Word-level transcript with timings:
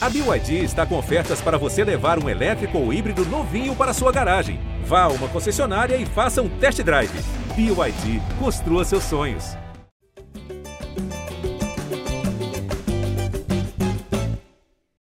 A 0.00 0.08
BYD 0.08 0.62
está 0.62 0.86
com 0.86 0.96
ofertas 0.96 1.40
para 1.40 1.58
você 1.58 1.82
levar 1.82 2.22
um 2.22 2.28
elétrico 2.28 2.78
ou 2.78 2.92
híbrido 2.92 3.24
novinho 3.24 3.74
para 3.74 3.92
sua 3.92 4.12
garagem. 4.12 4.60
Vá 4.84 5.02
a 5.02 5.08
uma 5.08 5.28
concessionária 5.28 5.96
e 5.96 6.06
faça 6.06 6.40
um 6.40 6.48
test 6.60 6.80
drive. 6.84 7.10
BYD, 7.56 8.20
construa 8.38 8.84
seus 8.84 9.02
sonhos. 9.02 9.56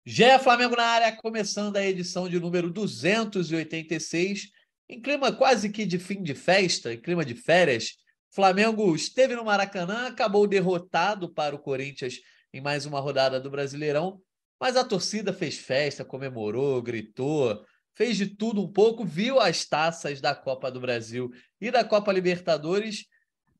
Gé 0.06 0.38
Flamengo 0.38 0.76
na 0.76 0.85
área, 0.85 1.16
começando 1.16 1.76
a 1.76 1.84
edição 1.84 2.28
de 2.28 2.38
número 2.38 2.71
286. 2.71 4.50
Em 4.88 5.03
clima 5.03 5.32
quase 5.32 5.68
que 5.71 5.84
de 5.84 5.98
fim 5.98 6.22
de 6.22 6.32
festa, 6.32 6.94
em 6.94 7.00
clima 7.00 7.24
de 7.24 7.34
férias, 7.34 7.96
Flamengo 8.30 8.94
esteve 8.94 9.34
no 9.34 9.44
Maracanã, 9.44 10.06
acabou 10.06 10.46
derrotado 10.46 11.28
para 11.34 11.56
o 11.56 11.58
Corinthians 11.58 12.21
em 12.54 12.60
mais 12.60 12.87
uma 12.87 13.00
rodada 13.00 13.40
do 13.40 13.50
Brasileirão, 13.50 14.21
mas 14.60 14.76
a 14.76 14.84
torcida 14.84 15.32
fez 15.32 15.58
festa, 15.58 16.04
comemorou, 16.04 16.83
gritou, 16.83 17.64
fez 17.95 18.16
de 18.16 18.27
tudo 18.27 18.62
um 18.62 18.70
pouco, 18.70 19.05
viu 19.05 19.41
as 19.41 19.64
taças 19.64 20.20
da 20.20 20.34
Copa 20.34 20.70
do 20.70 20.80
Brasil 20.80 21.30
e 21.60 21.70
da 21.70 21.84
Copa 21.84 22.12
Libertadores. 22.12 23.06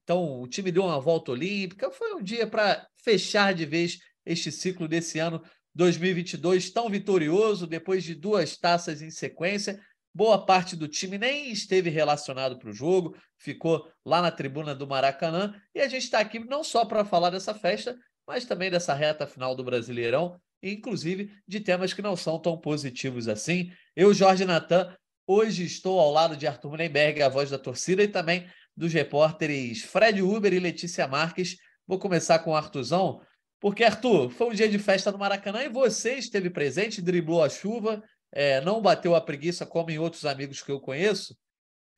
Então, 0.02 0.40
o 0.40 0.46
time 0.46 0.70
deu 0.70 0.84
uma 0.84 1.01
volta 1.01 1.32
olímpica. 1.32 1.90
Foi 1.90 2.14
um 2.14 2.23
dia 2.23 2.46
para 2.46 2.87
fechar 3.02 3.54
de 3.54 3.64
vez 3.66 3.98
este 4.24 4.52
ciclo 4.52 4.87
desse 4.87 5.18
ano 5.18 5.42
2022 5.74 6.70
tão 6.70 6.88
vitorioso, 6.88 7.66
depois 7.66 8.02
de 8.04 8.15
duas 8.15 8.56
taças 8.56 9.02
em 9.02 9.10
sequência. 9.10 9.80
Boa 10.15 10.45
parte 10.46 10.74
do 10.74 10.88
time 10.88 11.18
nem 11.18 11.51
esteve 11.51 11.90
relacionado 11.90 12.59
para 12.59 12.70
o 12.70 12.73
jogo, 12.73 13.15
ficou 13.37 13.87
lá 14.04 14.23
na 14.23 14.30
tribuna 14.30 14.74
do 14.74 14.87
Maracanã. 14.87 15.54
E 15.74 15.80
a 15.80 15.88
gente 15.88 16.04
está 16.04 16.20
aqui 16.20 16.38
não 16.38 16.65
só 16.65 16.87
para 16.87 17.04
falar 17.04 17.28
dessa 17.28 17.54
festa, 17.54 17.95
mas 18.26 18.46
também 18.46 18.70
dessa 18.70 18.95
reta 18.95 19.26
final 19.26 19.54
do 19.54 19.62
Brasileirão, 19.62 20.40
inclusive 20.73 21.33
de 21.47 21.61
temas 21.61 21.93
que 21.93 22.02
não 22.02 22.16
são 22.16 22.38
tão 22.38 22.59
positivos 22.59 23.29
assim. 23.29 23.70
Eu, 23.95 24.12
Jorge 24.12 24.45
Natan, 24.45 24.95
hoje 25.27 25.65
estou 25.65 25.99
ao 25.99 26.13
lado 26.13 26.37
de 26.37 26.46
Arthur 26.46 26.71
Mullenberg, 26.71 27.23
a 27.23 27.29
voz 27.29 27.51
da 27.51 27.59
torcida, 27.59 28.02
e 28.02 28.09
também 28.09 28.46
dos 28.77 28.93
repórteres 28.93 29.82
Fred 29.82 30.23
Uber 30.23 30.52
e 30.52 30.59
Letícia 30.59 31.07
Marques. 31.07 31.57
Vou 31.87 31.99
começar 31.99 32.40
com 32.40 32.51
o 32.51 32.57
Artuzão, 32.57 33.21
porque, 33.60 33.85
Arthur, 33.85 34.30
foi 34.30 34.49
um 34.49 34.55
dia 34.55 34.68
de 34.68 34.79
festa 34.79 35.10
no 35.10 35.18
Maracanã 35.18 35.63
e 35.63 35.68
você 35.68 36.15
esteve 36.15 36.51
presente, 36.51 37.01
driblou 37.01 37.43
a 37.43 37.49
chuva, 37.49 38.02
é, 38.33 38.60
não 38.60 38.83
bateu 38.83 39.15
a 39.15 39.21
preguiça 39.21 39.65
como 39.65 39.90
em 39.90 39.99
outros 39.99 40.27
amigos 40.27 40.62
que 40.62 40.71
eu 40.71 40.80
conheço. 40.80 41.37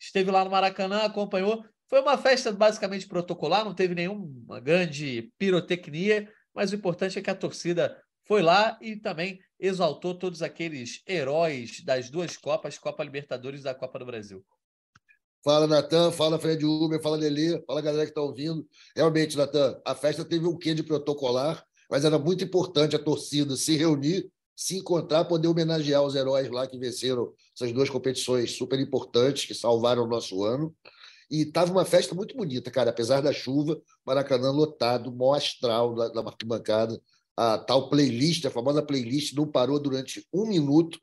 Esteve 0.01 0.31
lá 0.31 0.45
no 0.45 0.51
Maracanã, 0.51 1.03
acompanhou. 1.03 1.65
Foi 1.89 2.01
uma 2.01 2.17
festa 2.17 2.53
basicamente 2.53 3.09
protocolar, 3.09 3.65
não 3.65 3.75
teve 3.75 3.95
nenhuma 3.95 4.61
grande 4.61 5.33
pirotecnia, 5.39 6.31
mas 6.55 6.71
o 6.71 6.77
importante 6.77 7.19
é 7.19 7.23
que 7.23 7.31
a 7.31 7.35
torcida 7.35 8.01
foi 8.29 8.43
lá 8.43 8.79
e 8.83 8.95
também 8.95 9.41
exaltou 9.59 10.15
todos 10.15 10.43
aqueles 10.43 11.03
heróis 11.09 11.83
das 11.83 12.11
duas 12.11 12.37
Copas, 12.37 12.79
Copa 12.79 13.03
Libertadores 13.03 13.63
e 13.63 13.65
da 13.65 13.75
Copa 13.75 13.99
do 13.99 14.05
Brasil. 14.05 14.45
Fala, 15.43 15.67
Natan, 15.67 16.13
fala, 16.13 16.39
Fred 16.39 16.63
Uber, 16.65 17.01
fala, 17.01 17.17
Lelê, 17.17 17.59
fala, 17.67 17.81
galera 17.81 18.05
que 18.05 18.11
está 18.11 18.21
ouvindo. 18.21 18.69
Realmente, 18.95 19.37
Natan, 19.37 19.81
a 19.83 19.95
festa 19.95 20.25
teve 20.25 20.47
um 20.47 20.59
quê 20.59 20.75
de 20.75 20.83
protocolar, 20.83 21.65
mas 21.91 22.05
era 22.05 22.19
muito 22.19 22.45
importante 22.45 22.95
a 22.95 22.99
torcida 22.99 23.57
se 23.57 23.75
reunir, 23.77 24.31
se 24.55 24.77
encontrar, 24.77 25.25
poder 25.25 25.49
homenagear 25.49 26.03
os 26.03 26.15
heróis 26.15 26.51
lá 26.51 26.67
que 26.67 26.79
venceram 26.79 27.33
essas 27.55 27.73
duas 27.73 27.89
competições 27.89 28.53
super 28.53 28.79
importantes, 28.79 29.47
que 29.47 29.55
salvaram 29.55 30.05
o 30.05 30.09
nosso 30.09 30.45
ano. 30.45 30.75
E 31.31 31.43
estava 31.43 31.71
uma 31.71 31.85
festa 31.85 32.15
muito 32.15 32.37
bonita, 32.37 32.71
cara, 32.71 32.91
apesar 32.91 33.23
da 33.23 33.33
chuva, 33.33 33.81
Maracanã 34.05 34.51
lotado, 34.51 35.11
mó 35.13 35.35
astral 35.35 35.95
da, 35.95 36.09
da 36.09 36.21
arquibancada. 36.21 37.01
A 37.41 37.57
tal 37.57 37.89
playlist, 37.89 38.45
a 38.47 38.51
famosa 38.51 38.83
playlist, 38.83 39.33
não 39.33 39.47
parou 39.47 39.79
durante 39.79 40.27
um 40.33 40.45
minuto, 40.45 40.99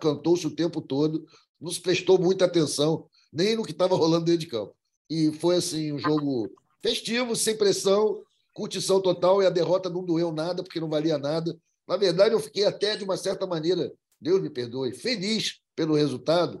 cantou-se 0.00 0.44
o 0.44 0.50
tempo 0.50 0.80
todo, 0.80 1.24
nos 1.60 1.78
prestou 1.78 2.18
muita 2.18 2.46
atenção, 2.46 3.06
nem 3.32 3.54
no 3.54 3.62
que 3.62 3.70
estava 3.70 3.94
rolando 3.94 4.24
dentro 4.24 4.40
de 4.40 4.48
campo. 4.48 4.74
E 5.08 5.30
foi 5.34 5.54
assim 5.54 5.92
um 5.92 5.98
jogo 6.00 6.50
festivo, 6.82 7.36
sem 7.36 7.56
pressão, 7.56 8.20
curtição 8.52 9.00
total, 9.00 9.40
e 9.40 9.46
a 9.46 9.50
derrota 9.50 9.88
não 9.88 10.04
doeu 10.04 10.32
nada, 10.32 10.60
porque 10.60 10.80
não 10.80 10.88
valia 10.88 11.18
nada. 11.18 11.56
Na 11.86 11.96
verdade, 11.96 12.34
eu 12.34 12.40
fiquei 12.40 12.64
até, 12.64 12.96
de 12.96 13.04
uma 13.04 13.16
certa 13.16 13.46
maneira, 13.46 13.92
Deus 14.20 14.42
me 14.42 14.50
perdoe, 14.50 14.92
feliz 14.92 15.60
pelo 15.76 15.94
resultado, 15.94 16.58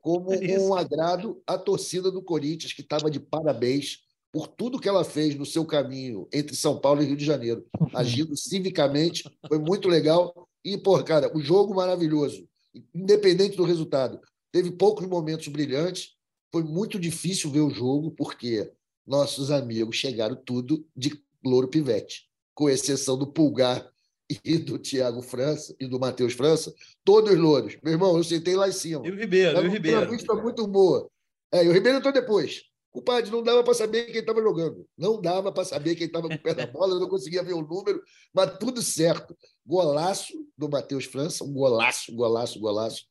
como 0.00 0.34
é 0.34 0.58
um 0.58 0.74
agrado 0.74 1.40
à 1.46 1.56
torcida 1.56 2.10
do 2.10 2.20
Corinthians, 2.20 2.72
que 2.72 2.82
estava 2.82 3.08
de 3.08 3.20
parabéns 3.20 3.98
por 4.32 4.48
tudo 4.48 4.80
que 4.80 4.88
ela 4.88 5.04
fez 5.04 5.34
no 5.34 5.44
seu 5.44 5.64
caminho 5.66 6.26
entre 6.32 6.56
São 6.56 6.80
Paulo 6.80 7.02
e 7.02 7.06
Rio 7.06 7.16
de 7.16 7.24
Janeiro, 7.24 7.66
agindo 7.94 8.34
civicamente, 8.36 9.24
foi 9.46 9.58
muito 9.58 9.88
legal. 9.88 10.48
E, 10.64 10.78
pô, 10.78 11.02
cara, 11.04 11.30
o 11.36 11.40
jogo 11.40 11.74
maravilhoso, 11.74 12.48
independente 12.94 13.56
do 13.56 13.64
resultado. 13.64 14.18
Teve 14.50 14.70
poucos 14.70 15.06
momentos 15.06 15.48
brilhantes, 15.48 16.14
foi 16.50 16.62
muito 16.62 16.98
difícil 16.98 17.50
ver 17.50 17.60
o 17.60 17.70
jogo, 17.70 18.10
porque 18.10 18.72
nossos 19.06 19.50
amigos 19.50 19.96
chegaram 19.96 20.36
tudo 20.36 20.86
de 20.96 21.22
louro 21.44 21.68
pivete, 21.68 22.28
com 22.54 22.70
exceção 22.70 23.18
do 23.18 23.26
Pulgar 23.26 23.86
e 24.42 24.56
do 24.56 24.78
Thiago 24.78 25.20
França 25.20 25.74
e 25.78 25.86
do 25.86 26.00
Matheus 26.00 26.32
França, 26.32 26.72
todos 27.04 27.36
louros. 27.36 27.76
Meu 27.82 27.92
irmão, 27.92 28.16
eu 28.16 28.24
sentei 28.24 28.56
lá 28.56 28.68
em 28.68 28.72
cima. 28.72 29.06
E 29.06 29.10
o 29.10 29.16
Ribeiro, 29.16 29.62
e 29.62 29.68
o 29.68 29.70
Ribeiro. 29.70 29.98
Uma 29.98 30.06
vista 30.06 30.34
muito 30.34 30.66
boa. 30.66 31.10
É, 31.52 31.62
e 31.64 31.68
o 31.68 31.72
Ribeiro 31.72 31.98
entrou 31.98 32.14
depois. 32.14 32.71
O 32.92 33.00
padre 33.00 33.30
não 33.30 33.42
dava 33.42 33.64
para 33.64 33.72
saber 33.72 34.04
quem 34.06 34.20
estava 34.20 34.42
jogando. 34.42 34.86
Não 34.98 35.20
dava 35.20 35.50
para 35.50 35.64
saber 35.64 35.94
quem 35.94 36.06
estava 36.06 36.28
com 36.28 36.34
o 36.34 36.42
pé 36.42 36.54
da 36.54 36.66
bola, 36.66 36.94
eu 36.94 37.00
não 37.00 37.08
conseguia 37.08 37.42
ver 37.42 37.54
o 37.54 37.62
número, 37.62 38.02
mas 38.34 38.58
tudo 38.58 38.82
certo. 38.82 39.36
Golaço 39.64 40.32
do 40.56 40.68
Matheus 40.68 41.06
França, 41.06 41.42
um 41.42 41.52
golaço, 41.52 42.14
golaço, 42.14 42.60
golaço. 42.60 43.04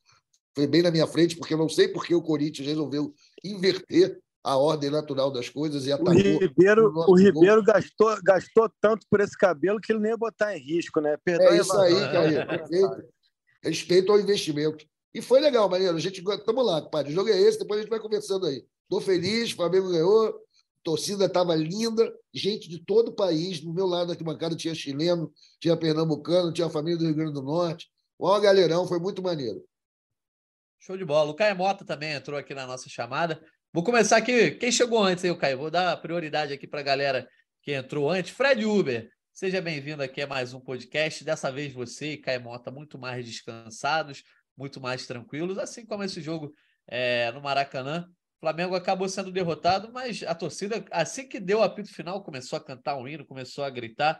Foi 0.54 0.68
bem 0.68 0.84
na 0.84 0.92
minha 0.92 1.08
frente, 1.08 1.36
porque 1.36 1.54
eu 1.54 1.58
não 1.58 1.70
sei 1.70 1.88
por 1.88 2.06
que 2.06 2.14
o 2.14 2.22
Corinthians 2.22 2.68
resolveu 2.68 3.14
inverter 3.44 4.20
a 4.44 4.58
ordem 4.58 4.90
natural 4.90 5.32
das 5.32 5.50
coisas 5.50 5.86
e 5.86 5.92
atacou. 5.92 6.14
O 6.14 6.40
Ribeiro, 6.40 6.94
o 6.96 7.16
Ribeiro 7.16 7.64
gastou, 7.64 8.16
gastou 8.24 8.70
tanto 8.82 9.06
por 9.10 9.20
esse 9.20 9.38
cabelo 9.38 9.80
que 9.80 9.92
ele 9.92 10.00
nem 10.00 10.12
ia 10.12 10.18
botar 10.18 10.56
em 10.56 10.60
risco, 10.60 11.00
né? 11.00 11.18
Perdão 11.24 11.48
é 11.48 11.58
isso 11.58 11.78
aí, 11.78 11.94
cara. 11.94 12.46
Perfeito. 12.46 13.04
Respeito 13.64 14.12
ao 14.12 14.20
investimento. 14.20 14.86
E 15.14 15.22
foi 15.22 15.40
legal, 15.40 15.70
Mariano. 15.70 15.98
A 15.98 16.02
gente 16.02 16.22
estamos 16.22 16.66
lá, 16.66 16.82
compadre. 16.82 17.12
O 17.12 17.16
jogo 17.16 17.30
é 17.30 17.40
esse, 17.40 17.60
depois 17.60 17.80
a 17.80 17.82
gente 17.84 17.90
vai 17.90 18.00
conversando 18.00 18.46
aí. 18.46 18.66
Estou 18.92 19.00
feliz, 19.00 19.54
o 19.54 19.56
Flamengo 19.56 19.90
ganhou, 19.90 20.38
torcida 20.84 21.24
estava 21.24 21.56
linda, 21.56 22.14
gente 22.34 22.68
de 22.68 22.78
todo 22.84 23.08
o 23.08 23.16
país. 23.16 23.64
No 23.64 23.74
meu 23.74 23.86
lado 23.86 24.08
da 24.08 24.12
arquibancada 24.12 24.54
tinha 24.54 24.76
chileno, 24.76 25.32
tinha 25.62 25.78
pernambucano, 25.78 26.52
tinha 26.52 26.68
a 26.68 26.70
família 26.70 26.98
do 26.98 27.06
Rio 27.06 27.16
Grande 27.16 27.32
do 27.32 27.42
Norte. 27.42 27.90
Ó, 28.20 28.38
galerão, 28.38 28.86
foi 28.86 29.00
muito 29.00 29.24
maneiro. 29.24 29.66
Show 30.78 30.98
de 30.98 31.06
bola. 31.06 31.32
O 31.32 31.34
Caio 31.34 31.56
Mota 31.56 31.86
também 31.86 32.12
entrou 32.12 32.38
aqui 32.38 32.54
na 32.54 32.68
nossa 32.68 32.90
chamada. 32.90 33.42
Vou 33.72 33.82
começar 33.82 34.18
aqui. 34.18 34.52
Quem 34.52 34.74
chegou 34.74 35.02
antes 35.02 35.24
aí, 35.24 35.34
Caio? 35.38 35.58
Vou 35.58 35.72
dar 35.72 35.96
prioridade 36.02 36.52
aqui 36.52 36.68
para 36.68 36.82
a 36.82 36.84
galera 36.84 37.26
que 37.62 37.72
entrou 37.72 38.10
antes. 38.10 38.32
Fred 38.32 38.66
Uber, 38.66 39.10
seja 39.32 39.62
bem-vindo 39.62 40.04
aqui 40.04 40.22
a 40.22 40.28
mais 40.28 40.54
um 40.54 40.60
podcast. 40.60 41.24
Dessa 41.24 41.50
vez 41.50 41.72
você 41.72 42.12
e 42.12 42.18
Caio 42.18 42.42
Mota 42.42 42.70
muito 42.70 43.00
mais 43.00 43.26
descansados, 43.26 44.22
muito 44.58 44.82
mais 44.82 45.08
tranquilos, 45.08 45.58
assim 45.58 45.86
como 45.86 46.04
esse 46.04 46.22
jogo 46.22 46.54
é, 46.86 47.32
no 47.32 47.40
Maracanã. 47.40 48.06
Flamengo 48.42 48.76
acabou 48.76 49.08
sendo 49.08 49.32
derrotado, 49.32 49.92
mas 49.94 50.24
a 50.24 50.34
torcida, 50.34 50.84
assim 50.90 51.28
que 51.28 51.40
deu 51.40 51.60
o 51.60 51.64
apito 51.64 51.94
final, 51.94 52.24
começou 52.24 52.58
a 52.58 52.64
cantar 52.64 52.98
um 52.98 53.08
hino, 53.08 53.24
começou 53.24 53.64
a 53.64 53.70
gritar. 53.70 54.20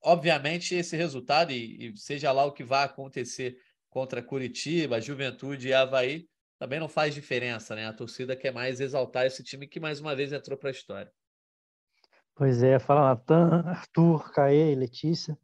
Obviamente, 0.00 0.76
esse 0.76 0.96
resultado, 0.96 1.50
e, 1.50 1.88
e 1.88 1.96
seja 1.96 2.30
lá 2.30 2.44
o 2.44 2.52
que 2.52 2.62
vai 2.62 2.84
acontecer 2.84 3.58
contra 3.90 4.22
Curitiba, 4.22 5.00
Juventude 5.00 5.68
e 5.68 5.74
Havaí, 5.74 6.28
também 6.56 6.78
não 6.78 6.88
faz 6.88 7.14
diferença, 7.14 7.74
né? 7.74 7.88
A 7.88 7.92
torcida 7.92 8.36
quer 8.36 8.52
mais 8.52 8.80
exaltar 8.80 9.26
esse 9.26 9.42
time 9.42 9.66
que 9.66 9.80
mais 9.80 10.00
uma 10.00 10.14
vez 10.14 10.32
entrou 10.32 10.56
para 10.56 10.70
a 10.70 10.72
história. 10.72 11.12
Pois 12.36 12.62
é, 12.62 12.78
fala 12.78 13.08
Natan, 13.08 13.64
Arthur, 13.66 14.30
Caê 14.32 14.72
e 14.72 14.76
Letícia. 14.76 15.36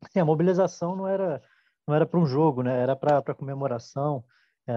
Assim, 0.00 0.18
a 0.18 0.24
mobilização 0.24 0.96
não 0.96 1.06
era 1.06 1.42
não 1.86 1.94
era 1.94 2.06
para 2.06 2.20
um 2.20 2.26
jogo, 2.26 2.62
né? 2.62 2.80
Era 2.80 2.96
para 2.96 3.34
comemoração, 3.34 4.24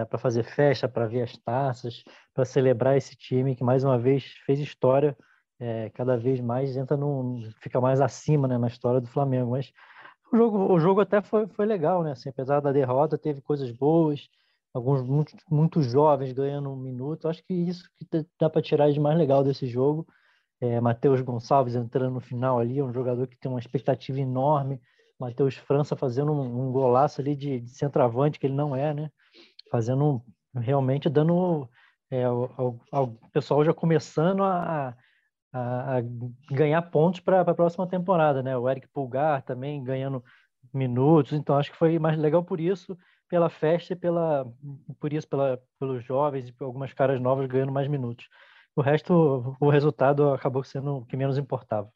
para 0.06 0.18
fazer 0.18 0.44
festa, 0.44 0.88
para 0.88 1.08
ver 1.08 1.24
as 1.24 1.38
taças, 1.38 2.04
para 2.34 2.46
celebrar 2.46 2.98
esse 2.98 3.16
time 3.16 3.56
que 3.56 3.64
mais 3.64 3.84
uma 3.84 3.98
vez 3.98 4.24
fez 4.46 4.60
história, 4.60 5.16
é, 5.60 5.90
cada 5.92 6.18
vez 6.18 6.40
mais 6.42 6.76
entra 6.76 6.98
num, 6.98 7.50
fica 7.62 7.80
mais 7.80 8.02
acima, 8.02 8.48
né, 8.48 8.58
na 8.58 8.68
história 8.68 9.00
do 9.00 9.08
Flamengo. 9.08 9.52
Mas 9.52 9.72
o 10.32 10.38
jogo, 10.38 10.74
o 10.74 10.80
jogo 10.80 11.02
até 11.02 11.22
foi, 11.22 11.48
foi 11.48 11.66
legal, 11.66 12.04
né? 12.04 12.12
Assim, 12.12 12.30
apesar 12.30 12.60
da 12.60 12.72
derrota, 12.72 13.18
teve 13.18 13.42
coisas 13.42 13.72
boas 13.72 14.28
alguns 14.74 15.04
muito, 15.04 15.36
muito 15.50 15.82
jovens 15.82 16.34
ganhando 16.34 16.72
um 16.72 16.76
minuto. 16.76 17.28
Acho 17.28 17.44
que 17.46 17.54
isso 17.54 17.88
que 17.98 18.26
dá 18.40 18.50
para 18.50 18.62
tirar 18.62 18.92
de 18.92 19.00
mais 19.00 19.18
legal 19.18 19.44
desse 19.44 19.68
jogo. 19.68 20.08
É, 20.60 20.80
Matheus 20.82 21.22
Gonçalves 21.22 21.76
entrando 21.76 22.14
no 22.14 22.20
final 22.20 22.60
ali, 22.60 22.80
é 22.80 22.84
um 22.84 22.94
jogador 22.94 23.28
que 23.28 23.38
tem 23.38 23.52
uma 23.52 23.60
expectativa 23.60 24.20
enorme. 24.20 24.82
Matheus 25.20 25.56
França 25.56 25.96
fazendo 25.96 26.32
um, 26.32 26.68
um, 26.68 26.72
golaço 26.72 27.22
ali 27.22 27.36
de, 27.36 27.60
de, 27.60 27.70
centroavante, 27.70 28.40
que 28.40 28.48
ele 28.48 28.56
não 28.56 28.76
é, 28.76 28.94
né? 28.94 29.12
Fazendo 29.74 30.24
realmente 30.54 31.10
dando 31.10 31.68
é, 32.12 32.26
pessoal 33.32 33.66
já 33.66 33.74
começando 33.74 34.44
a, 34.44 34.96
a, 35.52 35.98
a 35.98 36.02
ganhar 36.52 36.84
pontos 36.84 37.22
para 37.22 37.42
a 37.42 37.56
próxima 37.56 37.88
temporada, 37.88 38.44
né? 38.44 38.56
O 38.56 38.70
Eric 38.70 38.88
Pulgar 38.90 39.42
também 39.42 39.84
ganhando 39.84 40.24
minutos. 40.72 41.34
Então 41.34 41.58
acho 41.58 41.72
que 41.72 41.78
foi 41.78 41.98
mais 41.98 42.20
legal 42.20 42.44
por 42.44 42.60
isso, 42.60 42.96
pela 43.28 43.50
festa 43.50 43.94
e 43.94 43.96
pela, 43.96 44.46
por 45.00 45.12
isso, 45.12 45.28
pela, 45.28 45.60
pelos 45.80 46.06
jovens 46.06 46.50
e 46.50 46.54
por 46.54 46.66
algumas 46.66 46.94
caras 46.94 47.20
novas 47.20 47.48
ganhando 47.48 47.72
mais 47.72 47.88
minutos. 47.88 48.28
O 48.76 48.82
resto, 48.82 49.58
o 49.60 49.70
resultado 49.72 50.34
acabou 50.34 50.64
sendo 50.64 50.98
o 50.98 51.06
que 51.08 51.18
menos 51.18 51.40
importava. 51.40 51.92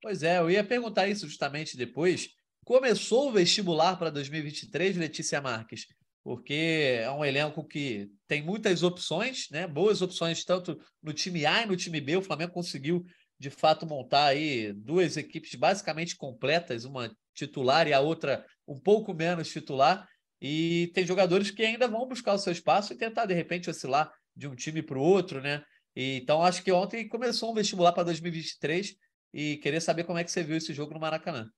Pois 0.00 0.22
é, 0.22 0.38
eu 0.38 0.48
ia 0.48 0.62
perguntar 0.62 1.08
isso 1.08 1.26
justamente 1.26 1.76
depois. 1.76 2.28
Começou 2.64 3.30
o 3.30 3.32
vestibular 3.32 3.96
para 3.96 4.10
2023, 4.10 4.96
Letícia 4.96 5.40
Marques? 5.40 5.88
Porque 6.28 6.98
é 7.00 7.10
um 7.10 7.24
elenco 7.24 7.64
que 7.64 8.10
tem 8.26 8.42
muitas 8.42 8.82
opções, 8.82 9.46
né? 9.50 9.66
Boas 9.66 10.02
opções 10.02 10.44
tanto 10.44 10.78
no 11.02 11.14
time 11.14 11.46
A 11.46 11.62
e 11.62 11.66
no 11.66 11.74
time 11.74 12.02
B. 12.02 12.18
O 12.18 12.22
Flamengo 12.22 12.52
conseguiu 12.52 13.02
de 13.40 13.48
fato 13.48 13.86
montar 13.86 14.26
aí 14.26 14.74
duas 14.74 15.16
equipes 15.16 15.54
basicamente 15.54 16.14
completas, 16.18 16.84
uma 16.84 17.10
titular 17.34 17.88
e 17.88 17.94
a 17.94 18.00
outra 18.00 18.44
um 18.66 18.78
pouco 18.78 19.14
menos 19.14 19.48
titular. 19.48 20.06
E 20.38 20.90
tem 20.92 21.06
jogadores 21.06 21.50
que 21.50 21.62
ainda 21.62 21.88
vão 21.88 22.06
buscar 22.06 22.34
o 22.34 22.38
seu 22.38 22.52
espaço 22.52 22.92
e 22.92 22.98
tentar, 22.98 23.24
de 23.24 23.32
repente, 23.32 23.70
oscilar 23.70 24.12
de 24.36 24.46
um 24.46 24.54
time 24.54 24.82
para 24.82 24.98
o 24.98 25.02
outro, 25.02 25.40
né? 25.40 25.62
E, 25.96 26.18
então, 26.18 26.42
acho 26.42 26.62
que 26.62 26.70
ontem 26.70 27.08
começou 27.08 27.52
um 27.52 27.54
vestibular 27.54 27.92
para 27.92 28.02
2023 28.02 28.94
e 29.32 29.56
queria 29.62 29.80
saber 29.80 30.04
como 30.04 30.18
é 30.18 30.24
que 30.24 30.30
você 30.30 30.42
viu 30.42 30.58
esse 30.58 30.74
jogo 30.74 30.92
no 30.92 31.00
Maracanã. 31.00 31.48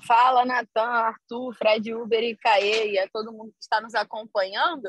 Fala, 0.00 0.44
Natan, 0.44 0.82
Arthur, 0.82 1.54
Fred 1.54 1.94
Uber 1.94 2.22
e 2.22 2.36
Caê, 2.36 2.92
e 2.92 2.98
a 2.98 3.08
todo 3.08 3.32
mundo 3.32 3.52
que 3.52 3.62
está 3.62 3.80
nos 3.80 3.94
acompanhando. 3.94 4.88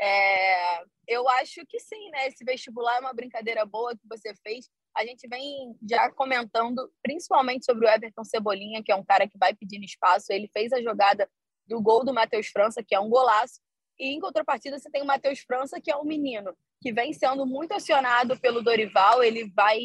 É, 0.00 0.82
eu 1.06 1.28
acho 1.28 1.64
que 1.66 1.80
sim, 1.80 2.10
né? 2.10 2.28
Esse 2.28 2.44
vestibular 2.44 2.96
é 2.96 3.00
uma 3.00 3.12
brincadeira 3.12 3.64
boa 3.66 3.96
que 3.96 4.06
você 4.08 4.34
fez. 4.42 4.68
A 4.96 5.04
gente 5.04 5.26
vem 5.28 5.76
já 5.88 6.10
comentando, 6.10 6.90
principalmente 7.02 7.64
sobre 7.64 7.86
o 7.86 7.88
Everton 7.88 8.24
Cebolinha, 8.24 8.82
que 8.82 8.92
é 8.92 8.96
um 8.96 9.04
cara 9.04 9.28
que 9.28 9.38
vai 9.38 9.54
pedindo 9.54 9.84
espaço. 9.84 10.32
Ele 10.32 10.48
fez 10.48 10.72
a 10.72 10.82
jogada 10.82 11.28
do 11.66 11.80
gol 11.80 12.04
do 12.04 12.14
Matheus 12.14 12.48
França, 12.48 12.82
que 12.82 12.94
é 12.94 13.00
um 13.00 13.08
golaço. 13.10 13.60
E 13.98 14.14
em 14.14 14.20
contrapartida, 14.20 14.78
você 14.78 14.90
tem 14.90 15.02
o 15.02 15.06
Matheus 15.06 15.40
França, 15.40 15.80
que 15.80 15.90
é 15.90 15.96
um 15.96 16.04
menino 16.04 16.56
que 16.80 16.92
vem 16.92 17.12
sendo 17.12 17.44
muito 17.44 17.72
acionado 17.72 18.38
pelo 18.38 18.62
Dorival. 18.62 19.22
Ele 19.22 19.50
vai 19.50 19.78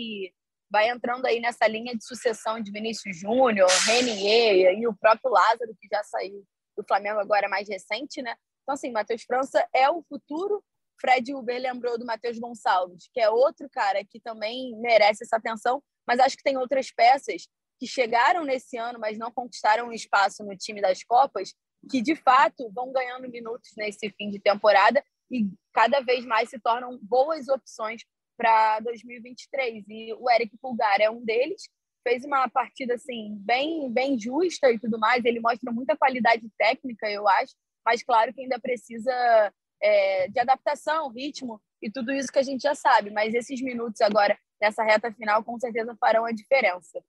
vai 0.73 0.89
entrando 0.89 1.27
aí 1.27 1.39
nessa 1.39 1.67
linha 1.67 1.95
de 1.95 2.03
sucessão 2.03 2.59
de 2.59 2.71
Vinícius 2.71 3.15
Júnior, 3.15 3.69
Renier 3.85 4.73
e 4.79 4.87
o 4.87 4.95
próprio 4.95 5.29
Lázaro, 5.29 5.77
que 5.79 5.87
já 5.87 6.03
saiu 6.03 6.43
do 6.75 6.83
Flamengo 6.83 7.19
agora 7.19 7.47
mais 7.47 7.69
recente, 7.69 8.23
né? 8.23 8.35
Então, 8.63 8.73
assim, 8.73 8.91
Matheus 8.91 9.21
França 9.21 9.63
é 9.71 9.87
o 9.87 10.01
futuro. 10.01 10.63
Fred 10.99 11.31
Uber 11.31 11.61
lembrou 11.61 11.99
do 11.99 12.07
Matheus 12.07 12.39
Gonçalves, 12.39 13.07
que 13.13 13.21
é 13.21 13.29
outro 13.29 13.69
cara 13.69 14.03
que 14.03 14.19
também 14.19 14.75
merece 14.79 15.23
essa 15.23 15.35
atenção, 15.35 15.83
mas 16.07 16.19
acho 16.19 16.35
que 16.35 16.43
tem 16.43 16.57
outras 16.57 16.89
peças 16.91 17.47
que 17.79 17.85
chegaram 17.85 18.43
nesse 18.43 18.75
ano, 18.75 18.99
mas 18.99 19.15
não 19.15 19.31
conquistaram 19.31 19.89
um 19.89 19.93
espaço 19.93 20.43
no 20.43 20.57
time 20.57 20.81
das 20.81 21.03
Copas, 21.03 21.53
que 21.91 22.01
de 22.01 22.15
fato 22.15 22.71
vão 22.71 22.91
ganhando 22.91 23.29
minutos 23.29 23.69
nesse 23.77 24.09
fim 24.17 24.31
de 24.31 24.39
temporada 24.39 25.03
e 25.29 25.45
cada 25.71 25.99
vez 25.99 26.25
mais 26.25 26.49
se 26.49 26.59
tornam 26.59 26.97
boas 26.99 27.47
opções 27.47 28.01
para 28.43 28.81
2023. 28.81 29.85
E 29.87 30.13
o 30.13 30.29
Eric 30.29 30.57
Pulgar 30.57 30.99
é 30.99 31.09
um 31.09 31.23
deles. 31.23 31.69
Fez 32.05 32.25
uma 32.25 32.49
partida 32.49 32.95
assim 32.95 33.37
bem 33.39 33.89
bem 33.89 34.19
justa 34.19 34.69
e 34.69 34.77
tudo 34.77 34.99
mais. 34.99 35.23
Ele 35.23 35.39
mostra 35.39 35.71
muita 35.71 35.95
qualidade 35.95 36.45
técnica, 36.57 37.09
eu 37.09 37.25
acho, 37.25 37.53
mas 37.85 38.03
claro 38.03 38.33
que 38.33 38.41
ainda 38.41 38.59
precisa 38.59 39.53
é, 39.81 40.27
de 40.27 40.37
adaptação, 40.37 41.09
ritmo 41.09 41.61
e 41.81 41.89
tudo 41.89 42.11
isso 42.11 42.31
que 42.31 42.39
a 42.39 42.43
gente 42.43 42.61
já 42.61 42.75
sabe. 42.75 43.09
Mas 43.09 43.33
esses 43.33 43.61
minutos 43.61 44.01
agora 44.01 44.37
nessa 44.61 44.83
reta 44.83 45.13
final 45.13 45.41
com 45.41 45.57
certeza 45.57 45.95
farão 45.97 46.25
a 46.25 46.33
diferença. 46.33 47.01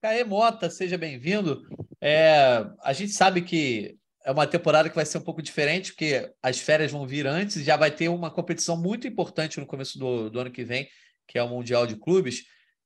Caê 0.00 0.22
Mota, 0.22 0.70
seja 0.70 0.96
bem-vindo. 0.96 1.66
É, 2.00 2.64
a 2.80 2.92
gente 2.92 3.10
sabe 3.10 3.42
que 3.42 3.98
é 4.28 4.30
uma 4.30 4.46
temporada 4.46 4.90
que 4.90 4.94
vai 4.94 5.06
ser 5.06 5.16
um 5.16 5.22
pouco 5.22 5.40
diferente, 5.40 5.90
porque 5.92 6.30
as 6.42 6.58
férias 6.58 6.92
vão 6.92 7.06
vir 7.06 7.26
antes 7.26 7.56
e 7.56 7.64
já 7.64 7.78
vai 7.78 7.90
ter 7.90 8.10
uma 8.10 8.30
competição 8.30 8.76
muito 8.76 9.08
importante 9.08 9.58
no 9.58 9.64
começo 9.64 9.98
do, 9.98 10.28
do 10.28 10.38
ano 10.38 10.50
que 10.50 10.62
vem, 10.62 10.86
que 11.26 11.38
é 11.38 11.42
o 11.42 11.48
Mundial 11.48 11.86
de 11.86 11.96
Clubes. 11.96 12.42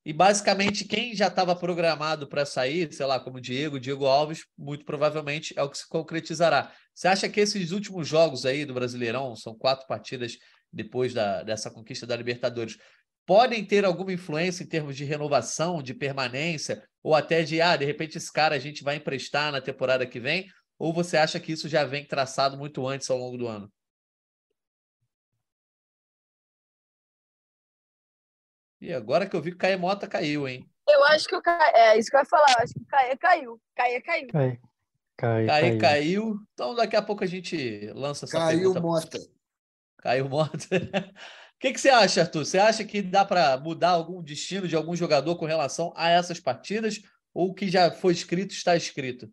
E 0.06 0.12
basicamente 0.12 0.84
quem 0.84 1.16
já 1.16 1.26
estava 1.26 1.56
programado 1.56 2.28
para 2.28 2.46
sair, 2.46 2.92
sei 2.92 3.06
lá, 3.06 3.18
como 3.18 3.40
Diego, 3.40 3.80
Diego 3.80 4.06
Alves, 4.06 4.44
muito 4.56 4.84
provavelmente 4.84 5.52
é 5.56 5.62
o 5.64 5.68
que 5.68 5.78
se 5.78 5.88
concretizará. 5.88 6.72
Você 6.94 7.08
acha 7.08 7.28
que 7.28 7.40
esses 7.40 7.72
últimos 7.72 8.06
jogos 8.06 8.46
aí 8.46 8.64
do 8.64 8.72
Brasileirão, 8.72 9.34
são 9.34 9.52
quatro 9.52 9.84
partidas 9.88 10.38
depois 10.72 11.12
da, 11.12 11.42
dessa 11.42 11.72
conquista 11.72 12.06
da 12.06 12.14
Libertadores, 12.14 12.78
podem 13.26 13.64
ter 13.64 13.84
alguma 13.84 14.12
influência 14.12 14.62
em 14.62 14.68
termos 14.68 14.96
de 14.96 15.02
renovação, 15.02 15.82
de 15.82 15.92
permanência, 15.92 16.84
ou 17.02 17.16
até 17.16 17.42
de, 17.42 17.60
ah, 17.60 17.76
de 17.76 17.84
repente 17.84 18.16
esse 18.16 18.32
cara 18.32 18.54
a 18.54 18.60
gente 18.60 18.84
vai 18.84 18.94
emprestar 18.94 19.50
na 19.50 19.60
temporada 19.60 20.06
que 20.06 20.20
vem? 20.20 20.46
Ou 20.82 20.92
você 20.92 21.16
acha 21.16 21.38
que 21.38 21.52
isso 21.52 21.68
já 21.68 21.84
vem 21.84 22.04
traçado 22.04 22.58
muito 22.58 22.84
antes 22.88 23.08
ao 23.08 23.16
longo 23.16 23.38
do 23.38 23.46
ano? 23.46 23.72
E 28.80 28.92
agora 28.92 29.28
que 29.28 29.36
eu 29.36 29.40
vi 29.40 29.50
que 29.52 29.54
o 29.54 29.60
Caê 29.60 29.76
Mota 29.76 30.08
caiu, 30.08 30.48
hein? 30.48 30.68
Eu 30.88 31.04
acho 31.04 31.28
que 31.28 31.36
o 31.36 31.40
Caê, 31.40 31.72
é 31.72 31.98
isso 32.00 32.10
que 32.10 32.16
eu 32.16 32.20
ia 32.20 32.26
falar, 32.26 32.50
eu 32.50 32.64
acho 32.64 32.74
que 32.74 32.80
o 32.80 32.86
Caê 32.86 33.16
caiu. 33.16 33.60
Caê 33.76 34.00
caiu. 34.00 34.28
Caê, 34.32 34.60
Caê, 35.16 35.46
Caê 35.46 35.46
caiu. 35.46 35.78
caiu. 35.78 36.36
Então 36.52 36.74
daqui 36.74 36.96
a 36.96 37.02
pouco 37.02 37.22
a 37.22 37.28
gente 37.28 37.86
lança 37.94 38.24
essa 38.24 38.36
caiu 38.36 38.72
pergunta. 38.72 38.80
Mota. 38.80 39.18
Caiu 39.98 40.28
Mota. 40.28 40.56
O 40.56 40.58
que, 41.62 41.72
que 41.74 41.80
você 41.80 41.90
acha, 41.90 42.22
Arthur? 42.22 42.44
Você 42.44 42.58
acha 42.58 42.84
que 42.84 43.00
dá 43.00 43.24
para 43.24 43.56
mudar 43.56 43.90
algum 43.90 44.20
destino 44.20 44.66
de 44.66 44.74
algum 44.74 44.96
jogador 44.96 45.36
com 45.36 45.46
relação 45.46 45.92
a 45.94 46.10
essas 46.10 46.40
partidas? 46.40 47.00
Ou 47.32 47.50
o 47.50 47.54
que 47.54 47.70
já 47.70 47.88
foi 47.92 48.12
escrito 48.12 48.50
está 48.50 48.74
escrito? 48.74 49.32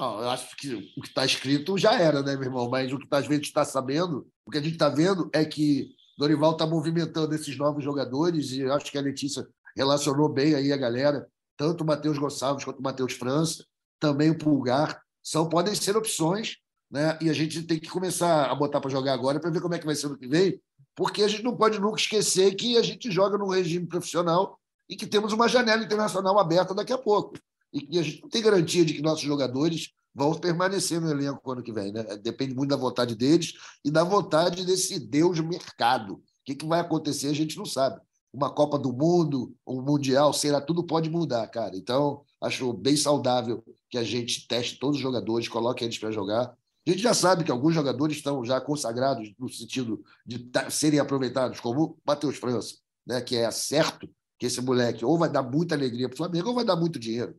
Não, 0.00 0.18
eu 0.18 0.30
acho 0.30 0.56
que 0.56 0.74
o 0.96 1.02
que 1.02 1.08
está 1.08 1.26
escrito 1.26 1.76
já 1.76 1.92
era, 1.92 2.22
né, 2.22 2.34
meu 2.34 2.44
irmão? 2.44 2.70
Mas 2.70 2.90
o 2.90 2.98
que 2.98 3.06
a 3.10 3.20
gente 3.20 3.44
está 3.44 3.66
sabendo, 3.66 4.26
o 4.46 4.50
que 4.50 4.56
a 4.56 4.62
gente 4.62 4.72
está 4.72 4.88
vendo 4.88 5.28
é 5.30 5.44
que 5.44 5.90
Dorival 6.16 6.52
está 6.52 6.66
movimentando 6.66 7.34
esses 7.34 7.54
novos 7.58 7.84
jogadores 7.84 8.50
e 8.52 8.64
acho 8.64 8.90
que 8.90 8.96
a 8.96 9.02
Letícia 9.02 9.46
relacionou 9.76 10.26
bem 10.26 10.54
aí 10.54 10.72
a 10.72 10.76
galera, 10.78 11.28
tanto 11.54 11.84
o 11.84 11.86
Matheus 11.86 12.16
Gonçalves 12.16 12.64
quanto 12.64 12.78
o 12.78 12.82
Matheus 12.82 13.12
França, 13.12 13.62
também 13.98 14.30
o 14.30 14.38
Pulgar, 14.38 15.02
são 15.22 15.46
podem 15.46 15.74
ser 15.74 15.94
opções, 15.98 16.56
né? 16.90 17.18
E 17.20 17.28
a 17.28 17.34
gente 17.34 17.62
tem 17.64 17.78
que 17.78 17.90
começar 17.90 18.50
a 18.50 18.54
botar 18.54 18.80
para 18.80 18.90
jogar 18.90 19.12
agora 19.12 19.38
para 19.38 19.50
ver 19.50 19.60
como 19.60 19.74
é 19.74 19.78
que 19.78 19.84
vai 19.84 19.94
ser 19.94 20.08
no 20.08 20.16
que 20.16 20.26
vem, 20.26 20.58
porque 20.96 21.22
a 21.22 21.28
gente 21.28 21.42
não 21.42 21.54
pode 21.54 21.78
nunca 21.78 22.00
esquecer 22.00 22.54
que 22.54 22.78
a 22.78 22.82
gente 22.82 23.10
joga 23.10 23.36
num 23.36 23.48
regime 23.48 23.86
profissional 23.86 24.58
e 24.88 24.96
que 24.96 25.06
temos 25.06 25.34
uma 25.34 25.46
janela 25.46 25.84
internacional 25.84 26.38
aberta 26.38 26.74
daqui 26.74 26.92
a 26.94 26.98
pouco 26.98 27.34
e 27.72 27.80
que 27.80 27.98
a 27.98 28.02
gente 28.02 28.22
não 28.22 28.28
tem 28.28 28.42
garantia 28.42 28.84
de 28.84 28.94
que 28.94 29.02
nossos 29.02 29.22
jogadores 29.22 29.92
vão 30.14 30.34
permanecer 30.34 31.00
no 31.00 31.10
elenco 31.10 31.50
ano 31.50 31.62
que 31.62 31.72
vem. 31.72 31.92
Né? 31.92 32.02
Depende 32.16 32.54
muito 32.54 32.70
da 32.70 32.76
vontade 32.76 33.14
deles 33.14 33.54
e 33.84 33.90
da 33.90 34.02
vontade 34.02 34.64
desse 34.64 34.98
Deus 34.98 35.40
mercado. 35.40 36.14
O 36.14 36.22
que, 36.44 36.54
que 36.54 36.66
vai 36.66 36.80
acontecer, 36.80 37.28
a 37.28 37.34
gente 37.34 37.56
não 37.56 37.64
sabe. 37.64 38.00
Uma 38.32 38.50
Copa 38.50 38.78
do 38.78 38.92
Mundo, 38.92 39.54
um 39.66 39.82
Mundial, 39.82 40.32
será 40.32 40.60
tudo 40.60 40.84
pode 40.84 41.10
mudar, 41.10 41.46
cara. 41.48 41.76
Então, 41.76 42.22
acho 42.40 42.72
bem 42.72 42.96
saudável 42.96 43.64
que 43.88 43.98
a 43.98 44.04
gente 44.04 44.46
teste 44.46 44.78
todos 44.78 44.96
os 44.96 45.02
jogadores, 45.02 45.48
coloque 45.48 45.84
eles 45.84 45.98
para 45.98 46.12
jogar. 46.12 46.54
A 46.86 46.90
gente 46.90 47.02
já 47.02 47.12
sabe 47.12 47.44
que 47.44 47.50
alguns 47.50 47.74
jogadores 47.74 48.16
estão 48.16 48.44
já 48.44 48.60
consagrados 48.60 49.32
no 49.38 49.48
sentido 49.48 50.02
de 50.24 50.48
serem 50.70 50.98
aproveitados, 50.98 51.60
como 51.60 51.98
Matheus 52.06 52.36
França, 52.36 52.76
né? 53.06 53.20
que 53.20 53.36
é 53.36 53.50
certo 53.50 54.08
que 54.38 54.46
esse 54.46 54.60
moleque 54.60 55.04
ou 55.04 55.18
vai 55.18 55.28
dar 55.28 55.42
muita 55.42 55.74
alegria 55.74 56.08
para 56.08 56.14
o 56.14 56.16
Flamengo 56.16 56.48
ou 56.48 56.54
vai 56.54 56.64
dar 56.64 56.76
muito 56.76 56.98
dinheiro 56.98 57.36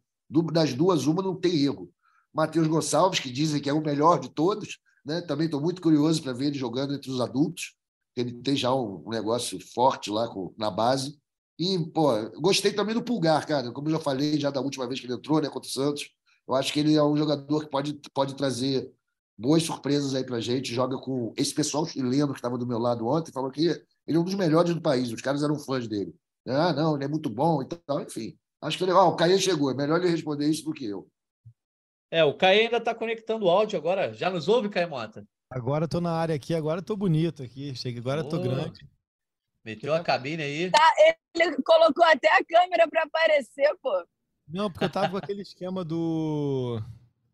das 0.54 0.74
duas, 0.74 1.06
uma 1.06 1.22
não 1.22 1.36
tem 1.36 1.64
erro. 1.64 1.92
Matheus 2.34 2.68
Gonçalves, 2.68 3.20
que 3.20 3.30
dizem 3.30 3.62
que 3.62 3.70
é 3.70 3.74
o 3.74 3.84
melhor 3.84 4.20
de 4.20 4.30
todos, 4.30 4.80
né? 5.06 5.22
também 5.22 5.46
estou 5.46 5.60
muito 5.60 5.82
curioso 5.82 6.22
para 6.22 6.34
ver 6.34 6.48
ele 6.48 6.58
jogando 6.58 6.94
entre 6.94 7.12
os 7.12 7.20
adultos, 7.20 7.76
ele 8.16 8.34
tem 8.34 8.56
já 8.56 8.74
um, 8.74 9.04
negócio 9.10 9.60
forte 9.74 10.10
lá 10.10 10.28
com, 10.28 10.54
na 10.58 10.70
base. 10.70 11.18
E, 11.60 11.78
pô, 11.94 12.12
gostei 12.40 12.74
também 12.74 12.96
do 12.96 13.04
Pulgar, 13.04 13.46
cara, 13.46 13.72
como 13.72 13.88
eu 13.88 13.94
já 13.94 14.00
falei 14.00 14.40
já 14.40 14.50
da 14.50 14.62
última 14.62 14.88
vez 14.88 15.00
que 15.00 15.06
ele 15.06 15.14
entrou 15.14 15.42
né, 15.42 15.50
contra 15.50 15.68
o 15.68 15.72
Santos. 15.72 16.10
Eu 16.48 16.56
acho 16.56 16.74
que 16.74 16.80
ele 16.80 16.96
é 16.96 17.04
um 17.04 17.16
jogador 17.16 17.62
que 17.62 17.70
pode, 17.70 18.00
pode 18.14 18.36
trazer 18.36 18.92
boas 19.38 19.64
surpresas 19.64 20.14
aí 20.14 20.24
para 20.24 20.40
gente. 20.40 20.74
Joga 20.74 20.98
com 20.98 21.34
esse 21.38 21.54
pessoal 21.54 21.86
chileno 21.86 22.34
que 22.34 22.40
estava 22.40 22.58
do 22.58 22.68
meu 22.68 22.80
lado 22.80 23.08
ontem, 23.08 23.32
falou 23.32 23.52
que 23.52 23.68
ele 24.08 24.18
é 24.18 24.20
um 24.20 24.24
dos 24.24 24.36
melhores 24.36 24.74
do 24.74 24.82
país, 24.82 25.12
os 25.12 25.22
caras 25.22 25.44
eram 25.44 25.58
fãs 25.58 25.88
dele. 25.88 26.14
Ah, 26.48 26.74
não, 26.74 26.96
ele 26.96 27.06
é 27.06 27.08
muito 27.08 27.30
bom 27.30 27.62
e 27.62 27.66
tal, 27.66 28.02
enfim. 28.02 28.38
Acho 28.62 28.78
que 28.78 28.86
legal. 28.86 29.10
O 29.10 29.16
Caê 29.16 29.40
chegou. 29.40 29.72
É 29.72 29.74
melhor 29.74 30.00
ele 30.00 30.10
responder 30.10 30.48
isso 30.48 30.64
do 30.64 30.74
que 30.74 30.86
eu. 30.86 31.08
É, 32.12 32.24
o 32.24 32.38
Caê 32.38 32.66
ainda 32.66 32.78
está 32.78 32.94
conectando 32.94 33.46
o 33.46 33.50
áudio 33.50 33.80
agora. 33.80 34.14
Já 34.14 34.30
nos 34.30 34.48
ouve, 34.48 34.70
Caê 34.70 34.86
Mota? 34.86 35.26
Agora 35.50 35.86
estou 35.86 36.00
na 36.00 36.12
área 36.14 36.36
aqui, 36.36 36.54
agora 36.54 36.80
estou 36.80 36.96
bonito 36.96 37.44
aqui. 37.44 37.76
Cheguei, 37.76 38.00
agora 38.00 38.22
estou 38.22 38.42
grande. 38.42 38.88
Meteu 39.66 39.94
a 39.94 40.04
cabine 40.04 40.44
aí. 40.44 40.72
Tá, 40.72 40.94
ele 41.36 41.62
colocou 41.64 42.04
até 42.04 42.28
a 42.36 42.44
câmera 42.44 42.88
para 42.88 43.04
aparecer, 43.04 43.76
pô. 43.82 44.06
Não, 44.48 44.72
porque 44.72 44.86
eu 44.86 44.92
tava 44.92 45.10
com 45.10 45.18
aquele 45.18 45.42
esquema 45.42 45.84
do. 45.84 46.82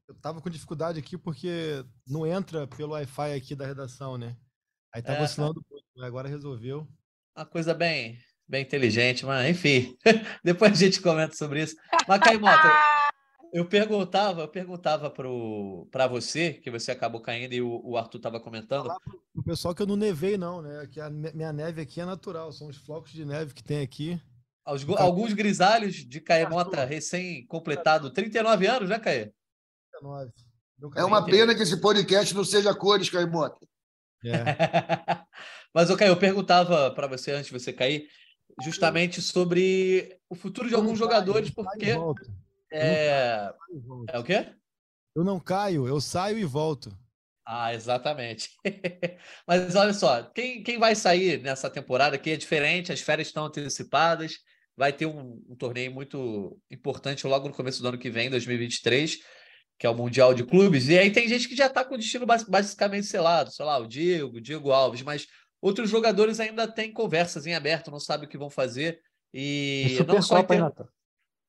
Eu 0.07 0.15
tava 0.15 0.41
com 0.41 0.49
dificuldade 0.49 0.99
aqui 0.99 1.17
porque 1.17 1.83
não 2.05 2.25
entra 2.25 2.67
pelo 2.67 2.93
Wi-Fi 2.93 3.33
aqui 3.33 3.55
da 3.55 3.65
redação, 3.65 4.17
né? 4.17 4.37
Aí 4.93 5.01
tava 5.01 5.19
é. 5.19 5.23
oscilando, 5.23 5.65
agora 5.99 6.29
resolveu. 6.29 6.87
Uma 7.35 7.45
coisa 7.45 7.73
bem, 7.73 8.17
bem 8.47 8.61
inteligente, 8.61 9.25
mas 9.25 9.49
enfim, 9.49 9.97
depois 10.43 10.71
a 10.71 10.75
gente 10.75 11.01
comenta 11.01 11.35
sobre 11.35 11.63
isso. 11.63 11.75
Mas, 12.07 12.19
Caimota, 12.19 12.71
eu 13.53 13.65
perguntava, 13.65 14.41
eu 14.41 14.47
perguntava 14.47 15.09
para 15.09 16.07
você, 16.07 16.53
que 16.53 16.71
você 16.71 16.91
acabou 16.91 17.21
caindo 17.21 17.53
e 17.53 17.61
o, 17.61 17.81
o 17.83 17.97
Arthur 17.97 18.17
estava 18.17 18.39
comentando. 18.39 18.89
O 19.35 19.43
pessoal 19.43 19.73
que 19.73 19.81
eu 19.81 19.87
não 19.87 19.95
nevei, 19.95 20.37
não, 20.37 20.61
né? 20.61 20.87
Que 20.91 20.99
a 20.99 21.09
minha 21.09 21.51
neve 21.51 21.81
aqui 21.81 22.01
é 22.01 22.05
natural, 22.05 22.51
são 22.51 22.67
os 22.67 22.77
flocos 22.77 23.11
de 23.11 23.25
neve 23.25 23.53
que 23.53 23.63
tem 23.63 23.81
aqui. 23.81 24.21
alguns 24.63 25.33
grisalhos 25.33 25.95
de 25.95 26.21
Caemota 26.21 26.85
recém-completado, 26.85 28.11
39 28.11 28.67
anos, 28.67 28.89
né, 28.89 28.99
Caê? 28.99 29.31
39. 29.99 30.31
É 30.95 31.03
uma 31.03 31.25
pena 31.25 31.55
que 31.55 31.63
esse 31.63 31.77
podcast 31.81 32.35
não 32.35 32.43
seja 32.43 32.73
cores, 32.75 33.09
Caemota. 33.09 33.65
É. 34.23 34.31
Mas, 35.73 35.89
ok, 35.89 36.07
eu 36.07 36.17
perguntava 36.17 36.91
para 36.91 37.07
você 37.07 37.31
antes 37.31 37.47
de 37.47 37.53
você 37.53 37.71
cair, 37.71 38.07
justamente 38.61 39.21
sobre 39.21 40.19
o 40.29 40.35
futuro 40.35 40.67
de 40.67 40.75
alguns 40.75 40.97
jogadores, 40.97 41.49
porque. 41.49 41.95
É... 42.71 43.53
é 44.11 44.19
o 44.19 44.23
quê? 44.23 44.47
Eu 45.15 45.23
não 45.23 45.39
caio, 45.39 45.87
eu 45.87 45.99
saio 45.99 46.37
e 46.37 46.45
volto. 46.45 46.95
Ah, 47.45 47.73
exatamente. 47.73 48.49
Mas 49.47 49.73
olha 49.75 49.93
só, 49.93 50.23
quem, 50.23 50.61
quem 50.61 50.77
vai 50.77 50.93
sair 50.95 51.41
nessa 51.41 51.69
temporada 51.69 52.15
aqui 52.17 52.31
é 52.31 52.35
diferente, 52.35 52.91
as 52.91 52.99
férias 52.99 53.29
estão 53.29 53.45
antecipadas, 53.45 54.39
vai 54.75 54.91
ter 54.91 55.05
um, 55.05 55.41
um 55.49 55.55
torneio 55.55 55.91
muito 55.91 56.61
importante 56.69 57.25
logo 57.25 57.47
no 57.47 57.53
começo 57.53 57.81
do 57.81 57.87
ano 57.87 57.97
que 57.97 58.09
vem, 58.09 58.29
2023, 58.29 59.19
que 59.79 59.87
é 59.87 59.89
o 59.89 59.95
Mundial 59.95 60.33
de 60.33 60.43
Clubes, 60.43 60.89
e 60.89 60.97
aí 60.99 61.09
tem 61.09 61.27
gente 61.27 61.47
que 61.47 61.55
já 61.55 61.67
está 61.67 61.85
com 61.85 61.95
o 61.95 61.97
destino 61.97 62.25
basicamente 62.25 63.07
selado, 63.07 63.49
sei 63.51 63.65
lá, 63.65 63.77
o 63.77 63.87
Diego, 63.87 64.37
o 64.37 64.41
Diego 64.41 64.71
Alves, 64.71 65.01
mas 65.01 65.27
outros 65.61 65.89
jogadores 65.89 66.39
ainda 66.39 66.67
têm 66.67 66.91
conversas 66.91 67.45
em 67.45 67.53
aberto, 67.53 67.91
não 67.91 67.99
sabem 67.99 68.27
o 68.27 68.29
que 68.29 68.37
vão 68.37 68.49
fazer. 68.49 69.01
E 69.33 69.97
não 70.07 70.21
só 70.21 70.43
tem... 70.43 70.59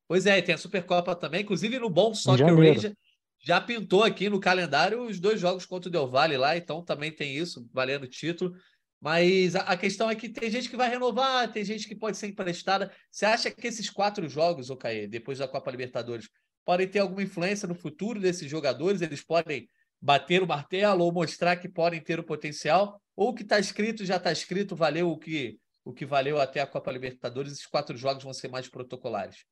Pois 0.07 0.27
é, 0.27 0.41
tem 0.41 0.55
a 0.55 0.59
Supercopa 0.59 1.15
também, 1.15 1.43
inclusive 1.43 1.79
no 1.79 1.91
bom 1.91 2.15
Soccer 2.15 2.55
Ranger 2.55 2.97
já 3.41 3.61
pintou 3.61 4.03
aqui 4.03 4.29
no 4.29 4.41
calendário 4.41 5.03
os 5.03 5.21
dois 5.21 5.41
jogos 5.41 5.65
contra 5.65 5.89
o 5.89 5.93
Del 5.93 6.09
Valle 6.09 6.37
lá, 6.37 6.57
então 6.57 6.83
também 6.83 7.13
tem 7.13 7.37
isso, 7.37 7.69
valendo 7.73 8.07
título. 8.07 8.55
Mas 9.01 9.55
a, 9.55 9.77
questão 9.77 10.11
é 10.11 10.17
que 10.17 10.29
tem 10.29 10.51
gente 10.51 10.69
que 10.69 10.77
vai 10.77 10.91
renovar, 10.91 11.53
tem 11.53 11.65
gente 11.65 11.87
que 11.87 11.95
pode 11.95 12.17
ser 12.17 12.27
emprestada. 12.27 12.93
Você 13.11 13.25
acha 13.25 13.49
que 13.49 13.67
esses 13.67 13.89
quatro 13.89 14.29
jogos, 14.29 14.71
Okaê, 14.71 15.07
depois 15.07 15.39
da 15.39 15.47
Copa 15.47 15.71
Libertadores, 15.71 16.29
podem 16.65 16.89
ter 16.89 16.99
alguma 16.99 17.23
influência 17.23 17.69
no 17.69 17.77
futuro 17.77 18.19
desses 18.19 18.51
jogadores? 18.51 19.01
Eles 19.01 19.23
podem 19.23 19.69
bater 20.03 20.43
o 20.43 20.49
martelo 20.49 21.05
ou 21.05 21.13
mostrar 21.13 21.57
que 21.57 21.69
podem 21.69 22.01
ter 22.01 22.19
o 22.19 22.25
potencial? 22.25 23.01
Ou 23.19 23.31
o 23.31 23.35
que 23.35 23.43
está 23.43 23.59
escrito 23.59 24.05
já 24.05 24.15
está 24.15 24.31
escrito, 24.31 24.77
valeu 24.77 25.11
o 25.11 25.19
que, 25.19 25.59
o 25.85 25.93
que 25.93 26.07
valeu 26.07 26.41
até 26.41 26.61
a 26.61 26.67
Copa 26.69 26.93
Libertadores, 26.93 27.51
esses 27.51 27.67
quatro 27.67 27.97
jogos 27.97 28.23
vão 28.23 28.33
ser 28.33 28.47
mais 28.47 28.69
protocolares? 28.69 29.45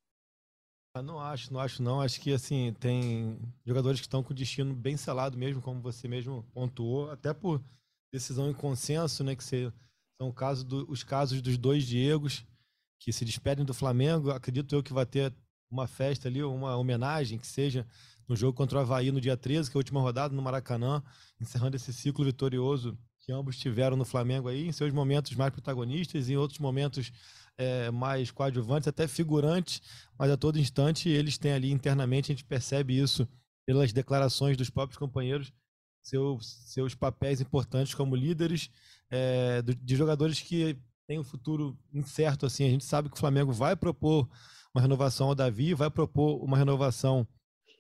Ah, 0.95 1.03
não 1.03 1.19
acho, 1.19 1.53
não 1.53 1.59
acho 1.59 1.83
não. 1.83 2.01
Acho 2.01 2.21
que 2.21 2.33
assim, 2.33 2.73
tem 2.79 3.37
jogadores 3.65 3.99
que 3.99 4.07
estão 4.07 4.23
com 4.23 4.31
o 4.31 4.37
destino 4.37 4.73
bem 4.73 4.97
selado 4.97 5.37
mesmo, 5.37 5.61
como 5.61 5.83
você 5.83 6.07
mesmo 6.07 6.45
pontuou, 6.55 7.11
até 7.11 7.35
por 7.35 7.61
decisão 8.13 8.49
em 8.49 8.55
consenso, 8.55 9.25
né? 9.25 9.35
Que 9.35 9.43
se, 9.43 9.73
são 10.17 10.31
caso 10.31 10.65
do, 10.65 10.89
os 10.89 11.03
casos 11.03 11.43
dos 11.43 11.59
dois 11.59 11.85
Diegos 11.85 12.47
que 13.01 13.13
se 13.13 13.25
despedem 13.25 13.65
do 13.65 13.75
Flamengo. 13.75 14.31
Acredito 14.31 14.77
eu 14.77 14.83
que 14.83 14.93
vai 14.93 15.07
ter 15.07 15.35
uma 15.69 15.89
festa 15.89 16.29
ali, 16.29 16.41
uma 16.41 16.77
homenagem 16.77 17.37
que 17.37 17.49
seja 17.49 17.85
no 18.29 18.37
jogo 18.37 18.57
contra 18.57 18.79
o 18.79 18.81
Havaí 18.81 19.11
no 19.11 19.21
dia 19.21 19.37
13, 19.37 19.69
que 19.69 19.77
é 19.77 19.79
a 19.79 19.81
última 19.81 20.01
rodada 20.01 20.33
no 20.33 20.41
Maracanã, 20.41 21.03
encerrando 21.41 21.75
esse 21.75 21.93
ciclo 21.93 22.25
vitorioso 22.25 22.97
que 23.27 23.33
ambos 23.33 23.59
tiveram 23.59 23.97
no 23.97 24.05
Flamengo 24.05 24.49
aí, 24.49 24.69
em 24.69 24.73
seus 24.73 24.93
momentos 24.93 25.35
mais 25.35 25.53
protagonistas 25.53 26.31
em 26.31 26.37
outros 26.37 26.61
momentos 26.61 27.13
é, 27.59 27.91
mais 27.91 28.31
coadjuvantes, 28.31 28.87
até 28.87 29.09
figurantes, 29.09 29.83
mas 30.17 30.31
a 30.31 30.37
todo 30.37 30.61
instante 30.61 31.09
eles 31.09 31.37
têm 31.37 31.53
ali 31.53 31.73
internamente, 31.73 32.31
a 32.31 32.35
gente 32.35 32.45
percebe 32.45 32.97
isso 32.97 33.29
pelas 33.67 33.93
declarações 33.93 34.57
dos 34.57 34.71
próprios 34.71 34.97
companheiros, 34.97 35.53
seus, 36.01 36.47
seus 36.67 36.95
papéis 36.95 37.41
importantes 37.41 37.95
como 37.95 38.15
líderes 38.15 38.71
é, 39.11 39.61
de 39.61 39.97
jogadores 39.97 40.41
que 40.41 40.79
têm 41.09 41.19
um 41.19 41.25
futuro 41.25 41.77
incerto. 41.93 42.47
Assim, 42.47 42.65
a 42.65 42.71
gente 42.71 42.85
sabe 42.85 43.09
que 43.09 43.17
o 43.17 43.19
Flamengo 43.19 43.53
vai 43.53 43.75
propor 43.75 44.29
uma 44.73 44.81
renovação 44.81 45.29
ao 45.29 45.35
Davi, 45.35 45.75
vai 45.75 45.91
propor 45.91 46.45
uma 46.45 46.57
renovação 46.57 47.27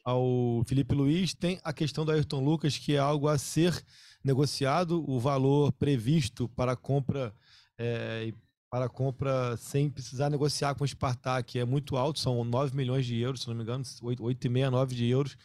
ao 0.04 0.64
Felipe 0.66 0.92
Luiz. 0.92 1.34
Tem 1.34 1.60
a 1.62 1.72
questão 1.72 2.04
do 2.04 2.10
Ayrton 2.10 2.42
Lucas, 2.42 2.76
que 2.76 2.94
é 2.94 2.98
algo 2.98 3.28
a 3.28 3.38
ser 3.38 3.80
negociado, 4.26 5.08
o 5.08 5.18
valor 5.20 5.72
previsto 5.72 6.48
para 6.48 6.74
compra 6.76 7.32
é, 7.78 8.32
para 8.68 8.88
compra 8.88 9.56
sem 9.56 9.88
precisar 9.88 10.28
negociar 10.28 10.74
com 10.74 10.84
o 10.84 10.88
Spartak 10.88 11.58
é 11.58 11.64
muito 11.64 11.96
alto, 11.96 12.18
são 12.18 12.42
9 12.44 12.76
milhões 12.76 13.06
de 13.06 13.18
euros, 13.18 13.42
se 13.42 13.48
não 13.48 13.54
me 13.54 13.62
engano, 13.62 13.84
8,5, 13.84 14.70
9 14.70 14.94
de 14.94 15.06
euros. 15.06 15.36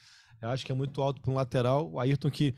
Eu 0.42 0.50
acho 0.50 0.66
que 0.66 0.72
é 0.72 0.76
muito 0.76 1.02
alto 1.02 1.22
para 1.22 1.32
um 1.32 1.36
lateral. 1.36 1.92
O 1.92 2.00
Ayrton 2.00 2.32
que 2.32 2.56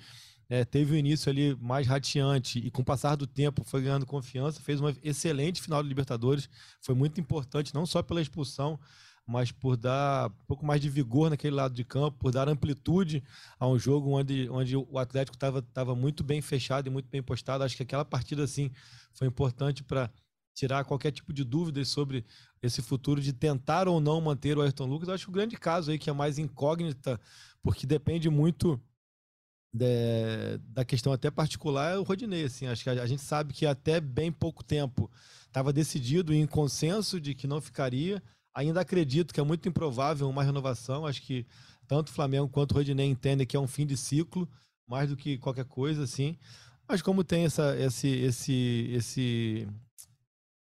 é, 0.50 0.64
teve 0.64 0.94
o 0.94 0.96
um 0.96 0.98
início 0.98 1.30
ali 1.30 1.56
mais 1.60 1.86
radiante 1.86 2.60
e 2.60 2.72
com 2.72 2.82
o 2.82 2.86
passar 2.86 3.16
do 3.16 3.28
tempo 3.28 3.64
foi 3.64 3.82
ganhando 3.82 4.06
confiança, 4.06 4.62
fez 4.62 4.80
uma 4.80 4.96
excelente 5.04 5.62
final 5.62 5.84
de 5.84 5.90
Libertadores, 5.90 6.50
foi 6.82 6.96
muito 6.96 7.20
importante, 7.20 7.74
não 7.74 7.86
só 7.86 8.02
pela 8.02 8.22
expulsão, 8.22 8.80
mas 9.26 9.52
por 9.52 9.78
dar 9.78 10.30
um 10.30 10.46
pouco 10.48 10.66
mais 10.66 10.82
de 10.82 10.90
vigor 10.90 11.30
naquele 11.30 11.56
lado 11.56 11.74
de 11.74 11.84
campo, 11.84 12.18
por 12.20 12.32
dar 12.32 12.50
amplitude 12.50 13.24
a 13.60 13.68
um 13.68 13.80
jogo 13.80 14.12
onde, 14.12 14.50
onde 14.50 14.76
o 14.76 14.98
Atlético 14.98 15.36
estava 15.36 15.96
muito 15.96 16.24
bem 16.24 16.42
fechado 16.42 16.88
e 16.88 16.90
muito 16.90 17.10
bem 17.10 17.24
postado. 17.24 17.64
Acho 17.64 17.78
que 17.78 17.84
aquela 17.84 18.04
partida 18.04 18.44
assim 18.44 18.70
foi 19.14 19.28
importante 19.28 19.84
para 19.84 20.12
tirar 20.54 20.84
qualquer 20.86 21.12
tipo 21.12 21.34
de 21.34 21.44
dúvidas 21.44 21.88
sobre 21.88 22.26
esse 22.62 22.82
futuro 22.82 23.22
de 23.22 23.34
tentar 23.34 23.88
ou 23.88 24.00
não 24.00 24.22
manter 24.22 24.58
o 24.58 24.62
Ayrton 24.62 24.86
Lucas. 24.86 25.08
Eu 25.08 25.16
acho 25.16 25.26
que 25.26 25.32
o 25.32 25.34
grande 25.34 25.58
caso 25.58 25.92
aí 25.92 25.98
que 25.98 26.10
é 26.10 26.14
mais 26.14 26.38
incógnita, 26.38 27.20
porque 27.62 27.88
depende 27.88 28.30
muito 28.30 28.80
de, 29.74 30.58
da 30.70 30.86
questão 30.86 31.12
até 31.12 31.32
particular, 31.32 31.94
é 31.94 31.98
o 31.98 32.04
Rodinei. 32.04 32.46
Assim, 32.46 32.68
acho 32.68 32.84
que 32.84 32.90
a, 32.90 33.02
a 33.02 33.08
gente 33.08 33.22
sabe 33.22 33.54
que 33.54 33.66
até 33.66 34.00
bem 34.00 34.32
pouco 34.32 34.64
tempo 34.64 35.10
estava 35.48 35.74
decidido 35.74 36.34
em 36.34 36.46
consenso 36.46 37.20
de 37.20 37.34
que 37.34 37.48
não 37.48 37.60
ficaria. 37.60 38.22
Ainda 38.56 38.82
acredito 38.82 39.34
que 39.34 39.40
é 39.40 39.44
muito 39.44 39.68
improvável 39.68 40.30
uma 40.30 40.44
renovação. 40.44 41.06
Acho 41.06 41.22
que 41.22 41.46
tanto 41.88 42.10
o 42.10 42.14
Flamengo 42.14 42.48
quanto 42.50 42.72
o 42.72 42.76
Rodinei 42.76 43.08
entendem 43.08 43.48
que 43.48 43.58
é 43.58 43.60
um 43.60 43.68
fim 43.68 43.86
de 43.86 43.98
ciclo, 43.98 44.48
mais 44.88 45.10
do 45.10 45.18
que 45.18 45.38
qualquer 45.38 45.66
coisa, 45.66 46.04
assim. 46.04 46.38
Mas 46.88 47.02
como 47.02 47.24
tem 47.24 47.46
essa, 47.46 47.76
esse, 47.78 48.08
esse, 48.08 48.90
esse 48.92 49.68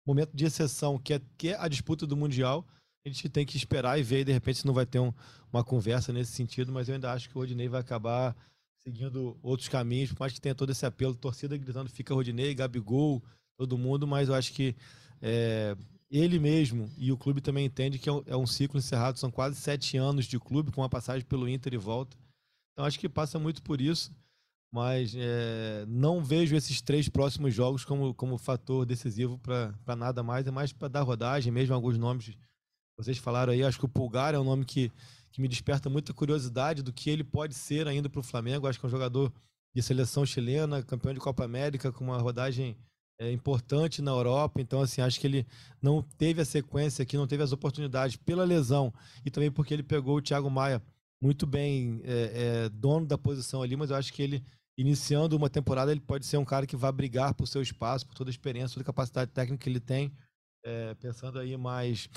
momento 0.05 0.31
de 0.33 0.45
exceção, 0.45 0.97
que 0.97 1.13
é, 1.13 1.21
que 1.37 1.49
é 1.49 1.57
a 1.59 1.67
disputa 1.67 2.05
do 2.05 2.15
Mundial, 2.15 2.65
a 3.05 3.09
gente 3.09 3.29
tem 3.29 3.45
que 3.45 3.57
esperar 3.57 3.99
e 3.99 4.03
ver, 4.03 4.23
de 4.23 4.31
repente, 4.31 4.65
não 4.65 4.73
vai 4.73 4.85
ter 4.85 4.99
um, 4.99 5.13
uma 5.51 5.63
conversa 5.63 6.13
nesse 6.13 6.31
sentido, 6.31 6.71
mas 6.71 6.87
eu 6.87 6.95
ainda 6.95 7.11
acho 7.11 7.29
que 7.29 7.37
o 7.37 7.41
Rodinei 7.41 7.67
vai 7.67 7.81
acabar 7.81 8.35
seguindo 8.79 9.37
outros 9.41 9.67
caminhos, 9.67 10.11
por 10.11 10.19
mais 10.19 10.33
que 10.33 10.39
tenha 10.39 10.53
todo 10.53 10.71
esse 10.71 10.85
apelo, 10.85 11.15
torcida 11.15 11.57
gritando 11.57 11.89
fica 11.89 12.13
Rodinei, 12.13 12.53
Gabigol, 12.53 13.23
todo 13.57 13.77
mundo, 13.77 14.05
mas 14.05 14.29
eu 14.29 14.35
acho 14.35 14.53
que 14.53 14.75
é, 15.21 15.75
ele 16.15 16.39
mesmo 16.39 16.89
e 16.97 17.11
o 17.11 17.17
clube 17.17 17.41
também 17.41 17.65
entende 17.65 17.99
que 17.99 18.09
é 18.09 18.11
um, 18.11 18.23
é 18.25 18.37
um, 18.37 18.47
ciclo 18.47 18.79
encerrado, 18.79 19.19
são 19.19 19.31
quase 19.31 19.55
sete 19.55 19.97
anos 19.97 20.25
de 20.25 20.39
clube, 20.39 20.71
com 20.71 20.81
uma 20.81 20.89
passagem 20.89 21.25
pelo 21.25 21.47
Inter 21.49 21.73
e 21.73 21.77
volta. 21.77 22.15
Então 22.73 22.85
acho 22.85 22.99
que 22.99 23.09
passa 23.09 23.39
muito 23.39 23.61
por 23.61 23.81
isso 23.81 24.13
mas 24.75 25.13
é, 25.15 25.85
não 25.87 26.21
vejo 26.21 26.53
esses 26.53 26.81
três 26.81 27.07
próximos 27.07 27.53
jogos 27.53 27.85
como, 27.85 28.13
como 28.13 28.37
fator 28.37 28.85
decisivo 28.85 29.39
para 29.39 29.95
nada 29.95 30.21
mais, 30.21 30.45
é 30.45 30.51
mais 30.51 30.73
para 30.73 30.89
dar 30.89 31.01
rodagem, 31.01 31.49
mesmo 31.49 31.73
alguns 31.73 31.97
nomes 31.97 32.35
vocês 32.97 33.17
falaram 33.17 33.53
aí, 33.53 33.63
acho 33.63 33.79
que 33.79 33.85
o 33.85 33.89
Pulgar 33.89 34.35
é 34.35 34.39
um 34.39 34.43
nome 34.43 34.65
que, 34.65 34.91
que 35.31 35.39
me 35.39 35.47
desperta 35.47 35.89
muita 35.89 36.13
curiosidade 36.13 36.83
do 36.83 36.91
que 36.91 37.09
ele 37.09 37.23
pode 37.23 37.53
ser 37.53 37.87
ainda 37.87 38.09
para 38.09 38.19
o 38.19 38.23
Flamengo, 38.23 38.67
acho 38.67 38.77
que 38.77 38.85
é 38.85 38.87
um 38.87 38.91
jogador 38.91 39.31
de 39.73 39.81
seleção 39.81 40.25
chilena, 40.25 40.83
campeão 40.83 41.13
de 41.13 41.21
Copa 41.21 41.45
América, 41.45 41.89
com 41.93 42.03
uma 42.03 42.17
rodagem 42.17 42.75
é, 43.19 43.31
importante 43.31 44.01
na 44.01 44.11
Europa, 44.11 44.61
então 44.61 44.81
assim, 44.81 45.01
acho 45.01 45.19
que 45.19 45.27
ele 45.27 45.47
não 45.81 46.01
teve 46.01 46.41
a 46.41 46.45
sequência 46.45 47.03
aqui, 47.03 47.17
não 47.17 47.27
teve 47.27 47.43
as 47.43 47.51
oportunidades 47.51 48.15
pela 48.15 48.43
lesão 48.43 48.93
e 49.25 49.31
também 49.31 49.51
porque 49.51 49.73
ele 49.73 49.83
pegou 49.83 50.17
o 50.17 50.21
Thiago 50.21 50.49
Maia 50.49 50.81
muito 51.21 51.47
bem 51.47 52.01
é, 52.03 52.65
é, 52.65 52.69
dono 52.69 53.05
da 53.05 53.17
posição 53.17 53.61
ali, 53.61 53.75
mas 53.75 53.89
eu 53.89 53.95
acho 53.95 54.11
que 54.11 54.21
ele 54.21 54.43
iniciando 54.77 55.37
uma 55.37 55.49
temporada, 55.49 55.91
ele 55.91 56.01
pode 56.01 56.25
ser 56.25 56.37
um 56.37 56.45
cara 56.45 56.67
que 56.67 56.75
vai 56.75 56.91
brigar 56.91 57.33
por 57.33 57.47
seu 57.47 57.61
espaço, 57.61 58.05
por 58.05 58.13
toda 58.13 58.29
a 58.29 58.31
experiência, 58.31 58.73
toda 58.75 58.83
a 58.83 58.85
capacidade 58.85 59.31
técnica 59.31 59.63
que 59.63 59.69
ele 59.69 59.79
tem. 59.79 60.11
É, 60.63 60.93
pensando 60.95 61.39
aí 61.39 61.55
mais 61.55 62.09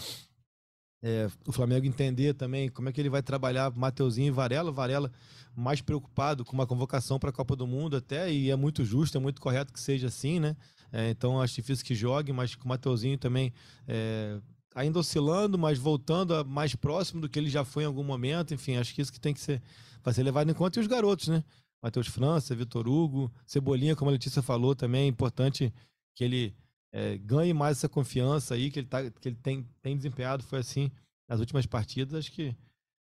é, 1.03 1.29
o 1.47 1.53
Flamengo 1.53 1.87
entender 1.87 2.35
também 2.35 2.69
como 2.69 2.89
é 2.89 2.93
que 2.93 3.01
ele 3.01 3.11
vai 3.11 3.23
trabalhar 3.23 3.71
Mateuzinho 3.71 4.29
e 4.29 4.31
Varela. 4.31 4.73
Varela 4.73 5.13
mais 5.55 5.81
preocupado 5.81 6.45
com 6.45 6.53
uma 6.53 6.67
convocação 6.67 7.19
para 7.19 7.31
a 7.31 7.33
Copa 7.33 7.55
do 7.55 7.67
Mundo 7.67 7.97
até, 7.97 8.33
e 8.33 8.51
é 8.51 8.57
muito 8.57 8.85
justo, 8.85 9.17
é 9.17 9.21
muito 9.21 9.41
correto 9.41 9.73
que 9.73 9.81
seja 9.81 10.09
assim, 10.09 10.41
né? 10.41 10.57
É, 10.93 11.11
então 11.11 11.41
acho 11.41 11.55
difícil 11.55 11.85
que 11.85 11.95
jogue, 11.95 12.33
mas 12.33 12.55
com 12.55 12.65
o 12.65 12.69
Mateuzinho 12.69 13.19
também 13.19 13.53
é, 13.87 14.41
ainda 14.75 14.99
oscilando, 14.99 15.59
mas 15.59 15.79
voltando 15.79 16.35
a 16.35 16.45
mais 16.45 16.75
próximo 16.75 17.21
do 17.21 17.29
que 17.29 17.39
ele 17.39 17.51
já 17.51 17.65
foi 17.65 17.83
em 17.83 17.87
algum 17.87 18.05
momento. 18.05 18.55
Enfim, 18.55 18.77
acho 18.77 18.95
que 18.95 19.03
isso 19.03 19.13
que 19.13 19.21
tem 19.21 19.35
que 19.35 19.41
ser, 19.41 19.63
vai 20.03 20.15
ser 20.15 20.23
levado 20.23 20.51
em 20.51 20.55
conta. 20.55 20.79
E 20.79 20.83
os 20.83 20.87
garotos, 20.87 21.29
né? 21.29 21.45
Matheus 21.83 22.09
França, 22.09 22.55
Vitor 22.55 22.89
Hugo, 22.89 23.33
Cebolinha, 23.47 23.95
como 23.95 24.11
a 24.11 24.13
Letícia 24.13 24.43
falou 24.43 24.75
também, 24.75 25.05
é 25.05 25.07
importante 25.07 25.73
que 26.15 26.25
ele 26.25 26.55
é, 26.93 27.19
ganhe 27.19 27.53
mais 27.53 27.79
essa 27.79 27.89
confiança 27.89 28.55
aí 28.55 28.71
que 28.71 28.81
ele, 28.81 28.89
tá, 28.89 29.09
que 29.11 29.29
ele 29.29 29.37
tem, 29.37 29.67
tem 29.81 29.97
desempenhado. 29.97 30.43
Foi 30.43 30.59
assim 30.59 30.91
nas 31.29 31.39
últimas 31.41 31.67
partidas. 31.67 32.19
Acho 32.19 32.33
que 32.33 32.57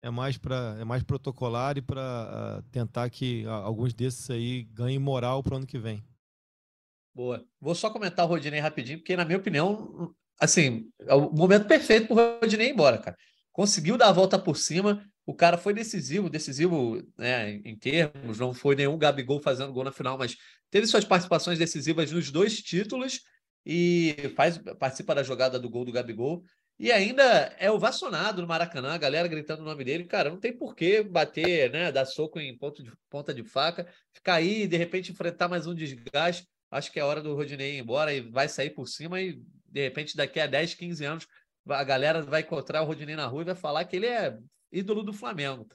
é 0.02 0.10
mais 0.10 0.38
para 0.38 0.76
é 0.80 0.84
mais 0.84 1.02
protocolar 1.02 1.76
e 1.76 1.82
para 1.82 2.02
ah, 2.02 2.62
tentar 2.70 3.10
que 3.10 3.44
uh, 3.44 3.50
alguns 3.50 3.92
desses 3.92 4.30
aí 4.30 4.64
ganhem 4.72 4.98
moral 4.98 5.42
para 5.42 5.54
o 5.54 5.56
ano 5.58 5.66
que 5.66 5.78
vem. 5.78 6.02
Boa. 7.14 7.44
Vou 7.60 7.74
só 7.74 7.90
comentar 7.90 8.24
o 8.24 8.28
Rodinei 8.28 8.60
rapidinho, 8.60 8.98
porque, 8.98 9.16
na 9.16 9.24
minha 9.24 9.38
opinião, 9.38 10.14
assim, 10.38 10.88
é 11.00 11.14
o 11.14 11.30
momento 11.30 11.66
perfeito 11.66 12.06
para 12.06 12.14
o 12.14 12.38
Rodinei 12.40 12.68
ir 12.68 12.72
embora, 12.72 12.98
cara. 12.98 13.16
Conseguiu 13.52 13.96
dar 13.98 14.08
a 14.08 14.12
volta 14.12 14.38
por 14.38 14.56
cima, 14.56 15.04
o 15.26 15.34
cara 15.34 15.58
foi 15.58 15.74
decisivo, 15.74 16.30
decisivo 16.30 17.02
né, 17.18 17.60
em 17.64 17.76
termos, 17.76 18.38
não 18.38 18.54
foi 18.54 18.74
nenhum 18.74 18.96
Gabigol 18.96 19.40
fazendo 19.40 19.72
gol 19.72 19.84
na 19.84 19.92
final, 19.92 20.16
mas 20.16 20.36
teve 20.70 20.86
suas 20.86 21.04
participações 21.04 21.58
decisivas 21.58 22.10
nos 22.10 22.30
dois 22.30 22.60
títulos 22.62 23.20
e 23.64 24.16
faz 24.34 24.58
participa 24.78 25.14
da 25.14 25.22
jogada 25.22 25.58
do 25.58 25.68
gol 25.68 25.84
do 25.84 25.92
Gabigol. 25.92 26.42
E 26.78 26.90
ainda 26.90 27.22
é 27.58 27.70
ovacionado 27.70 28.40
no 28.40 28.48
Maracanã, 28.48 28.94
a 28.94 28.98
galera 28.98 29.28
gritando 29.28 29.60
o 29.60 29.66
nome 29.66 29.84
dele. 29.84 30.04
Cara, 30.04 30.30
não 30.30 30.40
tem 30.40 30.56
por 30.56 30.74
que 30.74 31.02
bater, 31.02 31.70
né? 31.70 31.92
Dar 31.92 32.06
soco 32.06 32.40
em 32.40 32.56
ponto 32.56 32.82
de, 32.82 32.90
ponta 33.10 33.34
de 33.34 33.44
faca, 33.44 33.86
ficar 34.14 34.36
aí 34.36 34.66
de 34.66 34.78
repente 34.78 35.12
enfrentar 35.12 35.46
mais 35.46 35.66
um 35.66 35.74
desgaste. 35.74 36.48
Acho 36.70 36.92
que 36.92 37.00
é 37.00 37.04
hora 37.04 37.22
do 37.22 37.34
Rodinei 37.34 37.76
ir 37.76 37.80
embora 37.80 38.12
e 38.12 38.20
vai 38.20 38.48
sair 38.48 38.70
por 38.70 38.86
cima 38.86 39.20
e 39.20 39.42
de 39.66 39.82
repente 39.82 40.16
daqui 40.16 40.38
a 40.40 40.46
10, 40.46 40.74
15 40.74 41.04
anos 41.04 41.26
a 41.68 41.84
galera 41.84 42.22
vai 42.22 42.40
encontrar 42.40 42.82
o 42.82 42.86
Rodinei 42.86 43.16
na 43.16 43.26
rua 43.26 43.42
e 43.42 43.46
vai 43.46 43.54
falar 43.54 43.84
que 43.84 43.96
ele 43.96 44.06
é 44.06 44.38
ídolo 44.72 45.02
do 45.02 45.12
Flamengo. 45.12 45.66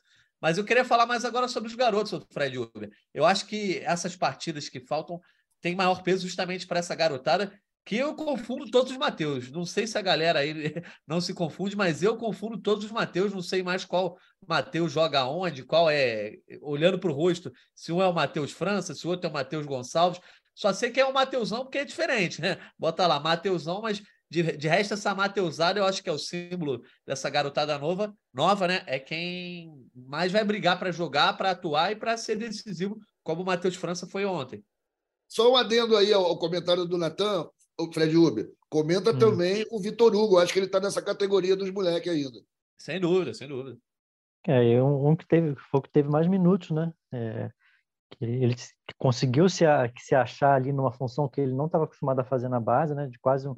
Mas 0.42 0.58
eu 0.58 0.66
queria 0.66 0.86
falar 0.86 1.06
mais 1.06 1.26
agora 1.26 1.48
sobre 1.48 1.70
os 1.70 1.76
garotos, 1.76 2.14
o 2.14 2.26
Fred 2.32 2.58
Uber. 2.58 2.90
Eu 3.14 3.26
acho 3.26 3.46
que 3.46 3.80
essas 3.80 4.16
partidas 4.16 4.70
que 4.70 4.80
faltam 4.80 5.20
têm 5.62 5.76
maior 5.76 6.04
peso 6.04 6.28
justamente 6.28 6.68
para 6.68 6.80
essa 6.80 6.96
garotada 6.96 7.52
que 7.86 7.98
eu 7.98 8.16
confundo 8.16 8.70
todos 8.70 8.92
os 8.92 8.98
Mateus. 8.98 9.52
Não 9.52 9.64
sei 9.64 9.86
se 9.86 9.98
a 9.98 10.02
galera 10.02 10.40
aí 10.40 10.54
não 11.08 11.22
se 11.22 11.34
confunde, 11.34 11.76
mas 11.76 12.02
eu 12.02 12.18
confundo 12.18 12.58
todos 12.58 12.86
os 12.86 12.92
Mateus. 12.92 13.32
Não 13.32 13.44
sei 13.44 13.62
mais 13.62 13.86
qual 13.86 14.18
Mateus 14.46 14.92
joga 14.92 15.26
onde, 15.26 15.64
qual 15.64 15.90
é. 15.90 16.34
Olhando 16.62 16.98
para 16.98 17.12
o 17.12 17.14
rosto, 17.14 17.52
se 17.76 17.92
um 17.92 18.02
é 18.02 18.08
o 18.08 18.14
Matheus 18.14 18.52
França, 18.52 18.96
se 18.96 19.06
o 19.06 19.12
outro 19.12 19.28
é 19.28 19.30
o 19.30 19.34
Matheus 19.34 19.68
Gonçalves. 19.68 20.20
Só 20.56 20.72
sei 20.72 20.90
que 20.90 21.00
é 21.00 21.06
o 21.06 21.14
Mateusão 21.14 21.64
porque 21.64 21.80
é 21.80 21.86
diferente, 21.86 22.42
né? 22.42 22.58
Bota 22.80 23.06
lá, 23.06 23.20
Mateusão, 23.20 23.82
mas 23.82 24.02
de, 24.30 24.58
de 24.58 24.68
resto, 24.68 24.94
essa 24.94 25.14
Mateusada 25.14 25.80
eu 25.80 25.86
acho 25.86 26.02
que 26.02 26.10
é 26.10 26.14
o 26.14 26.18
símbolo 26.18 26.82
dessa 27.06 27.30
garotada 27.30 27.78
nova, 27.78 28.16
nova, 28.34 28.68
né? 28.68 28.82
É 28.88 28.98
quem 28.98 29.72
mais 29.94 30.32
vai 30.32 30.44
brigar 30.44 30.80
para 30.80 30.92
jogar, 30.92 31.38
para 31.38 31.52
atuar 31.52 31.92
e 31.92 31.96
para 31.96 32.18
ser 32.18 32.38
decisivo, 32.38 32.98
como 33.22 33.44
o 33.44 33.46
Matheus 33.46 33.76
França 33.76 34.08
foi 34.08 34.26
ontem. 34.26 34.64
Só 35.28 35.52
um 35.52 35.56
adendo 35.56 35.98
aí 35.98 36.14
ao, 36.14 36.38
comentário 36.40 36.86
do 36.86 36.98
Natan 36.98 37.50
o 37.78 37.92
Fred 37.92 38.16
Uber, 38.16 38.50
comenta 38.70 39.12
hum. 39.12 39.20
também 39.20 39.66
o 39.70 39.80
Vitor 39.80 40.16
Hugo. 40.16 40.38
Acho 40.38 40.54
que 40.54 40.60
ele 40.60 40.68
está 40.68 40.80
nessa 40.80 41.02
categoria 41.02 41.56
dos 41.56 41.70
moleques 41.72 42.12
ainda. 42.12 42.40
Sem 42.78 43.00
dúvida, 43.00 43.34
sem 43.34 43.48
dúvida. 43.48 43.78
É, 44.48 44.82
um, 44.82 45.10
um 45.10 45.16
que 45.16 45.28
teve, 45.28 45.56
foi 45.72 45.82
que 45.82 45.90
teve 45.90 46.08
mais 46.08 46.28
minutos, 46.28 46.72
né? 46.72 46.94
É, 47.14 47.50
ele 48.22 48.56
conseguiu 48.98 49.50
se, 49.50 49.66
se 49.98 50.16
achar 50.16 50.56
ali 50.56 50.72
numa 50.72 50.92
função 50.92 51.28
que 51.28 51.42
ele 51.42 51.54
não 51.54 51.66
estava 51.66 51.86
acostumado 51.86 52.20
a 52.20 52.24
fazer 52.24 52.50
na 52.50 52.60
base, 52.60 52.96
né? 52.96 53.08
De 53.08 53.20
quase 53.20 53.48
um, 53.48 53.56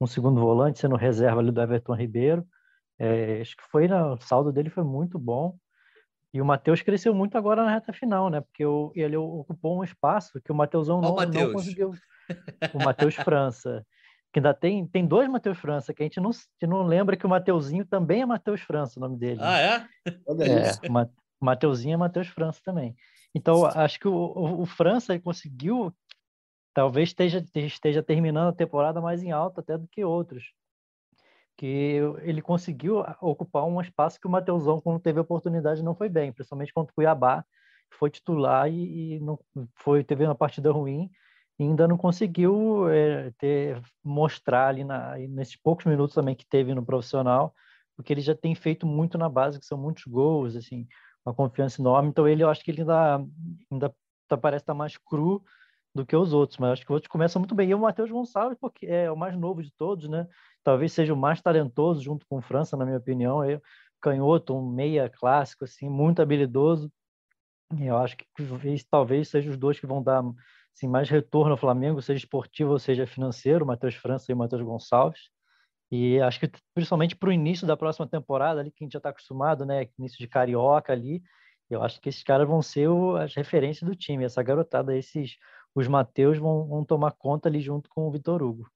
um 0.00 0.06
segundo 0.06 0.40
volante, 0.40 0.80
sendo 0.80 0.96
reserva 0.96 1.40
ali 1.40 1.50
do 1.50 1.60
Everton 1.60 1.94
Ribeiro. 1.94 2.46
É, 2.98 3.40
acho 3.40 3.56
que 3.56 3.62
foi, 3.70 3.88
né, 3.88 4.02
o 4.02 4.20
saldo 4.20 4.52
dele 4.52 4.68
foi 4.68 4.84
muito 4.84 5.18
bom. 5.18 5.56
E 6.32 6.40
o 6.40 6.44
Matheus 6.44 6.80
cresceu 6.82 7.12
muito 7.14 7.36
agora 7.36 7.64
na 7.64 7.72
reta 7.72 7.92
final, 7.92 8.30
né? 8.30 8.40
Porque 8.40 8.64
o, 8.64 8.92
ele 8.94 9.16
ocupou 9.16 9.80
um 9.80 9.84
espaço 9.84 10.40
que 10.40 10.52
o 10.52 10.54
Matheusão 10.54 11.00
não, 11.00 11.16
não 11.16 11.52
conseguiu 11.52 11.92
o 12.72 12.78
Matheus 12.84 13.14
França. 13.16 13.84
Que 14.32 14.38
ainda 14.38 14.54
tem, 14.54 14.86
tem 14.86 15.04
dois 15.04 15.28
Matheus 15.28 15.58
França, 15.58 15.92
que 15.92 16.02
a 16.02 16.06
gente 16.06 16.20
não, 16.20 16.30
gente 16.30 16.68
não 16.68 16.84
lembra 16.84 17.16
que 17.16 17.26
o 17.26 17.28
Mateuzinho 17.28 17.84
também 17.84 18.22
é 18.22 18.26
Matheus 18.26 18.60
França, 18.60 19.00
o 19.00 19.02
nome 19.02 19.18
dele. 19.18 19.40
Ah, 19.42 19.58
é? 19.58 19.86
É, 20.06 20.88
o 21.40 21.44
Mateuzinho 21.44 21.94
é 21.94 21.96
Matheus 21.96 22.28
França 22.28 22.60
também. 22.64 22.94
Então, 23.34 23.64
acho 23.64 23.98
que 24.00 24.08
o, 24.08 24.12
o, 24.12 24.62
o 24.62 24.66
França 24.66 25.18
conseguiu, 25.20 25.94
talvez 26.74 27.10
esteja, 27.10 27.44
esteja 27.54 28.02
terminando 28.02 28.48
a 28.48 28.56
temporada 28.56 29.00
mais 29.00 29.22
em 29.22 29.30
alta 29.30 29.60
até 29.60 29.78
do 29.78 29.88
que 29.88 30.04
outros. 30.04 30.52
Que 31.56 32.00
ele 32.22 32.40
conseguiu 32.40 33.04
ocupar 33.20 33.64
um 33.64 33.80
espaço 33.80 34.20
que 34.20 34.26
o 34.26 34.30
Mateusão, 34.30 34.80
quando 34.80 35.00
teve 35.00 35.20
oportunidade, 35.20 35.82
não 35.82 35.94
foi 35.94 36.08
bem, 36.08 36.32
principalmente 36.32 36.72
contra 36.72 36.90
o 36.90 36.94
Cuiabá, 36.94 37.44
foi 37.98 38.10
titular 38.10 38.68
e, 38.70 39.16
e 39.16 39.20
não 39.20 39.38
foi 39.76 40.02
teve 40.02 40.24
uma 40.24 40.34
partida 40.34 40.70
ruim 40.72 41.10
ainda 41.62 41.86
não 41.86 41.96
conseguiu 41.96 42.88
é, 42.88 43.30
ter, 43.38 43.80
mostrar 44.02 44.68
ali 44.68 44.84
na, 44.84 45.16
nesses 45.18 45.56
poucos 45.56 45.84
minutos 45.84 46.14
também 46.14 46.34
que 46.34 46.46
teve 46.46 46.74
no 46.74 46.84
profissional, 46.84 47.54
porque 47.96 48.12
ele 48.12 48.20
já 48.20 48.34
tem 48.34 48.54
feito 48.54 48.86
muito 48.86 49.18
na 49.18 49.28
base, 49.28 49.58
que 49.60 49.66
são 49.66 49.78
muitos 49.78 50.04
gols, 50.04 50.56
assim, 50.56 50.86
uma 51.24 51.34
confiança 51.34 51.80
enorme. 51.80 52.10
Então 52.10 52.26
ele, 52.26 52.42
eu 52.42 52.48
acho 52.48 52.62
que 52.64 52.70
ele 52.70 52.80
ainda, 52.80 53.24
ainda 53.70 53.94
tá, 54.28 54.36
parece 54.36 54.62
estar 54.62 54.72
tá 54.72 54.78
mais 54.78 54.96
cru 54.96 55.42
do 55.94 56.06
que 56.06 56.14
os 56.14 56.32
outros, 56.32 56.58
mas 56.58 56.72
acho 56.72 56.82
que 56.82 56.92
os 56.92 56.94
outros 56.94 57.10
começam 57.10 57.40
muito 57.40 57.54
bem. 57.54 57.70
E 57.70 57.74
o 57.74 57.78
Matheus 57.78 58.10
Gonçalves, 58.10 58.58
porque 58.60 58.86
é 58.86 59.10
o 59.10 59.16
mais 59.16 59.36
novo 59.36 59.62
de 59.62 59.72
todos, 59.72 60.08
né? 60.08 60.26
Talvez 60.62 60.92
seja 60.92 61.12
o 61.12 61.16
mais 61.16 61.40
talentoso 61.40 62.02
junto 62.02 62.26
com 62.28 62.38
o 62.38 62.42
França, 62.42 62.76
na 62.76 62.84
minha 62.84 62.98
opinião. 62.98 63.42
É 63.42 63.60
canhoto, 64.00 64.54
um 64.56 64.70
meia 64.70 65.08
clássico, 65.08 65.64
assim, 65.64 65.88
muito 65.88 66.22
habilidoso. 66.22 66.90
Eu 67.78 67.96
acho 67.98 68.16
que 68.16 68.24
talvez, 68.36 68.84
talvez 68.84 69.28
seja 69.28 69.50
os 69.50 69.56
dois 69.56 69.78
que 69.78 69.86
vão 69.86 70.02
dar 70.02 70.22
assim, 70.74 70.88
mais 70.88 71.08
retorno 71.08 71.52
ao 71.52 71.56
Flamengo, 71.56 72.00
seja 72.00 72.18
esportivo 72.18 72.72
ou 72.72 72.78
seja 72.78 73.06
financeiro, 73.06 73.66
Matheus 73.66 73.94
França 73.94 74.32
e 74.32 74.34
Matheus 74.34 74.62
Gonçalves. 74.62 75.30
E 75.90 76.20
acho 76.20 76.38
que 76.38 76.50
principalmente 76.72 77.16
para 77.16 77.28
o 77.28 77.32
início 77.32 77.66
da 77.66 77.76
próxima 77.76 78.06
temporada, 78.06 78.60
ali 78.60 78.70
que 78.70 78.82
a 78.82 78.84
gente 78.84 78.92
já 78.92 78.98
está 78.98 79.10
acostumado, 79.10 79.66
né? 79.66 79.88
Início 79.98 80.18
de 80.18 80.28
carioca 80.28 80.92
ali, 80.92 81.22
eu 81.68 81.82
acho 81.82 82.00
que 82.00 82.08
esses 82.08 82.22
caras 82.22 82.46
vão 82.46 82.62
ser 82.62 82.88
o, 82.88 83.16
as 83.16 83.34
referências 83.34 83.88
do 83.88 83.96
time. 83.96 84.24
Essa 84.24 84.42
garotada, 84.42 84.96
esses 84.96 85.36
os 85.74 85.86
Mateus 85.86 86.38
vão, 86.38 86.66
vão 86.66 86.84
tomar 86.84 87.12
conta 87.12 87.48
ali 87.48 87.60
junto 87.60 87.88
com 87.88 88.06
o 88.06 88.10
Vitor 88.10 88.42
Hugo. 88.42 88.68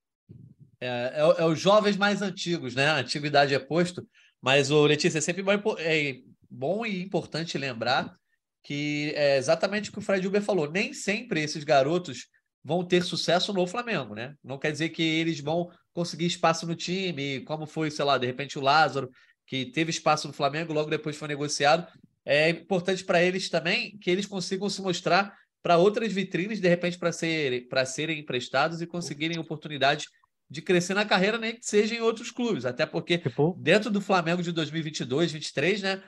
É, 0.80 1.12
é, 1.14 1.42
é, 1.42 1.44
os 1.44 1.58
jovens 1.58 1.96
mais 1.96 2.22
antigos, 2.22 2.74
né? 2.74 2.86
A 2.86 2.98
antiguidade 2.98 3.54
é 3.54 3.58
posto, 3.58 4.06
mas 4.40 4.70
o 4.70 4.84
Letícia 4.84 5.18
é 5.18 5.20
sempre 5.20 5.42
bom, 5.42 5.76
é 5.78 6.20
bom 6.50 6.84
e 6.86 7.02
importante 7.02 7.58
lembrar 7.58 8.14
que 8.62 9.12
é 9.16 9.36
exatamente 9.36 9.90
o 9.90 9.92
que 9.92 9.98
o 9.98 10.02
Fred 10.02 10.26
Uber 10.26 10.42
falou. 10.42 10.70
Nem 10.70 10.92
sempre 10.92 11.42
esses 11.42 11.64
garotos 11.64 12.28
vão 12.62 12.84
ter 12.84 13.02
sucesso 13.02 13.52
no 13.52 13.66
Flamengo, 13.66 14.14
né? 14.14 14.34
Não 14.42 14.58
quer 14.58 14.72
dizer 14.72 14.88
que 14.90 15.02
eles 15.02 15.40
vão 15.40 15.70
conseguir 15.94 16.26
espaço 16.26 16.66
no 16.66 16.74
time, 16.74 17.40
como 17.40 17.66
foi, 17.66 17.90
sei 17.90 18.04
lá, 18.04 18.18
de 18.18 18.26
repente 18.26 18.58
o 18.58 18.62
Lázaro, 18.62 19.08
que 19.46 19.66
teve 19.66 19.90
espaço 19.90 20.26
no 20.26 20.34
Flamengo, 20.34 20.72
logo 20.72 20.90
depois 20.90 21.16
foi 21.16 21.28
negociado. 21.28 21.86
É 22.24 22.50
importante 22.50 23.04
para 23.04 23.22
eles 23.22 23.48
também 23.48 23.96
que 23.98 24.10
eles 24.10 24.26
consigam 24.26 24.68
se 24.68 24.82
mostrar 24.82 25.34
para 25.62 25.78
outras 25.78 26.12
vitrines, 26.12 26.60
de 26.60 26.68
repente, 26.68 26.98
para 26.98 27.12
ser, 27.12 27.66
serem 27.86 28.18
emprestados 28.18 28.82
e 28.82 28.86
conseguirem 28.86 29.38
oportunidade 29.38 30.06
de 30.50 30.60
crescer 30.60 30.92
na 30.92 31.06
carreira, 31.06 31.38
nem 31.38 31.54
que 31.56 31.64
seja 31.64 31.94
em 31.94 32.00
outros 32.00 32.30
clubes. 32.30 32.66
Até 32.66 32.84
porque 32.84 33.16
tipo? 33.16 33.56
dentro 33.58 33.90
do 33.90 34.00
Flamengo 34.00 34.42
de 34.42 34.52
2022, 34.52 35.32
2023, 35.32 35.82
né? 35.82 36.02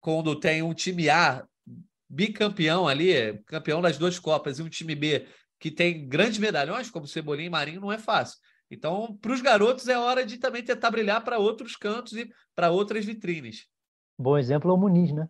Quando 0.00 0.38
tem 0.38 0.62
um 0.62 0.74
time 0.74 1.08
A 1.08 1.44
bicampeão 2.08 2.86
ali, 2.86 3.40
campeão 3.46 3.80
das 3.80 3.96
duas 3.96 4.18
Copas, 4.18 4.58
e 4.58 4.62
um 4.62 4.68
time 4.68 4.94
B 4.94 5.26
que 5.58 5.70
tem 5.70 6.06
grandes 6.08 6.38
medalhões, 6.38 6.90
como 6.90 7.06
Cebolinha 7.06 7.46
e 7.46 7.50
Marinho, 7.50 7.80
não 7.80 7.92
é 7.92 7.98
fácil. 7.98 8.38
Então, 8.72 9.16
para 9.20 9.32
os 9.32 9.40
garotos, 9.40 9.86
é 9.88 9.98
hora 9.98 10.24
de 10.24 10.38
também 10.38 10.64
tentar 10.64 10.90
brilhar 10.90 11.22
para 11.22 11.38
outros 11.38 11.76
cantos 11.76 12.14
e 12.14 12.32
para 12.54 12.70
outras 12.70 13.04
vitrines. 13.04 13.68
Bom 14.18 14.38
exemplo 14.38 14.70
é 14.70 14.74
o 14.74 14.76
Muniz, 14.76 15.12
né? 15.12 15.28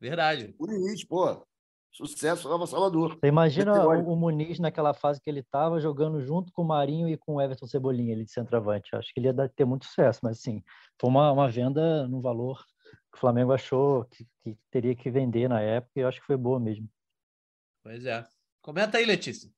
Verdade. 0.00 0.54
Muniz, 0.58 1.04
pô. 1.04 1.46
Sucesso 1.90 2.48
Nova 2.48 2.66
Salvador. 2.66 3.18
Você 3.18 3.26
imagina 3.26 3.86
o, 3.86 4.12
o, 4.12 4.16
Muniz 4.16 4.58
naquela 4.58 4.92
fase 4.92 5.18
que 5.18 5.30
ele 5.30 5.40
estava 5.40 5.80
jogando 5.80 6.20
junto 6.20 6.52
com 6.52 6.60
o 6.60 6.66
Marinho 6.66 7.08
e 7.08 7.16
com 7.16 7.36
o 7.36 7.40
Everton 7.40 7.66
Cebolinha, 7.66 8.12
ele 8.12 8.24
de 8.24 8.30
centroavante. 8.30 8.94
Acho 8.94 9.12
que 9.14 9.18
ele 9.18 9.28
ia 9.28 9.48
ter 9.48 9.64
muito 9.64 9.86
sucesso, 9.86 10.20
mas 10.22 10.40
sim, 10.40 10.62
foi 11.00 11.08
uma, 11.08 11.32
uma 11.32 11.50
venda 11.50 12.06
no 12.06 12.20
valor 12.20 12.62
o 13.16 13.18
Flamengo 13.18 13.52
achou 13.52 14.04
que, 14.04 14.26
que, 14.42 14.58
teria 14.70 14.94
que 14.94 15.10
vender 15.10 15.48
na 15.48 15.60
época 15.60 15.92
e 15.96 16.00
eu 16.00 16.08
acho 16.08 16.20
que 16.20 16.26
foi 16.26 16.36
boa 16.36 16.60
mesmo. 16.60 16.88
Pois 17.82 18.04
é. 18.04 18.26
Comenta 18.60 18.98
aí, 18.98 19.06
Letícia. 19.06 19.50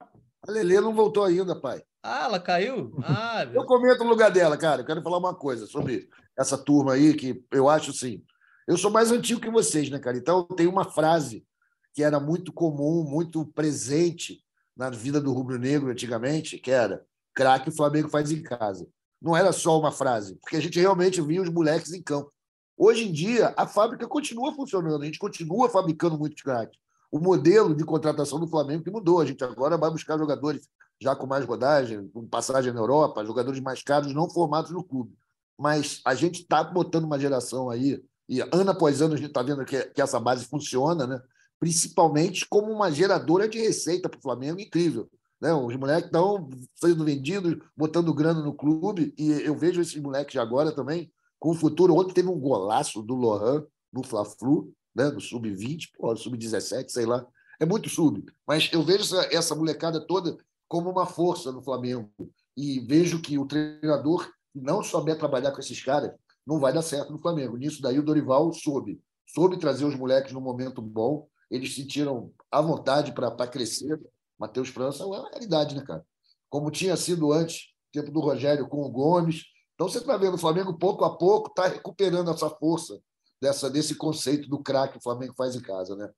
A 0.00 0.50
Lelê 0.50 0.80
não 0.80 0.94
voltou 0.94 1.22
ainda, 1.22 1.58
pai. 1.58 1.82
Ah, 2.06 2.24
ela 2.24 2.38
caiu? 2.38 2.92
Ah, 3.02 3.48
eu 3.50 3.64
comento 3.64 4.04
no 4.04 4.10
lugar 4.10 4.30
dela, 4.30 4.58
cara. 4.58 4.82
Eu 4.82 4.84
quero 4.84 5.02
falar 5.02 5.16
uma 5.16 5.34
coisa 5.34 5.66
sobre 5.66 6.06
essa 6.36 6.58
turma 6.58 6.92
aí, 6.92 7.14
que 7.14 7.42
eu 7.50 7.66
acho 7.66 7.92
assim. 7.92 8.22
Eu 8.68 8.76
sou 8.76 8.90
mais 8.90 9.10
antigo 9.10 9.40
que 9.40 9.48
vocês, 9.50 9.88
né, 9.88 9.98
cara? 9.98 10.18
Então 10.18 10.44
tem 10.44 10.66
uma 10.66 10.84
frase 10.84 11.46
que 11.94 12.02
era 12.02 12.20
muito 12.20 12.52
comum, 12.52 13.04
muito 13.08 13.46
presente 13.46 14.44
na 14.76 14.90
vida 14.90 15.18
do 15.18 15.32
rubro-negro 15.32 15.90
antigamente, 15.90 16.58
que 16.58 16.70
era 16.70 17.02
craque 17.34 17.70
o 17.70 17.74
Flamengo 17.74 18.10
faz 18.10 18.30
em 18.30 18.42
casa. 18.42 18.86
Não 19.18 19.34
era 19.34 19.50
só 19.50 19.80
uma 19.80 19.90
frase, 19.90 20.36
porque 20.42 20.58
a 20.58 20.60
gente 20.60 20.78
realmente 20.78 21.22
via 21.22 21.40
os 21.40 21.48
moleques 21.48 21.94
em 21.94 22.02
campo. 22.02 22.30
Hoje 22.76 23.08
em 23.08 23.12
dia, 23.12 23.54
a 23.56 23.66
fábrica 23.66 24.06
continua 24.06 24.52
funcionando, 24.52 25.00
a 25.00 25.06
gente 25.06 25.18
continua 25.18 25.70
fabricando 25.70 26.18
muitos 26.18 26.42
craques. 26.42 26.78
O 27.10 27.18
modelo 27.18 27.74
de 27.74 27.82
contratação 27.82 28.38
do 28.38 28.46
Flamengo 28.46 28.84
que 28.84 28.90
mudou, 28.90 29.22
a 29.22 29.24
gente 29.24 29.42
agora 29.42 29.78
vai 29.78 29.90
buscar 29.90 30.18
jogadores 30.18 30.68
já 31.00 31.14
com 31.14 31.26
mais 31.26 31.44
rodagem, 31.44 32.08
com 32.08 32.26
passagem 32.26 32.72
na 32.72 32.80
Europa, 32.80 33.24
jogadores 33.24 33.60
mais 33.60 33.82
caros 33.82 34.14
não 34.14 34.28
formados 34.28 34.70
no 34.70 34.82
clube. 34.82 35.16
Mas 35.58 36.00
a 36.04 36.14
gente 36.14 36.42
está 36.42 36.62
botando 36.64 37.04
uma 37.04 37.18
geração 37.18 37.70
aí, 37.70 38.02
e 38.28 38.40
ano 38.40 38.70
após 38.70 39.02
ano 39.02 39.14
a 39.14 39.16
gente 39.16 39.28
está 39.28 39.42
vendo 39.42 39.64
que, 39.64 39.80
que 39.86 40.00
essa 40.00 40.18
base 40.18 40.46
funciona, 40.46 41.06
né? 41.06 41.20
principalmente 41.60 42.46
como 42.46 42.72
uma 42.72 42.90
geradora 42.90 43.48
de 43.48 43.58
receita 43.58 44.08
para 44.08 44.18
o 44.18 44.22
Flamengo 44.22 44.60
incrível. 44.60 45.08
Né? 45.40 45.52
Os 45.52 45.76
moleques 45.76 46.06
estão 46.06 46.48
sendo 46.74 47.04
vendidos, 47.04 47.58
botando 47.76 48.14
grana 48.14 48.40
no 48.40 48.54
clube, 48.54 49.14
e 49.18 49.30
eu 49.30 49.56
vejo 49.56 49.80
esses 49.80 50.00
moleques 50.00 50.36
agora 50.36 50.72
também 50.72 51.12
com 51.38 51.50
o 51.50 51.54
futuro. 51.54 51.94
Ontem 51.94 52.14
teve 52.14 52.28
um 52.28 52.38
golaço 52.38 53.02
do 53.02 53.14
Lohan 53.14 53.64
no 53.92 54.02
Fla-Flu, 54.02 54.72
né? 54.94 55.10
no 55.10 55.20
Sub-20, 55.20 55.90
Sub-17, 56.16 56.88
sei 56.88 57.06
lá. 57.06 57.26
É 57.60 57.66
muito 57.66 57.88
sub. 57.88 58.24
Mas 58.46 58.68
eu 58.72 58.82
vejo 58.82 59.02
essa, 59.02 59.28
essa 59.34 59.54
molecada 59.54 60.00
toda 60.00 60.36
como 60.68 60.90
uma 60.90 61.06
força 61.06 61.52
no 61.52 61.62
Flamengo. 61.62 62.10
E 62.56 62.80
vejo 62.80 63.20
que 63.20 63.38
o 63.38 63.46
treinador 63.46 64.30
não 64.54 64.82
souber 64.82 65.18
trabalhar 65.18 65.50
com 65.52 65.60
esses 65.60 65.82
caras, 65.82 66.12
não 66.46 66.58
vai 66.60 66.72
dar 66.72 66.82
certo 66.82 67.12
no 67.12 67.18
Flamengo. 67.18 67.56
Nisso 67.56 67.82
daí 67.82 67.98
o 67.98 68.02
Dorival 68.02 68.52
soube. 68.52 69.00
Soube 69.26 69.58
trazer 69.58 69.84
os 69.84 69.96
moleques 69.96 70.32
no 70.32 70.40
momento 70.40 70.80
bom. 70.80 71.26
Eles 71.50 71.74
sentiram 71.74 72.32
à 72.50 72.60
vontade 72.60 73.12
para 73.12 73.46
crescer. 73.46 74.00
Matheus 74.38 74.68
França 74.68 75.02
é 75.02 75.06
uma 75.06 75.28
realidade, 75.30 75.74
né, 75.74 75.82
cara? 75.82 76.04
Como 76.48 76.70
tinha 76.70 76.96
sido 76.96 77.32
antes, 77.32 77.72
tempo 77.92 78.10
do 78.10 78.20
Rogério 78.20 78.68
com 78.68 78.82
o 78.82 78.90
Gomes. 78.90 79.44
Então 79.74 79.88
você 79.88 79.98
está 79.98 80.16
vendo 80.16 80.34
o 80.34 80.38
Flamengo, 80.38 80.78
pouco 80.78 81.04
a 81.04 81.16
pouco, 81.16 81.48
está 81.48 81.66
recuperando 81.66 82.30
essa 82.30 82.48
força 82.50 83.00
dessa, 83.40 83.68
desse 83.68 83.94
conceito 83.94 84.48
do 84.48 84.62
craque 84.62 84.94
que 84.94 84.98
o 84.98 85.02
Flamengo 85.02 85.34
faz 85.36 85.54
em 85.56 85.60
casa, 85.60 85.96
né? 85.96 86.08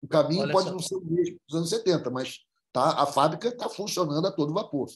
O 0.00 0.08
caminho 0.08 0.42
Olha 0.42 0.52
pode 0.52 0.70
não 0.70 0.78
ser 0.78 0.96
o 0.96 1.04
mesmo 1.04 1.38
dos 1.46 1.56
anos 1.56 1.70
70, 1.70 2.10
mas 2.10 2.40
tá, 2.78 3.02
a 3.02 3.06
fábrica 3.06 3.48
está 3.48 3.68
funcionando 3.68 4.26
a 4.26 4.32
todo 4.32 4.54
vapor. 4.54 4.88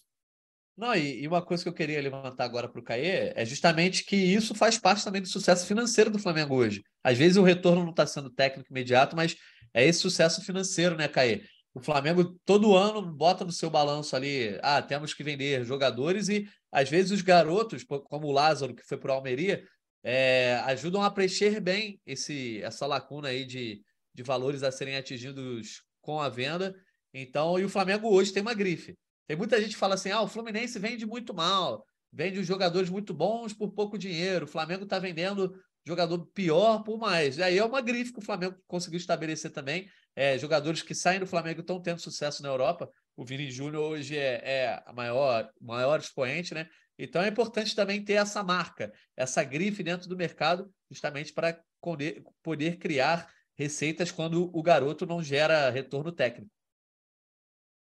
Não, 0.76 0.94
e, 0.94 1.26
uma 1.28 1.42
coisa 1.42 1.62
que 1.62 1.68
eu 1.68 1.74
queria 1.74 2.00
levantar 2.00 2.44
agora 2.44 2.68
para 2.68 2.80
o 2.80 2.84
Caê 2.84 3.32
é 3.34 3.44
justamente 3.44 4.04
que 4.04 4.16
isso 4.16 4.54
faz 4.54 4.78
parte 4.78 5.04
também 5.04 5.20
do 5.20 5.28
sucesso 5.28 5.66
financeiro 5.66 6.10
do 6.10 6.18
Flamengo 6.18 6.54
hoje. 6.54 6.82
Às 7.04 7.18
vezes 7.18 7.36
o 7.36 7.42
retorno 7.42 7.82
não 7.82 7.90
está 7.90 8.06
sendo 8.06 8.30
técnico 8.30 8.70
imediato, 8.70 9.14
mas 9.14 9.36
é 9.74 9.84
esse 9.84 10.00
sucesso 10.00 10.42
financeiro, 10.42 10.96
né, 10.96 11.08
Caê? 11.08 11.42
O 11.74 11.80
Flamengo 11.80 12.38
todo 12.44 12.76
ano 12.76 13.02
bota 13.02 13.44
no 13.44 13.52
seu 13.52 13.70
balanço 13.70 14.14
ali, 14.14 14.58
ah, 14.62 14.80
temos 14.82 15.14
que 15.14 15.24
vender 15.24 15.64
jogadores 15.64 16.28
e 16.28 16.46
às 16.70 16.88
vezes 16.88 17.10
os 17.12 17.22
garotos, 17.22 17.84
como 17.84 18.26
o 18.26 18.32
Lázaro, 18.32 18.74
que 18.74 18.86
foi 18.86 18.98
para 18.98 19.12
o 19.12 19.14
Almeria, 19.14 19.62
é, 20.02 20.60
ajudam 20.66 21.02
a 21.02 21.10
preencher 21.10 21.60
bem 21.60 22.00
esse, 22.04 22.60
essa 22.62 22.86
lacuna 22.86 23.28
aí 23.28 23.44
de, 23.44 23.82
de 24.12 24.22
valores 24.22 24.62
a 24.62 24.72
serem 24.72 24.96
atingidos 24.96 25.82
com 26.00 26.20
a 26.20 26.28
venda. 26.28 26.74
Então, 27.12 27.58
e 27.58 27.64
o 27.64 27.68
Flamengo 27.68 28.08
hoje 28.08 28.32
tem 28.32 28.42
uma 28.42 28.54
grife. 28.54 28.96
Tem 29.26 29.36
muita 29.36 29.60
gente 29.60 29.72
que 29.72 29.78
fala 29.78 29.94
assim: 29.94 30.10
ah, 30.10 30.22
o 30.22 30.28
Fluminense 30.28 30.78
vende 30.78 31.06
muito 31.06 31.34
mal, 31.34 31.84
vende 32.12 32.38
os 32.38 32.46
jogadores 32.46 32.90
muito 32.90 33.12
bons 33.14 33.52
por 33.52 33.72
pouco 33.72 33.98
dinheiro, 33.98 34.44
o 34.44 34.48
Flamengo 34.48 34.84
está 34.84 34.98
vendendo 34.98 35.54
jogador 35.84 36.26
pior 36.26 36.82
por 36.82 36.98
mais. 36.98 37.38
E 37.38 37.42
aí 37.42 37.58
é 37.58 37.64
uma 37.64 37.80
grife 37.80 38.12
que 38.12 38.18
o 38.18 38.24
Flamengo 38.24 38.56
conseguiu 38.66 38.98
estabelecer 38.98 39.50
também. 39.50 39.88
É, 40.14 40.38
jogadores 40.38 40.82
que 40.82 40.94
saem 40.94 41.20
do 41.20 41.26
Flamengo 41.26 41.60
estão 41.60 41.80
tendo 41.80 42.00
sucesso 42.00 42.42
na 42.42 42.48
Europa. 42.48 42.88
O 43.16 43.24
Vini 43.24 43.50
Júnior 43.50 43.90
hoje 43.90 44.16
é, 44.16 44.40
é 44.44 44.82
a 44.86 44.92
maior, 44.92 45.50
maior 45.60 45.98
expoente, 45.98 46.54
né? 46.54 46.68
Então 46.98 47.22
é 47.22 47.28
importante 47.28 47.74
também 47.74 48.04
ter 48.04 48.14
essa 48.14 48.44
marca, 48.44 48.92
essa 49.16 49.42
grife 49.42 49.82
dentro 49.82 50.08
do 50.08 50.16
mercado, 50.16 50.70
justamente 50.90 51.32
para 51.32 51.58
poder, 51.80 52.22
poder 52.42 52.76
criar 52.76 53.28
receitas 53.56 54.10
quando 54.10 54.50
o 54.56 54.62
garoto 54.62 55.06
não 55.06 55.22
gera 55.22 55.70
retorno 55.70 56.12
técnico. 56.12 56.50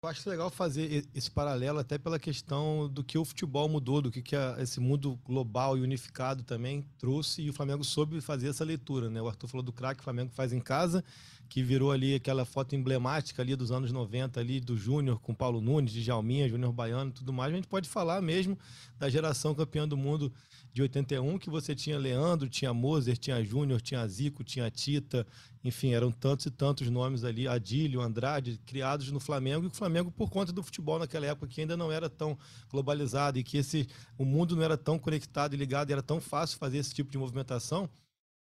Eu 0.07 0.11
acho 0.11 0.31
legal 0.31 0.49
fazer 0.51 1.05
esse 1.13 1.29
paralelo 1.29 1.81
até 1.81 1.99
pela 1.99 2.17
questão 2.17 2.89
do 2.89 3.03
que 3.03 3.19
o 3.19 3.25
futebol 3.25 3.69
mudou, 3.69 4.01
do 4.01 4.09
que, 4.09 4.23
que 4.23 4.37
a, 4.37 4.55
esse 4.61 4.79
mundo 4.79 5.19
global 5.25 5.77
e 5.77 5.81
unificado 5.81 6.45
também 6.45 6.87
trouxe 6.97 7.43
e 7.43 7.51
o 7.51 7.53
Flamengo 7.53 7.83
soube 7.83 8.21
fazer 8.21 8.51
essa 8.51 8.65
leitura, 8.65 9.11
né? 9.11 9.21
O 9.21 9.27
Arthur 9.27 9.49
falou 9.49 9.65
do 9.65 9.73
craque 9.73 9.97
que 9.97 10.03
o 10.03 10.05
Flamengo 10.05 10.31
faz 10.33 10.53
em 10.53 10.61
casa, 10.61 11.03
que 11.49 11.63
virou 11.63 11.93
ali 11.93 12.15
aquela 12.15 12.45
foto 12.45 12.75
emblemática 12.75 13.43
ali 13.43 13.55
dos 13.55 13.71
anos 13.71 13.93
90 13.93 14.41
ali 14.41 14.61
do 14.61 14.77
Júnior 14.77 15.21
com 15.21 15.35
Paulo 15.35 15.61
Nunes, 15.61 15.93
de 15.93 16.03
Jalminha, 16.03 16.49
Júnior 16.49 16.73
Baiano 16.73 17.13
tudo 17.13 17.33
mais. 17.33 17.53
A 17.53 17.57
gente 17.57 17.69
pode 17.69 17.89
falar 17.89 18.21
mesmo 18.21 18.59
da 18.99 19.09
geração 19.09 19.55
campeã 19.55 19.87
do 19.87 19.97
mundo 19.97 20.33
de 20.73 20.83
81, 20.83 21.39
que 21.39 21.49
você 21.49 21.75
tinha 21.75 21.99
Leandro, 21.99 22.49
tinha 22.49 22.75
Moser, 22.75 23.17
tinha 23.17 23.43
Júnior, 23.43 23.81
tinha 23.81 24.07
Zico, 24.07 24.45
tinha 24.45 24.71
Tita, 24.71 25.27
enfim, 25.65 25.95
eram 25.95 26.13
tantos 26.13 26.47
e 26.47 26.51
tantos 26.51 26.91
nomes 26.91 27.25
ali, 27.25 27.49
Adílio, 27.49 28.03
Andrade, 28.03 28.61
criados 28.67 29.11
no 29.11 29.19
Flamengo, 29.19 29.65
e 29.65 29.69
o 29.69 29.71
Flamengo, 29.71 30.11
por 30.11 30.29
conta 30.29 30.53
do 30.53 30.63
futebol 30.63 30.99
naquela 30.99 31.27
época, 31.27 31.47
que 31.47 31.63
ainda 31.63 31.77
não 31.77 31.91
era 31.91 32.11
tão 32.11 32.39
globalizado 32.71 33.39
e 33.39 33.43
que 33.43 33.57
esse, 33.57 33.89
o 34.19 34.25
mundo 34.25 34.55
não 34.55 34.63
era 34.63 34.77
tão 34.77 34.99
conectado 34.99 35.55
e 35.55 35.57
ligado, 35.57 35.89
e 35.89 35.93
era 35.93 36.03
tão 36.03 36.21
fácil 36.21 36.59
fazer 36.59 36.79
esse 36.79 36.93
tipo 36.93 37.11
de 37.11 37.17
movimentação, 37.17 37.89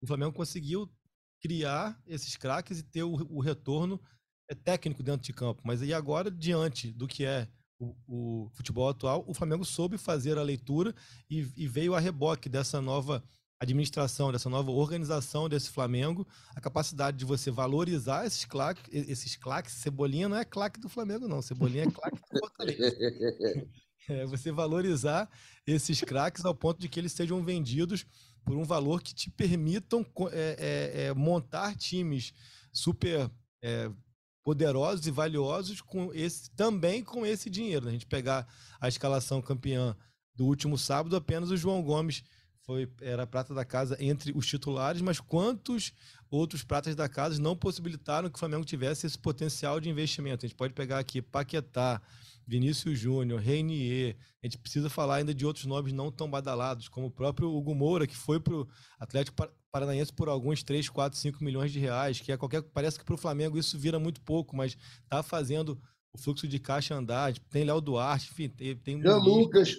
o 0.03 0.07
Flamengo 0.07 0.33
conseguiu 0.33 0.91
criar 1.45 2.01
esses 2.07 2.39
craques 2.39 2.79
e 2.79 2.83
ter 2.83 3.03
o, 3.03 3.13
o 3.29 3.39
retorno 3.39 4.01
é, 4.49 4.55
técnico 4.55 5.03
dentro 5.03 5.27
de 5.27 5.33
campo. 5.35 5.61
Mas 5.63 5.83
aí 5.83 5.93
agora, 5.93 6.31
diante 6.31 6.91
do 6.91 7.07
que 7.07 7.27
é 7.27 7.47
o, 7.79 7.95
o, 8.09 8.51
futebol 8.55 8.89
atual, 8.89 9.23
o 9.29 9.35
Flamengo 9.35 9.63
soube 9.63 9.99
fazer 9.99 10.39
a 10.39 10.43
leitura 10.43 10.95
e, 11.29 11.47
e, 11.55 11.69
veio 11.69 11.95
a 11.95 12.01
reboque 12.01 12.49
dessa 12.49 12.81
nova 12.81 13.23
administração, 13.61 14.33
dessa 14.33 14.49
nova 14.49 14.71
organização 14.71 15.47
desse 15.47 15.69
Flamengo, 15.69 16.27
a 16.57 16.63
capacidade 16.63 17.19
de 17.19 17.27
você 17.27 17.51
valorizar 17.51 18.25
esses 18.25 18.47
claques, 18.47 18.83
esses 18.91 19.37
claques, 19.37 19.75
Cebolinha 19.75 20.31
não 20.31 20.39
é 20.39 20.47
claque 20.47 20.81
do 20.81 20.89
Flamengo 20.89 21.29
não, 21.29 21.43
Cebolinha 21.43 21.85
é 21.85 21.91
claque 21.91 22.19
do 22.21 22.39
Fortaleza. 22.41 22.97
É, 24.07 24.27
você 24.27 24.53
valorizar 24.53 25.31
esses 25.67 26.03
craques 26.03 26.45
ao 26.45 26.55
ponto 26.55 26.79
de 26.79 26.91
que 26.91 27.01
eles 27.01 27.13
sejam 27.13 27.43
vendidos 27.43 28.05
por 28.45 28.57
um 28.57 28.65
valor 28.65 29.03
que 29.03 29.15
te 29.15 29.31
permitam 29.31 30.05
é, 30.33 30.93
é, 30.97 31.03
é 31.07 31.15
montar 31.15 31.75
times 31.77 32.33
super 32.73 33.31
é, 33.63 33.91
poderosos 34.45 35.07
e 35.07 35.11
valiosos 35.11 35.81
com 35.81 36.13
esse 36.13 36.51
também 36.51 37.03
com 37.03 37.25
esse 37.25 37.49
dinheiro. 37.49 37.87
Né? 37.87 37.91
A 37.91 37.95
gente 37.95 38.07
pegar 38.07 38.47
a 38.81 38.87
escalação 38.87 39.41
campeã 39.41 39.97
do 40.35 40.45
último 40.45 40.77
sábado, 40.77 41.17
apenas 41.17 41.51
o 41.51 41.57
João 41.57 41.83
Gomes 41.83 42.23
foi 42.65 42.91
era 43.01 43.27
prata 43.27 43.55
da 43.55 43.65
casa 43.65 43.97
entre 44.01 44.33
os 44.37 44.47
titulares, 44.47 45.01
mas 45.01 45.21
quantos 45.21 45.93
outros 46.31 46.65
pratas 46.65 46.97
da 46.97 47.09
casa 47.09 47.41
não 47.41 47.57
possibilitaram 47.57 48.29
que 48.29 48.37
o 48.37 48.39
Flamengo 48.39 48.65
tivesse 48.65 49.07
esse 49.07 49.19
potencial 49.19 49.81
de 49.81 49.89
investimento? 49.89 50.45
A 50.45 50.49
gente 50.49 50.57
pode 50.57 50.73
pegar 50.73 50.99
aqui 50.99 51.21
Paquetá, 51.21 52.01
Vinícius 52.47 52.99
Júnior, 52.99 53.41
Reinier. 53.41 54.17
A 54.43 54.47
gente 54.47 54.59
precisa 54.59 54.91
falar 54.91 55.17
ainda 55.17 55.35
de 55.35 55.47
outros 55.47 55.65
nomes 55.65 55.93
não 55.93 56.11
tão 56.11 56.31
badalados, 56.31 56.89
como 56.89 57.07
o 57.07 57.11
próprio 57.11 57.53
Hugo 57.53 57.75
Moura, 57.75 58.07
que 58.07 58.17
foi 58.17 58.39
para 58.39 58.55
o 58.55 58.69
Atlético 58.99 59.49
Paranaense 59.71 60.13
por 60.13 60.29
alguns 60.29 60.63
3, 60.63 60.89
4, 60.89 61.19
5 61.19 61.43
milhões 61.43 61.73
de 61.73 61.79
reais, 61.79 62.21
que 62.21 62.31
é 62.31 62.37
qualquer. 62.37 62.63
Parece 62.63 62.99
que 62.99 63.05
para 63.05 63.15
o 63.15 63.19
Flamengo 63.19 63.59
isso 63.59 63.79
vira 63.79 63.99
muito 63.99 64.21
pouco, 64.21 64.57
mas 64.57 64.77
está 65.03 65.23
fazendo 65.23 65.81
o 66.13 66.19
fluxo 66.19 66.47
de 66.47 66.59
caixa 66.59 66.95
andar. 66.95 67.37
Tem 67.51 67.65
Léo 67.65 67.81
Duarte, 67.81 68.31
enfim, 68.31 68.49
tem. 68.49 68.77
tem 68.77 69.01
Jean 69.01 69.17
Lucas. 69.17 69.77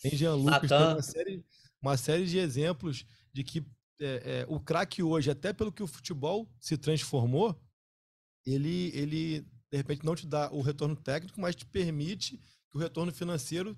Tem 0.00 0.16
Jean 0.16 0.34
Lucas, 0.34 0.68
tem 0.68 0.78
uma 0.78 1.02
série, 1.02 1.44
uma 1.82 1.96
série 1.96 2.26
de 2.26 2.38
exemplos 2.38 3.04
de 3.32 3.44
que 3.44 3.64
é, 4.00 4.22
é, 4.24 4.46
o 4.48 4.58
craque 4.58 5.02
hoje, 5.02 5.30
até 5.30 5.52
pelo 5.52 5.70
que 5.70 5.82
o 5.82 5.86
futebol 5.86 6.48
se 6.58 6.76
transformou, 6.76 7.54
ele, 8.46 8.90
ele 8.94 9.46
de 9.70 9.76
repente 9.76 10.04
não 10.04 10.14
te 10.14 10.26
dá 10.26 10.50
o 10.52 10.60
retorno 10.60 10.96
técnico, 10.96 11.40
mas 11.40 11.54
te 11.54 11.64
permite 11.64 12.38
que 12.70 12.76
o 12.76 12.80
retorno 12.80 13.12
financeiro 13.12 13.76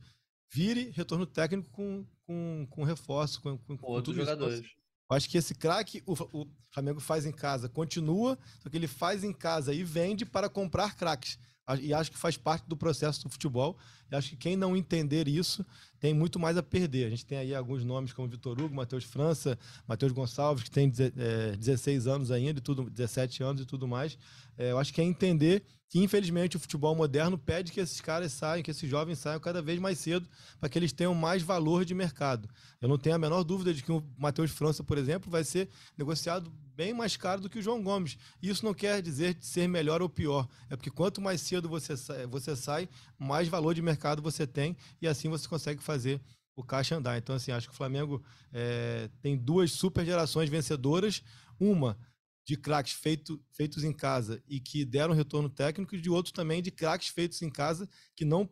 vire 0.50 0.90
retorno 0.90 1.26
técnico 1.26 1.70
com, 1.70 2.06
com, 2.26 2.66
com 2.70 2.84
reforço, 2.84 3.40
com, 3.40 3.58
com, 3.58 3.76
com 3.76 3.86
outros 3.86 4.16
jogadores. 4.16 4.60
Isso. 4.60 4.82
Acho 5.10 5.28
que 5.28 5.36
esse 5.36 5.54
craque 5.54 6.02
o, 6.06 6.14
o, 6.32 6.46
Flamengo 6.70 7.00
faz 7.00 7.26
em 7.26 7.32
casa 7.32 7.68
continua, 7.68 8.38
só 8.62 8.70
que 8.70 8.76
ele 8.76 8.86
faz 8.86 9.22
em 9.22 9.32
casa 9.32 9.74
e 9.74 9.84
vende 9.84 10.24
para 10.24 10.48
comprar 10.48 10.96
craques. 10.96 11.38
E 11.80 11.94
acho 11.94 12.10
que 12.10 12.18
faz 12.18 12.36
parte 12.36 12.66
do 12.66 12.76
processo 12.76 13.22
do 13.22 13.28
futebol. 13.28 13.78
E 14.10 14.16
acho 14.16 14.30
que 14.30 14.36
quem 14.36 14.56
não 14.56 14.76
entender 14.76 15.28
isso 15.28 15.64
tem 16.00 16.12
muito 16.12 16.38
mais 16.38 16.56
a 16.56 16.62
perder. 16.62 17.06
A 17.06 17.10
gente 17.10 17.24
tem 17.24 17.38
aí 17.38 17.54
alguns 17.54 17.84
nomes 17.84 18.12
como 18.12 18.28
Vitor 18.28 18.60
Hugo, 18.60 18.74
Matheus 18.74 19.04
França, 19.04 19.58
Matheus 19.86 20.12
Gonçalves, 20.12 20.64
que 20.64 20.70
tem 20.70 20.92
é, 21.16 21.56
16 21.56 22.06
anos 22.06 22.30
ainda, 22.30 22.58
e 22.58 22.62
tudo, 22.62 22.90
17 22.90 23.42
anos 23.42 23.62
e 23.62 23.64
tudo 23.64 23.86
mais. 23.86 24.18
É, 24.58 24.72
eu 24.72 24.78
acho 24.78 24.92
que 24.92 25.00
é 25.00 25.04
entender 25.04 25.64
que 25.88 25.98
infelizmente 25.98 26.56
o 26.56 26.60
futebol 26.60 26.94
moderno 26.94 27.36
pede 27.36 27.70
que 27.70 27.78
esses 27.78 28.00
caras 28.00 28.32
saiam, 28.32 28.62
que 28.62 28.70
esses 28.70 28.88
jovens 28.88 29.18
saiam 29.18 29.38
cada 29.38 29.60
vez 29.60 29.78
mais 29.78 29.98
cedo 29.98 30.26
para 30.58 30.68
que 30.68 30.78
eles 30.78 30.90
tenham 30.90 31.14
mais 31.14 31.42
valor 31.42 31.84
de 31.84 31.94
mercado. 31.94 32.48
Eu 32.80 32.88
não 32.88 32.96
tenho 32.96 33.14
a 33.14 33.18
menor 33.18 33.44
dúvida 33.44 33.74
de 33.74 33.82
que 33.82 33.92
o 33.92 34.02
Matheus 34.16 34.50
França, 34.50 34.82
por 34.82 34.96
exemplo, 34.96 35.30
vai 35.30 35.44
ser 35.44 35.68
negociado 35.96 36.50
bem 36.74 36.92
mais 36.92 37.16
caro 37.16 37.40
do 37.40 37.50
que 37.50 37.58
o 37.58 37.62
João 37.62 37.82
Gomes. 37.82 38.16
Isso 38.42 38.64
não 38.64 38.74
quer 38.74 39.00
dizer 39.02 39.36
ser 39.40 39.68
melhor 39.68 40.02
ou 40.02 40.08
pior. 40.08 40.48
É 40.68 40.76
porque 40.76 40.90
quanto 40.90 41.20
mais 41.20 41.40
cedo 41.40 41.68
você 41.68 41.96
sai, 41.96 42.26
você 42.26 42.56
sai, 42.56 42.88
mais 43.18 43.48
valor 43.48 43.74
de 43.74 43.82
mercado 43.82 44.22
você 44.22 44.46
tem 44.46 44.76
e 45.00 45.06
assim 45.06 45.28
você 45.28 45.48
consegue 45.48 45.82
fazer 45.82 46.20
o 46.54 46.62
caixa 46.62 46.96
andar. 46.96 47.16
Então, 47.18 47.34
assim, 47.34 47.52
acho 47.52 47.68
que 47.68 47.74
o 47.74 47.76
Flamengo 47.76 48.22
é, 48.52 49.08
tem 49.20 49.36
duas 49.36 49.72
super 49.72 50.04
gerações 50.04 50.48
vencedoras. 50.48 51.22
Uma 51.58 51.96
de 52.44 52.56
craques 52.56 52.92
feito, 52.94 53.40
feitos 53.52 53.84
em 53.84 53.92
casa 53.92 54.42
e 54.48 54.58
que 54.58 54.84
deram 54.84 55.14
retorno 55.14 55.48
técnico, 55.48 55.94
e 55.94 56.00
de 56.00 56.10
outros 56.10 56.32
também 56.32 56.60
de 56.60 56.70
craques 56.70 57.08
feitos 57.08 57.40
em 57.42 57.50
casa 57.50 57.88
que 58.16 58.24
não 58.24 58.50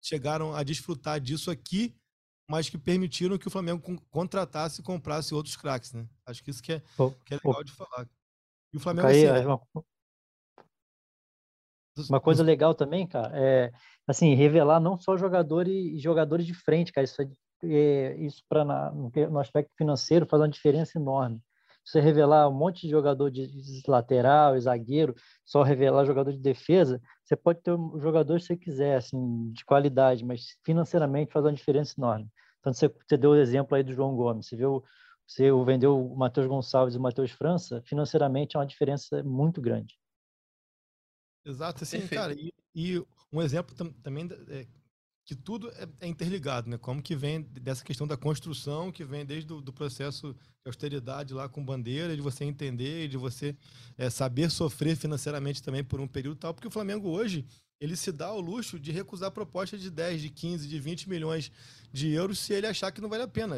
chegaram 0.00 0.54
a 0.54 0.62
desfrutar 0.62 1.20
disso 1.20 1.50
aqui, 1.50 1.94
mas 2.52 2.68
que 2.68 2.76
permitiram 2.76 3.38
que 3.38 3.48
o 3.48 3.50
Flamengo 3.50 3.80
contratasse 4.10 4.82
e 4.82 4.84
comprasse 4.84 5.34
outros 5.34 5.56
craques, 5.56 5.94
né? 5.94 6.06
Acho 6.26 6.44
que 6.44 6.50
isso 6.50 6.62
que 6.62 6.74
é, 6.74 6.80
que 7.24 7.32
é 7.32 7.38
legal 7.42 7.64
de 7.64 7.72
falar. 7.72 8.06
E 8.70 8.76
o 8.76 8.80
Flamengo 8.80 9.08
Caí, 9.08 9.26
assim, 9.26 9.46
uma, 9.46 9.60
uma 12.10 12.20
coisa 12.20 12.42
legal 12.42 12.74
também, 12.74 13.06
cara, 13.06 13.32
é 13.34 13.72
assim 14.06 14.34
revelar 14.34 14.80
não 14.80 14.98
só 14.98 15.16
jogadores 15.16 15.98
jogadores 16.02 16.44
de 16.44 16.52
frente, 16.52 16.92
cara. 16.92 17.06
Isso 17.06 17.22
é, 17.22 17.26
é 17.64 18.16
isso 18.18 18.42
para 18.46 18.92
no 18.92 19.38
aspecto 19.38 19.72
financeiro 19.74 20.26
faz 20.26 20.42
uma 20.42 20.48
diferença 20.48 20.98
enorme 20.98 21.40
você 21.84 22.00
revelar 22.00 22.48
um 22.48 22.54
monte 22.54 22.82
de 22.82 22.90
jogador 22.90 23.30
de, 23.30 23.50
lateral, 23.88 24.58
zagueiro, 24.58 25.14
só 25.44 25.62
revelar 25.62 26.04
jogador 26.04 26.32
de 26.32 26.38
defesa, 26.38 27.00
você 27.24 27.36
pode 27.36 27.60
ter 27.60 27.72
o 27.72 27.98
jogador 27.98 28.38
que 28.38 28.46
você 28.46 28.56
quiser, 28.56 28.96
assim, 28.96 29.50
de 29.52 29.64
qualidade, 29.64 30.24
mas 30.24 30.56
financeiramente 30.64 31.32
faz 31.32 31.44
uma 31.44 31.52
diferença 31.52 31.94
enorme. 31.98 32.28
Então, 32.62 32.72
você, 32.72 32.88
você 32.88 33.16
deu 33.16 33.30
o 33.30 33.36
exemplo 33.36 33.76
aí 33.76 33.82
do 33.82 33.92
João 33.92 34.14
Gomes, 34.14 34.46
você 34.46 34.56
viu, 34.56 34.84
você 35.26 35.50
vendeu 35.64 35.98
o 35.98 36.16
Matheus 36.16 36.46
Gonçalves 36.46 36.94
e 36.94 36.98
o 36.98 37.02
Matheus 37.02 37.32
França, 37.32 37.82
financeiramente 37.82 38.56
é 38.56 38.60
uma 38.60 38.66
diferença 38.66 39.20
muito 39.24 39.60
grande. 39.60 39.98
Exato, 41.44 41.82
assim, 41.82 41.98
Perfeito. 41.98 42.20
cara, 42.20 42.34
e, 42.34 42.52
e, 42.72 43.04
um 43.32 43.42
exemplo 43.42 43.74
tam, 43.74 43.92
também 43.94 44.28
é, 44.48 44.64
que 45.24 45.34
tudo 45.34 45.70
é, 45.70 45.88
é, 46.02 46.06
interligado, 46.06 46.70
né? 46.70 46.78
Como 46.78 47.02
que 47.02 47.16
vem 47.16 47.42
dessa 47.42 47.84
questão 47.84 48.06
da 48.06 48.16
construção, 48.16 48.92
que 48.92 49.04
vem 49.04 49.26
desde 49.26 49.52
o 49.52 49.60
do 49.60 49.72
processo 49.72 50.32
de 50.34 50.66
austeridade 50.66 51.34
lá 51.34 51.48
com 51.48 51.64
bandeira, 51.64 52.14
de 52.14 52.22
você 52.22 52.44
entender, 52.44 53.08
de 53.08 53.16
você 53.16 53.56
é, 53.98 54.08
saber 54.08 54.52
sofrer 54.52 54.96
financeiramente 54.96 55.60
também 55.60 55.82
por 55.82 56.00
um 56.00 56.06
período 56.06 56.38
tal, 56.38 56.54
porque 56.54 56.68
o 56.68 56.72
Flamengo 56.72 57.08
hoje, 57.08 57.44
ele 57.80 57.96
se 57.96 58.12
dá 58.12 58.26
ao 58.26 58.40
luxo 58.40 58.78
de 58.78 58.92
recusar 58.92 59.30
propostas 59.30 59.80
de 59.80 59.90
10, 59.90 60.22
de 60.22 60.30
15, 60.30 60.68
de 60.68 60.78
20 60.78 61.08
milhões 61.08 61.50
de 61.92 62.10
euros 62.12 62.38
se 62.38 62.52
ele 62.52 62.66
achar 62.66 62.92
que 62.92 63.00
não 63.00 63.08
vale 63.08 63.24
a 63.24 63.28
pena. 63.28 63.56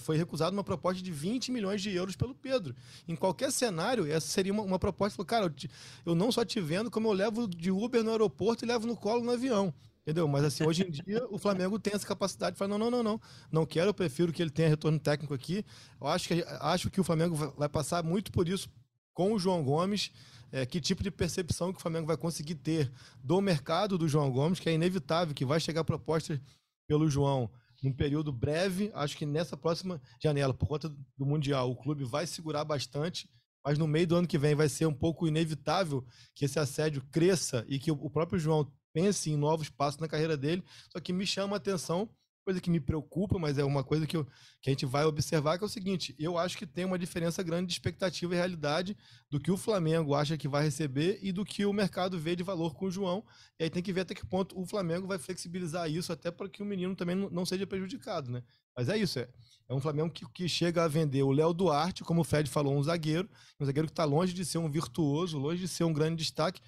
Foi 0.00 0.16
recusada 0.16 0.52
uma 0.54 0.64
proposta 0.64 1.02
de 1.02 1.10
20 1.10 1.50
milhões 1.50 1.82
de 1.82 1.90
euros 1.90 2.16
pelo 2.16 2.34
Pedro. 2.34 2.74
Em 3.06 3.16
qualquer 3.16 3.50
cenário, 3.50 4.10
essa 4.10 4.26
seria 4.26 4.52
uma, 4.52 4.62
uma 4.62 4.78
proposta, 4.78 5.22
cara, 5.24 5.46
eu, 5.46 5.50
te, 5.50 5.68
eu 6.06 6.14
não 6.14 6.30
só 6.30 6.44
te 6.44 6.60
vendo, 6.60 6.90
como 6.90 7.08
eu 7.08 7.12
levo 7.12 7.48
de 7.48 7.70
Uber 7.70 8.02
no 8.04 8.12
aeroporto 8.12 8.64
e 8.64 8.68
levo 8.68 8.86
no 8.86 8.96
colo 8.96 9.22
no 9.22 9.32
avião. 9.32 9.74
Entendeu? 10.02 10.28
Mas 10.28 10.44
assim, 10.44 10.64
hoje 10.64 10.86
em 10.86 10.90
dia 10.90 11.26
o 11.30 11.38
Flamengo 11.38 11.78
tem 11.78 11.94
essa 11.94 12.06
capacidade 12.06 12.52
de 12.52 12.58
falar: 12.58 12.68
não, 12.68 12.78
não, 12.78 12.90
não, 12.90 13.02
não. 13.02 13.20
Não 13.50 13.66
quero, 13.66 13.88
eu 13.88 13.94
prefiro 13.94 14.32
que 14.34 14.42
ele 14.42 14.50
tenha 14.50 14.68
retorno 14.68 14.98
técnico 14.98 15.32
aqui. 15.32 15.64
Eu 15.98 16.06
acho 16.06 16.28
que, 16.28 16.44
acho 16.60 16.90
que 16.90 17.00
o 17.00 17.04
Flamengo 17.04 17.34
vai 17.56 17.70
passar 17.70 18.04
muito 18.04 18.30
por 18.30 18.46
isso 18.46 18.68
com 19.14 19.32
o 19.32 19.38
João 19.38 19.64
Gomes. 19.64 20.12
É, 20.54 20.64
que 20.64 20.80
tipo 20.80 21.02
de 21.02 21.10
percepção 21.10 21.72
que 21.72 21.78
o 21.78 21.82
Flamengo 21.82 22.06
vai 22.06 22.16
conseguir 22.16 22.54
ter 22.54 22.92
do 23.22 23.40
mercado 23.40 23.98
do 23.98 24.06
João 24.06 24.30
Gomes, 24.30 24.60
que 24.60 24.68
é 24.68 24.72
inevitável, 24.72 25.34
que 25.34 25.44
vai 25.44 25.58
chegar 25.58 25.82
propostas 25.82 26.40
pelo 26.86 27.10
João 27.10 27.50
num 27.82 27.92
período 27.92 28.32
breve. 28.32 28.90
Acho 28.94 29.16
que 29.16 29.26
nessa 29.26 29.56
próxima 29.56 30.00
janela, 30.22 30.54
por 30.54 30.68
conta 30.68 30.88
do 30.88 31.26
Mundial, 31.26 31.70
o 31.70 31.76
clube 31.76 32.04
vai 32.04 32.26
segurar 32.26 32.64
bastante 32.64 33.28
mas 33.64 33.78
no 33.78 33.88
meio 33.88 34.06
do 34.06 34.16
ano 34.16 34.28
que 34.28 34.36
vem 34.36 34.54
vai 34.54 34.68
ser 34.68 34.84
um 34.84 34.92
pouco 34.92 35.26
inevitável 35.26 36.04
que 36.34 36.44
esse 36.44 36.58
assédio 36.58 37.02
cresça 37.10 37.64
e 37.66 37.78
que 37.78 37.90
o 37.90 38.10
próprio 38.10 38.38
João 38.38 38.70
pense 38.92 39.30
em 39.30 39.36
novos 39.36 39.70
passos 39.70 39.98
na 39.98 40.06
carreira 40.06 40.36
dele. 40.36 40.62
Só 40.92 41.00
que 41.00 41.12
me 41.12 41.26
chama 41.26 41.56
a 41.56 41.58
atenção, 41.58 42.08
coisa 42.44 42.60
que 42.60 42.70
me 42.70 42.78
preocupa, 42.78 43.38
mas 43.38 43.58
é 43.58 43.64
uma 43.64 43.82
coisa 43.82 44.06
que, 44.06 44.16
eu, 44.16 44.24
que 44.60 44.68
a 44.68 44.70
gente 44.70 44.84
vai 44.84 45.04
observar, 45.04 45.56
que 45.56 45.64
é 45.64 45.66
o 45.66 45.70
seguinte: 45.70 46.14
eu 46.18 46.36
acho 46.36 46.56
que 46.58 46.66
tem 46.66 46.84
uma 46.84 46.98
diferença 46.98 47.42
grande 47.42 47.68
de 47.68 47.72
expectativa 47.72 48.34
e 48.34 48.36
realidade 48.36 48.96
do 49.30 49.40
que 49.40 49.50
o 49.50 49.56
Flamengo 49.56 50.14
acha 50.14 50.36
que 50.36 50.46
vai 50.46 50.62
receber 50.62 51.18
e 51.22 51.32
do 51.32 51.44
que 51.44 51.64
o 51.64 51.72
mercado 51.72 52.18
vê 52.18 52.36
de 52.36 52.42
valor 52.42 52.74
com 52.74 52.86
o 52.86 52.90
João. 52.90 53.24
E 53.58 53.64
aí 53.64 53.70
tem 53.70 53.82
que 53.82 53.92
ver 53.92 54.02
até 54.02 54.14
que 54.14 54.26
ponto 54.26 54.58
o 54.60 54.66
Flamengo 54.66 55.06
vai 55.06 55.18
flexibilizar 55.18 55.90
isso, 55.90 56.12
até 56.12 56.30
para 56.30 56.48
que 56.48 56.62
o 56.62 56.66
menino 56.66 56.94
também 56.94 57.16
não 57.16 57.46
seja 57.46 57.66
prejudicado, 57.66 58.30
né? 58.30 58.42
Mas 58.76 58.88
é 58.88 58.98
isso, 58.98 59.18
é, 59.18 59.28
é 59.68 59.74
um 59.74 59.80
Flamengo 59.80 60.10
que, 60.10 60.28
que 60.32 60.48
chega 60.48 60.84
a 60.84 60.88
vender 60.88 61.22
o 61.22 61.30
Léo 61.30 61.54
Duarte, 61.54 62.02
como 62.02 62.20
o 62.20 62.24
Fred 62.24 62.50
falou, 62.50 62.76
um 62.76 62.82
zagueiro, 62.82 63.28
um 63.58 63.64
zagueiro 63.64 63.86
que 63.86 63.92
está 63.92 64.04
longe 64.04 64.34
de 64.34 64.44
ser 64.44 64.58
um 64.58 64.68
virtuoso, 64.68 65.38
longe 65.38 65.60
de 65.60 65.68
ser 65.68 65.84
um 65.84 65.92
grande 65.92 66.16
destaque, 66.16 66.60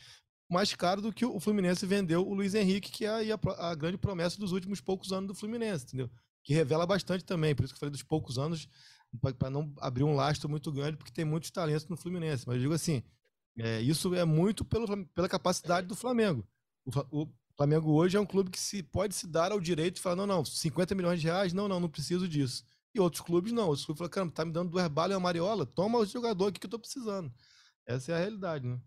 mais 0.49 0.73
caro 0.75 1.03
do 1.03 1.13
que 1.13 1.25
o 1.25 1.41
Fluminense 1.41 1.85
vendeu 1.87 2.27
o 2.27 2.35
Luiz 2.35 2.55
Henrique, 2.55 2.91
que 2.91 3.05
é 3.05 3.33
a, 3.33 3.71
a, 3.71 3.75
grande 3.75 3.99
promessa 3.99 4.39
dos 4.39 4.53
últimos 4.53 4.81
poucos 4.81 5.13
anos 5.13 5.29
do 5.29 5.35
Fluminense, 5.35 5.85
entendeu? 5.85 6.11
Que 6.45 6.55
revela 6.55 6.87
bastante 6.87 7.25
também, 7.25 7.55
por 7.55 7.65
isso 7.65 7.75
que 7.75 7.77
eu 7.77 7.81
falei 7.81 7.91
dos 7.91 8.03
poucos 8.03 8.39
anos, 8.39 8.69
para 9.39 9.51
não 9.51 9.73
abrir 9.79 10.05
um 10.05 10.15
lastro 10.15 10.49
muito 10.49 10.71
grande, 10.71 10.97
porque 10.97 11.13
tem 11.13 11.25
muitos 11.25 11.51
talentos 11.51 11.89
no 11.89 11.97
Fluminense. 11.97 12.45
Mas 12.47 12.57
eu 12.57 12.63
digo 12.63 12.75
assim, 12.75 13.03
é, 13.59 13.81
isso 13.81 14.15
é 14.15 14.25
muito 14.25 14.65
pelo, 14.65 15.07
pela 15.07 15.29
capacidade 15.29 15.87
do 15.87 15.97
Flamengo. 15.97 16.47
O, 16.85 17.23
o, 17.23 17.29
Flamengo 17.57 17.91
hoje 17.93 18.19
é 18.19 18.21
um 18.21 18.27
clube 18.27 18.51
que 18.51 18.61
se 18.61 18.83
pode 18.83 19.15
se 19.15 19.27
dar 19.27 19.51
ao 19.51 19.59
direito 19.59 19.95
de 19.95 20.03
falar, 20.03 20.17
não, 20.17 20.27
não, 20.27 20.45
50 20.45 20.95
milhões 20.95 21.21
de 21.21 21.27
reais, 21.27 21.55
não, 21.55 21.67
não, 21.67 21.81
não 21.81 21.89
preciso 21.89 22.29
disso. 22.29 22.63
E 22.95 23.01
outros 23.01 23.23
clubes 23.23 23.51
não. 23.51 23.69
Outros 23.69 23.87
clubes 23.87 23.99
falam, 23.99 24.11
cara, 24.11 24.31
tá 24.31 24.45
me 24.45 24.53
dando 24.53 24.71
do 24.71 24.79
herbal 24.79 25.11
e 25.11 25.15
a 25.15 25.21
Mariola, 25.21 25.65
toma 25.65 25.99
o 25.99 26.05
jogador 26.05 26.49
aqui 26.49 26.61
que 26.61 26.67
eu 26.67 26.71
tô 26.71 26.79
precisando. 26.79 27.33
Essa 27.87 28.13
é 28.13 28.15
a 28.15 28.19
realidade, 28.19 28.67
né? 28.67 28.79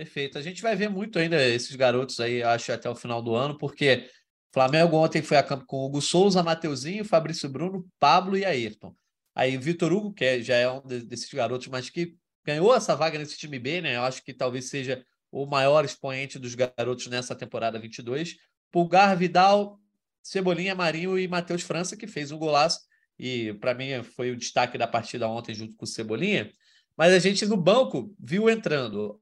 Perfeito. 0.00 0.38
A 0.38 0.40
gente 0.40 0.62
vai 0.62 0.74
ver 0.74 0.88
muito 0.88 1.18
ainda 1.18 1.46
esses 1.46 1.76
garotos 1.76 2.18
aí, 2.20 2.42
acho, 2.42 2.72
até 2.72 2.88
o 2.88 2.94
final 2.94 3.20
do 3.20 3.34
ano, 3.34 3.58
porque 3.58 4.08
Flamengo 4.50 4.96
ontem 4.96 5.20
foi 5.20 5.36
a 5.36 5.42
campo 5.42 5.66
com 5.66 5.84
Hugo 5.84 6.00
Souza, 6.00 6.42
Mateuzinho, 6.42 7.04
Fabrício 7.04 7.50
Bruno, 7.50 7.86
Pablo 7.98 8.34
e 8.34 8.42
Ayrton. 8.42 8.96
Aí 9.34 9.58
o 9.58 9.60
Vitor 9.60 9.92
Hugo, 9.92 10.14
que 10.14 10.24
é, 10.24 10.40
já 10.40 10.56
é 10.56 10.70
um 10.70 10.80
desses 10.80 11.30
garotos, 11.34 11.66
mas 11.66 11.90
que 11.90 12.16
ganhou 12.42 12.74
essa 12.74 12.96
vaga 12.96 13.18
nesse 13.18 13.36
time 13.36 13.58
B, 13.58 13.82
né? 13.82 13.96
Eu 13.96 14.04
acho 14.04 14.24
que 14.24 14.32
talvez 14.32 14.70
seja 14.70 15.04
o 15.30 15.44
maior 15.44 15.84
expoente 15.84 16.38
dos 16.38 16.54
garotos 16.54 17.06
nessa 17.08 17.34
temporada 17.34 17.78
22. 17.78 18.36
Pulgar, 18.72 19.14
Vidal, 19.18 19.78
Cebolinha, 20.22 20.74
Marinho 20.74 21.18
e 21.18 21.28
Matheus 21.28 21.60
França, 21.60 21.94
que 21.94 22.06
fez 22.06 22.32
um 22.32 22.38
golaço. 22.38 22.80
E 23.18 23.52
para 23.60 23.74
mim 23.74 24.02
foi 24.02 24.30
o 24.30 24.36
destaque 24.36 24.78
da 24.78 24.86
partida 24.86 25.28
ontem 25.28 25.54
junto 25.54 25.76
com 25.76 25.84
o 25.84 25.86
Cebolinha. 25.86 26.50
Mas 26.96 27.12
a 27.12 27.18
gente 27.18 27.44
no 27.44 27.58
banco 27.58 28.14
viu 28.18 28.48
entrando 28.48 29.20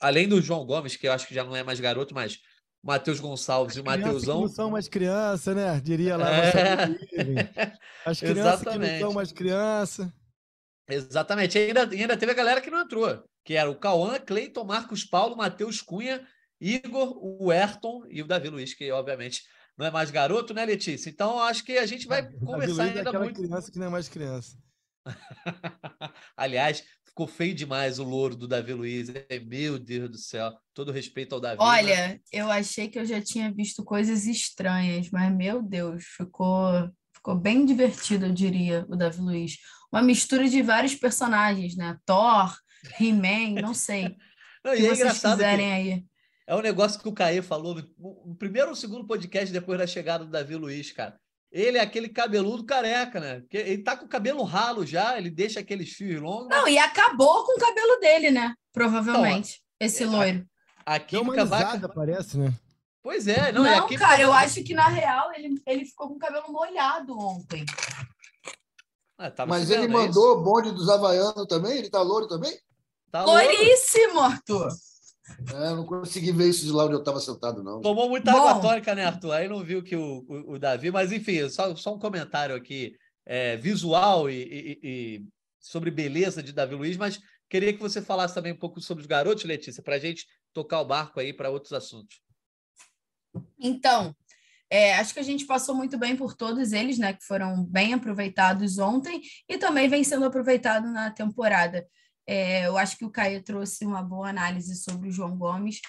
além 0.00 0.28
do 0.28 0.40
João 0.40 0.64
Gomes, 0.64 0.96
que 0.96 1.06
eu 1.06 1.12
acho 1.12 1.26
que 1.26 1.34
já 1.34 1.44
não 1.44 1.56
é 1.56 1.62
mais 1.62 1.80
garoto, 1.80 2.14
mas 2.14 2.38
Matheus 2.82 3.20
Gonçalves 3.20 3.76
e 3.76 3.80
o 3.80 3.84
Matheusão. 3.84 4.42
não 4.42 4.48
são 4.48 4.70
mais 4.70 4.88
criança, 4.88 5.54
né? 5.54 5.80
Diria 5.80 6.16
lá. 6.16 6.30
É... 6.30 7.72
As 8.04 8.20
crianças 8.20 8.62
que 8.62 8.78
não 8.78 8.98
são 9.00 9.12
mais 9.12 9.32
criança. 9.32 10.12
Exatamente. 10.88 11.58
E 11.58 11.62
ainda, 11.62 11.82
ainda 11.88 12.16
teve 12.16 12.32
a 12.32 12.34
galera 12.34 12.60
que 12.60 12.70
não 12.70 12.80
entrou, 12.80 13.22
que 13.44 13.54
era 13.54 13.70
o 13.70 13.78
Cauã, 13.78 14.18
Cleiton, 14.18 14.64
Marcos 14.64 15.04
Paulo, 15.04 15.36
Matheus 15.36 15.82
Cunha, 15.82 16.26
Igor, 16.60 17.18
o 17.20 17.50
Ayrton 17.50 18.04
e 18.08 18.22
o 18.22 18.26
Davi 18.26 18.48
Luiz, 18.48 18.74
que 18.74 18.90
obviamente 18.90 19.42
não 19.76 19.86
é 19.86 19.90
mais 19.90 20.10
garoto, 20.10 20.54
né, 20.54 20.64
Letícia? 20.64 21.10
Então 21.10 21.40
acho 21.40 21.64
que 21.64 21.78
a 21.78 21.86
gente 21.86 22.06
vai 22.06 22.28
conversar 22.32 22.86
é 22.86 22.98
ainda 22.98 23.10
é 23.10 23.18
muito. 23.18 23.40
criança 23.40 23.70
que 23.70 23.78
não 23.78 23.86
é 23.86 23.90
mais 23.90 24.08
criança. 24.08 24.56
Aliás, 26.36 26.84
ficou 27.18 27.26
feio 27.26 27.52
demais 27.52 27.98
o 27.98 28.04
louro 28.04 28.36
do 28.36 28.46
Davi 28.46 28.72
Luiz. 28.72 29.08
Meu 29.44 29.76
Deus 29.76 30.08
do 30.08 30.18
céu. 30.18 30.52
Todo 30.72 30.92
respeito 30.92 31.34
ao 31.34 31.40
Davi. 31.40 31.56
Olha, 31.58 32.08
né? 32.10 32.20
eu 32.30 32.48
achei 32.48 32.86
que 32.86 32.96
eu 32.96 33.04
já 33.04 33.20
tinha 33.20 33.50
visto 33.50 33.82
coisas 33.84 34.24
estranhas, 34.24 35.10
mas 35.10 35.34
meu 35.34 35.60
Deus, 35.60 36.04
ficou, 36.04 36.88
ficou 37.12 37.34
bem 37.34 37.66
divertido, 37.66 38.26
eu 38.26 38.32
diria, 38.32 38.86
o 38.88 38.94
Davi 38.94 39.20
Luiz. 39.20 39.56
Uma 39.92 40.00
mistura 40.00 40.48
de 40.48 40.62
vários 40.62 40.94
personagens, 40.94 41.74
né? 41.74 41.98
Thor, 42.06 42.56
He-Man, 43.00 43.60
não 43.60 43.74
sei. 43.74 44.14
Não, 44.64 44.74
e 44.74 44.86
é 44.86 44.92
engraçado 44.92 45.40
aí. 45.40 46.04
É 46.46 46.54
um 46.54 46.60
negócio 46.60 47.00
que 47.00 47.08
o 47.08 47.12
Caê 47.12 47.40
falou 47.40 47.80
no 47.96 48.34
primeiro 48.34 48.70
ou 48.70 48.74
segundo 48.74 49.06
podcast 49.06 49.52
depois 49.52 49.78
da 49.78 49.86
chegada 49.86 50.24
do 50.24 50.30
Davi 50.30 50.56
Luiz, 50.56 50.90
cara. 50.90 51.18
Ele 51.50 51.78
é 51.78 51.80
aquele 51.80 52.08
cabeludo 52.08 52.64
careca, 52.64 53.18
né? 53.18 53.42
Ele 53.50 53.82
tá 53.82 53.96
com 53.96 54.04
o 54.04 54.08
cabelo 54.08 54.42
ralo 54.42 54.84
já, 54.84 55.16
ele 55.16 55.30
deixa 55.30 55.60
aqueles 55.60 55.92
fios 55.92 56.20
longos. 56.20 56.48
Não, 56.48 56.68
e 56.68 56.78
acabou 56.78 57.44
com 57.44 57.56
o 57.56 57.60
cabelo 57.60 57.98
dele, 58.00 58.30
né? 58.30 58.54
Provavelmente, 58.72 59.62
então, 59.76 59.86
esse 59.86 60.02
é, 60.04 60.06
loiro. 60.06 60.46
A, 60.84 60.96
a 60.96 61.00
química 61.00 61.44
vai... 61.44 61.80
parece, 61.88 62.36
né? 62.36 62.52
Pois 63.02 63.26
é. 63.26 63.50
Não, 63.52 63.62
não 63.62 63.88
cara, 63.96 64.20
eu 64.20 64.32
acho 64.32 64.62
que 64.62 64.74
na 64.74 64.88
real 64.88 65.32
ele, 65.34 65.60
ele 65.66 65.86
ficou 65.86 66.08
com 66.08 66.14
o 66.14 66.18
cabelo 66.18 66.52
molhado 66.52 67.18
ontem. 67.18 67.64
Ah, 69.16 69.32
Mas 69.46 69.70
ele 69.70 69.88
mandou 69.88 70.36
o 70.36 70.42
bonde 70.42 70.70
dos 70.70 70.88
Havaianos 70.88 71.46
também? 71.48 71.78
Ele 71.78 71.90
tá 71.90 72.02
loiro 72.02 72.28
também? 72.28 72.56
Tá 73.10 73.24
Loiríssimo, 73.24 74.20
Arthur! 74.20 74.68
É, 75.54 75.70
não 75.70 75.84
consegui 75.84 76.32
ver 76.32 76.48
isso 76.48 76.64
de 76.64 76.72
lá 76.72 76.84
onde 76.84 76.94
eu 76.94 77.00
estava 77.00 77.20
sentado, 77.20 77.62
não. 77.62 77.80
Tomou 77.80 78.08
muita 78.08 78.32
Bom. 78.32 78.38
água 78.38 78.60
tônica, 78.60 78.94
né, 78.94 79.04
Arthur? 79.04 79.32
Aí 79.32 79.48
não 79.48 79.62
viu 79.62 79.82
que 79.82 79.96
o, 79.96 80.24
o, 80.28 80.52
o 80.54 80.58
Davi, 80.58 80.90
mas 80.90 81.12
enfim, 81.12 81.48
só, 81.48 81.74
só 81.76 81.94
um 81.94 81.98
comentário 81.98 82.54
aqui 82.54 82.96
é, 83.26 83.56
visual 83.56 84.30
e, 84.30 84.42
e, 84.42 84.78
e, 84.82 85.24
sobre 85.60 85.90
beleza 85.90 86.42
de 86.42 86.52
Davi 86.52 86.74
Luiz, 86.74 86.96
mas 86.96 87.20
queria 87.48 87.72
que 87.72 87.80
você 87.80 88.00
falasse 88.00 88.34
também 88.34 88.52
um 88.52 88.58
pouco 88.58 88.80
sobre 88.80 89.02
os 89.02 89.06
garotos, 89.06 89.44
Letícia, 89.44 89.82
para 89.82 89.96
a 89.96 89.98
gente 89.98 90.26
tocar 90.52 90.80
o 90.80 90.86
barco 90.86 91.20
aí 91.20 91.32
para 91.32 91.50
outros 91.50 91.72
assuntos. 91.72 92.20
Então, 93.60 94.14
é, 94.70 94.94
acho 94.96 95.14
que 95.14 95.20
a 95.20 95.24
gente 95.24 95.46
passou 95.46 95.74
muito 95.74 95.98
bem 95.98 96.16
por 96.16 96.34
todos 96.34 96.72
eles, 96.72 96.98
né? 96.98 97.12
Que 97.12 97.24
foram 97.24 97.64
bem 97.64 97.94
aproveitados 97.94 98.78
ontem 98.78 99.22
e 99.48 99.56
também 99.56 99.88
vem 99.88 100.04
sendo 100.04 100.24
aproveitado 100.24 100.90
na 100.90 101.10
temporada. 101.10 101.86
É, 102.30 102.66
eu 102.66 102.76
acho 102.76 102.98
que 102.98 103.06
o 103.06 103.10
Caio 103.10 103.42
trouxe 103.42 103.86
uma 103.86 104.02
boa 104.02 104.28
análise 104.28 104.76
sobre 104.76 105.08
o 105.08 105.10
João 105.10 105.34
Gomes. 105.34 105.80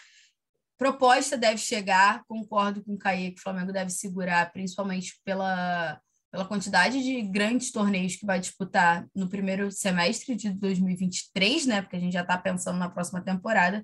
Proposta 0.77 1.37
deve 1.37 1.57
chegar, 1.57 2.23
concordo 2.29 2.81
com 2.81 2.93
o 2.93 2.97
Caio 2.97 3.33
que 3.33 3.41
o 3.41 3.43
Flamengo 3.43 3.73
deve 3.73 3.91
segurar, 3.91 4.49
principalmente 4.53 5.19
pela, 5.25 5.99
pela 6.31 6.45
quantidade 6.45 7.03
de 7.03 7.21
grandes 7.23 7.73
torneios 7.73 8.15
que 8.15 8.25
vai 8.25 8.39
disputar 8.39 9.05
no 9.13 9.27
primeiro 9.27 9.69
semestre 9.69 10.33
de 10.33 10.49
2023, 10.51 11.65
né? 11.65 11.81
Porque 11.81 11.97
a 11.97 11.99
gente 11.99 12.13
já 12.13 12.21
está 12.21 12.37
pensando 12.37 12.79
na 12.79 12.89
próxima 12.89 13.21
temporada, 13.21 13.83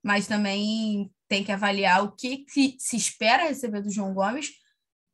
mas 0.00 0.28
também 0.28 1.10
tem 1.26 1.42
que 1.42 1.50
avaliar 1.50 2.04
o 2.04 2.12
que, 2.12 2.44
que 2.44 2.76
se 2.78 2.96
espera 2.96 3.48
receber 3.48 3.82
do 3.82 3.90
João 3.90 4.14
Gomes 4.14 4.52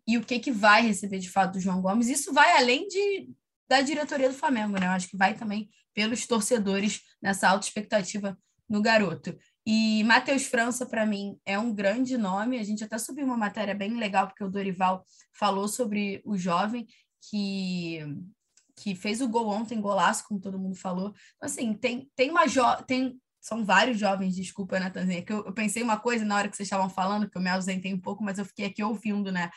e 0.07 0.19
o 0.19 0.23
que, 0.23 0.39
que 0.39 0.53
vai 0.53 0.87
receber 0.87 1.21
de 1.21 1.31
fato 1.31 1.55
do 1.55 1.61
João 1.61 1.81
Gomes. 1.81 2.11
Isso 2.11 2.35
vai 2.35 2.55
além 2.55 2.87
de, 2.87 3.31
da 3.67 3.81
diretoria 3.81 4.29
do 4.29 4.35
Flamengo, 4.35 4.79
né? 4.79 4.89
Eu 4.89 4.91
acho 4.91 5.09
que 5.09 5.17
vai 5.17 5.33
também 5.33 5.71
pelos 5.95 6.27
torcedores 6.27 7.01
nessa 7.21 7.49
alta 7.49 7.67
expectativa 7.67 8.39
no 8.69 8.81
garoto. 8.81 9.37
E 9.67 10.03
Matheus 10.05 10.47
França, 10.47 10.87
para 10.87 11.07
mim, 11.07 11.39
é 11.45 11.59
um 11.59 11.75
grande 11.75 12.17
nome. 12.17 12.59
A 12.59 12.65
gente 12.65 12.83
até 12.83 12.99
subiu 12.99 13.25
uma 13.25 13.37
matéria 13.37 13.75
bem 13.75 13.97
legal, 13.97 14.27
porque 14.27 14.43
o 14.43 14.51
Dorival 14.51 15.05
falou 15.33 15.69
sobre 15.69 16.21
o 16.25 16.37
jovem 16.37 16.87
que, 17.29 18.01
que 18.77 18.95
fez 18.95 19.21
o 19.21 19.29
gol 19.29 19.49
ontem, 19.49 19.81
golaço, 19.81 20.25
como 20.27 20.41
todo 20.41 20.59
mundo 20.59 20.75
falou. 20.75 21.15
Então, 21.37 21.47
assim, 21.47 21.75
tem, 21.75 22.11
tem 22.17 22.31
uma 22.31 22.47
jo 22.47 22.63
tem 22.87 23.21
são 23.43 23.65
vários 23.65 23.99
jovens, 23.99 24.37
desculpa, 24.37 24.79
Natanzinha, 24.79 25.21
que 25.21 25.33
eu, 25.33 25.45
eu, 25.45 25.53
pensei 25.53 25.83
uma 25.83 25.99
coisa 25.99 26.25
na 26.25 26.37
hora 26.37 26.49
que 26.49 26.57
vocês 26.57 26.69
estavam 26.69 26.89
falando, 26.89 27.29
que 27.29 27.37
eu 27.37 27.43
me 27.43 27.51
ausentei 27.51 27.93
um 27.93 28.01
pouco, 28.01 28.23
mas 28.23 28.39
eu 28.39 28.45
fiquei 28.45 28.67
aqui 28.67 28.85
ouvindo, 28.85 29.33
né? 29.33 29.51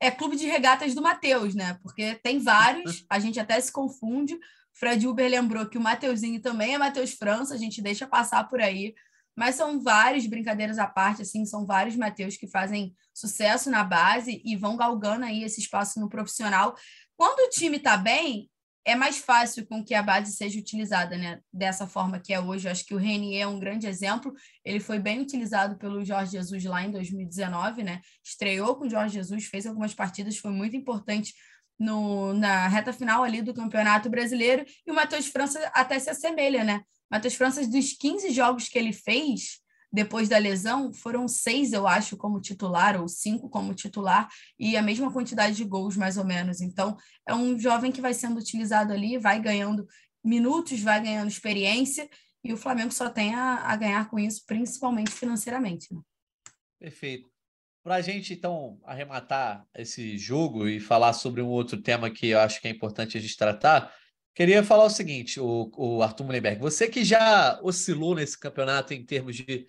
É 0.00 0.10
clube 0.10 0.36
de 0.36 0.46
regatas 0.46 0.92
do 0.92 1.00
Matheus, 1.00 1.54
né? 1.54 1.78
Porque 1.80 2.16
tem 2.16 2.40
vários, 2.40 3.04
a 3.08 3.20
gente 3.20 3.38
até 3.38 3.60
se 3.60 3.70
confunde. 3.70 4.36
Fred 4.78 5.06
Uber 5.06 5.28
lembrou 5.28 5.68
que 5.68 5.76
o 5.76 5.80
Mateuzinho 5.80 6.40
também 6.40 6.74
é 6.74 6.78
Matheus 6.78 7.12
França, 7.12 7.54
a 7.54 7.58
gente 7.58 7.82
deixa 7.82 8.06
passar 8.06 8.44
por 8.48 8.60
aí. 8.60 8.94
Mas 9.36 9.54
são 9.54 9.80
vários, 9.80 10.26
brincadeiras 10.26 10.78
à 10.78 10.86
parte, 10.86 11.22
assim, 11.22 11.44
são 11.44 11.64
vários 11.64 11.96
Mateus 11.96 12.36
que 12.36 12.48
fazem 12.48 12.94
sucesso 13.14 13.70
na 13.70 13.84
base 13.84 14.40
e 14.44 14.56
vão 14.56 14.76
galgando 14.76 15.24
aí 15.24 15.42
esse 15.44 15.60
espaço 15.60 16.00
no 16.00 16.08
profissional. 16.08 16.76
Quando 17.16 17.46
o 17.46 17.50
time 17.50 17.76
está 17.76 17.96
bem, 17.96 18.50
é 18.84 18.94
mais 18.94 19.18
fácil 19.18 19.66
com 19.66 19.84
que 19.84 19.94
a 19.94 20.02
base 20.02 20.32
seja 20.32 20.58
utilizada, 20.58 21.16
né? 21.16 21.40
Dessa 21.52 21.86
forma 21.86 22.18
que 22.18 22.32
é 22.32 22.40
hoje. 22.40 22.66
Eu 22.66 22.72
acho 22.72 22.86
que 22.86 22.94
o 22.94 22.98
Renier 22.98 23.42
é 23.42 23.46
um 23.46 23.58
grande 23.58 23.86
exemplo. 23.86 24.32
Ele 24.64 24.80
foi 24.80 24.98
bem 24.98 25.20
utilizado 25.20 25.76
pelo 25.76 26.04
Jorge 26.04 26.32
Jesus 26.32 26.64
lá 26.64 26.82
em 26.82 26.90
2019, 26.90 27.82
né? 27.82 28.00
Estreou 28.24 28.76
com 28.76 28.86
o 28.86 28.90
Jorge 28.90 29.14
Jesus, 29.14 29.44
fez 29.44 29.66
algumas 29.66 29.92
partidas, 29.92 30.38
foi 30.38 30.52
muito 30.52 30.74
importante 30.74 31.34
no, 31.78 32.34
na 32.34 32.66
reta 32.68 32.92
final 32.92 33.22
ali 33.22 33.40
do 33.40 33.54
Campeonato 33.54 34.10
Brasileiro. 34.10 34.64
E 34.86 34.90
o 34.90 34.94
Matheus 34.94 35.26
França 35.26 35.58
até 35.72 35.98
se 35.98 36.10
assemelha, 36.10 36.64
né? 36.64 36.82
Matheus 37.10 37.34
França, 37.34 37.66
dos 37.66 37.92
15 37.92 38.30
jogos 38.30 38.68
que 38.68 38.78
ele 38.78 38.92
fez, 38.92 39.60
depois 39.90 40.28
da 40.28 40.36
lesão, 40.36 40.92
foram 40.92 41.26
seis, 41.26 41.72
eu 41.72 41.86
acho, 41.86 42.16
como 42.16 42.40
titular, 42.40 43.00
ou 43.00 43.08
cinco 43.08 43.48
como 43.48 43.74
titular, 43.74 44.28
e 44.58 44.76
a 44.76 44.82
mesma 44.82 45.10
quantidade 45.10 45.56
de 45.56 45.64
gols, 45.64 45.96
mais 45.96 46.18
ou 46.18 46.24
menos. 46.24 46.60
Então, 46.60 46.96
é 47.26 47.34
um 47.34 47.58
jovem 47.58 47.90
que 47.90 48.00
vai 48.00 48.12
sendo 48.12 48.38
utilizado 48.38 48.92
ali, 48.92 49.16
vai 49.16 49.40
ganhando 49.40 49.86
minutos, 50.22 50.80
vai 50.80 51.02
ganhando 51.02 51.28
experiência, 51.28 52.08
e 52.44 52.52
o 52.52 52.56
Flamengo 52.56 52.92
só 52.92 53.08
tem 53.08 53.34
a, 53.34 53.64
a 53.64 53.76
ganhar 53.76 54.08
com 54.10 54.18
isso, 54.18 54.44
principalmente 54.46 55.10
financeiramente. 55.10 55.92
Né? 55.92 56.00
Perfeito. 56.78 57.37
Para 57.88 57.96
a 57.96 58.00
gente, 58.02 58.34
então, 58.34 58.78
arrematar 58.84 59.66
esse 59.74 60.18
jogo 60.18 60.68
e 60.68 60.78
falar 60.78 61.14
sobre 61.14 61.40
um 61.40 61.48
outro 61.48 61.80
tema 61.80 62.10
que 62.10 62.26
eu 62.28 62.38
acho 62.38 62.60
que 62.60 62.68
é 62.68 62.70
importante 62.70 63.16
a 63.16 63.20
gente 63.20 63.34
tratar, 63.34 63.90
queria 64.34 64.62
falar 64.62 64.84
o 64.84 64.90
seguinte, 64.90 65.40
o, 65.40 65.72
o 65.74 66.02
Arthur 66.02 66.24
Mullenberg, 66.24 66.60
você 66.60 66.86
que 66.86 67.02
já 67.02 67.58
oscilou 67.62 68.14
nesse 68.14 68.38
campeonato 68.38 68.92
em 68.92 69.02
termos 69.02 69.36
de 69.36 69.66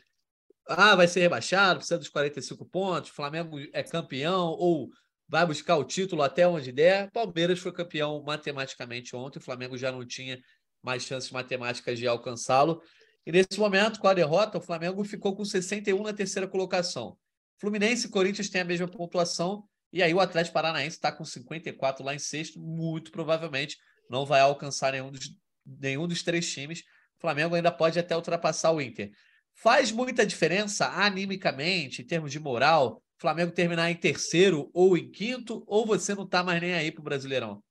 ah, 0.67 0.97
vai 0.97 1.07
ser 1.07 1.21
rebaixado, 1.21 1.79
precisa 1.79 1.97
dos 1.97 2.09
45 2.09 2.65
pontos, 2.65 3.09
Flamengo 3.09 3.57
é 3.71 3.83
campeão 3.83 4.47
ou 4.49 4.89
vai 5.25 5.45
buscar 5.45 5.77
o 5.77 5.85
título 5.85 6.21
até 6.21 6.45
onde 6.45 6.73
der. 6.73 7.09
Palmeiras 7.11 7.59
foi 7.59 7.71
campeão 7.71 8.21
matematicamente 8.21 9.15
ontem, 9.15 9.39
o 9.39 9.41
Flamengo 9.41 9.77
já 9.77 9.93
não 9.93 10.05
tinha 10.05 10.37
mais 10.83 11.03
chances 11.03 11.31
matemáticas 11.31 11.97
de 11.97 12.05
alcançá-lo. 12.05 12.81
E 13.25 13.31
nesse 13.31 13.57
momento, 13.57 13.97
com 13.97 14.09
a 14.09 14.13
derrota, 14.13 14.57
o 14.57 14.61
Flamengo 14.61 15.05
ficou 15.05 15.33
com 15.37 15.45
61 15.45 16.03
na 16.03 16.11
terceira 16.11 16.49
colocação. 16.49 17.17
Fluminense 17.59 18.07
e 18.07 18.09
Corinthians 18.09 18.49
têm 18.49 18.61
a 18.61 18.65
mesma 18.65 18.87
pontuação, 18.87 19.63
e 19.91 20.01
aí 20.01 20.13
o 20.13 20.19
Atlético 20.19 20.53
Paranaense 20.53 20.95
está 20.95 21.11
com 21.11 21.25
54 21.25 22.03
lá 22.03 22.15
em 22.15 22.19
sexto, 22.19 22.59
muito 22.59 23.11
provavelmente 23.11 23.77
não 24.09 24.25
vai 24.25 24.41
alcançar 24.41 24.93
nenhum 24.93 25.11
dos, 25.11 25.31
nenhum 25.65 26.07
dos 26.07 26.23
três 26.23 26.51
times. 26.51 26.79
O 27.17 27.21
Flamengo 27.21 27.55
ainda 27.55 27.71
pode 27.71 27.99
até 27.99 28.15
ultrapassar 28.15 28.71
o 28.71 28.81
Inter. 28.81 29.11
Faz 29.53 29.91
muita 29.91 30.25
diferença 30.25 30.87
animicamente, 30.87 32.01
em 32.01 32.05
termos 32.05 32.31
de 32.31 32.39
moral, 32.39 33.03
Flamengo 33.19 33.51
terminar 33.51 33.91
em 33.91 33.95
terceiro 33.95 34.69
ou 34.73 34.97
em 34.97 35.11
quinto, 35.11 35.61
ou 35.67 35.85
você 35.85 36.15
não 36.15 36.23
está 36.23 36.41
mais 36.41 36.61
nem 36.61 36.73
aí 36.73 36.89
para 36.89 37.01
o 37.01 37.03
Brasileirão? 37.03 37.61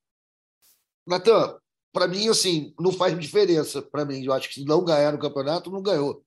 Natan, 1.06 1.58
para 1.90 2.06
mim, 2.06 2.28
assim, 2.28 2.74
não 2.78 2.92
faz 2.92 3.18
diferença 3.18 3.80
para 3.80 4.04
mim. 4.04 4.22
Eu 4.22 4.34
acho 4.34 4.48
que 4.48 4.56
se 4.56 4.64
não 4.64 4.84
ganhar 4.84 5.12
no 5.12 5.18
campeonato, 5.18 5.70
não 5.70 5.82
ganhou. 5.82 6.22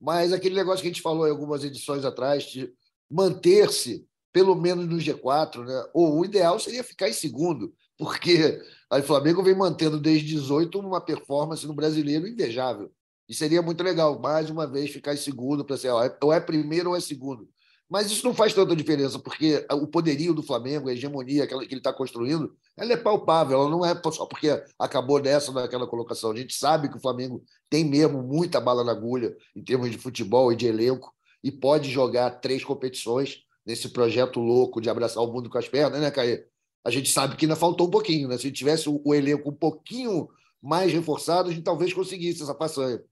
Mas 0.00 0.32
aquele 0.32 0.56
negócio 0.56 0.82
que 0.82 0.88
a 0.88 0.92
gente 0.92 1.00
falou 1.00 1.26
em 1.26 1.30
algumas 1.30 1.62
edições 1.62 2.04
atrás, 2.04 2.42
de 2.44 2.72
manter-se 3.14 4.04
pelo 4.32 4.56
menos 4.56 4.86
no 4.86 4.96
G4, 4.96 5.64
né? 5.64 5.84
Ou 5.94 6.18
o 6.18 6.24
ideal 6.24 6.58
seria 6.58 6.82
ficar 6.82 7.08
em 7.08 7.12
segundo, 7.12 7.72
porque 7.96 8.60
o 8.90 9.02
Flamengo 9.02 9.44
vem 9.44 9.54
mantendo 9.54 10.00
desde 10.00 10.26
18 10.34 10.80
uma 10.80 11.00
performance 11.00 11.64
no 11.64 11.72
brasileiro 11.72 12.26
invejável. 12.26 12.90
E 13.28 13.34
seria 13.34 13.62
muito 13.62 13.82
legal, 13.84 14.18
mais 14.18 14.50
uma 14.50 14.66
vez, 14.66 14.90
ficar 14.90 15.14
em 15.14 15.16
segundo 15.16 15.64
para 15.64 15.76
ser 15.76 15.90
ou 16.20 16.32
é 16.32 16.40
primeiro 16.40 16.90
ou 16.90 16.96
é 16.96 17.00
segundo. 17.00 17.48
Mas 17.88 18.10
isso 18.10 18.26
não 18.26 18.34
faz 18.34 18.52
tanta 18.52 18.74
diferença, 18.74 19.18
porque 19.20 19.64
o 19.70 19.86
poderio 19.86 20.34
do 20.34 20.42
Flamengo, 20.42 20.88
a 20.88 20.92
hegemonia 20.92 21.46
que 21.46 21.54
ele 21.54 21.76
está 21.76 21.92
construindo, 21.92 22.52
ela 22.76 22.94
é 22.94 22.96
palpável, 22.96 23.60
ela 23.60 23.70
não 23.70 23.84
é 23.84 23.94
só 24.10 24.26
porque 24.26 24.60
acabou 24.76 25.20
dessa 25.22 25.52
naquela 25.52 25.86
colocação. 25.86 26.32
A 26.32 26.36
gente 26.36 26.54
sabe 26.54 26.88
que 26.88 26.96
o 26.96 27.00
Flamengo 27.00 27.44
tem 27.70 27.84
mesmo 27.84 28.20
muita 28.20 28.60
bala 28.60 28.82
na 28.82 28.90
agulha 28.90 29.36
em 29.54 29.62
termos 29.62 29.90
de 29.90 29.98
futebol 29.98 30.52
e 30.52 30.56
de 30.56 30.66
elenco, 30.66 31.13
e 31.44 31.52
pode 31.52 31.90
jogar 31.90 32.30
três 32.40 32.64
competições 32.64 33.42
nesse 33.66 33.90
projeto 33.90 34.40
louco 34.40 34.80
de 34.80 34.88
abraçar 34.88 35.22
o 35.22 35.30
mundo 35.30 35.50
com 35.50 35.58
as 35.58 35.68
pernas, 35.68 36.00
né, 36.00 36.10
Caê? 36.10 36.46
A 36.82 36.90
gente 36.90 37.10
sabe 37.10 37.36
que 37.36 37.44
ainda 37.44 37.54
faltou 37.54 37.86
um 37.86 37.90
pouquinho, 37.90 38.28
né? 38.28 38.38
Se 38.38 38.50
tivesse 38.50 38.88
o 38.88 39.14
elenco 39.14 39.50
um 39.50 39.54
pouquinho 39.54 40.28
mais 40.60 40.90
reforçado, 40.90 41.50
a 41.50 41.52
gente 41.52 41.62
talvez 41.62 41.92
conseguisse 41.92 42.42
essa 42.42 42.54
façanha. 42.54 43.02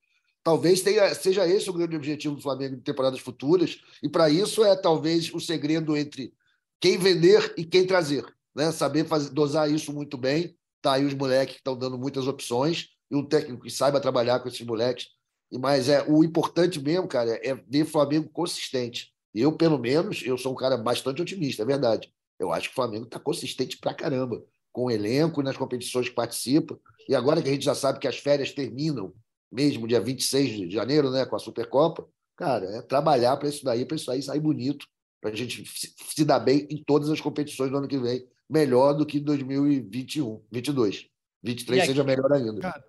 Talvez 0.43 0.81
tenha, 0.81 1.15
seja 1.15 1.47
esse 1.47 1.69
o 1.69 1.73
grande 1.73 1.95
objetivo 1.95 2.35
do 2.35 2.43
Flamengo 2.43 2.75
em 2.75 2.81
temporadas 2.81 3.21
futuras, 3.21 3.79
e 4.03 4.09
para 4.09 4.31
isso 4.31 4.65
é 4.65 4.75
talvez 4.75 5.33
o 5.33 5.39
segredo 5.39 5.97
entre 5.97 6.35
quem 6.81 6.99
vender 6.99 7.55
e 7.57 7.65
quem 7.65 7.87
trazer. 7.87 8.25
Né? 8.55 8.73
Saber 8.73 9.07
fazer, 9.07 9.31
dosar 9.31 9.71
isso 9.71 9.93
muito 9.93 10.17
bem. 10.17 10.57
Tá 10.81 10.95
aí 10.95 11.05
os 11.05 11.15
moleques 11.15 11.55
que 11.55 11.61
estão 11.61 11.77
dando 11.77 11.99
muitas 11.99 12.27
opções, 12.27 12.89
e 13.11 13.15
um 13.15 13.25
técnico 13.25 13.63
que 13.65 13.71
saiba 13.71 14.01
trabalhar 14.01 14.41
com 14.41 14.49
esses 14.49 14.67
moleques. 14.67 15.09
Mas 15.59 15.89
é 15.89 16.03
o 16.09 16.25
importante 16.25 16.81
mesmo, 16.81 17.07
cara, 17.07 17.39
é 17.43 17.55
ver 17.55 17.83
o 17.83 17.87
Flamengo 17.87 18.29
consistente. 18.31 19.13
Eu, 19.35 19.53
pelo 19.53 19.79
menos, 19.79 20.23
eu 20.25 20.37
sou 20.37 20.53
um 20.53 20.57
cara 20.57 20.77
bastante 20.77 21.23
otimista, 21.23 21.63
é 21.63 21.67
verdade. 21.67 22.13
Eu 22.39 22.53
acho 22.53 22.69
que 22.69 22.73
o 22.73 22.77
Flamengo 22.77 23.05
está 23.05 23.19
consistente 23.19 23.79
pra 23.79 23.95
caramba, 23.95 24.43
com 24.73 24.85
o 24.85 24.91
elenco 24.91 25.43
nas 25.43 25.57
competições 25.57 26.09
que 26.09 26.15
participa. 26.15 26.79
E 27.09 27.15
agora 27.15 27.43
que 27.43 27.49
a 27.49 27.53
gente 27.53 27.65
já 27.65 27.75
sabe 27.75 27.99
que 27.99 28.09
as 28.09 28.19
férias 28.19 28.53
terminam 28.53 29.13
mesmo 29.51 29.87
dia 29.87 30.01
26 30.01 30.69
de 30.69 30.71
janeiro, 30.71 31.11
né, 31.11 31.27
com 31.27 31.37
a 31.37 31.39
Supercopa, 31.39 32.09
cara, 32.37 32.65
é 32.77 32.83
trabalhar 32.83 33.37
para 33.37 33.49
isso 33.49 33.63
daí, 33.63 33.85
para 33.85 33.97
isso 33.97 34.11
aí 34.11 34.23
sair 34.23 34.41
bonito, 34.41 34.87
para 35.21 35.31
a 35.31 35.35
gente 35.35 35.65
se 35.67 36.25
dar 36.25 36.41
bem 36.41 36.67
em 36.71 36.83
todas 36.83 37.11
as 37.11 37.21
competições 37.21 37.71
do 37.71 37.77
ano 37.77 37.87
que 37.87 37.99
vem, 37.99 38.27
melhor 38.49 38.95
do 38.95 39.05
que 39.05 39.21
2021, 39.21 40.43
22. 40.51 41.07
23 41.43 41.87
seja 41.87 42.05
melhor 42.05 42.33
ainda. 42.33 42.61
Cara, 42.61 42.85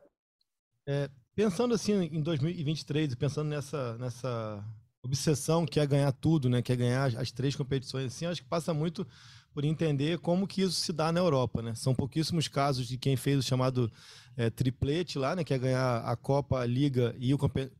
é, 0.87 1.09
pensando 1.35 1.73
assim 1.73 1.93
em 1.93 2.21
2023 2.21 3.13
e 3.13 3.15
pensando 3.15 3.49
nessa, 3.49 3.97
nessa 3.97 4.63
obsessão 5.01 5.65
que 5.65 5.79
é 5.79 5.85
ganhar 5.85 6.11
tudo, 6.11 6.49
né, 6.49 6.61
que 6.61 6.71
é 6.71 6.75
ganhar 6.75 7.05
as, 7.05 7.15
as 7.15 7.31
três 7.31 7.55
competições, 7.55 8.07
assim, 8.07 8.25
acho 8.25 8.41
que 8.41 8.47
passa 8.47 8.73
muito 8.73 9.05
por 9.53 9.63
entender 9.63 10.17
como 10.19 10.47
que 10.47 10.61
isso 10.61 10.73
se 10.73 10.91
dá 10.91 11.11
na 11.11 11.19
Europa, 11.19 11.61
né? 11.61 11.75
São 11.75 11.93
pouquíssimos 11.93 12.47
casos 12.47 12.87
de 12.87 12.97
quem 12.97 13.15
fez 13.15 13.37
o 13.37 13.43
chamado 13.43 13.91
é, 14.35 14.49
triplete 14.49 15.19
lá, 15.19 15.35
né? 15.35 15.43
Que 15.43 15.53
é 15.53 15.59
ganhar 15.59 15.97
a 15.99 16.15
Copa, 16.15 16.59
a 16.59 16.65
Liga 16.65 17.15
e 17.19 17.35
o, 17.35 17.37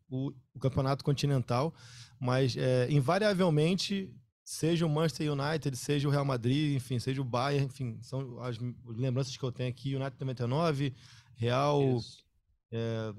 o, 0.08 0.32
o 0.54 0.60
Campeonato 0.60 1.04
Continental, 1.04 1.74
mas 2.20 2.56
é, 2.56 2.88
invariavelmente 2.92 4.14
seja 4.46 4.86
o 4.86 4.90
Manchester 4.90 5.32
United, 5.32 5.76
seja 5.76 6.08
o 6.08 6.12
Real 6.12 6.26
Madrid, 6.26 6.76
enfim, 6.76 7.00
seja 7.00 7.20
o 7.22 7.26
Bayern, 7.26 7.66
enfim, 7.66 7.98
são 8.02 8.40
as 8.42 8.58
lembranças 8.86 9.36
que 9.36 9.44
eu 9.44 9.52
tenho 9.52 9.70
aqui, 9.70 9.96
United 9.96 10.20
99, 10.20 10.94
Real... 11.36 11.82
É, 12.72 13.14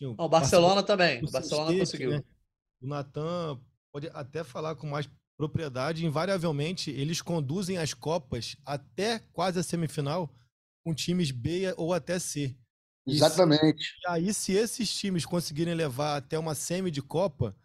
enfim, 0.00 0.14
o, 0.18 0.24
o 0.24 0.28
Barcelona, 0.28 0.28
Barcelona 0.30 0.82
também, 0.82 1.24
o 1.24 1.30
Barcelona 1.30 1.72
State, 1.72 1.80
conseguiu. 1.80 2.10
Né? 2.10 2.24
O 2.80 2.86
Natan 2.86 3.60
pode 3.92 4.08
até 4.12 4.44
falar 4.44 4.76
com 4.76 4.86
mais 4.86 5.08
propriedade, 5.36 6.04
invariavelmente 6.04 6.90
eles 6.90 7.22
conduzem 7.22 7.78
as 7.78 7.94
Copas 7.94 8.56
até 8.64 9.20
quase 9.32 9.58
a 9.58 9.62
semifinal 9.62 10.28
com 10.84 10.94
times 10.94 11.30
B 11.30 11.72
ou 11.76 11.92
até 11.92 12.18
C. 12.18 12.56
Exatamente. 13.06 13.94
E 14.04 14.10
aí, 14.10 14.34
se 14.34 14.52
esses 14.52 14.92
times 14.92 15.24
conseguirem 15.24 15.74
levar 15.74 16.16
até 16.16 16.38
uma 16.38 16.54
semi 16.54 16.90
de 16.90 17.00
Copa, 17.00 17.56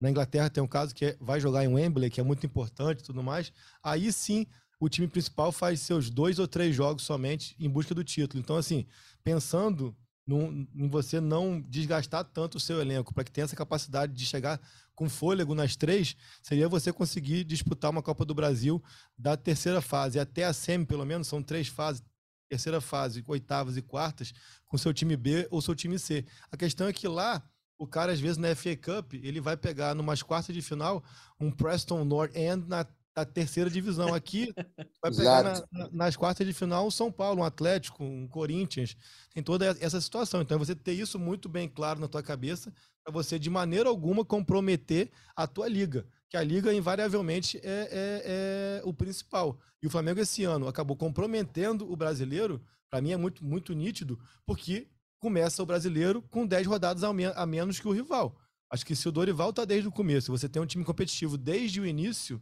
na 0.00 0.10
Inglaterra 0.10 0.50
tem 0.50 0.62
um 0.62 0.68
caso 0.68 0.94
que 0.94 1.06
é, 1.06 1.16
vai 1.20 1.40
jogar 1.40 1.64
em 1.64 1.68
Wembley, 1.68 2.10
que 2.10 2.20
é 2.20 2.24
muito 2.24 2.44
importante 2.44 3.00
e 3.00 3.04
tudo 3.04 3.22
mais, 3.22 3.52
aí 3.82 4.12
sim 4.12 4.46
o 4.78 4.88
time 4.88 5.06
principal 5.06 5.52
faz 5.52 5.80
seus 5.80 6.08
dois 6.10 6.38
ou 6.38 6.48
três 6.48 6.74
jogos 6.74 7.04
somente 7.04 7.54
em 7.58 7.68
busca 7.68 7.94
do 7.94 8.02
título. 8.02 8.42
Então, 8.42 8.56
assim, 8.56 8.86
pensando 9.22 9.94
num, 10.26 10.66
em 10.74 10.88
você 10.88 11.20
não 11.20 11.60
desgastar 11.60 12.24
tanto 12.24 12.56
o 12.56 12.60
seu 12.60 12.80
elenco, 12.80 13.12
para 13.12 13.24
que 13.24 13.30
tenha 13.30 13.44
essa 13.44 13.56
capacidade 13.56 14.12
de 14.12 14.24
chegar 14.24 14.60
com 14.94 15.08
fôlego 15.08 15.54
nas 15.54 15.76
três, 15.76 16.16
seria 16.42 16.68
você 16.68 16.92
conseguir 16.92 17.44
disputar 17.44 17.90
uma 17.90 18.02
Copa 18.02 18.24
do 18.24 18.34
Brasil 18.34 18.82
da 19.16 19.36
terceira 19.36 19.80
fase 19.80 20.18
até 20.18 20.44
a 20.44 20.52
semi, 20.52 20.84
pelo 20.84 21.06
menos, 21.06 21.26
são 21.26 21.42
três 21.42 21.68
fases, 21.68 22.02
terceira 22.48 22.80
fase, 22.80 23.24
oitavas 23.26 23.76
e 23.76 23.82
quartas, 23.82 24.32
com 24.66 24.76
seu 24.76 24.92
time 24.92 25.16
B 25.16 25.48
ou 25.50 25.62
seu 25.62 25.74
time 25.74 25.98
C. 25.98 26.26
A 26.50 26.56
questão 26.56 26.86
é 26.86 26.92
que 26.92 27.08
lá, 27.08 27.42
o 27.78 27.86
cara, 27.86 28.12
às 28.12 28.20
vezes, 28.20 28.36
na 28.36 28.54
FA 28.54 28.76
Cup, 28.76 29.14
ele 29.14 29.40
vai 29.40 29.56
pegar 29.56 29.94
numas 29.94 30.22
quartas 30.22 30.54
de 30.54 30.60
final 30.60 31.02
um 31.40 31.50
Preston 31.50 32.04
North 32.04 32.36
End 32.36 32.68
na 32.68 32.84
da 33.24 33.32
terceira 33.32 33.70
divisão. 33.70 34.14
Aqui 34.14 34.52
vai 35.02 35.14
pegar 35.14 35.42
na, 35.42 35.64
na, 35.72 35.88
nas 35.92 36.16
quartas 36.16 36.46
de 36.46 36.52
final 36.52 36.86
um 36.86 36.90
São 36.90 37.10
Paulo, 37.10 37.40
um 37.40 37.44
Atlético, 37.44 38.04
um 38.04 38.26
Corinthians. 38.26 38.96
Tem 39.32 39.42
toda 39.42 39.66
essa 39.80 40.00
situação. 40.00 40.42
Então, 40.42 40.56
é 40.56 40.58
você 40.58 40.74
ter 40.74 40.92
isso 40.92 41.18
muito 41.18 41.48
bem 41.48 41.68
claro 41.68 42.00
na 42.00 42.08
tua 42.08 42.22
cabeça 42.22 42.72
para 43.04 43.12
você, 43.12 43.38
de 43.38 43.48
maneira 43.48 43.88
alguma, 43.88 44.24
comprometer 44.24 45.10
a 45.34 45.46
tua 45.46 45.68
liga. 45.68 46.06
Que 46.28 46.36
a 46.36 46.42
liga, 46.42 46.72
invariavelmente, 46.72 47.58
é, 47.58 47.62
é, 47.64 48.22
é 48.24 48.82
o 48.84 48.92
principal. 48.92 49.58
E 49.82 49.86
o 49.86 49.90
Flamengo, 49.90 50.20
esse 50.20 50.44
ano, 50.44 50.68
acabou 50.68 50.96
comprometendo 50.96 51.90
o 51.90 51.96
brasileiro. 51.96 52.62
Para 52.90 53.00
mim, 53.00 53.12
é 53.12 53.16
muito, 53.16 53.44
muito 53.44 53.72
nítido, 53.72 54.18
porque 54.44 54.88
começa 55.18 55.62
o 55.62 55.66
brasileiro 55.66 56.22
com 56.22 56.46
10 56.46 56.66
rodadas 56.66 57.04
a 57.04 57.46
menos 57.46 57.78
que 57.78 57.88
o 57.88 57.92
rival. 57.92 58.36
Acho 58.70 58.86
que 58.86 58.94
se 58.94 59.08
o 59.08 59.12
Dorival 59.12 59.50
está 59.50 59.64
desde 59.64 59.88
o 59.88 59.92
começo, 59.92 60.30
você 60.30 60.48
tem 60.48 60.62
um 60.62 60.66
time 60.66 60.84
competitivo 60.84 61.36
desde 61.36 61.80
o 61.80 61.86
início, 61.86 62.40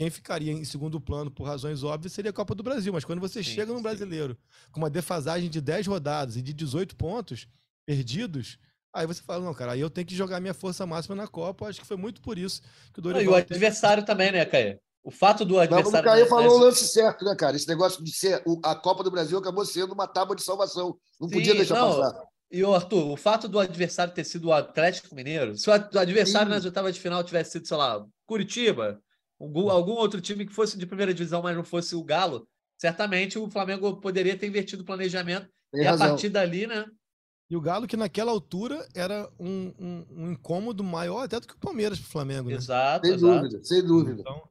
quem 0.00 0.08
ficaria 0.08 0.50
em 0.50 0.64
segundo 0.64 0.98
plano, 0.98 1.30
por 1.30 1.44
razões 1.44 1.84
óbvias, 1.84 2.14
seria 2.14 2.30
a 2.30 2.32
Copa 2.32 2.54
do 2.54 2.62
Brasil. 2.62 2.90
Mas 2.90 3.04
quando 3.04 3.20
você 3.20 3.44
sim, 3.44 3.50
chega 3.50 3.70
no 3.70 3.82
brasileiro 3.82 4.34
com 4.72 4.80
uma 4.80 4.88
defasagem 4.88 5.50
de 5.50 5.60
10 5.60 5.88
rodadas 5.88 6.36
e 6.36 6.42
de 6.42 6.54
18 6.54 6.96
pontos 6.96 7.46
perdidos, 7.84 8.56
aí 8.94 9.06
você 9.06 9.20
fala, 9.20 9.44
não, 9.44 9.52
cara, 9.52 9.72
aí 9.72 9.80
eu 9.80 9.90
tenho 9.90 10.06
que 10.06 10.14
jogar 10.14 10.40
minha 10.40 10.54
força 10.54 10.86
máxima 10.86 11.14
na 11.14 11.26
Copa. 11.28 11.66
Acho 11.66 11.82
que 11.82 11.86
foi 11.86 11.98
muito 11.98 12.22
por 12.22 12.38
isso 12.38 12.62
que 12.94 12.98
o 13.00 13.02
Dorival... 13.02 13.24
E 13.24 13.28
o 13.28 13.34
adversário 13.34 14.02
também, 14.02 14.32
né, 14.32 14.42
Caio? 14.46 14.80
O 15.04 15.10
fato 15.10 15.44
do 15.44 15.58
adversário... 15.58 16.00
O 16.00 16.02
Caio 16.02 16.26
falou 16.28 16.56
o 16.56 16.60
lance 16.60 16.88
certo, 16.88 17.22
né, 17.26 17.36
cara? 17.36 17.54
Esse 17.54 17.68
negócio 17.68 18.02
de 18.02 18.10
ser... 18.10 18.42
A 18.64 18.74
Copa 18.74 19.04
do 19.04 19.10
Brasil 19.10 19.36
acabou 19.36 19.66
sendo 19.66 19.92
uma 19.92 20.06
tábua 20.06 20.34
de 20.34 20.42
salvação. 20.42 20.96
Não 21.20 21.28
sim, 21.28 21.34
podia 21.34 21.54
deixar 21.54 21.74
não. 21.74 21.94
passar. 21.94 22.22
E 22.50 22.64
o 22.64 22.74
Arthur, 22.74 23.10
o 23.10 23.18
fato 23.18 23.46
do 23.46 23.58
adversário 23.58 24.14
ter 24.14 24.24
sido 24.24 24.48
o 24.48 24.52
Atlético 24.54 25.14
Mineiro, 25.14 25.58
se 25.58 25.68
o 25.68 25.72
adversário 25.74 26.48
Sim. 26.48 26.54
nas 26.54 26.64
oitavas 26.64 26.94
de 26.94 27.00
final 27.02 27.22
tivesse 27.22 27.52
sido, 27.52 27.68
sei 27.68 27.76
lá, 27.76 28.02
Curitiba, 28.24 28.98
algum, 29.40 29.70
algum 29.70 29.92
outro 29.92 30.20
time 30.20 30.46
que 30.46 30.52
fosse 30.52 30.78
de 30.78 30.86
primeira 30.86 31.14
divisão, 31.14 31.42
mas 31.42 31.56
não 31.56 31.64
fosse 31.64 31.96
o 31.96 32.04
Galo, 32.04 32.46
certamente 32.78 33.38
o 33.38 33.50
Flamengo 33.50 33.96
poderia 33.96 34.36
ter 34.36 34.46
invertido 34.46 34.82
o 34.82 34.86
planejamento 34.86 35.48
Tem 35.72 35.82
e 35.82 35.84
razão. 35.84 36.06
a 36.06 36.10
partir 36.10 36.28
dali, 36.28 36.66
né? 36.66 36.86
E 37.50 37.56
o 37.56 37.60
Galo, 37.60 37.86
que 37.86 37.96
naquela 37.96 38.30
altura 38.30 38.86
era 38.94 39.28
um, 39.38 39.72
um, 39.76 40.06
um 40.10 40.30
incômodo 40.30 40.84
maior 40.84 41.24
até 41.24 41.40
do 41.40 41.48
que 41.48 41.54
o 41.54 41.58
Palmeiras 41.58 41.98
para 41.98 42.06
o 42.06 42.10
Flamengo. 42.10 42.48
Né? 42.48 42.54
Exato, 42.54 43.06
sem 43.06 43.16
exato. 43.16 43.42
dúvida, 43.42 43.64
sem 43.64 43.82
dúvida. 43.84 44.20
Então, 44.20 44.42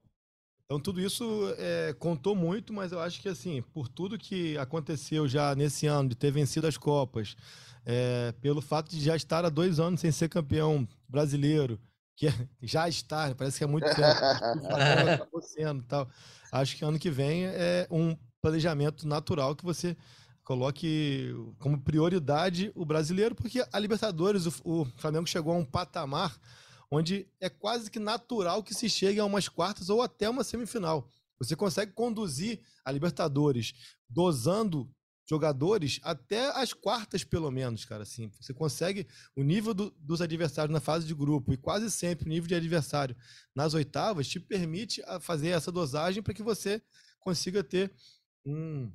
então 0.66 0.80
tudo 0.82 1.00
isso 1.00 1.24
é, 1.58 1.96
contou 1.98 2.36
muito, 2.36 2.74
mas 2.74 2.92
eu 2.92 3.00
acho 3.00 3.22
que 3.22 3.30
assim, 3.30 3.62
por 3.74 3.88
tudo 3.88 4.18
que 4.18 4.58
aconteceu 4.58 5.30
já 5.30 5.56
nesse 5.56 5.88
ano, 5.88 6.10
de 6.10 6.16
ter 6.16 6.30
vencido 6.30 6.68
as 6.68 6.78
Copas, 6.78 7.38
é, 7.86 8.34
pelo 8.42 8.62
fato 8.62 8.92
de 8.92 9.00
já 9.00 9.16
estar 9.16 9.46
há 9.46 9.50
dois 9.50 9.80
anos 9.80 10.02
sem 10.02 10.12
ser 10.12 10.28
campeão 10.28 10.86
brasileiro, 11.08 11.80
que 12.20 12.28
é, 12.28 12.34
já 12.62 12.90
está, 12.90 13.34
parece 13.34 13.58
que 13.58 13.64
é 13.64 13.68
muito 13.68 13.86
tempo, 13.86 15.42
sendo, 15.42 15.82
tal. 15.84 16.06
Acho 16.52 16.76
que 16.76 16.84
ano 16.84 17.00
que 17.00 17.10
vem 17.10 17.46
é 17.46 17.88
um 17.90 18.14
planejamento 18.42 19.08
natural 19.08 19.56
que 19.56 19.64
você 19.64 19.96
coloque 20.44 21.34
como 21.60 21.80
prioridade 21.80 22.74
o 22.76 22.84
brasileiro, 22.84 23.34
porque 23.34 23.66
a 23.72 23.80
Libertadores, 23.80 24.46
o, 24.46 24.54
o 24.66 24.86
Flamengo 24.98 25.26
chegou 25.28 25.54
a 25.54 25.58
um 25.58 25.64
patamar 25.64 26.38
onde 26.92 27.26
é 27.40 27.48
quase 27.48 27.90
que 27.90 28.00
natural 28.00 28.62
que 28.64 28.74
se 28.74 28.90
chegue 28.90 29.22
a 29.22 29.26
umas 29.26 29.48
quartas 29.48 29.90
ou 29.90 30.02
até 30.02 30.30
uma 30.30 30.44
semifinal. 30.44 31.08
Você 31.40 31.56
consegue 31.56 31.94
conduzir 31.94 32.60
a 32.84 32.92
Libertadores 32.92 33.74
dosando 34.10 34.92
jogadores 35.30 36.00
até 36.02 36.50
as 36.60 36.74
quartas, 36.74 37.24
pelo 37.24 37.52
menos, 37.52 37.86
cara. 37.86 38.02
Assim, 38.02 38.32
você 38.42 38.52
consegue 38.52 39.06
o 39.36 39.44
nível 39.44 39.76
do, 39.76 39.92
dos 40.00 40.22
adversários 40.22 40.74
na 40.74 40.80
fase 40.80 41.06
de 41.06 41.14
grupo 41.14 41.54
e 41.54 41.58
quase 41.58 41.92
sempre 41.92 42.26
o 42.26 42.30
nível 42.30 42.48
de 42.48 42.56
adversário 42.56 43.16
nas 43.56 43.76
oitavas 43.76 44.28
te 44.28 44.40
permite 44.40 45.04
fazer 45.22 45.50
essa 45.50 45.72
dosagem 45.72 46.24
para 46.24 46.34
que 46.34 46.42
você 46.42 46.82
consiga 47.20 47.64
ter 47.64 47.94
um, 48.44 48.92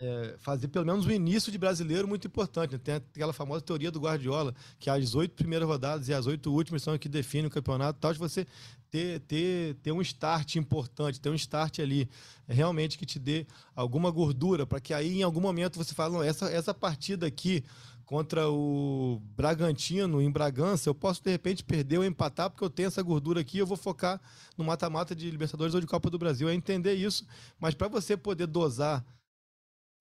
é, 0.00 0.34
fazer 0.38 0.68
pelo 0.68 0.84
menos 0.84 1.06
o 1.06 1.12
início 1.12 1.52
de 1.52 1.58
brasileiro 1.58 2.08
muito 2.08 2.26
importante. 2.26 2.72
Né? 2.72 2.78
Tem 2.82 2.94
aquela 2.96 3.32
famosa 3.32 3.60
teoria 3.60 3.90
do 3.90 4.00
Guardiola, 4.00 4.54
que 4.78 4.90
as 4.90 5.14
oito 5.14 5.34
primeiras 5.34 5.68
rodadas 5.68 6.08
e 6.08 6.14
as 6.14 6.26
oito 6.26 6.52
últimas 6.52 6.82
são 6.82 6.98
que 6.98 7.08
definem 7.08 7.46
o 7.46 7.50
campeonato, 7.50 8.00
tal, 8.00 8.12
de 8.12 8.18
você 8.18 8.46
ter, 8.90 9.20
ter, 9.20 9.74
ter 9.76 9.92
um 9.92 10.02
start 10.02 10.56
importante, 10.56 11.20
ter 11.20 11.30
um 11.30 11.34
start 11.34 11.78
ali 11.78 12.08
realmente 12.46 12.98
que 12.98 13.06
te 13.06 13.18
dê 13.18 13.46
alguma 13.74 14.10
gordura, 14.10 14.66
para 14.66 14.80
que 14.80 14.92
aí 14.92 15.20
em 15.20 15.22
algum 15.22 15.40
momento 15.40 15.78
você 15.78 15.94
fale, 15.94 16.12
não, 16.12 16.22
essa, 16.22 16.50
essa 16.50 16.74
partida 16.74 17.26
aqui 17.26 17.64
contra 18.04 18.50
o 18.50 19.22
Bragantino 19.34 20.20
em 20.20 20.30
Bragança, 20.30 20.86
eu 20.86 20.94
posso 20.94 21.22
de 21.22 21.30
repente 21.30 21.64
perder 21.64 21.96
ou 21.96 22.04
empatar 22.04 22.50
porque 22.50 22.62
eu 22.62 22.68
tenho 22.68 22.88
essa 22.88 23.02
gordura 23.02 23.40
aqui, 23.40 23.56
eu 23.56 23.66
vou 23.66 23.76
focar 23.76 24.20
no 24.58 24.64
mata-mata 24.64 25.14
de 25.14 25.30
Libertadores 25.30 25.74
ou 25.74 25.80
de 25.80 25.86
Copa 25.86 26.10
do 26.10 26.18
Brasil. 26.18 26.46
É 26.46 26.54
entender 26.54 26.92
isso, 26.92 27.24
mas 27.58 27.74
para 27.74 27.88
você 27.88 28.14
poder 28.14 28.46
dosar 28.46 29.02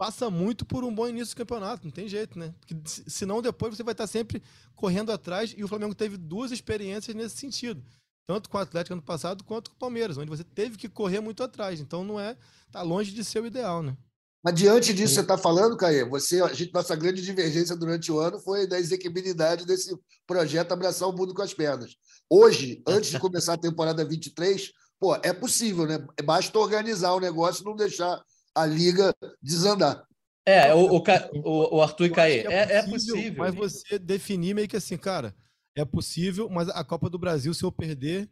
passa 0.02 0.32
muito 0.32 0.66
por 0.66 0.84
um 0.84 0.92
bom 0.92 1.08
início 1.08 1.36
do 1.36 1.38
campeonato, 1.38 1.86
não 1.86 1.92
tem 1.92 2.08
jeito, 2.08 2.40
né? 2.40 2.56
Porque 2.60 2.76
senão 3.06 3.40
depois 3.40 3.78
você 3.78 3.84
vai 3.84 3.92
estar 3.92 4.08
sempre 4.08 4.42
correndo 4.76 5.12
atrás 5.12 5.54
e 5.56 5.64
o 5.64 5.68
Flamengo 5.68 5.94
teve 5.94 6.18
duas 6.18 6.52
experiências 6.52 7.16
nesse 7.16 7.38
sentido. 7.38 7.84
Tanto 8.26 8.50
com 8.50 8.58
o 8.58 8.62
Atlético 8.62 8.94
ano 8.94 9.04
passado 9.04 9.44
quanto 9.44 9.70
com 9.70 9.76
o 9.76 9.80
Palmeiras, 9.80 10.18
onde 10.18 10.32
você 10.32 10.44
teve 10.44 10.76
que 10.76 10.90
correr 10.90 11.20
muito 11.20 11.44
atrás. 11.44 11.80
Então 11.80 12.04
não 12.04 12.20
é. 12.20 12.36
tá 12.72 12.82
longe 12.82 13.12
de 13.12 13.24
ser 13.24 13.44
o 13.44 13.46
ideal, 13.46 13.84
né? 13.84 13.96
Mas 14.44 14.56
diante 14.56 14.92
disso 14.92 15.10
que 15.10 15.14
você 15.14 15.22
está 15.22 15.38
falando, 15.38 15.78
Caê, 15.78 16.04
você, 16.04 16.42
a 16.42 16.52
gente, 16.52 16.74
nossa 16.74 16.96
grande 16.96 17.22
divergência 17.22 17.76
durante 17.76 18.12
o 18.12 18.18
ano 18.18 18.40
foi 18.40 18.66
da 18.66 18.80
exequibilidade 18.80 19.68
desse 19.68 19.96
projeto 20.26 20.72
abraçar 20.72 21.08
o 21.08 21.16
mundo 21.16 21.32
com 21.32 21.44
as 21.44 21.54
pernas. 21.54 21.96
Hoje, 22.28 22.82
antes 22.88 23.12
de 23.12 23.20
começar 23.20 23.54
a 23.54 23.58
temporada 23.58 24.04
23, 24.04 24.72
pô, 25.00 25.16
é 25.18 25.32
possível, 25.32 25.86
né? 25.86 26.04
Basta 26.24 26.58
organizar 26.58 27.14
o 27.14 27.20
negócio 27.20 27.62
e 27.62 27.66
não 27.66 27.76
deixar 27.76 28.20
a 28.56 28.66
liga 28.66 29.16
desandar. 29.42 30.06
É, 30.46 30.74
o, 30.74 30.98
o, 30.98 31.76
o 31.76 31.82
Arthur 31.82 32.06
e 32.06 32.10
Caê, 32.10 32.40
é, 32.48 32.54
é, 32.54 32.74
é, 32.78 32.84
possível. 32.84 33.44
Mas 33.44 33.54
você 33.54 34.00
definir 34.00 34.56
meio 34.56 34.68
que 34.68 34.76
assim, 34.76 34.98
cara, 34.98 35.36
é 35.76 35.86
possível, 35.86 36.50
mas 36.50 36.68
a 36.70 36.84
Copa 36.84 37.10
do 37.10 37.20
Brasil, 37.20 37.54
se 37.54 37.64
eu 37.64 37.72
perder, 37.72 38.30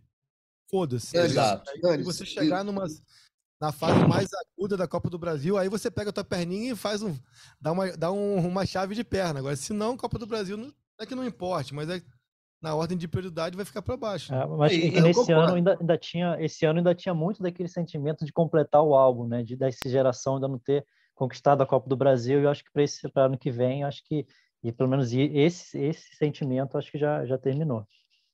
foda-se. 0.69 1.15
Exato. 1.15 1.69
Se 1.69 2.03
você 2.03 2.25
chegar 2.25 2.63
numa, 2.63 2.85
na 3.61 3.71
fase 3.71 4.07
mais 4.07 4.29
aguda 4.33 4.75
da 4.75 4.87
Copa 4.87 5.09
do 5.09 5.19
Brasil, 5.19 5.57
aí 5.57 5.69
você 5.69 5.91
pega 5.91 6.09
a 6.09 6.13
tua 6.13 6.23
perninha 6.23 6.73
e 6.73 6.75
faz 6.75 7.03
um. 7.03 7.15
dá 7.61 7.71
uma, 7.71 7.91
dá 7.95 8.11
um, 8.11 8.37
uma 8.47 8.65
chave 8.65 8.95
de 8.95 9.03
perna. 9.03 9.39
Agora, 9.39 9.55
se 9.55 9.71
não, 9.71 9.95
Copa 9.95 10.17
do 10.17 10.25
Brasil 10.25 10.57
não 10.57 10.73
é 10.99 11.05
que 11.05 11.15
não 11.15 11.25
importe, 11.25 11.73
mas 11.73 11.89
é 11.89 12.01
na 12.61 12.75
ordem 12.75 12.97
de 12.97 13.07
prioridade 13.07 13.55
vai 13.55 13.65
ficar 13.65 13.81
para 13.81 13.95
baixo. 13.95 14.33
É, 14.33 14.45
mas 14.45 14.71
e, 14.73 14.91
nesse 15.01 15.31
ano 15.31 15.55
ainda, 15.55 15.77
ainda, 15.79 15.97
tinha, 15.97 16.37
esse 16.39 16.65
ano 16.65 16.79
ainda 16.79 16.93
tinha 16.93 17.13
muito 17.13 17.41
daquele 17.41 17.69
sentimento 17.69 18.25
de 18.25 18.33
completar 18.33 18.83
o 18.83 18.93
álbum, 18.93 19.27
né? 19.27 19.43
De 19.43 19.55
dessa 19.55 19.89
geração 19.89 20.35
ainda 20.35 20.47
não 20.47 20.59
ter 20.59 20.85
conquistado 21.15 21.61
a 21.61 21.65
Copa 21.65 21.87
do 21.87 21.95
Brasil. 21.95 22.39
E 22.39 22.43
eu 22.43 22.49
acho 22.49 22.63
que 22.63 22.71
para 22.71 22.83
esse 22.83 23.07
para 23.09 23.25
ano 23.25 23.37
que 23.37 23.51
vem, 23.51 23.83
acho 23.83 24.03
que 24.03 24.25
e 24.61 24.71
pelo 24.71 24.89
menos 24.89 25.13
esse 25.13 25.79
esse 25.79 26.15
sentimento 26.15 26.77
acho 26.77 26.91
que 26.91 26.97
já 26.97 27.25
já 27.25 27.37
terminou. 27.37 27.85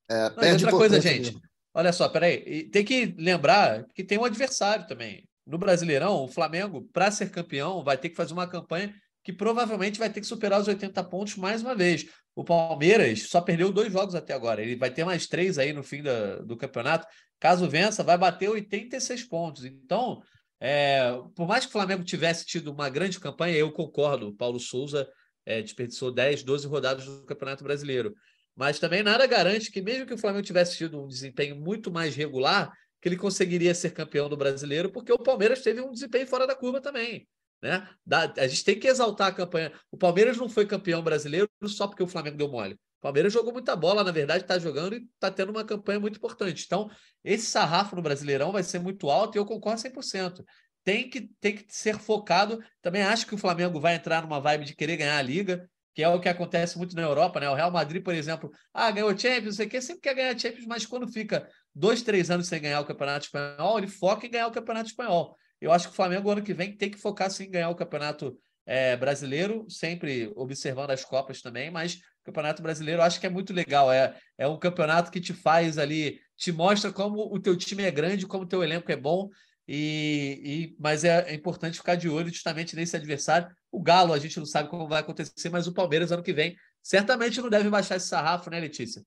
É, 0.10 0.26
outra 0.52 0.72
coisa, 0.72 1.02
gente. 1.02 1.38
Olha 1.74 1.92
só, 1.92 2.08
peraí. 2.08 2.70
Tem 2.70 2.86
que 2.86 3.14
lembrar 3.18 3.86
que 3.94 4.04
tem 4.04 4.18
um 4.18 4.26
adversário 4.26 4.88
também. 4.88 5.28
No 5.46 5.58
Brasileirão, 5.58 6.24
o 6.24 6.28
Flamengo, 6.28 6.88
para 6.92 7.12
ser 7.12 7.30
campeão, 7.30 7.84
vai 7.84 7.98
ter 7.98 8.10
que 8.10 8.16
fazer 8.16 8.34
uma 8.34 8.48
campanha 8.48 8.94
que 9.24 9.34
provavelmente 9.34 10.00
vai 10.00 10.10
ter 10.10 10.22
que 10.22 10.28
superar 10.28 10.62
os 10.62 10.68
80 10.68 11.04
pontos 11.04 11.36
mais 11.36 11.62
uma 11.62 11.76
vez. 11.76 12.06
O 12.36 12.44
Palmeiras 12.44 13.30
só 13.30 13.40
perdeu 13.40 13.72
dois 13.72 13.92
jogos 13.92 14.14
até 14.14 14.34
agora. 14.34 14.62
Ele 14.62 14.76
vai 14.76 14.92
ter 14.92 15.06
mais 15.06 15.26
três 15.26 15.58
aí 15.58 15.72
no 15.72 15.82
fim 15.82 16.04
da, 16.04 16.38
do 16.40 16.58
campeonato. 16.58 17.08
Caso 17.40 17.70
vença, 17.70 18.04
vai 18.04 18.18
bater 18.18 18.50
86 18.50 19.24
pontos. 19.24 19.64
Então, 19.64 20.22
é, 20.60 21.18
por 21.34 21.48
mais 21.48 21.64
que 21.66 21.70
o 21.70 21.72
Flamengo 21.72 22.04
tivesse 22.04 22.46
tido 22.46 22.72
uma 22.72 22.90
grande 22.90 23.20
campanha, 23.20 23.56
eu 23.56 23.72
concordo. 23.72 24.28
O 24.28 24.36
Paulo 24.36 24.60
Souza 24.60 25.08
é, 25.46 25.62
desperdiçou 25.62 26.12
10, 26.12 26.44
12 26.44 26.68
rodadas 26.68 27.06
do 27.06 27.24
Campeonato 27.26 27.64
Brasileiro. 27.64 28.14
Mas 28.54 28.80
também 28.80 29.02
nada 29.02 29.26
garante 29.26 29.72
que, 29.72 29.82
mesmo 29.82 30.06
que 30.06 30.14
o 30.14 30.18
Flamengo 30.18 30.46
tivesse 30.46 30.78
tido 30.78 31.02
um 31.02 31.08
desempenho 31.08 31.56
muito 31.56 31.92
mais 31.92 32.16
regular, 32.16 32.72
que 33.02 33.10
ele 33.10 33.18
conseguiria 33.18 33.76
ser 33.76 33.92
campeão 33.92 34.28
do 34.28 34.36
brasileiro, 34.38 34.92
porque 34.92 35.12
o 35.12 35.20
Palmeiras 35.20 35.62
teve 35.62 35.82
um 35.82 35.92
desempenho 35.92 36.26
fora 36.26 36.48
da 36.48 36.56
curva 36.56 36.82
também. 36.82 37.28
Né? 37.66 37.90
a 38.38 38.48
gente 38.48 38.64
tem 38.64 38.80
que 38.80 38.88
exaltar 38.88 39.30
a 39.30 39.32
campanha. 39.32 39.74
O 39.92 39.98
Palmeiras 39.98 40.38
não 40.38 40.48
foi 40.48 40.68
campeão 40.68 41.02
brasileiro 41.02 41.50
só 41.66 41.88
porque 41.88 42.04
o 42.04 42.08
Flamengo 42.08 42.38
deu 42.38 42.48
mole. 42.48 42.76
O 42.76 43.02
Palmeiras 43.02 43.34
jogou 43.34 43.52
muita 43.52 43.76
bola, 43.76 44.04
na 44.04 44.12
verdade, 44.12 44.44
está 44.44 44.60
jogando 44.60 44.94
e 44.94 44.98
está 45.16 45.32
tendo 45.32 45.50
uma 45.50 45.66
campanha 45.66 46.00
muito 46.00 46.18
importante. 46.18 46.64
Então, 46.64 46.88
esse 47.24 47.48
sarrafo 47.48 47.96
no 47.96 48.04
Brasileirão 48.04 48.52
vai 48.52 48.62
ser 48.62 48.78
muito 48.78 49.10
alto 49.10 49.36
e 49.36 49.40
eu 49.40 49.46
concordo 49.48 49.82
100%. 49.82 50.46
Tem 50.84 51.10
que, 51.10 51.22
tem 51.42 51.56
que 51.56 51.66
ser 51.70 51.98
focado. 51.98 52.64
Também 52.84 53.02
acho 53.02 53.26
que 53.26 53.34
o 53.34 53.38
Flamengo 53.38 53.80
vai 53.80 53.96
entrar 53.96 54.22
numa 54.22 54.40
vibe 54.40 54.66
de 54.66 54.76
querer 54.76 54.98
ganhar 54.98 55.18
a 55.18 55.22
liga, 55.24 55.68
que 55.96 56.04
é 56.04 56.10
o 56.10 56.20
que 56.20 56.30
acontece 56.30 56.78
muito 56.78 56.96
na 56.96 57.02
Europa, 57.02 57.40
né? 57.40 57.50
O 57.50 57.56
Real 57.56 57.72
Madrid, 57.72 58.04
por 58.04 58.14
exemplo, 58.14 58.52
ah, 58.72 58.92
ganhou 58.92 59.18
Champions, 59.18 59.46
não 59.46 59.54
sei 59.54 59.66
o 59.66 59.70
quê, 59.70 59.82
sempre 59.82 60.02
quer 60.02 60.14
ganhar 60.14 60.38
Champions, 60.38 60.68
mas 60.68 60.86
quando 60.86 61.08
fica 61.08 61.50
dois, 61.74 62.04
três 62.04 62.30
anos 62.30 62.48
sem 62.48 62.62
ganhar 62.62 62.82
o 62.82 62.86
Campeonato 62.86 63.26
Espanhol, 63.26 63.80
ele 63.80 63.88
foca 63.88 64.28
em 64.28 64.30
ganhar 64.30 64.46
o 64.46 64.52
Campeonato 64.52 64.90
Espanhol. 64.90 65.36
Eu 65.66 65.72
acho 65.72 65.88
que 65.88 65.94
o 65.94 65.96
Flamengo, 65.96 66.30
ano 66.30 66.44
que 66.44 66.54
vem, 66.54 66.76
tem 66.76 66.92
que 66.92 66.98
focar 66.98 67.30
sim 67.32 67.46
em 67.46 67.52
ganhar 67.52 67.70
o 67.70 67.76
Campeonato 67.76 68.38
é, 68.66 68.96
Brasileiro, 68.96 69.66
sempre 69.70 70.32
observando 70.36 70.92
as 70.92 71.04
Copas 71.04 71.42
também, 71.42 71.72
mas 71.72 71.96
o 71.96 72.26
Campeonato 72.26 72.62
Brasileiro 72.62 73.02
eu 73.02 73.06
acho 73.06 73.20
que 73.20 73.26
é 73.26 73.30
muito 73.30 73.52
legal. 73.52 73.92
É, 73.92 74.16
é 74.38 74.48
um 74.48 74.60
campeonato 74.60 75.12
que 75.12 75.20
te 75.20 75.34
faz 75.34 75.78
ali, 75.78 76.20
te 76.36 76.52
mostra 76.52 76.92
como 76.92 77.34
o 77.34 77.40
teu 77.40 77.56
time 77.56 77.84
é 77.84 77.92
grande, 77.92 78.28
como 78.28 78.44
o 78.44 78.48
teu 78.48 78.64
elenco 78.64 78.92
é 78.92 78.96
bom. 78.96 79.30
E, 79.68 80.42
e, 80.44 80.76
mas 80.80 81.04
é, 81.04 81.32
é, 81.32 81.34
importante 81.34 81.78
ficar 81.78 81.96
de 81.96 82.08
olho 82.08 82.30
justamente 82.30 82.76
nesse 82.76 82.96
adversário. 82.96 83.48
O 83.72 83.82
Galo, 83.82 84.14
a 84.14 84.20
gente 84.20 84.38
não 84.38 84.46
sabe 84.46 84.70
como 84.70 84.88
vai 84.88 85.00
acontecer, 85.00 85.50
mas 85.50 85.66
o 85.68 85.74
Palmeiras, 85.74 86.12
ano 86.12 86.22
que 86.22 86.34
vem, 86.34 86.56
certamente 86.82 87.42
não 87.42 87.50
deve 87.50 87.70
baixar 87.70 87.96
esse 87.96 88.08
sarrafo, 88.08 88.50
né, 88.52 88.60
Letícia? 88.60 89.02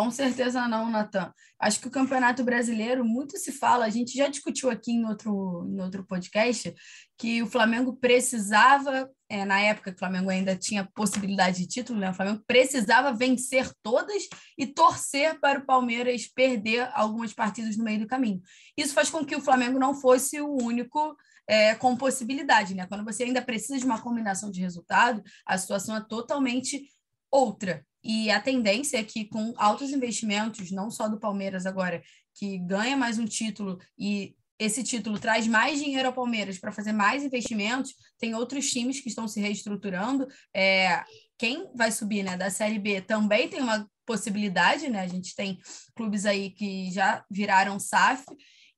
Com 0.00 0.10
certeza 0.10 0.66
não, 0.66 0.90
Natan. 0.90 1.30
Acho 1.58 1.78
que 1.78 1.86
o 1.86 1.90
Campeonato 1.90 2.42
Brasileiro, 2.42 3.04
muito 3.04 3.36
se 3.36 3.52
fala, 3.52 3.84
a 3.84 3.90
gente 3.90 4.16
já 4.16 4.28
discutiu 4.28 4.70
aqui 4.70 4.92
em 4.92 5.04
outro, 5.04 5.68
em 5.68 5.78
outro 5.78 6.02
podcast, 6.06 6.74
que 7.18 7.42
o 7.42 7.46
Flamengo 7.46 7.94
precisava, 7.94 9.10
é, 9.28 9.44
na 9.44 9.60
época 9.60 9.90
que 9.90 9.96
o 9.96 9.98
Flamengo 9.98 10.30
ainda 10.30 10.56
tinha 10.56 10.88
possibilidade 10.94 11.58
de 11.58 11.66
título, 11.66 11.98
né? 11.98 12.08
o 12.08 12.14
Flamengo 12.14 12.42
precisava 12.46 13.12
vencer 13.12 13.70
todas 13.82 14.22
e 14.56 14.66
torcer 14.66 15.38
para 15.38 15.58
o 15.58 15.66
Palmeiras 15.66 16.26
perder 16.26 16.88
algumas 16.94 17.34
partidas 17.34 17.76
no 17.76 17.84
meio 17.84 18.00
do 18.00 18.06
caminho. 18.06 18.40
Isso 18.78 18.94
faz 18.94 19.10
com 19.10 19.22
que 19.22 19.36
o 19.36 19.42
Flamengo 19.42 19.78
não 19.78 19.92
fosse 19.92 20.40
o 20.40 20.50
único 20.62 21.14
é, 21.46 21.74
com 21.74 21.94
possibilidade, 21.94 22.74
né? 22.74 22.86
Quando 22.86 23.04
você 23.04 23.24
ainda 23.24 23.42
precisa 23.42 23.78
de 23.78 23.84
uma 23.84 24.00
combinação 24.00 24.50
de 24.50 24.62
resultado, 24.62 25.22
a 25.44 25.58
situação 25.58 25.94
é 25.94 26.00
totalmente 26.00 26.88
outra. 27.30 27.84
E 28.02 28.30
a 28.30 28.40
tendência 28.40 28.98
é 28.98 29.04
que, 29.04 29.26
com 29.26 29.52
altos 29.56 29.90
investimentos, 29.90 30.70
não 30.70 30.90
só 30.90 31.08
do 31.08 31.20
Palmeiras 31.20 31.66
agora, 31.66 32.02
que 32.34 32.58
ganha 32.58 32.96
mais 32.96 33.18
um 33.18 33.26
título 33.26 33.78
e 33.98 34.34
esse 34.60 34.84
título 34.84 35.18
traz 35.18 35.46
mais 35.46 35.78
dinheiro 35.78 36.06
ao 36.06 36.14
Palmeiras 36.14 36.58
para 36.58 36.70
fazer 36.70 36.92
mais 36.92 37.24
investimentos, 37.24 37.94
tem 38.18 38.34
outros 38.34 38.70
times 38.70 39.00
que 39.00 39.08
estão 39.08 39.26
se 39.26 39.40
reestruturando. 39.40 40.28
É, 40.54 41.02
quem 41.38 41.70
vai 41.74 41.90
subir 41.90 42.22
né, 42.22 42.36
da 42.36 42.50
Série 42.50 42.78
B 42.78 43.00
também 43.00 43.48
tem 43.48 43.62
uma 43.62 43.88
possibilidade, 44.04 44.90
né? 44.90 45.00
A 45.00 45.06
gente 45.06 45.34
tem 45.34 45.58
clubes 45.96 46.26
aí 46.26 46.50
que 46.50 46.90
já 46.92 47.24
viraram 47.30 47.80
SAF. 47.80 48.22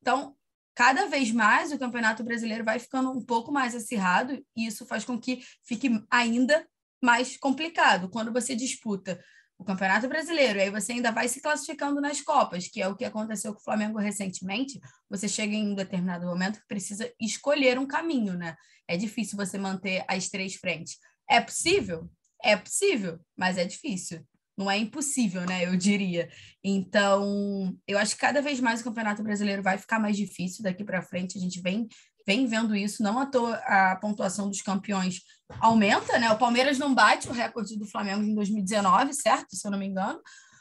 Então, 0.01 0.37
cada 0.73 1.07
vez 1.07 1.33
mais 1.33 1.73
o 1.73 1.79
Campeonato 1.79 2.23
Brasileiro 2.23 2.65
vai 2.65 2.79
ficando 2.79 3.11
um 3.11 3.25
pouco 3.25 3.51
mais 3.51 3.75
acirrado, 3.75 4.41
e 4.57 4.67
isso 4.67 4.87
faz 4.87 5.05
com 5.05 5.19
que 5.19 5.43
fique 5.65 5.91
ainda 6.09 6.65
mais 7.03 7.37
complicado. 7.37 8.09
Quando 8.09 8.33
você 8.33 8.55
disputa 8.55 9.23
o 9.59 9.65
Campeonato 9.65 10.09
Brasileiro, 10.09 10.61
aí 10.61 10.71
você 10.71 10.93
ainda 10.93 11.11
vai 11.11 11.29
se 11.29 11.41
classificando 11.41 12.01
nas 12.01 12.21
Copas, 12.21 12.69
que 12.69 12.81
é 12.81 12.89
o 12.89 12.97
que 12.97 13.05
aconteceu 13.05 13.53
com 13.53 13.61
o 13.61 13.65
Flamengo 13.65 13.99
recentemente. 13.99 14.81
Você 15.11 15.29
chega 15.29 15.55
em 15.55 15.73
um 15.73 15.75
determinado 15.75 16.27
momento 16.27 16.61
que 16.61 16.67
precisa 16.67 17.13
escolher 17.21 17.79
um 17.79 17.87
caminho, 17.87 18.35
né? 18.35 18.57
É 18.89 18.97
difícil 18.97 19.37
você 19.37 19.59
manter 19.59 20.05
as 20.09 20.29
três 20.29 20.55
frentes. 20.55 20.99
É 21.29 21.41
possível? 21.41 22.11
É 22.43 22.57
possível, 22.57 23.21
mas 23.37 23.57
é 23.57 23.65
difícil. 23.65 24.27
Não 24.57 24.71
é 24.71 24.77
impossível, 24.77 25.47
né? 25.47 25.65
Eu 25.67 25.77
diria. 25.77 26.29
Então, 26.63 27.75
eu 27.87 27.99
acho 27.99 28.15
que 28.15 28.21
cada 28.21 28.43
vez 28.43 28.61
mais 28.61 28.81
o 28.81 28.85
Campeonato 28.85 29.23
Brasileiro 29.23 29.63
vai 29.63 29.79
ficar 29.79 29.99
mais 29.99 30.17
difícil 30.17 30.63
daqui 30.63 30.85
para 30.85 31.03
frente. 31.03 31.39
A 31.39 31.41
gente 31.41 31.61
vem 31.61 31.89
vem 32.27 32.47
vendo 32.47 32.75
isso, 32.75 33.03
não 33.03 33.19
à 33.19 33.27
toa 33.27 33.55
a 33.57 33.97
pontuação 33.97 34.49
dos 34.49 34.63
campeões 34.63 35.21
aumenta, 35.61 36.19
né? 36.19 36.31
O 36.31 36.39
Palmeiras 36.39 36.79
não 36.79 36.95
bate 36.95 37.29
o 37.29 37.33
recorde 37.33 37.77
do 37.77 37.87
Flamengo 37.87 38.23
em 38.23 38.35
2019, 38.35 39.13
certo? 39.15 39.57
Se 39.57 39.67
eu 39.67 39.71
não 39.71 39.79
me 39.79 39.87
engano, 39.87 40.21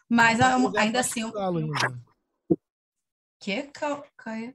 mas 0.09 0.39
ainda 0.41 0.99
assim. 0.99 1.23
O 1.23 1.33
que, 3.39 3.69
Caia? 4.17 4.53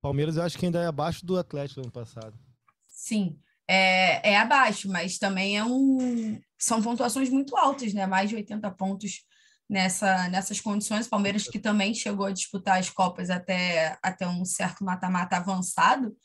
Palmeiras 0.00 0.36
eu 0.36 0.42
acho 0.42 0.58
que 0.58 0.66
ainda 0.66 0.80
é 0.80 0.86
abaixo 0.86 1.24
do 1.24 1.38
Atlético 1.38 1.80
do 1.80 1.84
ano 1.84 1.92
passado. 1.92 2.38
Sim, 2.86 3.38
é, 3.68 4.32
é 4.32 4.38
abaixo, 4.38 4.88
mas 4.88 5.18
também 5.18 5.58
é 5.58 5.64
um. 5.64 6.40
São 6.58 6.80
pontuações 6.80 7.28
muito 7.28 7.56
altas, 7.56 7.92
né? 7.92 8.06
Mais 8.06 8.28
de 8.28 8.36
80 8.36 8.70
pontos 8.72 9.24
nessa, 9.68 10.28
nessas 10.28 10.60
condições. 10.60 11.08
Palmeiras 11.08 11.48
que 11.48 11.58
também 11.58 11.92
chegou 11.92 12.26
a 12.26 12.32
disputar 12.32 12.78
as 12.78 12.88
Copas 12.90 13.30
até, 13.30 13.98
até 14.02 14.26
um 14.26 14.44
certo 14.44 14.84
mata-mata 14.84 15.36
avançado. 15.36 16.16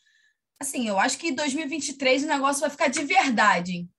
Assim, 0.61 0.87
eu 0.87 0.99
acho 0.99 1.17
que 1.17 1.29
em 1.29 1.33
2023 1.33 2.23
o 2.23 2.27
negócio 2.27 2.61
vai 2.61 2.69
ficar 2.69 2.87
de 2.87 3.03
verdade. 3.03 3.89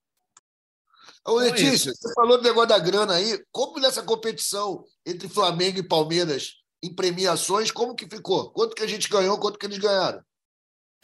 Ô, 1.27 1.35
Letícia, 1.35 1.93
você 1.93 2.15
falou 2.15 2.39
do 2.39 2.45
negócio 2.45 2.69
da 2.69 2.79
grana 2.79 3.15
aí. 3.15 3.45
Como 3.51 3.81
nessa 3.81 4.01
competição 4.01 4.85
entre 5.05 5.29
Flamengo 5.29 5.81
e 5.81 5.89
Palmeiras 5.89 6.63
em 6.81 6.95
premiações, 6.95 7.73
como 7.73 7.97
que 7.97 8.09
ficou? 8.09 8.53
Quanto 8.53 8.77
que 8.77 8.83
a 8.85 8.87
gente 8.87 9.09
ganhou, 9.09 9.41
quanto 9.41 9.59
que 9.59 9.67
eles 9.67 9.79
ganharam? 9.79 10.23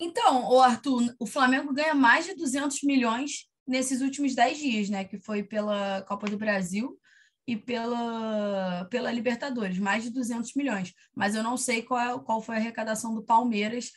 Então, 0.00 0.48
o 0.48 0.60
Arthur, 0.60 1.12
o 1.18 1.26
Flamengo 1.26 1.74
ganha 1.74 1.92
mais 1.92 2.24
de 2.24 2.36
200 2.36 2.84
milhões 2.84 3.48
nesses 3.66 4.00
últimos 4.00 4.36
10 4.36 4.58
dias, 4.58 4.88
né? 4.88 5.04
Que 5.04 5.18
foi 5.18 5.42
pela 5.42 6.02
Copa 6.02 6.28
do 6.30 6.38
Brasil 6.38 6.96
e 7.48 7.56
pela, 7.56 8.86
pela 8.88 9.10
Libertadores, 9.10 9.76
mais 9.80 10.04
de 10.04 10.10
200 10.10 10.54
milhões. 10.54 10.94
Mas 11.16 11.34
eu 11.34 11.42
não 11.42 11.56
sei 11.56 11.82
qual, 11.82 11.98
é, 11.98 12.16
qual 12.20 12.40
foi 12.40 12.54
a 12.54 12.58
arrecadação 12.58 13.12
do 13.12 13.24
Palmeiras 13.24 13.90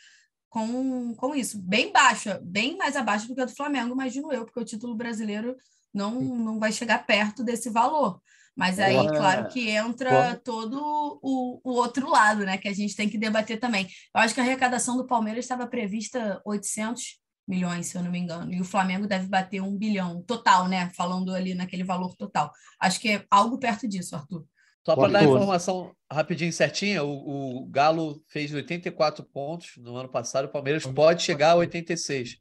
com, 0.52 1.16
com 1.16 1.34
isso. 1.34 1.58
Bem 1.60 1.94
baixa, 1.94 2.40
bem 2.44 2.78
mais 2.78 2.98
abaixo 2.98 3.28
do 3.28 3.34
que 3.34 3.42
a 3.42 3.46
do 3.46 3.56
Flamengo, 3.56 3.94
imagino 3.94 4.32
eu, 4.34 4.44
porque 4.44 4.60
o 4.60 4.66
título 4.66 4.94
brasileiro 4.94 5.56
não, 5.94 6.20
não 6.22 6.60
vai 6.60 6.74
chegar 6.74 7.06
perto 7.06 7.42
desse 7.42 7.70
valor. 7.70 8.22
Mas 8.54 8.78
aí, 8.78 8.98
é. 8.98 9.08
claro 9.08 9.48
que 9.48 9.70
entra 9.70 10.36
todo 10.44 10.78
o, 11.24 11.62
o 11.64 11.72
outro 11.72 12.10
lado, 12.10 12.46
né? 12.46 12.58
Que 12.58 12.68
a 12.68 12.74
gente 12.74 12.98
tem 12.98 13.08
que 13.08 13.18
debater 13.18 13.62
também. 13.62 13.88
Eu 14.14 14.22
acho 14.22 14.34
que 14.34 14.42
a 14.42 14.44
arrecadação 14.44 14.98
do 14.98 15.08
Palmeiras 15.08 15.46
estava 15.46 15.66
prevista 15.66 16.42
800 16.46 17.22
milhões, 17.48 17.88
se 17.88 17.98
eu 17.98 18.04
não 18.04 18.12
me 18.12 18.20
engano. 18.20 18.54
E 18.54 18.60
o 18.60 18.66
Flamengo 18.66 19.08
deve 19.08 19.28
bater 19.28 19.62
um 19.62 19.78
bilhão 19.78 20.22
total, 20.24 20.68
né? 20.68 20.92
Falando 20.98 21.34
ali 21.34 21.56
naquele 21.56 21.86
valor 21.86 22.14
total. 22.18 22.52
Acho 22.78 23.00
que 23.00 23.10
é 23.10 23.26
algo 23.32 23.58
perto 23.58 23.88
disso, 23.88 24.18
Arthur. 24.18 24.46
Só 24.86 24.96
para 24.96 25.14
dar 25.14 25.24
informação 25.24 25.96
rapidinho 26.12 26.52
certinha, 26.52 27.04
o, 27.04 27.62
o, 27.62 27.66
Galo 27.68 28.22
fez 28.28 28.52
84 28.52 29.24
pontos 29.26 29.78
no 29.78 29.96
ano 29.96 30.10
passado, 30.10 30.46
o 30.46 30.52
Palmeiras 30.52 30.86
pode 30.86 31.22
chegar 31.22 31.52
a 31.52 31.56
86. 31.56 32.40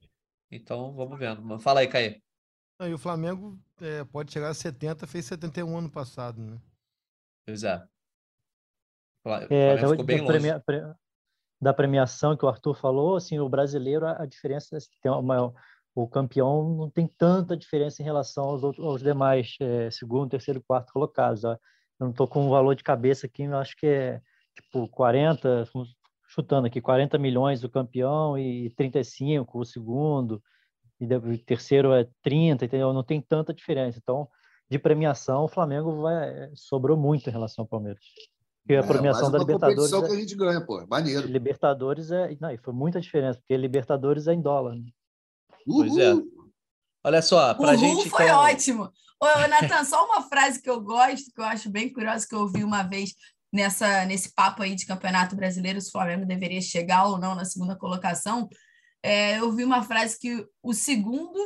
Então, 0.50 0.94
vamos 0.94 1.18
vendo. 1.18 1.58
Fala 1.60 1.80
aí, 1.80 1.86
Caê. 1.86 2.20
E 2.80 2.94
o 2.94 2.98
Flamengo 2.98 3.58
é, 3.80 4.04
pode 4.04 4.32
chegar 4.32 4.48
a 4.48 4.54
70, 4.54 5.06
fez 5.06 5.26
71 5.26 5.76
ano 5.76 5.90
passado, 5.90 6.40
né? 6.40 6.58
Pois 7.46 7.62
é. 7.62 7.84
O 9.22 9.30
é, 9.50 9.76
da, 9.76 9.88
ficou 9.88 10.04
bem 10.04 10.16
da, 10.16 10.24
longe. 10.24 10.60
Premia, 10.64 10.96
da 11.60 11.74
premiação 11.74 12.34
que 12.34 12.44
o 12.44 12.48
Arthur 12.48 12.74
falou, 12.74 13.16
assim, 13.16 13.38
o 13.38 13.50
brasileiro, 13.50 14.06
a, 14.06 14.22
a 14.22 14.26
diferença 14.26 14.78
é 14.78 14.80
tem 15.02 15.12
uma, 15.12 15.52
o 15.94 16.08
campeão 16.08 16.74
não 16.74 16.90
tem 16.90 17.06
tanta 17.06 17.54
diferença 17.54 18.00
em 18.00 18.04
relação 18.04 18.44
aos, 18.44 18.64
outros, 18.64 18.84
aos 18.84 19.02
demais 19.02 19.56
é, 19.60 19.90
segundo, 19.90 20.30
terceiro, 20.30 20.62
quarto 20.62 20.90
colocados. 20.90 21.44
Ó 21.44 21.58
eu 22.00 22.04
não 22.06 22.10
estou 22.10 22.26
com 22.26 22.46
um 22.46 22.50
valor 22.50 22.74
de 22.74 22.82
cabeça 22.82 23.26
aqui, 23.26 23.42
eu 23.42 23.56
acho 23.58 23.76
que 23.76 23.86
é 23.86 24.22
tipo 24.54 24.88
40, 24.88 25.68
chutando 26.26 26.66
aqui, 26.66 26.80
40 26.80 27.18
milhões 27.18 27.62
o 27.62 27.68
campeão 27.68 28.38
e 28.38 28.70
35 28.70 29.58
o 29.58 29.64
segundo, 29.64 30.42
e 30.98 31.04
o 31.14 31.38
terceiro 31.38 31.92
é 31.92 32.08
30, 32.22 32.64
entendeu? 32.64 32.92
Não 32.92 33.02
tem 33.02 33.20
tanta 33.20 33.54
diferença. 33.54 33.98
Então, 34.02 34.28
de 34.68 34.78
premiação, 34.78 35.44
o 35.44 35.48
Flamengo 35.48 36.02
vai, 36.02 36.50
sobrou 36.54 36.96
muito 36.96 37.28
em 37.28 37.32
relação 37.32 37.64
ao 37.64 37.68
Palmeiras. 37.68 38.04
Porque 38.62 38.74
a 38.74 38.80
é, 38.80 38.86
premiação 38.86 39.28
é, 39.28 39.32
da 39.32 39.38
Libertadores. 39.38 39.92
É, 39.92 40.00
que 40.00 40.12
a 40.12 40.20
gente 40.20 40.36
ganha, 40.36 40.60
pô. 40.60 40.86
Maneiro. 40.86 41.26
Libertadores 41.26 42.10
é. 42.10 42.36
Não, 42.38 42.56
foi 42.58 42.74
muita 42.74 43.00
diferença, 43.00 43.38
porque 43.40 43.56
Libertadores 43.56 44.28
é 44.28 44.34
em 44.34 44.40
dólar. 44.40 44.76
Né? 44.76 44.84
Pois 45.66 45.96
é. 45.96 46.12
Olha 47.04 47.22
só, 47.22 47.54
para 47.54 47.72
a 47.72 47.76
gente. 47.76 48.08
foi 48.08 48.24
então... 48.24 48.40
ótimo. 48.40 48.92
Ô, 49.20 49.48
Natan, 49.48 49.84
só 49.84 50.04
uma 50.06 50.22
frase 50.22 50.62
que 50.62 50.70
eu 50.70 50.80
gosto, 50.80 51.30
que 51.32 51.40
eu 51.40 51.44
acho 51.44 51.70
bem 51.70 51.92
curiosa, 51.92 52.26
que 52.26 52.34
eu 52.34 52.40
ouvi 52.40 52.64
uma 52.64 52.82
vez 52.82 53.14
nessa, 53.52 54.04
nesse 54.06 54.32
papo 54.34 54.62
aí 54.62 54.74
de 54.74 54.86
Campeonato 54.86 55.36
Brasileiro, 55.36 55.80
se 55.80 55.88
o 55.88 55.92
Flamengo 55.92 56.24
deveria 56.24 56.60
chegar 56.60 57.06
ou 57.06 57.18
não 57.18 57.34
na 57.34 57.44
segunda 57.44 57.76
colocação. 57.76 58.48
É, 59.02 59.38
eu 59.38 59.50
vi 59.52 59.64
uma 59.64 59.82
frase 59.82 60.18
que 60.18 60.46
o 60.62 60.72
segundo 60.72 61.38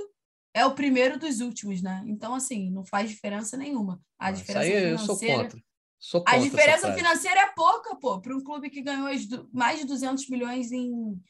é 0.53 0.65
o 0.65 0.75
primeiro 0.75 1.19
dos 1.19 1.41
últimos, 1.41 1.83
né? 1.83 2.03
Então, 2.07 2.35
assim, 2.35 2.71
não 2.71 2.85
faz 2.85 3.11
diferença 3.11 3.57
nenhuma. 3.57 4.01
A 4.19 4.31
diferença 4.31 4.67
isso 4.67 4.77
aí 4.77 4.91
eu 4.91 4.99
sou 4.99 5.19
contra. 5.19 5.59
Sou 5.99 6.21
A 6.21 6.25
contra 6.25 6.37
essa 6.37 6.51
diferença 6.51 6.95
financeira 6.95 7.41
é 7.41 7.53
pouca, 7.55 7.97
pô, 7.97 8.21
para 8.21 8.37
um 8.37 8.43
clube 8.43 8.71
que 8.71 8.83
ganhou 8.83 9.09
mais 9.53 9.81
de 9.81 9.87
200 9.87 10.29
milhões 10.29 10.71
em, 10.71 11.21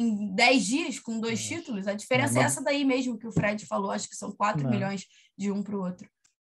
em 0.00 0.34
10 0.34 0.64
dias, 0.64 0.98
com 0.98 1.20
dois 1.20 1.42
títulos. 1.44 1.86
A 1.86 1.94
diferença 1.94 2.38
é 2.38 2.42
mas- 2.42 2.52
essa 2.52 2.64
daí 2.64 2.84
mesmo 2.84 3.18
que 3.18 3.26
o 3.26 3.32
Fred 3.32 3.66
falou. 3.66 3.90
Acho 3.90 4.08
que 4.08 4.16
são 4.16 4.32
4 4.32 4.62
Não. 4.62 4.70
milhões 4.70 5.04
de 5.36 5.50
um 5.50 5.62
para 5.62 5.76
o 5.76 5.82
outro. 5.84 6.08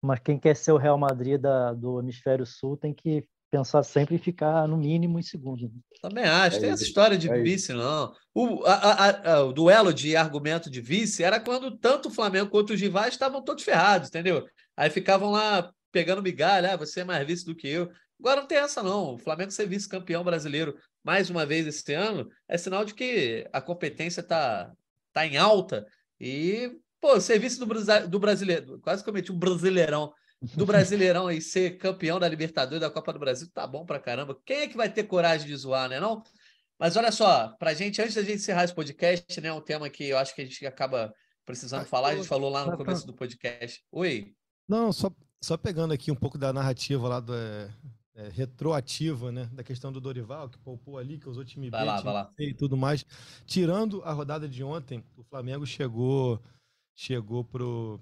Mas 0.01 0.19
quem 0.19 0.39
quer 0.39 0.55
ser 0.55 0.71
o 0.71 0.77
Real 0.77 0.97
Madrid 0.97 1.39
da- 1.39 1.73
do 1.73 1.99
Hemisfério 1.99 2.45
Sul 2.45 2.77
tem 2.77 2.93
que 2.93 3.25
pensar 3.51 3.83
sempre 3.83 4.15
em 4.15 4.19
ficar 4.19 4.67
no 4.67 4.77
mínimo 4.77 5.19
em 5.19 5.21
segundo. 5.21 5.71
Também 6.01 6.23
acho. 6.23 6.57
É 6.57 6.59
Tem 6.59 6.69
isso, 6.69 6.73
essa 6.73 6.83
história 6.83 7.17
de 7.17 7.29
é 7.29 7.35
isso. 7.35 7.43
vice, 7.43 7.73
não. 7.73 8.11
O, 8.33 8.63
a- 8.65 8.73
a- 8.73 9.33
a- 9.35 9.43
o 9.43 9.53
duelo 9.53 9.93
de 9.93 10.15
argumento 10.15 10.69
de 10.69 10.81
vice 10.81 11.23
era 11.23 11.39
quando 11.39 11.77
tanto 11.77 12.09
o 12.09 12.11
Flamengo 12.11 12.49
quanto 12.49 12.73
os 12.73 12.81
rivais 12.81 13.13
estavam 13.13 13.43
todos 13.43 13.63
ferrados, 13.63 14.09
entendeu? 14.09 14.43
Aí 14.75 14.89
ficavam 14.89 15.29
lá 15.31 15.71
pegando 15.91 16.23
migalha, 16.23 16.73
ah, 16.73 16.77
você 16.77 17.01
é 17.01 17.03
mais 17.03 17.25
vice 17.27 17.45
do 17.45 17.55
que 17.55 17.67
eu. 17.67 17.91
Agora 18.23 18.39
não 18.39 18.47
tem 18.47 18.57
essa, 18.57 18.81
não. 18.81 19.15
O 19.15 19.17
Flamengo 19.17 19.51
ser 19.51 19.67
vice-campeão 19.67 20.23
brasileiro 20.23 20.77
mais 21.03 21.29
uma 21.29 21.45
vez 21.45 21.67
esse 21.67 21.93
ano 21.93 22.29
é 22.47 22.57
sinal 22.57 22.85
de 22.85 22.93
que 22.93 23.45
a 23.51 23.59
competência 23.59 24.21
está 24.21 24.71
tá 25.11 25.27
em 25.27 25.35
alta. 25.35 25.85
E, 26.17 26.71
pô, 27.01 27.19
ser 27.19 27.37
vice 27.37 27.59
do, 27.59 27.67
do 28.07 28.19
brasileiro, 28.19 28.79
quase 28.79 29.03
cometi 29.03 29.29
um 29.29 29.37
brasileirão 29.37 30.13
do 30.55 30.65
Brasileirão 30.65 31.31
e 31.31 31.41
ser 31.41 31.77
campeão 31.77 32.19
da 32.19 32.27
Libertadores 32.27 32.81
da 32.81 32.89
Copa 32.89 33.13
do 33.13 33.19
Brasil, 33.19 33.49
tá 33.53 33.65
bom 33.65 33.85
pra 33.85 33.99
caramba. 33.99 34.37
Quem 34.45 34.61
é 34.61 34.67
que 34.67 34.75
vai 34.75 34.91
ter 34.91 35.03
coragem 35.03 35.47
de 35.47 35.55
zoar, 35.55 35.89
né? 35.89 35.99
Não? 35.99 36.21
Mas 36.77 36.97
olha 36.97 37.11
só, 37.11 37.49
pra 37.57 37.73
gente, 37.73 38.01
antes 38.01 38.15
da 38.15 38.21
gente 38.21 38.35
encerrar 38.35 38.65
esse 38.65 38.75
podcast, 38.75 39.39
né? 39.39 39.53
Um 39.53 39.61
tema 39.61 39.89
que 39.89 40.05
eu 40.05 40.17
acho 40.17 40.35
que 40.35 40.41
a 40.41 40.45
gente 40.45 40.65
acaba 40.65 41.13
precisando 41.45 41.85
falar, 41.85 42.09
a 42.09 42.15
gente 42.15 42.27
falou 42.27 42.49
lá 42.49 42.65
no 42.65 42.77
começo 42.77 43.05
do 43.05 43.13
podcast. 43.13 43.81
Oi. 43.91 44.33
Não, 44.67 44.91
só, 44.91 45.09
só 45.41 45.55
pegando 45.55 45.93
aqui 45.93 46.11
um 46.11 46.15
pouco 46.15 46.37
da 46.37 46.51
narrativa 46.51 47.07
lá 47.07 47.19
do, 47.21 47.33
é, 48.15 48.29
retroativa, 48.29 49.31
né? 49.31 49.45
Da 49.53 49.63
questão 49.63 49.91
do 49.91 49.99
Dorival, 49.99 50.49
que 50.49 50.57
poupou 50.59 50.97
ali, 50.97 51.17
que 51.17 51.27
usou 51.27 51.43
time 51.43 51.69
Vai 51.69 51.81
B, 51.81 51.87
lá, 51.87 51.93
time 51.97 52.05
vai 52.05 52.13
lá. 52.13 52.31
C 52.35 52.43
e 52.49 52.53
tudo 52.53 52.77
mais. 52.77 53.05
Tirando 53.45 54.01
a 54.03 54.11
rodada 54.11 54.47
de 54.47 54.63
ontem, 54.63 55.03
o 55.17 55.23
Flamengo 55.23 55.65
chegou 55.65 56.41
chegou 56.95 57.43
pro 57.43 57.99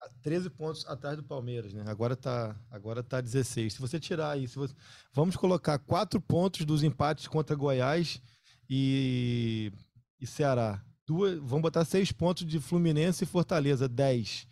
a 0.00 0.08
13 0.22 0.50
pontos 0.50 0.86
atrás 0.86 1.16
do 1.16 1.22
Palmeiras, 1.22 1.72
né? 1.72 1.84
Agora 1.86 2.14
tá, 2.14 2.56
agora 2.70 3.02
tá 3.02 3.20
16. 3.20 3.74
Se 3.74 3.80
você 3.80 3.98
tirar 3.98 4.30
aí, 4.30 4.46
se 4.46 4.56
você, 4.56 4.74
vamos 5.12 5.36
colocar 5.36 5.78
quatro 5.78 6.20
pontos 6.20 6.64
dos 6.66 6.82
empates 6.82 7.26
contra 7.26 7.56
Goiás 7.56 8.20
e, 8.68 9.72
e 10.20 10.26
Ceará. 10.26 10.82
Duas, 11.06 11.38
vamos 11.38 11.62
botar 11.62 11.84
seis 11.84 12.12
pontos 12.12 12.46
de 12.46 12.58
Fluminense 12.58 13.24
e 13.24 13.26
Fortaleza, 13.26 13.88
10. 13.88 14.46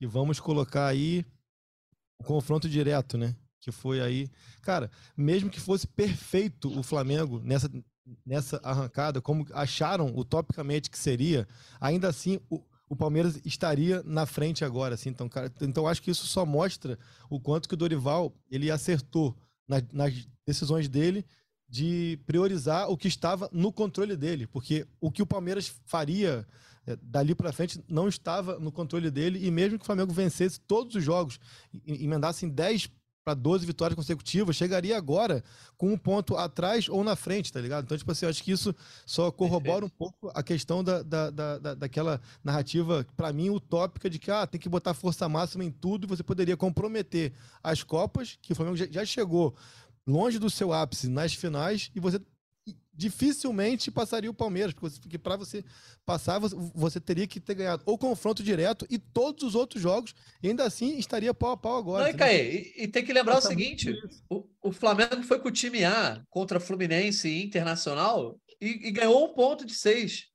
E 0.00 0.06
vamos 0.06 0.38
colocar 0.38 0.86
aí 0.86 1.24
o 2.18 2.24
confronto 2.24 2.68
direto, 2.68 3.18
né? 3.18 3.34
Que 3.60 3.72
foi 3.72 4.00
aí. 4.00 4.28
Cara, 4.62 4.90
mesmo 5.16 5.50
que 5.50 5.60
fosse 5.60 5.86
perfeito 5.86 6.68
o 6.78 6.82
Flamengo 6.82 7.40
nessa, 7.42 7.70
nessa 8.24 8.60
arrancada, 8.62 9.20
como 9.20 9.46
acharam 9.52 10.12
utopicamente 10.16 10.90
que 10.90 10.98
seria, 10.98 11.48
ainda 11.80 12.08
assim 12.08 12.38
o, 12.48 12.62
o 12.88 12.94
Palmeiras 12.94 13.40
estaria 13.44 14.02
na 14.04 14.26
frente 14.26 14.64
agora, 14.64 14.94
assim. 14.94 15.08
Então, 15.10 15.28
cara, 15.28 15.52
então 15.62 15.88
acho 15.88 16.00
que 16.02 16.10
isso 16.10 16.26
só 16.26 16.46
mostra 16.46 16.98
o 17.28 17.40
quanto 17.40 17.68
que 17.68 17.74
o 17.74 17.78
Dorival 17.78 18.32
ele 18.50 18.70
acertou 18.70 19.36
na- 19.66 19.82
nas 19.92 20.14
decisões 20.46 20.88
dele 20.88 21.24
de 21.68 22.20
priorizar 22.24 22.88
o 22.88 22.96
que 22.96 23.08
estava 23.08 23.48
no 23.52 23.72
controle 23.72 24.16
dele, 24.16 24.46
porque 24.46 24.86
o 25.00 25.10
que 25.10 25.20
o 25.22 25.26
Palmeiras 25.26 25.74
faria 25.84 26.46
eh, 26.86 26.96
dali 27.02 27.34
para 27.34 27.52
frente 27.52 27.82
não 27.88 28.06
estava 28.06 28.60
no 28.60 28.70
controle 28.70 29.10
dele 29.10 29.44
e 29.44 29.50
mesmo 29.50 29.76
que 29.76 29.82
o 29.82 29.86
Flamengo 29.86 30.12
vencesse 30.12 30.60
todos 30.60 30.94
os 30.94 31.02
jogos, 31.02 31.40
e- 31.72 32.04
emendasse 32.04 32.46
em 32.46 32.48
10 32.48 32.86
para 33.26 33.34
12 33.34 33.66
vitórias 33.66 33.96
consecutivas, 33.96 34.54
chegaria 34.54 34.96
agora 34.96 35.42
com 35.76 35.92
um 35.92 35.98
ponto 35.98 36.36
atrás 36.36 36.88
ou 36.88 37.02
na 37.02 37.16
frente, 37.16 37.52
tá 37.52 37.60
ligado? 37.60 37.82
Então, 37.84 37.98
tipo 37.98 38.12
assim, 38.12 38.24
eu 38.24 38.30
acho 38.30 38.40
que 38.40 38.52
isso 38.52 38.72
só 39.04 39.32
corrobora 39.32 39.84
um 39.84 39.88
pouco 39.88 40.30
a 40.32 40.44
questão 40.44 40.84
da, 40.84 41.02
da, 41.02 41.30
da, 41.30 41.58
da- 41.58 41.74
daquela 41.74 42.20
narrativa, 42.44 43.04
para 43.16 43.32
mim, 43.32 43.50
utópica 43.50 44.08
de 44.08 44.20
que 44.20 44.30
ah, 44.30 44.46
tem 44.46 44.60
que 44.60 44.68
botar 44.68 44.94
força 44.94 45.28
máxima 45.28 45.64
em 45.64 45.72
tudo 45.72 46.04
e 46.04 46.08
você 46.08 46.22
poderia 46.22 46.56
comprometer 46.56 47.32
as 47.64 47.82
Copas, 47.82 48.38
que 48.40 48.52
o 48.52 48.54
Flamengo 48.54 48.76
já, 48.76 48.86
já 48.88 49.04
chegou 49.04 49.56
longe 50.06 50.38
do 50.38 50.48
seu 50.48 50.72
ápice 50.72 51.08
nas 51.08 51.34
finais 51.34 51.90
e 51.96 51.98
você 51.98 52.20
dificilmente 52.96 53.90
passaria 53.90 54.30
o 54.30 54.34
Palmeiras, 54.34 54.72
porque, 54.72 55.18
para 55.18 55.36
você 55.36 55.62
passar, 56.04 56.38
você, 56.38 56.98
teria 56.98 57.26
que 57.26 57.38
ter 57.38 57.54
ganhado 57.54 57.82
ou 57.84 57.98
confronto 57.98 58.42
direto 58.42 58.86
e 58.88 58.98
todos 58.98 59.44
os 59.44 59.54
outros 59.54 59.82
jogos, 59.82 60.14
ainda 60.42 60.64
assim 60.64 60.98
estaria 60.98 61.34
pau 61.34 61.50
a 61.52 61.56
pau 61.56 61.76
agora. 61.76 62.04
Não, 62.04 62.10
e? 62.10 62.14
Caê, 62.14 62.72
e, 62.76 62.84
e 62.84 62.88
tem 62.88 63.04
que 63.04 63.12
lembrar 63.12 63.34
Passa 63.34 63.48
o 63.48 63.50
seguinte: 63.50 63.94
o, 64.30 64.48
o 64.62 64.72
Flamengo 64.72 65.22
foi 65.22 65.38
com 65.38 65.48
o 65.48 65.52
time 65.52 65.84
A 65.84 66.22
contra 66.30 66.58
Fluminense 66.58 67.28
e 67.28 67.44
Internacional 67.44 68.40
e, 68.60 68.88
e 68.88 68.90
ganhou 68.90 69.26
um 69.26 69.34
ponto 69.34 69.66
de 69.66 69.74
seis. 69.74 70.26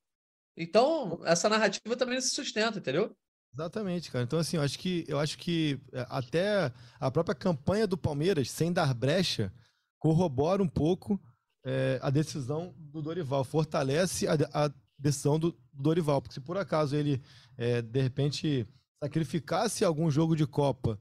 Então, 0.55 1.19
essa 1.23 1.49
narrativa 1.49 1.95
também 1.95 2.15
não 2.15 2.21
se 2.21 2.29
sustenta, 2.29 2.77
entendeu? 2.77 3.15
Exatamente, 3.53 4.11
cara. 4.11 4.23
Então, 4.23 4.39
assim, 4.39 4.57
eu 4.57 4.63
acho 4.63 4.77
que, 4.77 5.03
eu 5.07 5.19
acho 5.19 5.37
que 5.37 5.79
é, 5.91 6.05
até 6.09 6.71
a 6.99 7.09
própria 7.09 7.35
campanha 7.35 7.87
do 7.87 7.97
Palmeiras, 7.97 8.49
sem 8.49 8.71
dar 8.71 8.93
brecha, 8.93 9.51
corrobora 9.99 10.61
um 10.61 10.67
pouco 10.67 11.19
é, 11.63 11.99
a 12.01 12.09
decisão 12.09 12.73
do 12.77 13.01
Dorival, 13.01 13.43
fortalece 13.43 14.27
a, 14.27 14.33
a 14.53 14.71
decisão 14.97 15.39
do, 15.39 15.51
do 15.73 15.83
Dorival, 15.83 16.21
porque 16.21 16.33
se 16.33 16.39
por 16.41 16.57
acaso 16.57 16.95
ele, 16.95 17.21
é, 17.57 17.81
de 17.81 18.01
repente, 18.01 18.67
sacrificasse 19.03 19.83
algum 19.83 20.09
jogo 20.09 20.35
de 20.35 20.45
Copa 20.45 20.99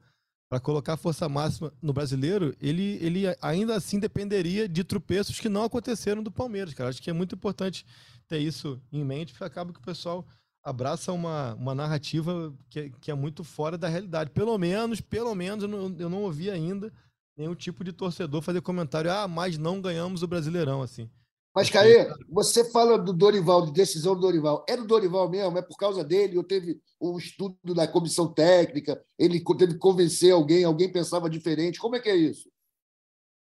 para 0.50 0.58
colocar 0.58 0.96
força 0.96 1.28
máxima 1.28 1.72
no 1.80 1.92
brasileiro, 1.92 2.56
ele, 2.60 2.98
ele 3.00 3.22
ainda 3.40 3.76
assim 3.76 4.00
dependeria 4.00 4.68
de 4.68 4.82
tropeços 4.82 5.38
que 5.38 5.48
não 5.48 5.62
aconteceram 5.62 6.22
do 6.22 6.30
Palmeiras, 6.30 6.74
cara. 6.74 6.90
Acho 6.90 7.00
que 7.00 7.10
é 7.10 7.12
muito 7.12 7.34
importante 7.36 7.86
ter 8.26 8.38
isso 8.38 8.80
em 8.90 9.04
mente, 9.04 9.32
porque 9.32 9.44
acaba 9.44 9.72
que 9.72 9.78
o 9.78 9.82
pessoal 9.82 10.26
abraça 10.62 11.12
uma, 11.12 11.54
uma 11.54 11.74
narrativa 11.74 12.52
que, 12.68 12.80
é- 12.80 12.90
que 13.00 13.10
é 13.10 13.14
muito 13.14 13.44
fora 13.44 13.78
da 13.78 13.88
realidade. 13.88 14.30
Pelo 14.30 14.58
menos, 14.58 15.00
pelo 15.00 15.34
menos, 15.34 15.62
eu 15.62 15.68
não, 15.68 15.96
eu 15.98 16.10
não 16.10 16.22
ouvi 16.22 16.50
ainda 16.50 16.92
nenhum 17.40 17.54
tipo 17.54 17.82
de 17.82 17.92
torcedor 17.92 18.42
fazer 18.42 18.60
comentário, 18.60 19.10
ah, 19.10 19.26
mas 19.26 19.56
não 19.56 19.80
ganhamos 19.80 20.22
o 20.22 20.28
Brasileirão, 20.28 20.82
assim. 20.82 21.08
Mas. 21.54 21.70
Caê, 21.70 22.06
você 22.28 22.70
fala 22.70 22.98
do 22.98 23.12
Dorival, 23.12 23.66
de 23.66 23.72
decisão 23.72 24.14
do 24.14 24.20
Dorival. 24.20 24.64
É 24.68 24.76
do 24.76 24.86
Dorival 24.86 25.28
mesmo? 25.28 25.56
É 25.56 25.62
por 25.62 25.76
causa 25.76 26.04
dele? 26.04 26.36
Ou 26.36 26.44
teve 26.44 26.80
um 27.00 27.16
estudo 27.16 27.74
da 27.74 27.88
comissão 27.88 28.32
técnica? 28.32 29.02
Ele 29.18 29.42
teve 29.58 29.72
que 29.72 29.78
convencer 29.78 30.32
alguém? 30.32 30.64
Alguém 30.64 30.92
pensava 30.92 31.30
diferente? 31.30 31.80
Como 31.80 31.96
é 31.96 32.00
que 32.00 32.10
é 32.10 32.16
isso? 32.16 32.48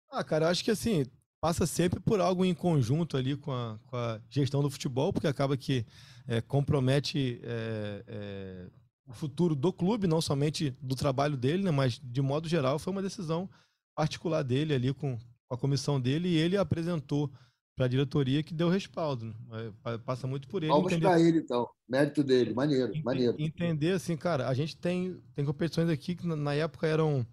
Ah, 0.10 0.24
cara, 0.24 0.46
eu 0.46 0.50
acho 0.50 0.64
que 0.64 0.72
assim, 0.72 1.06
passa 1.42 1.68
sempre 1.68 2.00
por 2.00 2.20
algo 2.20 2.44
em 2.44 2.56
conjunto 2.56 3.16
ali 3.16 3.36
com 3.36 3.52
a, 3.52 3.78
com 3.86 3.96
a 3.96 4.20
gestão 4.30 4.64
do 4.64 4.72
futebol, 4.72 5.14
porque 5.14 5.28
acaba 5.28 5.56
que 5.56 5.86
é, 6.26 6.42
compromete 6.42 7.40
é, 7.44 8.04
é, 8.08 8.68
o 9.08 9.14
futuro 9.14 9.56
do 9.56 9.72
clube, 9.72 10.08
não 10.08 10.20
somente 10.20 10.72
do 10.82 10.96
trabalho 10.96 11.38
dele, 11.38 11.62
né, 11.62 11.70
mas 11.70 12.00
de 12.04 12.22
modo 12.22 12.50
geral 12.50 12.80
foi 12.80 12.92
uma 12.92 13.04
decisão 13.04 13.48
particular 14.00 14.44
dele 14.44 14.74
ali 14.74 14.94
com, 14.94 15.18
a 15.52 15.58
comissão 15.58 16.00
dele 16.00 16.30
e 16.30 16.38
ele 16.38 16.56
apresentou 16.56 17.30
para 17.76 17.86
a 17.86 17.90
diretoria 17.90 18.44
que 18.44 18.54
deu 18.54 18.70
respaldo. 18.70 19.26
né? 19.26 19.36
É, 19.54 19.72
pa- 19.82 20.00
Passa 20.00 20.28
muito 20.28 20.48
por 20.48 20.62
ele 20.64 20.72
Palmas 20.72 20.92
entender 20.94 21.08
para 21.08 21.20
ele, 21.20 21.40
então. 21.40 21.68
Mérito 21.90 22.24
dele. 22.24 22.54
Maneiro, 22.54 22.90
Ente- 22.94 23.04
maneiro. 23.04 23.36
Entender 23.40 23.92
assim, 23.94 24.16
cara, 24.16 24.48
a 24.48 24.54
gente 24.54 24.78
tem, 24.78 25.20
tem 25.36 25.44
competições 25.44 25.90
aqui 25.90 26.16
que 26.16 26.26
na, 26.28 26.36
na 26.36 26.54
época 26.54 26.88
eram 26.88 27.26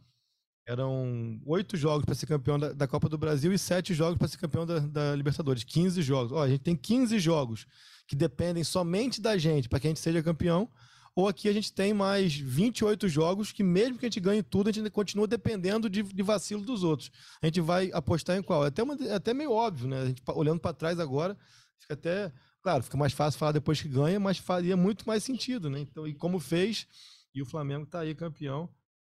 eram 0.68 1.40
oito 1.46 1.76
jogos 1.76 2.04
para 2.04 2.14
ser 2.14 2.26
campeão 2.26 2.58
da, 2.58 2.72
da 2.72 2.88
Copa 2.88 3.08
do 3.08 3.16
Brasil 3.16 3.52
e 3.52 3.58
sete 3.58 3.94
jogos 3.94 4.18
para 4.18 4.26
ser 4.26 4.38
campeão 4.38 4.66
da, 4.66 4.80
da 4.80 5.14
Libertadores. 5.14 5.62
15 5.62 6.02
jogos. 6.02 6.32
Ó, 6.32 6.42
a 6.42 6.48
gente 6.48 6.62
tem 6.62 6.74
15 6.74 7.20
jogos 7.20 7.66
que 8.08 8.16
dependem 8.16 8.64
somente 8.64 9.20
da 9.20 9.38
gente 9.38 9.68
para 9.68 9.78
que 9.78 9.86
a 9.86 9.90
gente 9.90 10.00
seja 10.00 10.22
campeão. 10.24 10.68
Ou 11.16 11.26
aqui 11.28 11.48
a 11.48 11.52
gente 11.52 11.72
tem 11.72 11.94
mais 11.94 12.34
28 12.36 13.08
jogos 13.08 13.50
que, 13.50 13.62
mesmo 13.64 13.98
que 13.98 14.04
a 14.04 14.08
gente 14.08 14.20
ganhe 14.20 14.42
tudo, 14.42 14.68
a 14.68 14.72
gente 14.72 14.90
continua 14.90 15.26
dependendo 15.26 15.88
de, 15.88 16.02
de 16.02 16.22
vacilo 16.22 16.62
dos 16.62 16.84
outros. 16.84 17.10
A 17.42 17.46
gente 17.46 17.60
vai 17.60 17.90
apostar 17.94 18.36
em 18.36 18.42
qual? 18.42 18.64
É 18.64 18.68
até, 18.68 18.82
uma- 18.82 18.96
é 19.00 19.14
até 19.14 19.32
meio 19.32 19.50
óbvio, 19.52 19.88
né? 19.88 20.02
A 20.02 20.06
gente, 20.06 20.22
olhando 20.34 20.60
para 20.60 20.74
trás 20.74 21.00
agora, 21.00 21.36
fica 21.80 21.94
até. 21.94 22.32
Claro, 22.62 22.82
fica 22.84 22.98
mais 22.98 23.14
fácil 23.14 23.38
falar 23.38 23.52
depois 23.52 23.80
que 23.80 23.88
ganha, 23.88 24.20
mas 24.20 24.38
faria 24.38 24.76
muito 24.76 25.06
mais 25.06 25.24
sentido, 25.24 25.70
né? 25.70 25.80
Então, 25.80 26.06
e 26.06 26.14
como 26.14 26.38
fez, 26.38 26.86
e 27.34 27.40
o 27.40 27.46
Flamengo 27.46 27.86
tá 27.86 28.00
aí 28.00 28.14
campeão. 28.14 28.68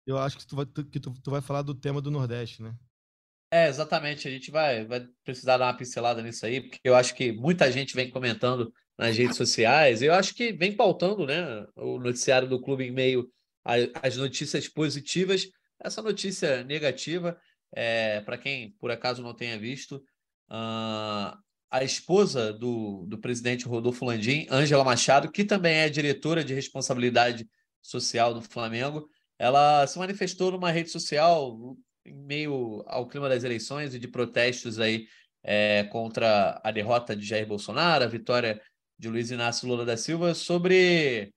Eu 0.07 0.17
acho 0.19 0.39
que 0.39 0.47
tu 0.47 0.57
vai, 0.57 0.65
tu- 0.67 0.85
que 0.87 0.99
tu, 0.99 1.13
tu 1.23 1.31
vai 1.31 1.43
falar 1.43 1.63
do 1.63 1.75
tema 1.75 2.01
do 2.01 2.11
Nordeste, 2.11 2.63
né? 2.63 2.75
É, 3.53 3.69
exatamente. 3.69 4.27
A 4.29 4.31
gente 4.31 4.51
vai, 4.51 4.85
vai 4.87 5.07
precisar 5.25 5.59
dar 5.59 5.67
uma 5.67 5.77
pincelada 5.77 6.23
nisso 6.23 6.47
aí, 6.47 6.61
porque 6.61 6.81
eu 6.85 6.95
acho 6.95 7.15
que 7.15 7.33
muita 7.33 7.71
gente 7.71 7.95
vem 7.95 8.11
comentando 8.11 8.73
nas 9.01 9.17
redes 9.17 9.37
sociais. 9.37 10.03
Eu 10.03 10.13
acho 10.13 10.35
que 10.35 10.53
vem 10.53 10.77
pautando, 10.77 11.25
né, 11.27 11.67
o 11.75 11.99
noticiário 11.99 12.47
do 12.47 12.61
clube 12.61 12.85
em 12.85 12.91
meio 12.91 13.31
às 14.03 14.19
notícias 14.19 14.69
positivas. 14.69 15.49
Essa 15.83 16.03
notícia 16.03 16.63
negativa, 16.65 17.41
é, 17.75 18.21
para 18.21 18.37
quem 18.37 18.73
por 18.79 18.91
acaso 18.91 19.23
não 19.23 19.35
tenha 19.35 19.59
visto, 19.59 20.03
ah, 20.51 21.39
a 21.71 21.83
esposa 21.83 22.53
do, 22.53 23.07
do 23.07 23.19
presidente 23.19 23.65
Rodolfo 23.65 24.05
Landim, 24.05 24.47
Ângela 24.51 24.85
Machado, 24.85 25.33
que 25.33 25.45
também 25.45 25.77
é 25.77 25.89
diretora 25.89 26.45
de 26.45 26.53
responsabilidade 26.53 27.49
social 27.81 28.35
do 28.35 28.43
Flamengo, 28.43 29.09
ela 29.39 29.87
se 29.87 29.99
manifestou 29.99 30.51
numa 30.51 30.71
rede 30.71 30.91
social 30.91 31.75
em 32.05 32.13
meio 32.13 32.85
ao 32.87 33.09
clima 33.09 33.31
das 33.31 33.45
eleições 33.45 33.95
e 33.95 33.99
de 33.99 34.09
protestos 34.09 34.79
aí 34.79 35.07
é, 35.43 35.85
contra 35.85 36.61
a 36.63 36.71
derrota 36.71 37.17
de 37.17 37.25
Jair 37.25 37.47
Bolsonaro, 37.47 38.05
a 38.05 38.09
vitória 38.09 38.61
de 39.01 39.09
Luiz 39.09 39.31
Inácio 39.31 39.67
Lula 39.67 39.87
da 39.87 39.97
Silva, 39.97 40.35
sobre 40.35 41.33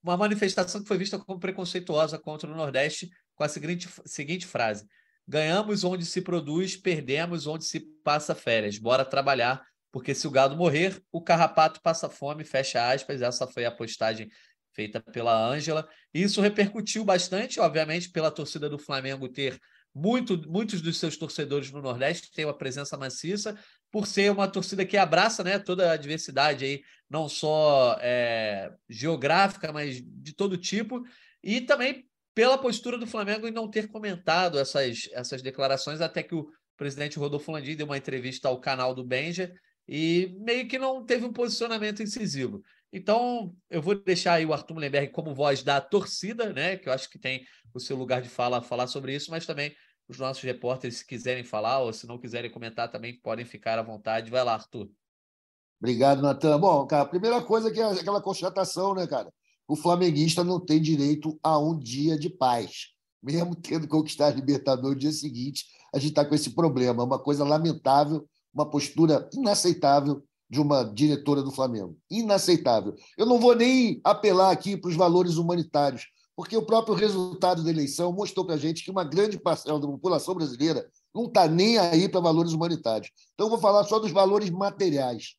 uma 0.00 0.16
manifestação 0.16 0.80
que 0.80 0.86
foi 0.86 0.96
vista 0.96 1.18
como 1.18 1.40
preconceituosa 1.40 2.20
contra 2.20 2.48
o 2.48 2.54
Nordeste, 2.54 3.10
com 3.34 3.42
a 3.42 3.48
seguinte, 3.48 3.88
seguinte 4.06 4.46
frase: 4.46 4.86
Ganhamos 5.26 5.82
onde 5.82 6.06
se 6.06 6.22
produz, 6.22 6.76
perdemos 6.76 7.48
onde 7.48 7.64
se 7.64 7.80
passa 8.04 8.32
férias. 8.32 8.78
Bora 8.78 9.04
trabalhar, 9.04 9.60
porque 9.90 10.14
se 10.14 10.28
o 10.28 10.30
gado 10.30 10.56
morrer, 10.56 11.02
o 11.10 11.20
carrapato 11.20 11.82
passa 11.82 12.08
fome, 12.08 12.44
fecha 12.44 12.92
aspas. 12.92 13.22
Essa 13.22 13.48
foi 13.48 13.64
a 13.64 13.72
postagem 13.72 14.30
feita 14.72 15.00
pela 15.00 15.36
Ângela. 15.36 15.88
Isso 16.14 16.40
repercutiu 16.40 17.04
bastante, 17.04 17.58
obviamente, 17.58 18.08
pela 18.08 18.30
torcida 18.30 18.70
do 18.70 18.78
Flamengo 18.78 19.28
ter 19.28 19.58
muito, 19.92 20.48
muitos 20.48 20.80
dos 20.80 20.96
seus 20.96 21.16
torcedores 21.16 21.72
no 21.72 21.82
Nordeste 21.82 22.30
têm 22.30 22.44
uma 22.44 22.56
presença 22.56 22.96
maciça, 22.96 23.58
por 23.90 24.06
ser 24.06 24.30
uma 24.30 24.48
torcida 24.48 24.84
que 24.84 24.96
abraça 24.96 25.42
né, 25.42 25.58
toda 25.58 25.92
a 25.92 25.96
diversidade 25.96 26.64
aí, 26.64 26.82
não 27.08 27.28
só 27.28 27.96
é, 28.00 28.72
geográfica, 28.88 29.72
mas 29.72 30.02
de 30.04 30.34
todo 30.34 30.58
tipo, 30.58 31.02
e 31.42 31.60
também 31.60 32.06
pela 32.34 32.58
postura 32.58 32.98
do 32.98 33.06
Flamengo 33.06 33.48
em 33.48 33.52
não 33.52 33.68
ter 33.68 33.88
comentado 33.88 34.58
essas, 34.58 35.08
essas 35.12 35.42
declarações, 35.42 36.00
até 36.00 36.22
que 36.22 36.34
o 36.34 36.48
presidente 36.76 37.18
Rodolfo 37.18 37.50
Landim 37.50 37.74
deu 37.74 37.86
uma 37.86 37.98
entrevista 37.98 38.48
ao 38.48 38.60
canal 38.60 38.94
do 38.94 39.04
Benja 39.04 39.52
e 39.88 40.36
meio 40.38 40.68
que 40.68 40.78
não 40.78 41.04
teve 41.04 41.24
um 41.24 41.32
posicionamento 41.32 42.02
incisivo. 42.02 42.62
Então, 42.92 43.54
eu 43.68 43.82
vou 43.82 43.94
deixar 43.94 44.34
aí 44.34 44.46
o 44.46 44.52
Arthur 44.52 44.74
Mullenberg 44.74 45.12
como 45.12 45.34
voz 45.34 45.62
da 45.62 45.80
torcida, 45.80 46.52
né? 46.52 46.76
Que 46.76 46.88
eu 46.88 46.92
acho 46.92 47.10
que 47.10 47.18
tem 47.18 47.44
o 47.74 47.80
seu 47.80 47.96
lugar 47.96 48.22
de 48.22 48.28
fala 48.28 48.62
falar 48.62 48.86
sobre 48.86 49.14
isso, 49.14 49.30
mas 49.30 49.44
também 49.44 49.74
os 50.08 50.18
nossos 50.18 50.42
repórteres, 50.42 50.98
se 50.98 51.06
quiserem 51.06 51.44
falar 51.44 51.80
ou 51.80 51.92
se 51.92 52.06
não 52.06 52.18
quiserem 52.18 52.50
comentar, 52.50 52.90
também 52.90 53.14
podem 53.20 53.44
ficar 53.44 53.78
à 53.78 53.82
vontade. 53.82 54.30
Vai 54.30 54.42
lá, 54.42 54.54
Arthur. 54.54 54.88
Obrigado, 55.80 56.22
Natan. 56.22 56.58
Bom, 56.58 56.86
cara, 56.86 57.02
a 57.02 57.08
primeira 57.08 57.42
coisa 57.42 57.70
que 57.70 57.78
é 57.78 57.84
aquela 57.84 58.20
constatação, 58.20 58.94
né, 58.94 59.06
cara? 59.06 59.32
O 59.66 59.76
flamenguista 59.76 60.42
não 60.42 60.58
tem 60.58 60.80
direito 60.80 61.38
a 61.42 61.58
um 61.58 61.78
dia 61.78 62.18
de 62.18 62.30
paz. 62.30 62.88
Mesmo 63.22 63.54
tendo 63.54 63.86
conquistado 63.86 64.32
a 64.32 64.36
Libertadores 64.36 64.94
no 64.94 65.00
dia 65.00 65.12
seguinte, 65.12 65.66
a 65.94 65.98
gente 65.98 66.10
está 66.10 66.24
com 66.24 66.34
esse 66.34 66.50
problema. 66.50 67.02
É 67.02 67.06
uma 67.06 67.18
coisa 67.18 67.44
lamentável, 67.44 68.26
uma 68.52 68.68
postura 68.68 69.28
inaceitável 69.32 70.24
de 70.48 70.60
uma 70.60 70.82
diretora 70.82 71.42
do 71.42 71.50
Flamengo. 71.50 71.96
Inaceitável. 72.10 72.94
Eu 73.16 73.26
não 73.26 73.38
vou 73.38 73.54
nem 73.54 74.00
apelar 74.02 74.50
aqui 74.50 74.76
para 74.76 74.88
os 74.88 74.96
valores 74.96 75.36
humanitários, 75.36 76.06
porque 76.38 76.56
o 76.56 76.62
próprio 76.62 76.94
resultado 76.94 77.64
da 77.64 77.70
eleição 77.70 78.12
mostrou 78.12 78.46
para 78.46 78.54
a 78.54 78.58
gente 78.58 78.84
que 78.84 78.92
uma 78.92 79.02
grande 79.02 79.36
parcela 79.36 79.80
da 79.80 79.88
população 79.88 80.36
brasileira 80.36 80.88
não 81.12 81.24
está 81.24 81.48
nem 81.48 81.78
aí 81.78 82.08
para 82.08 82.20
valores 82.20 82.52
humanitários. 82.52 83.10
Então, 83.34 83.46
eu 83.46 83.50
vou 83.50 83.58
falar 83.58 83.82
só 83.82 83.98
dos 83.98 84.12
valores 84.12 84.48
materiais. 84.48 85.34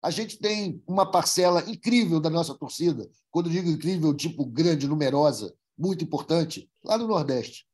A 0.00 0.08
gente 0.08 0.38
tem 0.38 0.80
uma 0.86 1.04
parcela 1.04 1.68
incrível 1.68 2.20
da 2.20 2.30
nossa 2.30 2.54
torcida, 2.54 3.10
quando 3.28 3.50
digo 3.50 3.68
incrível, 3.68 4.14
tipo 4.14 4.46
grande, 4.46 4.86
numerosa, 4.86 5.52
muito 5.76 6.04
importante, 6.04 6.70
lá 6.84 6.96
no 6.96 7.08
Nordeste. 7.08 7.66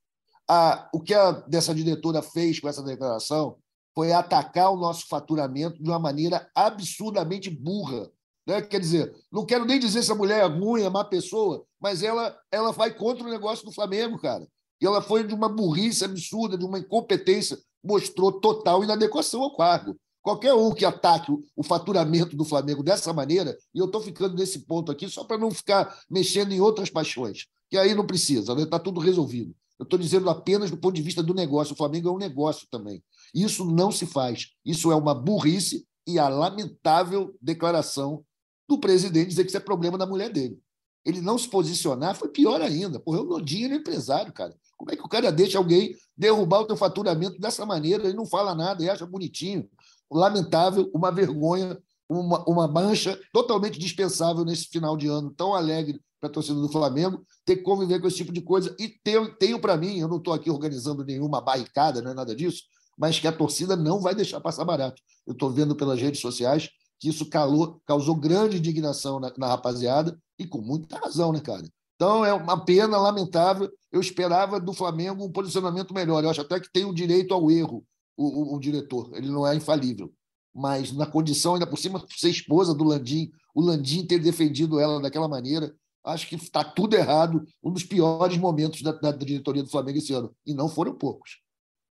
A, 0.48 0.88
o 0.94 1.00
que 1.00 1.12
a, 1.12 1.30
dessa 1.30 1.74
diretora 1.74 2.22
fez 2.22 2.58
com 2.58 2.70
essa 2.70 2.82
declaração 2.82 3.58
foi 3.94 4.14
atacar 4.14 4.72
o 4.72 4.78
nosso 4.78 5.06
faturamento 5.08 5.82
de 5.82 5.90
uma 5.90 5.98
maneira 5.98 6.50
absurdamente 6.54 7.50
burra. 7.50 8.10
Né? 8.46 8.62
Quer 8.62 8.80
dizer, 8.80 9.14
não 9.30 9.44
quero 9.44 9.66
nem 9.66 9.78
dizer 9.78 10.02
se 10.02 10.10
a 10.10 10.14
mulher 10.14 10.40
é 10.40 10.46
ruim, 10.46 10.80
é 10.80 10.88
má 10.88 11.04
pessoa, 11.04 11.66
mas 11.82 12.02
ela, 12.02 12.38
ela 12.52 12.70
vai 12.70 12.94
contra 12.94 13.26
o 13.26 13.30
negócio 13.30 13.64
do 13.64 13.72
Flamengo, 13.72 14.16
cara. 14.18 14.46
E 14.80 14.86
ela 14.86 15.02
foi 15.02 15.26
de 15.26 15.34
uma 15.34 15.48
burrice 15.48 16.04
absurda, 16.04 16.56
de 16.56 16.64
uma 16.64 16.78
incompetência, 16.78 17.58
mostrou 17.82 18.40
total 18.40 18.84
inadequação 18.84 19.42
ao 19.42 19.56
cargo. 19.56 19.96
Qualquer 20.22 20.54
um 20.54 20.72
que 20.72 20.84
ataque 20.84 21.32
o 21.56 21.62
faturamento 21.64 22.36
do 22.36 22.44
Flamengo 22.44 22.84
dessa 22.84 23.12
maneira, 23.12 23.58
e 23.74 23.80
eu 23.80 23.86
estou 23.86 24.00
ficando 24.00 24.36
nesse 24.36 24.60
ponto 24.60 24.92
aqui 24.92 25.08
só 25.08 25.24
para 25.24 25.36
não 25.36 25.50
ficar 25.50 25.98
mexendo 26.08 26.52
em 26.52 26.60
outras 26.60 26.88
paixões, 26.88 27.46
que 27.68 27.76
aí 27.76 27.92
não 27.92 28.06
precisa, 28.06 28.52
está 28.52 28.54
né? 28.54 28.66
Tá 28.66 28.78
tudo 28.78 29.00
resolvido. 29.00 29.52
Eu 29.80 29.84
estou 29.84 29.98
dizendo 29.98 30.30
apenas 30.30 30.70
do 30.70 30.76
ponto 30.76 30.94
de 30.94 31.02
vista 31.02 31.24
do 31.24 31.34
negócio. 31.34 31.74
O 31.74 31.76
Flamengo 31.76 32.08
é 32.08 32.12
um 32.12 32.18
negócio 32.18 32.68
também. 32.70 33.02
Isso 33.34 33.64
não 33.64 33.90
se 33.90 34.06
faz. 34.06 34.50
Isso 34.64 34.92
é 34.92 34.94
uma 34.94 35.12
burrice 35.12 35.84
e 36.06 36.20
a 36.20 36.28
lamentável 36.28 37.34
declaração 37.40 38.24
do 38.68 38.78
presidente 38.78 39.30
dizer 39.30 39.42
que 39.42 39.48
isso 39.48 39.56
é 39.56 39.60
problema 39.60 39.98
da 39.98 40.06
mulher 40.06 40.30
dele. 40.30 40.61
Ele 41.04 41.20
não 41.20 41.36
se 41.36 41.48
posicionar 41.48 42.14
foi 42.14 42.28
pior 42.28 42.60
ainda. 42.60 43.00
Porra, 43.00 43.20
o 43.20 43.24
Nodinho 43.24 43.72
é 43.72 43.76
empresário, 43.76 44.32
cara. 44.32 44.54
Como 44.76 44.90
é 44.90 44.96
que 44.96 45.02
o 45.02 45.08
cara 45.08 45.30
deixa 45.30 45.58
alguém 45.58 45.96
derrubar 46.16 46.60
o 46.60 46.66
teu 46.66 46.76
faturamento 46.76 47.40
dessa 47.40 47.66
maneira? 47.66 48.04
Ele 48.04 48.16
não 48.16 48.26
fala 48.26 48.54
nada 48.54 48.82
e 48.82 48.90
acha 48.90 49.06
bonitinho. 49.06 49.68
Lamentável, 50.10 50.90
uma 50.94 51.10
vergonha, 51.10 51.78
uma, 52.08 52.44
uma 52.48 52.68
mancha 52.68 53.18
totalmente 53.32 53.78
dispensável 53.78 54.44
nesse 54.44 54.68
final 54.68 54.96
de 54.96 55.08
ano 55.08 55.32
tão 55.36 55.54
alegre 55.54 56.00
para 56.20 56.28
a 56.28 56.32
torcida 56.32 56.60
do 56.60 56.68
Flamengo, 56.68 57.26
ter 57.44 57.56
que 57.56 57.62
conviver 57.62 58.00
com 58.00 58.06
esse 58.06 58.18
tipo 58.18 58.32
de 58.32 58.40
coisa. 58.40 58.74
E 58.78 58.88
tenho, 58.88 59.34
tenho 59.36 59.60
para 59.60 59.76
mim, 59.76 59.98
eu 59.98 60.06
não 60.06 60.18
estou 60.18 60.32
aqui 60.32 60.50
organizando 60.50 61.04
nenhuma 61.04 61.40
barricada, 61.40 62.00
não 62.00 62.12
é 62.12 62.14
nada 62.14 62.34
disso, 62.34 62.62
mas 62.96 63.18
que 63.18 63.26
a 63.26 63.32
torcida 63.32 63.74
não 63.74 64.00
vai 64.00 64.14
deixar 64.14 64.40
passar 64.40 64.64
barato. 64.64 65.02
Eu 65.26 65.32
estou 65.32 65.50
vendo 65.50 65.74
pelas 65.74 66.00
redes 66.00 66.20
sociais 66.20 66.70
que 67.00 67.08
isso 67.08 67.28
calou, 67.28 67.82
causou 67.84 68.14
grande 68.14 68.58
indignação 68.58 69.18
na, 69.18 69.32
na, 69.36 69.48
rapaziada 69.48 70.16
e 70.38 70.46
com 70.46 70.60
muita 70.60 70.98
razão, 70.98 71.32
né, 71.32 71.40
cara? 71.40 71.62
Então 71.94 72.24
é 72.24 72.32
uma 72.32 72.64
pena 72.64 72.96
lamentável. 72.96 73.70
Eu 73.90 74.00
esperava 74.00 74.58
do 74.58 74.72
Flamengo 74.72 75.24
um 75.24 75.30
posicionamento 75.30 75.94
melhor. 75.94 76.22
Eu 76.24 76.30
acho 76.30 76.40
até 76.40 76.58
que 76.58 76.72
tem 76.72 76.84
o 76.84 76.94
direito 76.94 77.32
ao 77.32 77.50
erro 77.50 77.84
o, 78.16 78.54
o, 78.54 78.56
o 78.56 78.60
diretor. 78.60 79.10
Ele 79.14 79.28
não 79.28 79.46
é 79.46 79.54
infalível. 79.54 80.12
Mas 80.54 80.92
na 80.92 81.06
condição, 81.06 81.54
ainda 81.54 81.66
por 81.66 81.78
cima, 81.78 82.04
ser 82.10 82.30
esposa 82.30 82.74
do 82.74 82.84
Landim, 82.84 83.30
o 83.54 83.60
Landim 83.60 84.04
ter 84.04 84.18
defendido 84.18 84.78
ela 84.78 85.00
daquela 85.00 85.28
maneira, 85.28 85.74
acho 86.04 86.28
que 86.28 86.34
está 86.34 86.62
tudo 86.62 86.96
errado. 86.96 87.44
Um 87.62 87.72
dos 87.72 87.84
piores 87.84 88.36
momentos 88.36 88.82
da, 88.82 88.92
da 88.92 89.12
diretoria 89.12 89.62
do 89.62 89.70
Flamengo 89.70 89.98
esse 89.98 90.12
ano. 90.12 90.34
E 90.44 90.52
não 90.52 90.68
foram 90.68 90.94
poucos. 90.94 91.40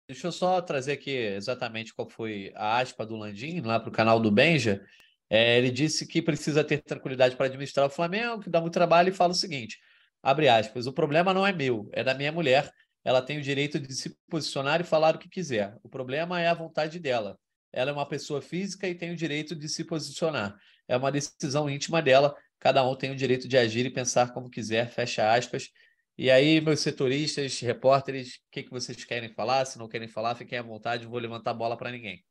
Deixa 0.07 0.27
eu 0.27 0.31
só 0.31 0.61
trazer 0.61 0.93
aqui 0.93 1.11
exatamente 1.11 1.93
qual 1.93 2.09
foi 2.09 2.51
a 2.55 2.79
aspa 2.79 3.05
do 3.05 3.17
Landim 3.17 3.59
lá 3.59 3.77
para 3.77 3.89
o 3.89 3.93
canal 3.93 4.19
do 4.19 4.31
Benja. 4.31 4.81
É, 5.29 5.57
ele 5.57 5.71
disse 5.71 6.07
que 6.07 6.21
precisa 6.21 6.63
ter 6.63 6.81
tranquilidade 6.81 7.35
para 7.35 7.47
administrar 7.47 7.85
o 7.85 7.89
Flamengo, 7.89 8.41
que 8.41 8.49
dá 8.49 8.61
muito 8.61 8.73
trabalho, 8.73 9.09
e 9.09 9.13
fala 9.13 9.31
o 9.31 9.35
seguinte: 9.35 9.77
abre 10.23 10.47
aspas, 10.47 10.87
o 10.87 10.93
problema 10.93 11.33
não 11.33 11.45
é 11.45 11.51
meu, 11.51 11.89
é 11.93 12.03
da 12.03 12.13
minha 12.13 12.31
mulher. 12.31 12.71
Ela 13.03 13.21
tem 13.21 13.37
o 13.37 13.41
direito 13.41 13.79
de 13.79 13.93
se 13.93 14.17
posicionar 14.29 14.81
e 14.81 14.83
falar 14.83 15.15
o 15.15 15.19
que 15.19 15.29
quiser. 15.29 15.77
O 15.83 15.89
problema 15.89 16.41
é 16.41 16.47
a 16.47 16.53
vontade 16.53 16.99
dela. 16.99 17.39
Ela 17.71 17.91
é 17.91 17.93
uma 17.93 18.07
pessoa 18.07 18.41
física 18.41 18.87
e 18.87 18.95
tem 18.95 19.11
o 19.11 19.15
direito 19.15 19.55
de 19.55 19.69
se 19.69 19.83
posicionar. 19.83 20.55
É 20.87 20.97
uma 20.97 21.11
decisão 21.11 21.69
íntima 21.69 22.01
dela. 22.01 22.35
Cada 22.59 22.85
um 22.85 22.95
tem 22.95 23.11
o 23.11 23.15
direito 23.15 23.47
de 23.47 23.57
agir 23.57 23.85
e 23.85 23.89
pensar 23.89 24.33
como 24.33 24.49
quiser. 24.49 24.89
Fecha 24.89 25.31
aspas. 25.33 25.69
E 26.17 26.31
aí, 26.31 26.59
meus 26.59 26.79
setoristas, 26.79 27.59
repórteres, 27.61 28.35
o 28.35 28.39
que, 28.51 28.63
que 28.63 28.71
vocês 28.71 29.03
querem 29.05 29.29
falar? 29.29 29.65
Se 29.65 29.77
não 29.77 29.87
querem 29.87 30.07
falar, 30.07 30.35
fiquem 30.35 30.57
à 30.57 30.63
vontade, 30.63 31.03
não 31.03 31.11
vou 31.11 31.19
levantar 31.19 31.53
bola 31.53 31.77
para 31.77 31.91
ninguém. 31.91 32.25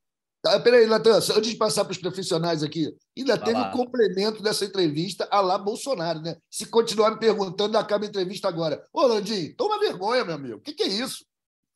Tá, 0.47 0.59
peraí, 0.61 0.87
Natan, 0.87 1.15
antes 1.15 1.49
de 1.49 1.57
passar 1.57 1.83
para 1.83 1.91
os 1.91 1.97
profissionais 1.97 2.63
aqui, 2.63 2.95
ainda 3.17 3.35
Vai 3.35 3.45
teve 3.45 3.59
lá. 3.59 3.67
um 3.67 3.71
complemento 3.71 4.41
dessa 4.41 4.63
entrevista 4.63 5.27
a 5.29 5.41
lá 5.41 5.57
Bolsonaro, 5.57 6.21
né? 6.21 6.37
Se 6.49 6.65
continuar 6.67 7.11
me 7.11 7.19
perguntando, 7.19 7.77
acaba 7.77 8.05
a 8.05 8.07
entrevista 8.07 8.47
agora. 8.47 8.81
Ô, 8.93 9.05
Landim, 9.05 9.53
toma 9.57 9.77
vergonha, 9.77 10.23
meu 10.23 10.35
amigo. 10.35 10.55
O 10.55 10.61
que, 10.61 10.71
que, 10.71 10.83
é 10.83 10.87
isso? 10.87 11.25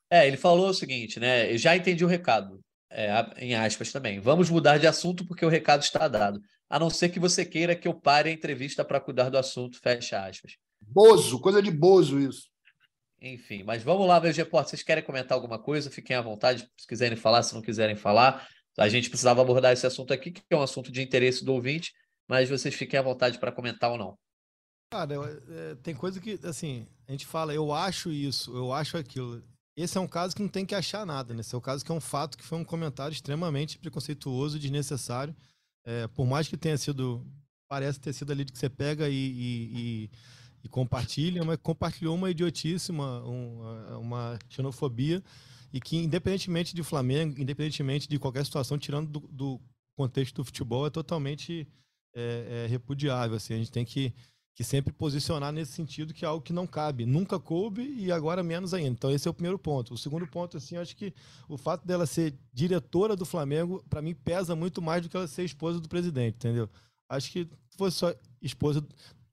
É, 0.10 0.26
ele 0.26 0.38
falou 0.38 0.70
o 0.70 0.74
seguinte, 0.74 1.20
né? 1.20 1.52
Eu 1.52 1.58
já 1.58 1.76
entendi 1.76 2.06
o 2.06 2.08
recado, 2.08 2.62
é, 2.90 3.10
em 3.38 3.56
aspas 3.56 3.92
também. 3.92 4.22
Vamos 4.22 4.50
mudar 4.50 4.78
de 4.78 4.88
assunto 4.88 5.28
porque 5.28 5.46
o 5.46 5.50
recado 5.50 5.84
está 5.84 6.08
dado. 6.08 6.40
A 6.70 6.80
não 6.80 6.90
ser 6.90 7.10
que 7.10 7.20
você 7.20 7.44
queira 7.44 7.76
que 7.76 7.90
eu 7.90 7.94
pare 7.94 8.30
a 8.30 8.34
entrevista 8.34 8.86
para 8.86 9.02
cuidar 9.02 9.30
do 9.30 9.38
assunto, 9.38 9.82
fecha 9.82 10.26
aspas. 10.26 10.54
Bozo, 10.80 11.42
coisa 11.42 11.62
de 11.62 11.72
bozo 11.72 12.18
isso. 12.20 12.50
Enfim, 13.22 13.64
mas 13.64 13.84
vamos 13.84 14.08
lá, 14.08 14.20
meus 14.20 14.36
repórteres. 14.36 14.72
Vocês 14.72 14.84
querem 14.84 15.04
comentar 15.04 15.38
alguma 15.38 15.60
coisa? 15.60 15.92
Fiquem 15.92 16.16
à 16.16 16.22
vontade, 16.22 16.68
se 16.76 16.88
quiserem 16.88 17.18
falar, 17.18 17.44
se 17.44 17.54
não 17.54 17.62
quiserem 17.62 17.96
falar. 17.96 18.48
A 18.78 18.88
gente 18.90 19.10
precisava 19.10 19.42
abordar 19.42 19.74
esse 19.74 19.86
assunto 19.86 20.14
aqui, 20.14 20.32
que 20.32 20.42
é 20.50 20.56
um 20.56 20.62
assunto 20.62 20.92
de 20.92 21.02
interesse 21.02 21.44
do 21.44 21.54
ouvinte, 21.54 21.94
mas 22.28 22.50
vocês 22.50 22.74
fiquem 22.74 23.00
à 23.00 23.04
vontade 23.04 23.38
para 23.38 23.52
comentar 23.52 23.92
ou 23.92 23.98
não. 23.98 24.18
Cara, 24.92 25.16
é, 25.50 25.76
tem 25.76 25.96
coisa 25.96 26.20
que, 26.20 26.40
assim, 26.44 26.88
a 27.08 27.12
gente 27.12 27.26
fala, 27.26 27.54
eu 27.54 27.74
acho 27.74 28.12
isso, 28.12 28.56
eu 28.56 28.74
acho 28.74 28.98
aquilo. 28.98 29.44
Esse 29.76 29.98
é 29.98 30.02
um 30.02 30.08
caso 30.08 30.36
que 30.36 30.42
não 30.42 30.50
tem 30.50 30.66
que 30.66 30.76
achar 30.76 31.06
nada, 31.06 31.34
né? 31.34 31.42
Esse 31.42 31.56
é 31.56 31.58
um 31.58 31.62
caso 31.62 31.84
que 31.84 31.92
é 31.92 31.96
um 31.96 32.02
fato 32.02 32.38
que 32.38 32.44
foi 32.44 32.58
um 32.58 32.66
comentário 32.66 33.14
extremamente 33.14 33.78
preconceituoso, 33.80 34.60
desnecessário. 34.60 35.36
É, 35.86 36.08
por 36.08 36.26
mais 36.26 36.48
que 36.48 36.58
tenha 36.58 36.78
sido, 36.78 37.26
parece 37.70 38.00
ter 38.00 38.14
sido 38.14 38.32
ali 38.32 38.46
que 38.46 38.58
você 38.58 38.70
pega 38.70 39.10
e, 39.10 39.14
e, 39.14 39.72
e 39.74 40.10
e 40.64 40.70
compartilha, 40.70 41.44
mas 41.44 41.58
compartilhou 41.62 42.16
uma 42.16 42.30
idiotice, 42.30 42.92
uma, 42.92 43.22
uma 43.98 44.40
xenofobia, 44.50 45.24
e 45.74 45.80
que, 45.80 45.98
independentemente 45.98 46.76
de 46.76 46.84
Flamengo, 46.84 47.40
independentemente 47.40 48.08
de 48.08 48.20
qualquer 48.20 48.46
situação, 48.46 48.78
tirando 48.78 49.08
do, 49.08 49.20
do 49.28 49.62
contexto 49.96 50.36
do 50.36 50.46
futebol, 50.46 50.88
é 50.88 50.90
totalmente 50.90 51.68
é, 52.16 52.64
é 52.66 52.68
repudiável. 52.68 53.38
Assim, 53.38 53.54
a 53.54 53.58
gente 53.58 53.72
tem 53.72 53.86
que 53.86 54.14
que 54.54 54.64
sempre 54.64 54.92
posicionar 54.92 55.52
nesse 55.52 55.72
sentido 55.72 56.14
que 56.14 56.26
é 56.26 56.28
algo 56.28 56.44
que 56.44 56.54
não 56.54 56.68
cabe. 56.68 57.06
Nunca 57.06 57.40
coube 57.40 57.82
e 57.82 58.12
agora 58.12 58.44
menos 58.44 58.74
ainda. 58.74 58.90
Então 58.90 59.12
esse 59.12 59.28
é 59.28 59.32
o 59.32 59.34
primeiro 59.34 59.58
ponto. 59.58 59.94
O 59.94 59.98
segundo 59.98 60.28
ponto, 60.28 60.58
assim, 60.58 60.78
acho 60.78 60.96
que 60.96 61.14
o 61.48 61.58
fato 61.58 61.86
dela 61.88 62.06
ser 62.06 62.38
diretora 62.54 63.16
do 63.16 63.26
Flamengo, 63.26 63.84
para 63.90 64.02
mim, 64.02 64.14
pesa 64.14 64.56
muito 64.56 64.82
mais 64.82 65.02
do 65.02 65.10
que 65.10 65.16
ela 65.16 65.28
ser 65.28 65.44
esposa 65.44 65.80
do 65.80 65.88
presidente, 65.88 66.36
entendeu? 66.36 66.70
Acho 67.10 67.32
que 67.32 67.46
se 67.70 67.78
fosse 67.78 67.98
só 67.98 68.14
esposa 68.42 68.86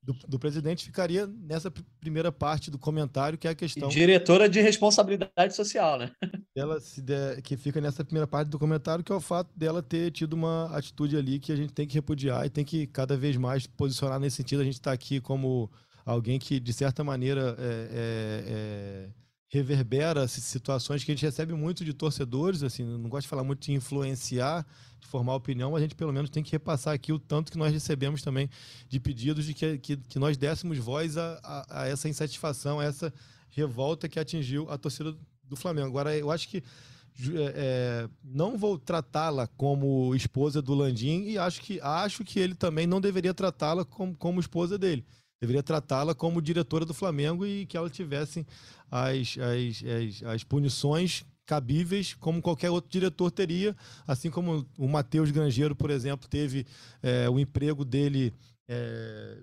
do, 0.08 0.16
do, 0.26 0.38
presidente 0.38 0.86
ficaria 0.86 1.26
nessa 1.26 1.70
primeira 2.00 2.32
parte 2.32 2.70
do 2.70 2.78
comentário, 2.78 3.36
que 3.36 3.46
é 3.46 3.50
a 3.50 3.54
questão. 3.54 3.90
E 3.90 3.92
diretora 3.92 4.48
de 4.48 4.58
responsabilidade 4.58 5.54
social, 5.54 5.98
né? 5.98 6.10
Ela 6.56 6.80
se 6.80 7.02
der, 7.02 7.42
que 7.42 7.58
fica 7.58 7.78
nessa 7.78 8.02
primeira 8.02 8.26
parte 8.26 8.48
do 8.48 8.58
comentário, 8.58 9.04
que 9.04 9.12
é 9.12 9.14
o 9.14 9.20
fato 9.20 9.50
dela 9.54 9.82
ter 9.82 10.10
tido 10.10 10.32
uma 10.32 10.74
atitude 10.74 11.14
ali 11.14 11.38
que 11.38 11.52
a 11.52 11.56
gente 11.56 11.74
tem 11.74 11.86
que 11.86 11.94
repudiar 11.94 12.46
e 12.46 12.48
tem 12.48 12.64
que 12.64 12.86
cada 12.86 13.18
vez 13.18 13.36
mais 13.36 13.66
posicionar 13.66 14.18
nesse 14.18 14.36
sentido. 14.36 14.62
A 14.62 14.64
gente 14.64 14.74
está 14.74 14.92
aqui 14.92 15.20
como 15.20 15.70
alguém 16.06 16.38
que, 16.38 16.58
de 16.58 16.72
certa 16.72 17.04
maneira, 17.04 17.54
é, 17.58 17.62
é, 17.62 18.44
é, 18.46 19.08
reverbera 19.48 20.28
situações 20.28 21.02
que 21.02 21.10
a 21.10 21.14
gente 21.14 21.24
recebe 21.24 21.54
muito 21.54 21.84
de 21.84 21.94
torcedores, 21.94 22.62
assim, 22.62 22.84
não 22.84 23.08
gosto 23.08 23.22
de 23.22 23.28
falar 23.28 23.44
muito 23.44 23.60
de 23.60 23.72
influenciar 23.72 24.66
de 25.00 25.06
formar 25.06 25.34
opinião, 25.34 25.70
mas 25.70 25.78
a 25.80 25.82
gente 25.84 25.94
pelo 25.94 26.12
menos 26.12 26.28
tem 26.28 26.42
que 26.42 26.52
repassar 26.52 26.92
aqui 26.92 27.12
o 27.12 27.18
tanto 27.18 27.52
que 27.52 27.58
nós 27.58 27.72
recebemos 27.72 28.20
também 28.20 28.50
de 28.88 29.00
pedidos 29.00 29.44
de 29.44 29.54
que, 29.54 29.78
que, 29.78 29.96
que 29.96 30.18
nós 30.18 30.36
dessemos 30.36 30.76
voz 30.78 31.16
a, 31.16 31.40
a, 31.42 31.82
a, 31.82 31.88
essa 31.88 32.08
insatisfação, 32.08 32.80
a 32.80 32.84
essa 32.84 33.12
revolta 33.50 34.08
que 34.08 34.18
atingiu 34.18 34.68
a 34.70 34.76
torcida 34.76 35.16
do 35.44 35.56
Flamengo. 35.56 35.86
Agora, 35.86 36.16
eu 36.16 36.30
acho 36.30 36.48
que 36.48 36.58
é, 36.58 37.52
é, 37.56 38.08
não 38.22 38.56
vou 38.56 38.78
tratá-la 38.78 39.46
como 39.46 40.14
esposa 40.14 40.60
do 40.60 40.74
Landim 40.74 41.24
e 41.24 41.38
acho 41.38 41.60
que, 41.60 41.80
acho 41.80 42.24
que 42.24 42.38
ele 42.38 42.54
também 42.54 42.86
não 42.86 43.00
deveria 43.00 43.34
tratá-la 43.34 43.84
como, 43.84 44.14
como 44.16 44.40
esposa 44.40 44.78
dele. 44.78 45.04
Deveria 45.40 45.62
tratá-la 45.62 46.14
como 46.14 46.42
diretora 46.42 46.84
do 46.84 46.92
Flamengo 46.92 47.46
e 47.46 47.64
que 47.66 47.76
ela 47.76 47.88
tivesse 47.88 48.46
as, 48.90 49.36
as, 49.38 49.82
as, 49.84 50.22
as 50.24 50.44
punições 50.44 51.24
cabíveis, 51.46 52.12
como 52.14 52.42
qualquer 52.42 52.70
outro 52.70 52.90
diretor 52.90 53.30
teria, 53.30 53.74
assim 54.06 54.30
como 54.30 54.66
o 54.76 54.86
Matheus 54.86 55.30
Grangeiro, 55.30 55.74
por 55.74 55.90
exemplo, 55.90 56.28
teve 56.28 56.66
é, 57.02 57.28
o 57.30 57.38
emprego 57.38 57.84
dele. 57.84 58.34
É, 58.68 59.38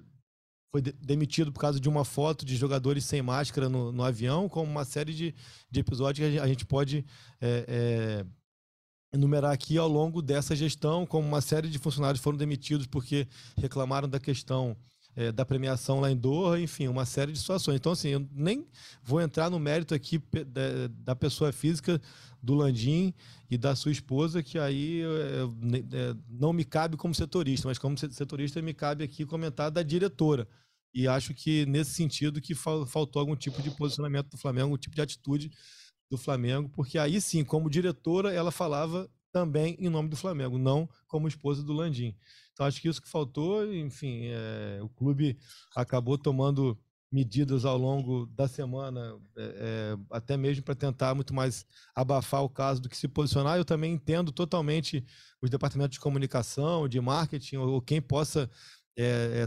foi 0.72 0.82
demitido 0.82 1.54
por 1.54 1.62
causa 1.62 1.80
de 1.80 1.88
uma 1.88 2.04
foto 2.04 2.46
de 2.46 2.58
jogadores 2.58 3.06
sem 3.06 3.22
máscara 3.22 3.70
no, 3.70 3.94
no 3.94 4.04
avião, 4.04 4.50
como 4.50 4.70
uma 4.70 4.84
série 4.84 5.14
de, 5.14 5.34
de 5.72 5.80
episódios 5.80 6.30
que 6.30 6.38
a 6.38 6.46
gente 6.46 6.66
pode 6.66 7.06
é, 7.40 7.66
é, 7.66 8.26
enumerar 9.14 9.54
aqui 9.54 9.78
ao 9.78 9.88
longo 9.88 10.22
dessa 10.22 10.54
gestão, 10.54 11.06
como 11.06 11.26
uma 11.26 11.40
série 11.40 11.70
de 11.70 11.80
funcionários 11.80 12.22
foram 12.22 12.38
demitidos 12.38 12.86
porque 12.86 13.26
reclamaram 13.58 14.10
da 14.10 14.20
questão 14.20 14.76
é, 15.16 15.32
da 15.32 15.46
premiação 15.46 16.00
lá 16.00 16.12
em 16.12 16.18
Doha, 16.18 16.60
enfim, 16.60 16.88
uma 16.88 17.06
série 17.06 17.32
de 17.32 17.40
situações. 17.40 17.78
Então, 17.78 17.92
assim, 17.92 18.10
eu 18.10 18.28
nem 18.34 18.68
vou 19.04 19.22
entrar 19.22 19.50
no 19.50 19.60
mérito 19.60 19.94
aqui 19.94 20.22
da, 20.48 20.88
da 20.90 21.16
pessoa 21.16 21.52
física 21.52 22.02
do 22.42 22.54
Landim 22.54 23.14
e 23.50 23.58
da 23.58 23.76
sua 23.76 23.92
esposa, 23.92 24.44
que 24.44 24.60
aí 24.60 25.02
é, 25.02 25.06
é, 25.98 26.16
não 26.30 26.52
me 26.52 26.66
cabe 26.66 26.98
como 26.98 27.16
setorista, 27.16 27.68
mas 27.68 27.80
como 27.80 27.98
setorista 27.98 28.62
me 28.62 28.74
cabe 28.74 29.04
aqui 29.04 29.26
comentar 29.26 29.72
da 29.72 29.82
diretora. 29.82 30.48
E 30.94 31.08
acho 31.08 31.34
que 31.34 31.66
nesse 31.66 31.92
sentido 31.92 32.40
que 32.40 32.56
faltou 32.56 33.20
algum 33.20 33.36
tipo 33.36 33.62
de 33.62 33.70
posicionamento 33.72 34.30
do 34.30 34.38
Flamengo, 34.38 34.68
algum 34.68 34.78
tipo 34.78 34.96
de 34.96 35.02
atitude 35.02 35.52
do 36.10 36.18
Flamengo, 36.18 36.70
porque 36.70 36.98
aí 36.98 37.20
sim, 37.20 37.44
como 37.44 37.70
diretora, 37.70 38.32
ela 38.32 38.52
falava 38.52 39.10
também 39.36 39.76
em 39.78 39.90
nome 39.90 40.08
do 40.08 40.16
Flamengo, 40.16 40.58
não 40.58 40.88
como 41.10 41.28
esposa 41.28 41.62
do 41.62 41.74
Landim. 41.74 42.16
Então 42.54 42.66
acho 42.66 42.80
que 42.80 42.88
isso 42.88 43.02
que 43.02 43.10
faltou, 43.10 43.70
enfim, 43.76 44.28
é, 44.28 44.80
o 44.82 44.88
clube 44.88 45.38
acabou 45.76 46.18
tomando 46.18 46.80
medidas 47.12 47.66
ao 47.66 47.78
longo 47.78 48.28
da 48.28 48.48
semana, 48.48 49.20
é, 49.38 49.44
é, 49.44 49.98
até 50.10 50.38
mesmo 50.38 50.64
para 50.64 50.74
tentar 50.74 51.14
muito 51.14 51.34
mais 51.34 51.66
abafar 51.94 52.46
o 52.46 52.50
caso 52.50 52.82
do 52.82 52.88
que 52.88 52.96
se 52.96 53.10
posicionar. 53.10 53.58
Eu 53.58 53.66
também 53.66 53.92
entendo 53.92 54.32
totalmente 54.32 55.06
os 55.42 55.50
departamentos 55.50 55.96
de 55.96 56.00
comunicação, 56.00 56.88
de 56.88 57.02
marketing, 57.02 57.58
ou, 57.58 57.72
ou 57.72 57.82
quem 57.82 58.02
possa 58.02 58.50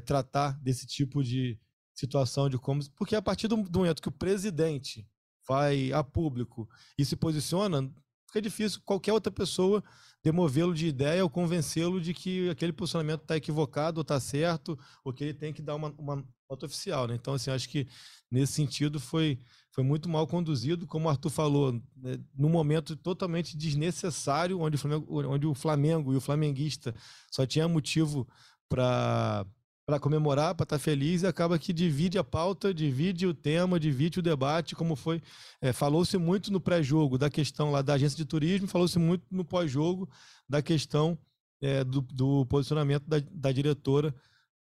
tratar 0.04 0.60
desse 0.60 0.86
tipo 0.86 1.24
de 1.24 1.58
situação 1.94 2.50
de 2.50 2.58
como. 2.58 2.82
Porque 2.94 3.16
a 3.16 3.22
partir 3.22 3.48
do 3.48 3.56
momento 3.56 4.02
que 4.02 4.10
o 4.10 4.12
presidente 4.12 5.08
vai 5.48 5.90
a 5.94 6.04
público 6.04 6.68
e 6.98 7.06
se 7.06 7.16
posiciona, 7.16 7.90
fica 8.28 8.40
difícil 8.40 8.80
qualquer 8.84 9.12
outra 9.12 9.32
pessoa 9.32 9.82
demovê-lo 10.22 10.74
de 10.74 10.86
ideia 10.86 11.22
ou 11.24 11.30
convencê-lo 11.30 12.00
de 12.00 12.12
que 12.12 12.48
aquele 12.50 12.72
posicionamento 12.72 13.22
está 13.22 13.36
equivocado 13.36 13.98
ou 13.98 14.02
está 14.02 14.20
certo, 14.20 14.78
ou 15.04 15.12
que 15.12 15.24
ele 15.24 15.34
tem 15.34 15.52
que 15.52 15.62
dar 15.62 15.74
uma, 15.74 15.92
uma 15.98 16.24
nota 16.50 16.66
oficial. 16.66 17.06
Né? 17.06 17.14
Então, 17.14 17.34
assim, 17.34 17.50
acho 17.50 17.68
que 17.68 17.86
nesse 18.30 18.52
sentido 18.52 19.00
foi, 19.00 19.38
foi 19.70 19.82
muito 19.82 20.08
mal 20.08 20.26
conduzido, 20.26 20.86
como 20.86 21.06
o 21.06 21.08
Arthur 21.08 21.30
falou, 21.30 21.72
né, 21.96 22.18
num 22.34 22.48
momento 22.48 22.96
totalmente 22.96 23.56
desnecessário, 23.56 24.60
onde 24.60 24.76
o 24.76 24.78
Flamengo, 24.78 25.28
onde 25.28 25.46
o 25.46 25.54
Flamengo 25.54 26.12
e 26.12 26.16
o 26.16 26.20
flamenguista 26.20 26.94
só 27.30 27.46
tinha 27.46 27.68
motivo 27.68 28.28
para 28.68 29.46
para 29.88 29.98
comemorar, 29.98 30.54
para 30.54 30.64
estar 30.64 30.76
tá 30.76 30.78
feliz, 30.78 31.22
e 31.22 31.26
acaba 31.26 31.58
que 31.58 31.72
divide 31.72 32.18
a 32.18 32.22
pauta, 32.22 32.74
divide 32.74 33.26
o 33.26 33.32
tema, 33.32 33.80
divide 33.80 34.18
o 34.18 34.22
debate, 34.22 34.76
como 34.76 34.94
foi. 34.94 35.22
É, 35.62 35.72
falou-se 35.72 36.18
muito 36.18 36.52
no 36.52 36.60
pré-jogo 36.60 37.16
da 37.16 37.30
questão 37.30 37.70
lá 37.70 37.80
da 37.80 37.94
agência 37.94 38.14
de 38.14 38.26
turismo, 38.26 38.68
falou-se 38.68 38.98
muito 38.98 39.24
no 39.30 39.46
pós-jogo 39.46 40.06
da 40.46 40.60
questão 40.60 41.18
é, 41.62 41.82
do, 41.84 42.02
do, 42.02 42.44
posicionamento 42.44 43.04
da, 43.08 43.16
da 43.32 43.50
diretora 43.50 44.14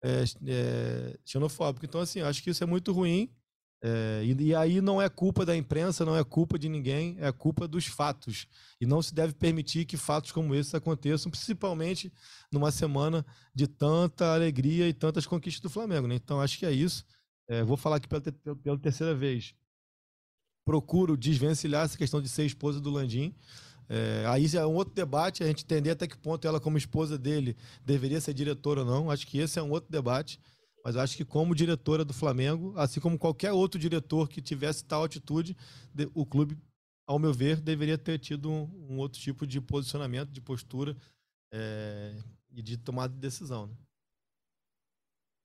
é, 0.05 0.23
é 0.47 1.19
xenofóbica. 1.25 1.85
Então, 1.85 2.01
assim, 2.01 2.21
acho 2.21 2.41
que 2.41 2.51
isso 2.51 2.63
é 2.63 2.67
muito 2.69 2.93
ruim. 2.93 3.29
É, 3.81 4.23
e, 4.25 4.43
e, 4.43 4.55
aí 4.55 4.81
não 4.81 5.01
é 5.01 5.09
culpa 5.09 5.47
da 5.47 5.57
imprensa, 5.57 6.05
não 6.05 6.17
é 6.17 6.25
culpa 6.25 6.59
de 6.59 6.69
ninguém, 6.69 7.17
é 7.21 7.31
culpa 7.31 7.69
dos 7.69 7.87
fatos. 7.87 8.47
E 8.81 8.87
não 8.87 9.01
se 9.01 9.15
deve 9.15 9.35
permitir 9.35 9.85
que 9.85 9.97
fatos 9.97 10.33
como 10.33 10.55
esses 10.55 10.75
aconteçam, 10.75 11.31
principalmente 11.31 12.13
numa 12.53 12.73
semana 12.73 13.25
de 13.55 13.67
tanta 13.69 14.35
alegria 14.35 14.89
e 14.89 14.93
tantas 14.93 15.27
conquistas 15.27 15.61
do 15.61 15.71
Flamengo. 15.71 16.09
Né? 16.09 16.17
Então 16.17 16.41
acho 16.41 16.59
que 16.59 16.67
é 16.67 16.73
isso. 16.73 17.05
É, 17.49 17.63
vou 17.63 17.77
falar 17.77 17.97
aqui 17.97 18.09
pela, 18.09 18.21
pela, 18.57 18.79
terceira 18.79 19.15
vez. 19.15 19.55
Procuro 20.65 21.17
desvencilhar 21.17 21.85
essa 21.85 21.97
questão 21.97 22.21
de 22.21 22.29
ser 22.29 22.45
esposa 22.45 22.81
do 22.81 22.91
Landim. 22.91 23.35
É, 23.89 24.25
aí 24.27 24.45
é 24.55 24.67
um 24.67 24.75
outro 24.75 24.93
debate, 24.93 25.43
a 25.43 25.47
gente 25.47 25.65
entender 25.65 25.91
até 25.91 26.07
que 26.07 26.19
ponto 26.19 26.47
ela, 26.47 26.61
como 26.61 26.77
esposa 26.77 27.17
dele, 27.17 27.57
deveria 27.87 28.21
ser 28.21 28.35
diretora 28.35 28.81
ou 28.81 28.87
não. 28.87 29.11
Acho 29.11 29.27
que 29.27 29.39
esse 29.39 29.59
é 29.59 29.63
um 29.63 29.71
outro 29.71 29.91
debate. 29.91 30.39
Mas 30.89 30.97
acho 30.97 31.19
que, 31.19 31.25
como 31.25 31.55
diretora 31.55 32.03
do 32.03 32.15
Flamengo, 32.15 32.73
assim 32.75 32.99
como 32.99 33.19
qualquer 33.19 33.53
outro 33.53 33.79
diretor 33.79 34.27
que 34.27 34.41
tivesse 34.41 34.83
tal 34.87 35.05
atitude, 35.05 35.55
o 36.15 36.25
clube, 36.25 36.57
ao 37.07 37.19
meu 37.19 37.31
ver, 37.31 37.61
deveria 37.61 37.99
ter 37.99 38.19
tido 38.19 38.51
um, 38.51 38.87
um 38.89 38.97
outro 38.97 39.21
tipo 39.21 39.47
de 39.47 39.61
posicionamento, 39.61 40.31
de 40.31 40.41
postura 40.41 40.97
é, 41.53 42.17
e 42.51 42.63
de 42.63 42.79
tomada 42.79 43.13
de 43.13 43.21
decisão. 43.21 43.67
Né? 43.67 43.75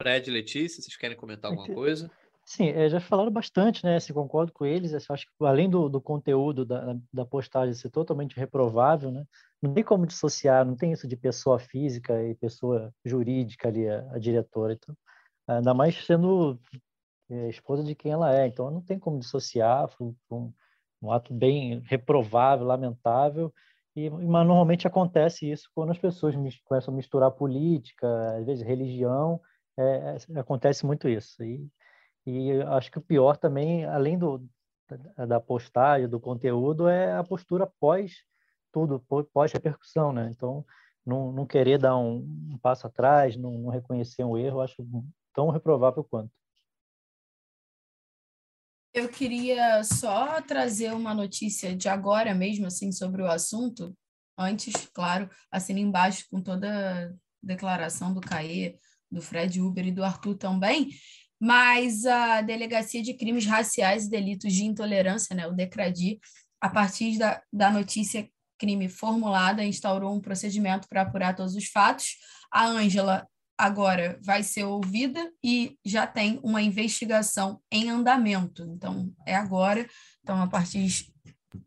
Fred, 0.01 0.31
Letícia, 0.31 0.81
vocês 0.81 0.95
querem 0.95 1.17
comentar 1.17 1.51
alguma 1.51 1.67
coisa? 1.75 2.09
Sim, 2.45 2.69
é, 2.69 2.87
já 2.87 3.01
falaram 3.01 3.29
bastante, 3.31 3.83
né? 3.83 3.99
Se 3.99 4.13
concordo 4.13 4.53
com 4.53 4.65
eles, 4.65 4.93
acho 4.93 5.25
que 5.25 5.45
além 5.45 5.69
do, 5.69 5.89
do 5.89 5.99
conteúdo 5.99 6.63
da, 6.63 6.97
da 7.11 7.25
postagem 7.25 7.73
ser 7.73 7.89
totalmente 7.89 8.37
reprovável, 8.37 9.11
né? 9.11 9.25
Não 9.61 9.73
tem 9.73 9.83
como 9.83 10.07
dissociar, 10.07 10.65
não 10.65 10.77
tem 10.77 10.93
isso 10.93 11.05
de 11.05 11.17
pessoa 11.17 11.59
física 11.59 12.23
e 12.23 12.33
pessoa 12.35 12.93
jurídica 13.03 13.67
ali, 13.67 13.89
a, 13.89 14.09
a 14.13 14.19
diretora. 14.19 14.71
Então, 14.71 14.95
ainda 15.47 15.73
mais 15.73 16.05
sendo 16.05 16.59
é, 17.29 17.49
esposa 17.49 17.83
de 17.83 17.95
quem 17.95 18.11
ela 18.11 18.33
é. 18.35 18.47
Então, 18.47 18.69
não 18.71 18.81
tem 18.81 18.99
como 18.99 19.19
dissociar, 19.19 19.89
foi 19.89 20.13
um, 20.31 20.53
um 21.01 21.11
ato 21.11 21.33
bem 21.33 21.81
reprovável, 21.85 22.65
lamentável, 22.65 23.53
e, 23.95 24.09
mas 24.09 24.47
normalmente 24.47 24.87
acontece 24.87 25.49
isso 25.49 25.69
quando 25.75 25.91
as 25.91 25.99
pessoas 25.99 26.35
começam 26.65 26.93
a 26.93 26.97
misturar 26.97 27.31
política, 27.31 28.37
às 28.37 28.45
vezes 28.45 28.65
religião, 28.65 29.39
é, 29.77 30.17
é, 30.35 30.39
acontece 30.39 30.85
muito 30.85 31.07
isso. 31.07 31.43
E, 31.43 31.69
e 32.25 32.61
acho 32.63 32.91
que 32.91 32.97
o 32.97 33.01
pior 33.01 33.37
também, 33.37 33.85
além 33.85 34.17
do, 34.17 34.43
da 35.27 35.39
postagem, 35.39 36.07
do 36.07 36.19
conteúdo, 36.19 36.87
é 36.87 37.13
a 37.13 37.23
postura 37.23 37.67
pós 37.79 38.23
tudo, 38.71 38.99
pós 39.31 39.51
repercussão, 39.53 40.11
né? 40.11 40.29
Então, 40.31 40.65
não, 41.05 41.31
não 41.31 41.45
querer 41.45 41.77
dar 41.77 41.95
um, 41.95 42.17
um 42.51 42.57
passo 42.57 42.87
atrás, 42.87 43.37
não, 43.37 43.51
não 43.51 43.69
reconhecer 43.69 44.23
um 44.23 44.35
erro, 44.35 44.61
acho 44.61 44.83
tão 45.33 45.49
reprovável 45.49 46.03
quanto. 46.03 46.31
Eu 48.93 49.09
queria 49.09 49.83
só 49.83 50.39
trazer 50.41 50.93
uma 50.93 51.15
notícia 51.15 51.75
de 51.75 51.89
agora 51.89 52.33
mesmo, 52.35 52.67
assim, 52.67 52.91
sobre 52.91 53.23
o 53.23 53.27
assunto. 53.27 53.97
Antes, 54.37 54.73
claro, 54.93 55.29
assina 55.51 55.79
embaixo 55.79 56.25
com 56.29 56.41
toda 56.41 57.07
a 57.07 57.13
declaração 57.41 58.13
do 58.13 58.21
CAE, 58.21 58.77
do 59.11 59.21
Fred 59.21 59.59
Uber 59.59 59.87
e 59.87 59.91
do 59.91 60.03
Arthur 60.03 60.35
também, 60.35 60.89
mas 61.39 62.05
a 62.05 62.41
Delegacia 62.41 63.01
de 63.01 63.13
Crimes 63.15 63.45
Raciais 63.45 64.05
e 64.05 64.09
Delitos 64.09 64.53
de 64.53 64.63
Intolerância, 64.63 65.35
né, 65.35 65.47
o 65.47 65.53
DECRADI, 65.53 66.19
a 66.61 66.69
partir 66.69 67.17
da, 67.17 67.41
da 67.51 67.69
notícia 67.69 68.29
crime 68.57 68.87
formulada, 68.87 69.63
instaurou 69.63 70.15
um 70.15 70.21
procedimento 70.21 70.87
para 70.87 71.01
apurar 71.01 71.35
todos 71.35 71.55
os 71.55 71.65
fatos. 71.65 72.15
A 72.51 72.65
Ângela 72.65 73.27
agora 73.57 74.19
vai 74.21 74.43
ser 74.43 74.63
ouvida 74.63 75.31
e 75.43 75.77
já 75.85 76.07
tem 76.07 76.39
uma 76.43 76.61
investigação 76.61 77.61
em 77.71 77.89
andamento. 77.89 78.63
Então, 78.63 79.13
é 79.25 79.35
agora. 79.35 79.87
Então, 80.21 80.41
a 80.41 80.47
partir 80.47 81.07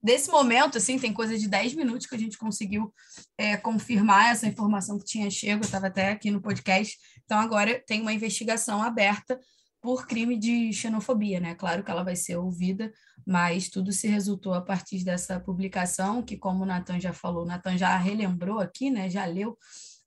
desse 0.02 0.30
momento, 0.30 0.78
assim, 0.78 0.98
tem 0.98 1.12
coisa 1.12 1.38
de 1.38 1.48
10 1.48 1.74
minutos 1.74 2.06
que 2.06 2.14
a 2.14 2.18
gente 2.18 2.38
conseguiu 2.38 2.92
é, 3.38 3.56
confirmar 3.56 4.32
essa 4.32 4.46
informação 4.46 4.98
que 4.98 5.04
tinha 5.04 5.30
chego, 5.30 5.64
estava 5.64 5.86
até 5.86 6.10
aqui 6.10 6.30
no 6.30 6.42
podcast. 6.42 6.96
Então, 7.24 7.38
agora 7.38 7.82
tem 7.86 8.00
uma 8.02 8.12
investigação 8.12 8.82
aberta 8.82 9.38
por 9.80 10.06
crime 10.06 10.36
de 10.36 10.72
xenofobia, 10.72 11.38
né? 11.38 11.54
Claro 11.54 11.84
que 11.84 11.90
ela 11.90 12.02
vai 12.02 12.16
ser 12.16 12.36
ouvida, 12.36 12.92
mas 13.24 13.68
tudo 13.68 13.92
se 13.92 14.08
resultou 14.08 14.52
a 14.52 14.60
partir 14.60 15.04
dessa 15.04 15.38
publicação, 15.38 16.22
que, 16.22 16.36
como 16.36 16.64
o 16.64 16.66
Natan 16.66 16.98
já 16.98 17.12
falou, 17.12 17.44
o 17.44 17.46
Natan 17.46 17.78
já 17.78 17.96
relembrou 17.96 18.58
aqui, 18.58 18.90
né? 18.90 19.08
Já 19.08 19.24
leu 19.26 19.56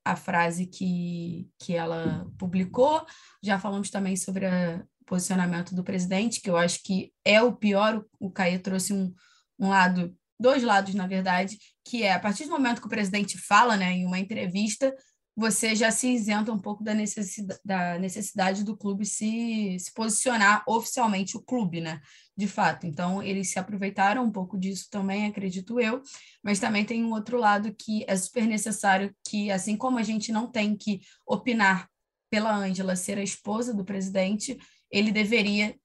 a 0.03 0.15
frase 0.15 0.65
que, 0.65 1.47
que 1.59 1.75
ela 1.75 2.27
publicou. 2.37 3.05
Já 3.43 3.59
falamos 3.59 3.89
também 3.89 4.15
sobre 4.15 4.45
o 4.45 4.85
posicionamento 5.05 5.75
do 5.75 5.83
presidente, 5.83 6.41
que 6.41 6.49
eu 6.49 6.57
acho 6.57 6.81
que 6.83 7.11
é 7.23 7.41
o 7.41 7.55
pior. 7.55 8.03
O 8.19 8.31
Caio 8.31 8.59
trouxe 8.61 8.93
um, 8.93 9.13
um 9.59 9.69
lado, 9.69 10.15
dois 10.39 10.63
lados, 10.63 10.93
na 10.93 11.07
verdade, 11.07 11.57
que 11.85 12.03
é 12.03 12.13
a 12.13 12.19
partir 12.19 12.45
do 12.45 12.51
momento 12.51 12.81
que 12.81 12.87
o 12.87 12.89
presidente 12.89 13.37
fala, 13.37 13.75
né, 13.75 13.91
em 13.93 14.05
uma 14.05 14.19
entrevista, 14.19 14.93
você 15.39 15.73
já 15.73 15.89
se 15.89 16.09
isenta 16.09 16.51
um 16.51 16.59
pouco 16.59 16.83
da 16.83 16.93
necessidade, 16.93 17.61
da 17.63 17.97
necessidade 17.97 18.63
do 18.63 18.75
clube 18.75 19.05
se, 19.05 19.77
se 19.79 19.93
posicionar 19.93 20.63
oficialmente, 20.67 21.37
o 21.37 21.41
clube, 21.41 21.79
né? 21.79 22.01
De 22.39 22.47
fato. 22.47 22.87
Então, 22.87 23.21
eles 23.21 23.49
se 23.49 23.59
aproveitaram 23.59 24.23
um 24.23 24.31
pouco 24.31 24.57
disso 24.57 24.87
também, 24.89 25.25
acredito 25.25 25.77
eu, 25.77 26.01
mas 26.41 26.57
também 26.57 26.85
tem 26.85 27.03
um 27.03 27.11
outro 27.11 27.37
lado 27.37 27.75
que 27.77 28.05
é 28.07 28.15
super 28.15 28.45
necessário, 28.47 29.13
que 29.27 29.51
assim 29.51 29.75
como 29.75 29.97
a 29.97 30.03
gente 30.03 30.31
não 30.31 30.49
tem 30.49 30.73
que 30.73 31.01
opinar 31.27 31.89
pela 32.29 32.55
Ângela 32.55 32.95
ser 32.95 33.17
a 33.17 33.21
esposa 33.21 33.73
do 33.73 33.83
presidente, 33.83 34.57
ele 34.89 35.11
deveria 35.11 35.75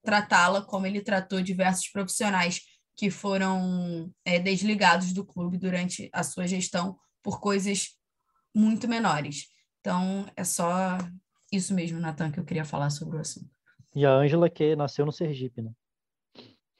tratá-la 0.00 0.62
como 0.62 0.86
ele 0.86 1.00
tratou 1.00 1.42
diversos 1.42 1.88
profissionais 1.88 2.60
que 2.94 3.10
foram 3.10 4.08
é, 4.24 4.38
desligados 4.38 5.12
do 5.12 5.26
clube 5.26 5.58
durante 5.58 6.08
a 6.12 6.22
sua 6.22 6.46
gestão 6.46 6.96
por 7.24 7.40
coisas 7.40 7.88
muito 8.54 8.86
menores. 8.86 9.48
Então, 9.80 10.26
é 10.36 10.44
só 10.44 10.96
isso 11.50 11.74
mesmo, 11.74 11.98
Natan, 11.98 12.30
que 12.30 12.38
eu 12.38 12.44
queria 12.44 12.64
falar 12.64 12.90
sobre 12.90 13.16
o 13.16 13.20
assunto. 13.20 13.50
E 13.96 14.06
a 14.06 14.12
Ângela, 14.12 14.48
que 14.48 14.76
nasceu 14.76 15.04
no 15.04 15.10
Sergipe, 15.10 15.60
né? 15.60 15.72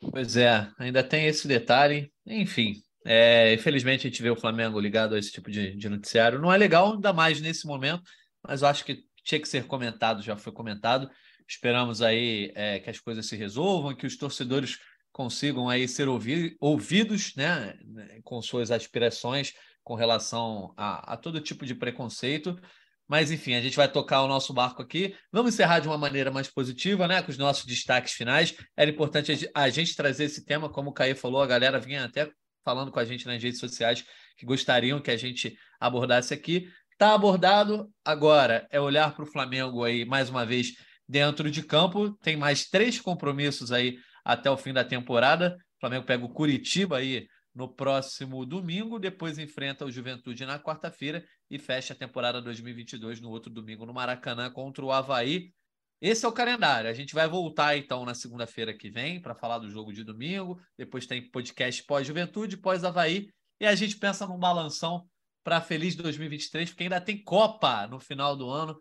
Pois 0.01 0.37
é, 0.37 0.71
ainda 0.79 1.03
tem 1.03 1.27
esse 1.27 1.49
detalhe. 1.49 2.13
Enfim, 2.27 2.75
é, 3.05 3.53
infelizmente 3.55 4.07
a 4.07 4.11
gente 4.11 4.23
vê 4.23 4.31
o 4.31 4.37
Flamengo 4.37 4.79
ligado 4.79 5.15
a 5.15 5.19
esse 5.19 5.33
tipo 5.33 5.51
de, 5.51 5.75
de 5.77 5.89
noticiário. 5.89 6.39
Não 6.39 6.53
é 6.53 6.57
legal, 6.57 6.95
ainda 6.95 7.13
mais 7.13 7.41
nesse 7.41 7.67
momento, 7.67 8.03
mas 8.43 8.63
eu 8.63 8.69
acho 8.69 8.85
que 8.85 9.05
tinha 9.25 9.41
que 9.41 9.49
ser 9.49 9.65
comentado, 9.67 10.23
já 10.23 10.37
foi 10.37 10.53
comentado. 10.53 11.11
Esperamos 11.47 12.03
aí 12.03 12.53
é, 12.55 12.79
que 12.79 12.91
as 12.91 13.01
coisas 13.01 13.27
se 13.27 13.37
resolvam, 13.37 13.95
que 13.95 14.07
os 14.07 14.17
torcedores 14.17 14.79
consigam 15.11 15.69
aí 15.69 15.89
ser 15.89 16.09
ouvi 16.09 16.57
ouvidos, 16.61 17.35
né, 17.35 17.75
com 18.23 18.41
suas 18.41 18.71
aspirações 18.71 19.53
com 19.83 19.95
relação 19.95 20.75
a, 20.77 21.15
a 21.15 21.17
todo 21.17 21.41
tipo 21.41 21.65
de 21.65 21.75
preconceito. 21.75 22.61
Mas, 23.09 23.31
enfim, 23.31 23.55
a 23.55 23.61
gente 23.61 23.77
vai 23.77 23.91
tocar 23.91 24.23
o 24.23 24.29
nosso 24.29 24.53
barco 24.53 24.83
aqui. 24.83 25.17
Vamos 25.33 25.55
encerrar 25.55 25.81
de 25.81 25.89
uma 25.89 25.97
maneira 25.97 26.31
mais 26.31 26.49
positiva, 26.49 27.09
né? 27.09 27.23
Com 27.23 27.31
os 27.31 27.39
nossos 27.39 27.65
destaques 27.65 28.13
finais. 28.13 28.55
Era 28.77 28.91
importante 28.91 29.51
a 29.55 29.69
gente 29.71 29.97
trazer 29.97 30.25
esse 30.25 30.45
tema, 30.45 30.69
como 30.69 30.91
o 30.91 30.93
Caê 30.93 31.15
falou, 31.15 31.41
a 31.41 31.47
galera 31.47 31.81
vinha 31.81 32.05
até 32.05 32.31
falando 32.63 32.93
com 32.93 33.01
a 33.01 33.05
gente 33.05 33.27
nas 33.27 33.43
redes 33.43 33.59
sociais 33.59 34.05
que 34.37 34.45
gostariam 34.45 35.01
que 35.01 35.11
a 35.11 35.17
gente 35.17 35.57
abordasse 35.81 36.35
aqui. 36.35 36.69
Está 36.93 37.15
abordado 37.15 37.91
agora, 38.05 38.67
é 38.71 38.79
olhar 38.79 39.15
para 39.15 39.25
o 39.25 39.27
Flamengo 39.27 39.85
aí, 39.85 40.05
mais 40.05 40.29
uma 40.29 40.45
vez, 40.45 40.73
dentro 41.09 41.51
de 41.51 41.63
campo. 41.63 42.11
Tem 42.23 42.37
mais 42.37 42.69
três 42.69 43.01
compromissos 43.01 43.73
aí 43.73 43.97
até 44.25 44.51
o 44.51 44.57
fim 44.57 44.73
da 44.73 44.85
temporada. 44.85 45.57
O 45.77 45.81
Flamengo 45.81 46.05
pega 46.05 46.25
o 46.25 46.29
Curitiba 46.29 46.99
aí 46.99 47.27
no 47.59 47.69
próximo 47.69 48.47
domingo, 48.47 49.01
depois 49.01 49.37
enfrenta 49.37 49.85
o 49.85 49.91
Juventude 49.91 50.47
na 50.47 50.61
quarta-feira 50.61 51.25
e 51.51 51.59
fecha 51.59 51.93
a 51.93 51.97
temporada 51.97 52.41
2022 52.41 53.21
no 53.21 53.31
outro 53.31 53.51
domingo 53.51 53.85
no 53.85 53.93
Maracanã 53.93 54.49
contra 54.49 54.85
o 54.85 54.93
Havaí. 54.93 55.53
Esse 56.01 56.25
é 56.25 56.29
o 56.29 56.33
calendário. 56.33 56.89
A 56.89 56.95
gente 56.95 57.17
vai 57.17 57.27
voltar 57.27 57.77
então 57.77 58.05
na 58.05 58.15
segunda-feira 58.15 58.73
que 58.73 58.89
vem 58.89 59.21
para 59.21 59.35
falar 59.35 59.59
do 59.59 59.69
jogo 59.69 59.93
de 59.93 60.05
domingo. 60.05 60.57
Depois 60.79 61.05
tem 61.05 61.29
podcast 61.29 61.83
pós-Juventude, 61.83 62.57
pós-Havaí. 62.59 63.27
E 63.61 63.67
a 63.67 63.75
gente 63.75 63.97
pensa 63.97 64.25
num 64.25 64.39
balanção 64.39 65.05
para 65.43 65.61
feliz 65.61 65.97
2023, 65.97 66.71
porque 66.71 66.85
ainda 66.85 67.01
tem 67.01 67.21
Copa 67.21 67.89
no 67.89 67.99
final 67.99 68.37
do 68.37 68.49
ano. 68.49 68.79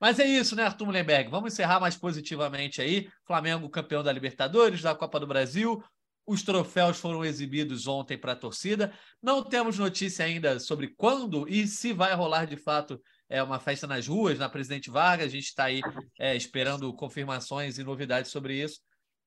Mas 0.00 0.20
é 0.20 0.24
isso, 0.24 0.54
né, 0.54 0.62
Arthur 0.62 0.86
Mullenberg? 0.86 1.28
Vamos 1.28 1.52
encerrar 1.52 1.80
mais 1.80 1.96
positivamente 1.96 2.80
aí. 2.80 3.10
Flamengo 3.26 3.68
campeão 3.68 4.04
da 4.04 4.12
Libertadores, 4.12 4.82
da 4.82 4.94
Copa 4.94 5.18
do 5.18 5.26
Brasil, 5.26 5.82
os 6.26 6.42
troféus 6.42 6.98
foram 6.98 7.24
exibidos 7.24 7.86
ontem 7.86 8.16
para 8.16 8.32
a 8.32 8.36
torcida. 8.36 8.92
Não 9.22 9.42
temos 9.42 9.78
notícia 9.78 10.24
ainda 10.24 10.60
sobre 10.60 10.88
quando 10.88 11.48
e 11.48 11.66
se 11.66 11.92
vai 11.92 12.14
rolar 12.14 12.44
de 12.44 12.56
fato 12.56 13.00
é 13.28 13.42
uma 13.42 13.60
festa 13.60 13.86
nas 13.86 14.08
ruas, 14.08 14.38
na 14.38 14.48
Presidente 14.48 14.90
Vargas. 14.90 15.26
A 15.26 15.30
gente 15.30 15.46
está 15.46 15.64
aí 15.64 15.80
é, 16.18 16.36
esperando 16.36 16.92
confirmações 16.94 17.78
e 17.78 17.84
novidades 17.84 18.30
sobre 18.30 18.60
isso. 18.60 18.80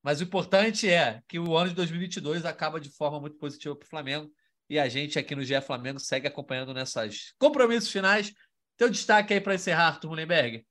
Mas 0.03 0.19
o 0.19 0.23
importante 0.23 0.89
é 0.89 1.21
que 1.27 1.39
o 1.39 1.55
ano 1.55 1.69
de 1.69 1.75
2022 1.75 2.45
acaba 2.45 2.79
de 2.79 2.89
forma 2.89 3.21
muito 3.21 3.37
positiva 3.37 3.75
para 3.75 3.85
o 3.85 3.89
Flamengo. 3.89 4.29
E 4.69 4.77
a 4.77 4.89
gente 4.89 5.17
aqui 5.17 5.33
no 5.33 5.43
GE 5.43 5.59
Flamengo 5.61 5.99
segue 5.99 6.27
acompanhando 6.27 6.73
nessas 6.73 7.33
compromissos 7.39 7.89
finais. 7.89 8.33
Teu 8.77 8.89
destaque 8.89 9.33
aí 9.33 9.39
para 9.39 9.55
encerrar, 9.55 9.87
Arthur 9.87 10.09
Mullenberg. 10.09 10.65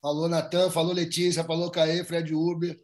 Falou 0.00 0.28
Natan, 0.28 0.70
falou 0.70 0.92
Letícia, 0.92 1.44
falou 1.44 1.70
Caê, 1.70 2.04
Fred 2.04 2.34
Uber 2.34 2.76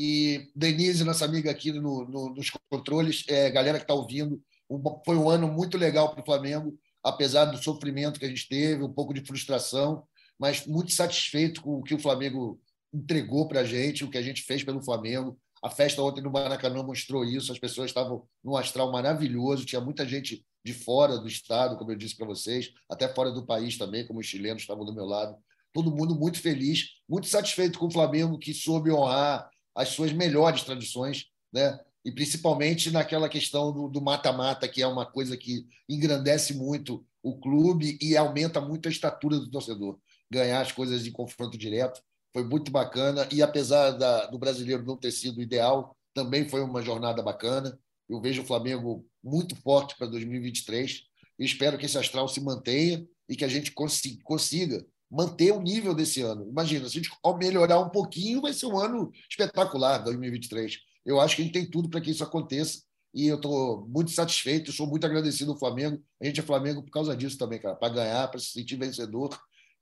e 0.00 0.48
Denise, 0.54 1.02
nossa 1.02 1.24
amiga 1.24 1.50
aqui 1.50 1.72
no, 1.72 2.04
no, 2.04 2.32
nos 2.32 2.50
controles, 2.70 3.24
é, 3.26 3.50
galera 3.50 3.78
que 3.78 3.84
está 3.84 3.94
ouvindo. 3.94 4.40
Um, 4.70 4.80
foi 5.04 5.16
um 5.16 5.28
ano 5.28 5.48
muito 5.48 5.76
legal 5.76 6.10
para 6.10 6.22
o 6.22 6.24
Flamengo, 6.24 6.78
apesar 7.02 7.46
do 7.46 7.60
sofrimento 7.60 8.20
que 8.20 8.24
a 8.24 8.28
gente 8.28 8.48
teve, 8.48 8.84
um 8.84 8.92
pouco 8.92 9.12
de 9.12 9.26
frustração, 9.26 10.04
mas 10.38 10.64
muito 10.68 10.92
satisfeito 10.92 11.60
com 11.60 11.78
o 11.78 11.82
que 11.82 11.96
o 11.96 11.98
Flamengo 11.98 12.60
entregou 12.94 13.48
para 13.48 13.60
a 13.60 13.64
gente, 13.64 14.04
o 14.04 14.10
que 14.10 14.16
a 14.16 14.22
gente 14.22 14.42
fez 14.42 14.62
pelo 14.62 14.80
Flamengo. 14.80 15.36
A 15.60 15.68
festa 15.68 16.00
ontem 16.00 16.22
no 16.22 16.30
Maracanã 16.30 16.80
mostrou 16.84 17.24
isso, 17.24 17.50
as 17.50 17.58
pessoas 17.58 17.90
estavam 17.90 18.22
num 18.44 18.56
astral 18.56 18.92
maravilhoso, 18.92 19.66
tinha 19.66 19.80
muita 19.80 20.06
gente 20.06 20.46
de 20.64 20.72
fora 20.72 21.18
do 21.18 21.26
estado, 21.26 21.76
como 21.76 21.90
eu 21.90 21.96
disse 21.96 22.16
para 22.16 22.26
vocês, 22.26 22.70
até 22.88 23.12
fora 23.12 23.32
do 23.32 23.44
país 23.44 23.76
também, 23.76 24.06
como 24.06 24.20
os 24.20 24.26
chilenos 24.26 24.62
estavam 24.62 24.84
do 24.84 24.94
meu 24.94 25.06
lado. 25.06 25.36
Todo 25.72 25.90
mundo 25.90 26.14
muito 26.14 26.40
feliz, 26.40 26.90
muito 27.08 27.26
satisfeito 27.26 27.80
com 27.80 27.86
o 27.86 27.92
Flamengo, 27.92 28.38
que 28.38 28.54
soube 28.54 28.92
honrar 28.92 29.50
as 29.78 29.90
suas 29.90 30.12
melhores 30.12 30.64
tradições, 30.64 31.26
né? 31.52 31.78
e 32.04 32.10
principalmente 32.10 32.90
naquela 32.90 33.28
questão 33.28 33.72
do 33.88 34.00
mata-mata, 34.00 34.66
que 34.66 34.82
é 34.82 34.86
uma 34.86 35.06
coisa 35.06 35.36
que 35.36 35.66
engrandece 35.88 36.52
muito 36.54 37.06
o 37.22 37.38
clube 37.38 37.96
e 38.00 38.16
aumenta 38.16 38.60
muito 38.60 38.88
a 38.88 38.90
estatura 38.90 39.38
do 39.38 39.48
torcedor. 39.48 39.98
Ganhar 40.28 40.60
as 40.60 40.72
coisas 40.72 41.06
em 41.06 41.12
confronto 41.12 41.56
direto 41.56 42.02
foi 42.32 42.42
muito 42.42 42.72
bacana, 42.72 43.28
e 43.30 43.40
apesar 43.40 43.92
da, 43.92 44.26
do 44.26 44.38
brasileiro 44.38 44.84
não 44.84 44.96
ter 44.96 45.12
sido 45.12 45.40
ideal, 45.40 45.96
também 46.12 46.48
foi 46.48 46.60
uma 46.62 46.82
jornada 46.82 47.22
bacana. 47.22 47.78
Eu 48.08 48.20
vejo 48.20 48.42
o 48.42 48.46
Flamengo 48.46 49.06
muito 49.22 49.54
forte 49.54 49.96
para 49.96 50.08
2023 50.08 51.04
e 51.38 51.44
espero 51.44 51.78
que 51.78 51.86
esse 51.86 51.96
astral 51.96 52.26
se 52.26 52.40
mantenha 52.40 53.06
e 53.28 53.36
que 53.36 53.44
a 53.44 53.48
gente 53.48 53.70
consiga 53.70 54.84
manter 55.10 55.52
o 55.52 55.60
nível 55.60 55.94
desse 55.94 56.20
ano. 56.22 56.48
Imagina, 56.48 56.88
se 56.88 56.98
a 56.98 57.02
gente 57.02 57.10
melhorar 57.38 57.80
um 57.80 57.88
pouquinho, 57.88 58.42
vai 58.42 58.52
ser 58.52 58.66
um 58.66 58.78
ano 58.78 59.10
espetacular, 59.28 59.98
2023. 59.98 60.78
Eu 61.04 61.20
acho 61.20 61.36
que 61.36 61.42
a 61.42 61.44
gente 61.44 61.54
tem 61.54 61.68
tudo 61.68 61.88
para 61.88 62.00
que 62.00 62.10
isso 62.10 62.22
aconteça 62.22 62.82
e 63.14 63.26
eu 63.26 63.36
estou 63.36 63.86
muito 63.88 64.10
satisfeito, 64.10 64.72
sou 64.72 64.86
muito 64.86 65.06
agradecido 65.06 65.52
ao 65.52 65.58
Flamengo. 65.58 66.02
A 66.20 66.26
gente 66.26 66.40
é 66.40 66.42
Flamengo 66.42 66.82
por 66.82 66.90
causa 66.90 67.16
disso 67.16 67.38
também, 67.38 67.58
cara, 67.58 67.74
para 67.74 67.92
ganhar, 67.92 68.28
para 68.28 68.38
se 68.38 68.48
sentir 68.48 68.76
vencedor. 68.76 69.30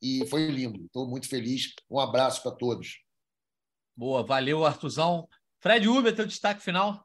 E 0.00 0.24
foi 0.26 0.46
lindo, 0.46 0.84
estou 0.84 1.08
muito 1.08 1.28
feliz. 1.28 1.72
Um 1.90 1.98
abraço 1.98 2.42
para 2.42 2.52
todos. 2.52 3.00
Boa, 3.96 4.24
valeu, 4.24 4.64
Artuzão. 4.64 5.28
Fred 5.58 5.88
Uber, 5.88 6.14
teu 6.14 6.26
destaque 6.26 6.62
final. 6.62 7.04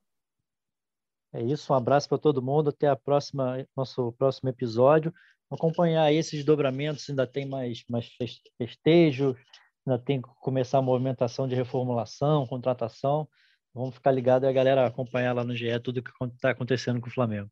É 1.33 1.41
isso, 1.41 1.71
um 1.71 1.75
abraço 1.75 2.07
para 2.07 2.17
todo 2.17 2.41
mundo. 2.41 2.69
Até 2.69 2.87
a 2.87 2.95
próxima, 2.95 3.65
nosso 3.75 4.11
próximo 4.13 4.49
episódio 4.49 5.13
acompanhar 5.51 6.11
esses 6.13 6.31
desdobramentos, 6.31 7.09
ainda 7.09 7.27
tem 7.27 7.45
mais, 7.45 7.83
mais 7.89 8.09
festejos, 8.57 9.35
ainda 9.85 10.01
tem 10.01 10.21
que 10.21 10.29
começar 10.41 10.77
a 10.77 10.81
movimentação 10.81 11.47
de 11.47 11.55
reformulação, 11.55 12.47
contratação. 12.47 13.27
Vamos 13.73 13.95
ficar 13.95 14.11
ligados 14.11 14.47
e 14.47 14.49
a 14.49 14.53
galera 14.53 14.85
acompanhar 14.85 15.33
lá 15.33 15.43
no 15.43 15.55
GE 15.55 15.79
tudo 15.79 15.99
o 15.99 16.03
que 16.03 16.11
está 16.35 16.51
acontecendo 16.51 16.99
com 16.99 17.07
o 17.07 17.13
Flamengo. 17.13 17.49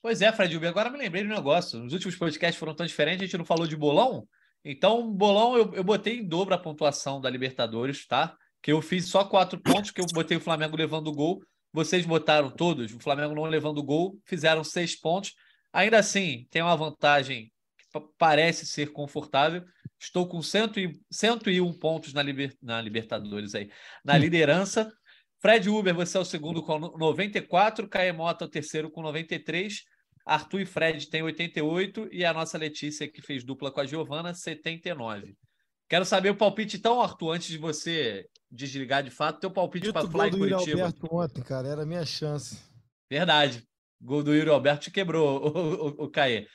Pois 0.00 0.22
é, 0.22 0.30
Fred 0.32 0.64
agora 0.66 0.90
me 0.90 0.98
lembrei 0.98 1.24
do 1.24 1.28
negócio. 1.28 1.84
Os 1.84 1.92
últimos 1.92 2.16
podcasts 2.16 2.58
foram 2.58 2.74
tão 2.74 2.86
diferentes, 2.86 3.22
a 3.22 3.26
gente 3.26 3.38
não 3.38 3.44
falou 3.44 3.66
de 3.66 3.76
bolão. 3.76 4.26
Então, 4.64 5.12
bolão, 5.12 5.56
eu, 5.56 5.74
eu 5.74 5.84
botei 5.84 6.18
em 6.18 6.26
dobro 6.26 6.54
a 6.54 6.58
pontuação 6.58 7.20
da 7.20 7.28
Libertadores, 7.28 8.06
tá? 8.06 8.36
Que 8.62 8.72
eu 8.72 8.80
fiz 8.80 9.08
só 9.08 9.24
quatro 9.24 9.60
pontos, 9.60 9.90
que 9.90 10.00
eu 10.00 10.06
botei 10.12 10.36
o 10.36 10.40
Flamengo 10.40 10.76
levando 10.76 11.08
o 11.08 11.12
gol. 11.12 11.42
Vocês 11.72 12.06
botaram 12.06 12.50
todos, 12.50 12.92
o 12.92 13.00
Flamengo 13.00 13.34
não 13.34 13.44
levando 13.44 13.78
o 13.78 13.82
gol, 13.82 14.18
fizeram 14.24 14.62
seis 14.62 14.98
pontos. 14.98 15.34
Ainda 15.72 15.98
assim, 15.98 16.46
tem 16.50 16.62
uma 16.62 16.76
vantagem 16.76 17.52
que 17.78 18.00
parece 18.18 18.66
ser 18.66 18.92
confortável, 18.92 19.64
Estou 20.00 20.28
com 20.28 20.40
101 20.40 21.72
pontos 21.72 22.12
na, 22.12 22.22
liber, 22.22 22.56
na 22.62 22.80
Libertadores 22.80 23.54
aí. 23.54 23.68
Na 24.04 24.14
hum. 24.14 24.18
liderança. 24.18 24.90
Fred 25.40 25.68
Uber, 25.68 25.94
você 25.94 26.16
é 26.16 26.20
o 26.20 26.24
segundo 26.24 26.62
com 26.62 26.78
94. 26.78 27.88
Caemota 27.88 28.44
é 28.44 28.46
o 28.46 28.50
terceiro 28.50 28.90
com 28.90 29.02
93. 29.02 29.82
Arthur 30.24 30.60
e 30.60 30.66
Fred 30.66 31.08
têm 31.08 31.22
88. 31.22 32.08
E 32.12 32.24
a 32.24 32.32
nossa 32.32 32.56
Letícia, 32.56 33.10
que 33.10 33.20
fez 33.20 33.44
dupla 33.44 33.72
com 33.72 33.80
a 33.80 33.86
Giovana, 33.86 34.32
79. 34.32 35.36
Quero 35.88 36.04
saber 36.04 36.30
o 36.30 36.36
palpite, 36.36 36.76
então, 36.76 37.00
Arthur, 37.00 37.32
antes 37.32 37.48
de 37.48 37.56
você 37.56 38.26
desligar 38.50 39.02
de 39.02 39.10
fato, 39.10 39.40
teu 39.40 39.50
palpite 39.50 39.90
para 39.90 40.06
Fly 40.06 40.30
Curitiba. 40.30 40.82
Alberto 40.82 41.08
ontem, 41.10 41.42
cara, 41.42 41.66
era 41.66 41.82
a 41.82 41.86
minha 41.86 42.04
chance. 42.04 42.58
Verdade. 43.10 43.66
Gol 44.00 44.22
do 44.22 44.34
Yuri 44.34 44.50
Alberto 44.50 44.84
te 44.84 44.90
quebrou, 44.90 45.42
o, 45.42 45.48
o, 45.48 46.04
o 46.04 46.10
Caê. 46.10 46.46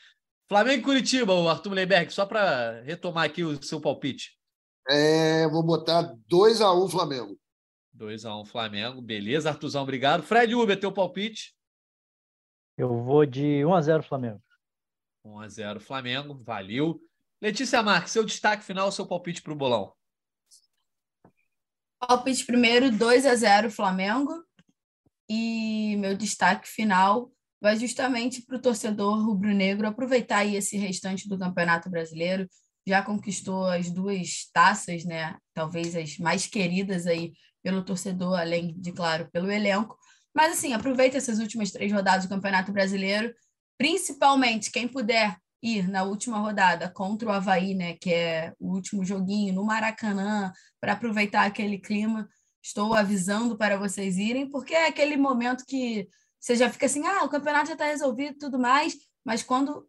Flamengo 0.48 0.82
e 0.82 0.84
Curitiba, 0.84 1.34
o 1.34 1.50
Arthur 1.50 1.70
Mullenberg, 1.70 2.14
só 2.14 2.26
para 2.26 2.82
retomar 2.82 3.26
aqui 3.26 3.44
o 3.44 3.62
seu 3.64 3.82
palpite. 3.82 4.38
É, 4.88 5.48
vou 5.48 5.64
botar 5.64 6.16
2x1 6.30 6.86
um 6.86 6.90
Flamengo. 6.90 7.40
2x1 7.98 8.42
um 8.42 8.46
Flamengo, 8.46 9.02
beleza, 9.02 9.50
Artuzão, 9.50 9.84
obrigado. 9.84 10.24
Fred 10.24 10.54
Uber, 10.54 10.80
teu 10.80 10.92
palpite? 10.92 11.56
Eu 12.78 13.04
vou 13.04 13.26
de 13.26 13.62
1x0 13.64 14.04
Flamengo. 14.04 14.42
1x0 15.26 15.80
Flamengo, 15.80 16.38
valeu. 16.44 17.00
Letícia 17.42 17.84
Marques, 17.84 18.12
seu 18.12 18.26
destaque 18.26 18.64
final, 18.64 18.92
seu 18.92 19.06
palpite 19.06 19.42
para 19.42 19.54
o 19.54 19.56
bolão. 19.56 19.94
Palpite 22.00 22.46
primeiro, 22.46 22.92
2 22.92 23.26
x 23.26 23.40
0 23.40 23.72
Flamengo. 23.72 24.44
E 25.30 25.96
meu 25.98 26.16
destaque 26.16 26.68
final 26.68 27.32
vai 27.62 27.78
justamente 27.78 28.42
para 28.42 28.58
o 28.58 28.62
torcedor 28.62 29.26
rubro-negro 29.26 29.88
aproveitar 29.88 30.40
aí 30.40 30.56
esse 30.56 30.78
restante 30.78 31.30
do 31.30 31.40
Campeonato 31.40 31.90
Brasileiro. 31.90 32.48
Já 32.86 33.02
conquistou 33.02 33.66
as 33.66 33.90
duas 33.90 34.50
taças, 34.54 35.06
né? 35.06 35.38
Talvez 35.54 35.96
as 35.96 36.18
mais 36.18 36.46
queridas 36.46 37.08
aí 37.08 37.32
pelo 37.64 37.84
torcedor, 37.84 38.38
além 38.38 38.74
de, 38.78 38.92
claro, 38.92 39.30
pelo 39.32 39.50
elenco. 39.50 39.98
Mas, 40.36 40.54
assim, 40.54 40.74
aproveita 40.74 41.18
essas 41.18 41.40
últimas 41.40 41.72
três 41.72 41.92
rodadas 41.92 42.26
do 42.26 42.30
Campeonato 42.30 42.74
Brasileiro, 42.74 43.34
principalmente 43.78 44.72
quem 44.72 44.88
puder 44.88 45.38
ir 45.62 45.88
na 45.88 46.04
última 46.04 46.40
rodada 46.40 46.90
contra 46.90 47.30
o 47.30 47.32
Havaí, 47.32 47.74
né, 47.74 47.94
que 47.94 48.14
é 48.14 48.54
o 48.60 48.74
último 48.74 49.06
joguinho 49.06 49.54
no 49.54 49.64
Maracanã, 49.64 50.52
para 50.82 50.92
aproveitar 50.92 51.46
aquele 51.46 51.78
clima. 51.78 52.28
Estou 52.64 52.94
avisando 52.94 53.58
para 53.58 53.78
vocês 53.78 54.18
irem, 54.18 54.50
porque 54.50 54.74
é 54.74 54.88
aquele 54.88 55.18
momento 55.18 55.66
que 55.66 56.08
você 56.40 56.56
já 56.56 56.70
fica 56.70 56.86
assim, 56.86 57.06
ah, 57.06 57.26
o 57.26 57.30
campeonato 57.30 57.68
já 57.68 57.74
está 57.74 57.86
resolvido 57.86 58.36
e 58.36 58.38
tudo 58.38 58.58
mais, 58.58 58.96
mas 59.24 59.44
quando 59.44 59.86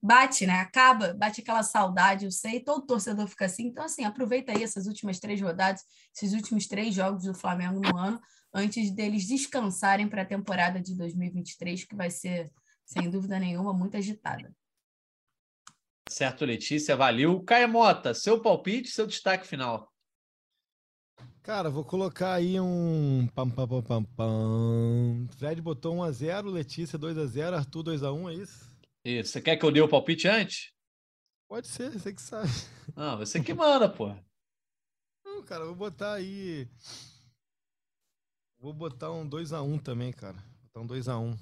bate, 0.00 0.46
né? 0.46 0.54
Acaba, 0.54 1.14
bate 1.14 1.40
aquela 1.40 1.64
saudade, 1.64 2.24
eu 2.24 2.30
sei, 2.30 2.60
todo 2.60 2.86
torcedor 2.86 3.26
fica 3.26 3.46
assim. 3.46 3.66
Então, 3.66 3.84
assim, 3.84 4.04
aproveita 4.04 4.52
aí 4.52 4.62
essas 4.62 4.86
últimas 4.86 5.18
três 5.18 5.40
rodadas, 5.40 5.82
esses 6.14 6.32
últimos 6.32 6.66
três 6.66 6.94
jogos 6.94 7.24
do 7.24 7.34
Flamengo 7.34 7.80
no 7.80 7.96
ano, 7.96 8.20
antes 8.54 8.92
deles 8.92 9.26
descansarem 9.26 10.08
para 10.08 10.22
a 10.22 10.26
temporada 10.26 10.80
de 10.80 10.96
2023, 10.96 11.84
que 11.84 11.94
vai 11.94 12.10
ser, 12.10 12.52
sem 12.84 13.10
dúvida 13.10 13.38
nenhuma, 13.38 13.72
muito 13.72 13.96
agitada. 13.96 14.54
Certo, 16.08 16.44
Letícia, 16.44 16.96
valeu. 16.96 17.42
Caia 17.42 17.66
Mota, 17.66 18.12
seu 18.12 18.40
palpite, 18.40 18.90
seu 18.90 19.06
destaque 19.06 19.46
final. 19.46 19.91
Cara, 21.42 21.68
vou 21.68 21.84
colocar 21.84 22.34
aí 22.34 22.60
um. 22.60 23.26
Pam, 23.34 23.50
pam, 23.50 23.66
pam, 23.66 23.82
pam, 23.82 24.04
pam. 24.04 25.26
Fred 25.36 25.60
botou 25.60 25.96
1x0, 25.96 26.48
Letícia 26.52 26.96
2x0, 26.96 27.54
Arthur 27.54 27.82
2x1, 27.82 28.30
é 28.30 28.34
isso? 28.34 28.76
Isso. 29.04 29.32
Você 29.32 29.42
quer 29.42 29.56
que 29.56 29.64
eu 29.64 29.72
dê 29.72 29.80
o 29.80 29.88
palpite 29.88 30.28
antes? 30.28 30.72
Pode 31.48 31.66
ser, 31.66 31.90
você 31.90 32.14
que 32.14 32.22
sabe. 32.22 32.48
Não, 32.94 33.18
você 33.18 33.42
que 33.42 33.52
manda, 33.52 33.88
pô. 33.88 34.14
Não, 35.26 35.42
cara, 35.42 35.64
vou 35.64 35.74
botar 35.74 36.14
aí. 36.14 36.68
Vou 38.60 38.72
botar 38.72 39.10
um 39.10 39.28
2x1 39.28 39.82
também, 39.82 40.12
cara. 40.12 40.36
Botar 40.62 40.80
um 40.80 40.86
2x1. 40.86 41.30
Não 41.30 41.38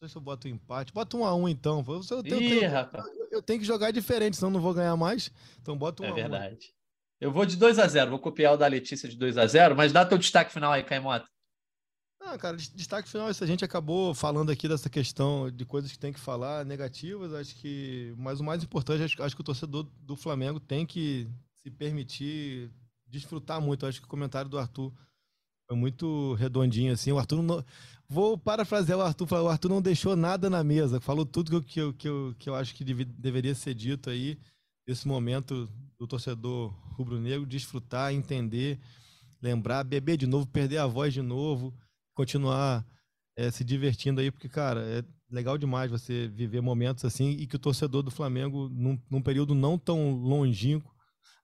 sei 0.00 0.08
se 0.08 0.16
eu 0.16 0.20
boto 0.20 0.48
um 0.48 0.50
empate. 0.50 0.92
Bota 0.92 1.16
um 1.16 1.24
x 1.24 1.32
1 1.32 1.48
então. 1.48 1.84
Eu, 1.86 2.00
eu, 2.10 2.22
tenho, 2.24 2.42
Ih, 2.42 2.64
eu, 2.64 2.70
rapaz. 2.70 3.04
eu, 3.30 3.40
tenho 3.40 3.60
que 3.60 3.64
jogar 3.64 3.92
diferente, 3.92 4.36
senão 4.36 4.50
não 4.50 4.60
vou 4.60 4.74
ganhar 4.74 4.96
mais. 4.96 5.30
Então 5.62 5.78
bota 5.78 6.02
um 6.02 6.06
é 6.06 6.08
x 6.08 6.16
1. 6.16 6.18
É 6.18 6.28
verdade. 6.28 6.77
Eu 7.20 7.32
vou 7.32 7.44
de 7.44 7.56
2 7.56 7.78
a 7.78 7.86
0 7.86 8.10
vou 8.10 8.18
copiar 8.18 8.54
o 8.54 8.56
da 8.56 8.66
Letícia 8.66 9.08
de 9.08 9.16
2 9.16 9.38
a 9.38 9.46
0 9.46 9.76
mas 9.76 9.92
dá 9.92 10.06
teu 10.06 10.18
destaque 10.18 10.52
final 10.52 10.72
aí, 10.72 10.84
Caimota. 10.84 11.26
Ah, 12.20 12.36
cara, 12.36 12.56
destaque 12.56 13.08
final, 13.08 13.28
a 13.28 13.46
gente 13.46 13.64
acabou 13.64 14.14
falando 14.14 14.50
aqui 14.50 14.68
dessa 14.68 14.90
questão 14.90 15.50
de 15.50 15.64
coisas 15.64 15.90
que 15.90 15.98
tem 15.98 16.12
que 16.12 16.20
falar 16.20 16.64
negativas, 16.64 17.32
acho 17.32 17.54
que. 17.56 18.12
Mas 18.18 18.38
o 18.38 18.44
mais 18.44 18.62
importante, 18.62 19.02
acho, 19.02 19.22
acho 19.22 19.34
que 19.34 19.40
o 19.40 19.44
torcedor 19.44 19.84
do 20.00 20.14
Flamengo 20.14 20.60
tem 20.60 20.84
que 20.84 21.26
se 21.54 21.70
permitir 21.70 22.70
desfrutar 23.06 23.60
muito. 23.62 23.86
Acho 23.86 24.00
que 24.00 24.06
o 24.06 24.10
comentário 24.10 24.50
do 24.50 24.58
Arthur 24.58 24.92
foi 25.66 25.76
muito 25.76 26.34
redondinho, 26.34 26.92
assim. 26.92 27.12
O 27.12 27.18
Arthur 27.18 27.40
não. 27.40 27.64
Vou 28.08 28.36
parafrasear 28.36 28.98
o 28.98 29.02
Arthur, 29.02 29.32
o 29.32 29.48
Arthur 29.48 29.68
não 29.68 29.80
deixou 29.80 30.16
nada 30.16 30.50
na 30.50 30.64
mesa, 30.64 31.00
falou 31.00 31.24
tudo 31.24 31.62
que 31.62 31.80
eu, 31.80 31.92
que 31.92 32.08
eu, 32.08 32.34
que 32.38 32.48
eu 32.48 32.54
acho 32.54 32.74
que 32.74 32.82
deve, 32.82 33.04
deveria 33.04 33.54
ser 33.54 33.74
dito 33.74 34.08
aí, 34.10 34.38
nesse 34.88 35.06
momento 35.06 35.68
do 35.98 36.06
torcedor 36.06 36.72
rubro-negro 36.96 37.46
desfrutar, 37.46 38.12
entender, 38.12 38.80
lembrar, 39.42 39.84
beber 39.84 40.16
de 40.16 40.26
novo, 40.26 40.46
perder 40.46 40.78
a 40.78 40.86
voz 40.86 41.12
de 41.12 41.20
novo, 41.20 41.74
continuar 42.14 42.86
é, 43.36 43.50
se 43.50 43.62
divertindo 43.62 44.20
aí, 44.20 44.30
porque, 44.30 44.48
cara, 44.48 44.80
é 44.80 45.04
legal 45.30 45.58
demais 45.58 45.90
você 45.90 46.26
viver 46.28 46.62
momentos 46.62 47.04
assim 47.04 47.30
e 47.30 47.46
que 47.46 47.56
o 47.56 47.58
torcedor 47.58 48.02
do 48.02 48.10
Flamengo, 48.10 48.68
num, 48.70 48.98
num 49.10 49.20
período 49.20 49.54
não 49.54 49.76
tão 49.78 50.12
longínquo, 50.12 50.90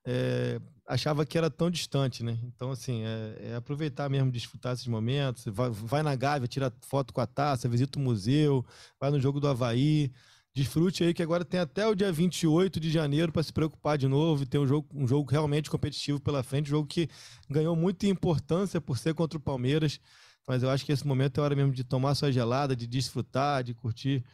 é, 0.06 0.58
achava 0.86 1.24
que 1.26 1.36
era 1.36 1.50
tão 1.50 1.70
distante, 1.70 2.24
né? 2.24 2.38
Então, 2.44 2.70
assim, 2.70 3.02
é, 3.04 3.38
é, 3.40 3.54
aproveitar 3.56 4.08
mesmo, 4.08 4.30
desfrutar 4.30 4.72
esses 4.72 4.86
momentos. 4.86 5.44
Vai, 5.46 5.70
vai 5.70 6.02
na 6.02 6.14
Gávea, 6.14 6.48
tira 6.48 6.72
foto 6.82 7.12
com 7.12 7.20
a 7.20 7.26
taça, 7.26 7.68
visita 7.68 7.98
o 7.98 8.02
museu, 8.02 8.64
vai 8.98 9.10
no 9.10 9.20
jogo 9.20 9.38
do 9.38 9.48
Havaí, 9.48 10.10
Desfrute 10.56 11.02
aí 11.02 11.12
que 11.12 11.22
agora 11.22 11.44
tem 11.44 11.58
até 11.58 11.84
o 11.84 11.96
dia 11.96 12.12
28 12.12 12.78
de 12.78 12.88
janeiro 12.88 13.32
para 13.32 13.42
se 13.42 13.52
preocupar 13.52 13.98
de 13.98 14.06
novo 14.06 14.44
e 14.44 14.46
ter 14.46 14.58
um 14.58 14.66
jogo, 14.66 14.88
um 14.94 15.04
jogo 15.04 15.28
realmente 15.28 15.68
competitivo 15.68 16.20
pela 16.20 16.44
frente, 16.44 16.68
um 16.68 16.76
jogo 16.76 16.86
que 16.86 17.08
ganhou 17.50 17.74
muita 17.74 18.06
importância 18.06 18.80
por 18.80 18.96
ser 18.96 19.14
contra 19.14 19.36
o 19.36 19.40
Palmeiras. 19.40 19.98
Mas 20.46 20.62
eu 20.62 20.70
acho 20.70 20.86
que 20.86 20.92
esse 20.92 21.04
momento 21.04 21.40
é 21.40 21.42
hora 21.42 21.56
mesmo 21.56 21.72
de 21.72 21.82
tomar 21.82 22.14
sua 22.14 22.30
gelada, 22.30 22.76
de 22.76 22.86
desfrutar, 22.86 23.64
de 23.64 23.74
curtir 23.74 24.24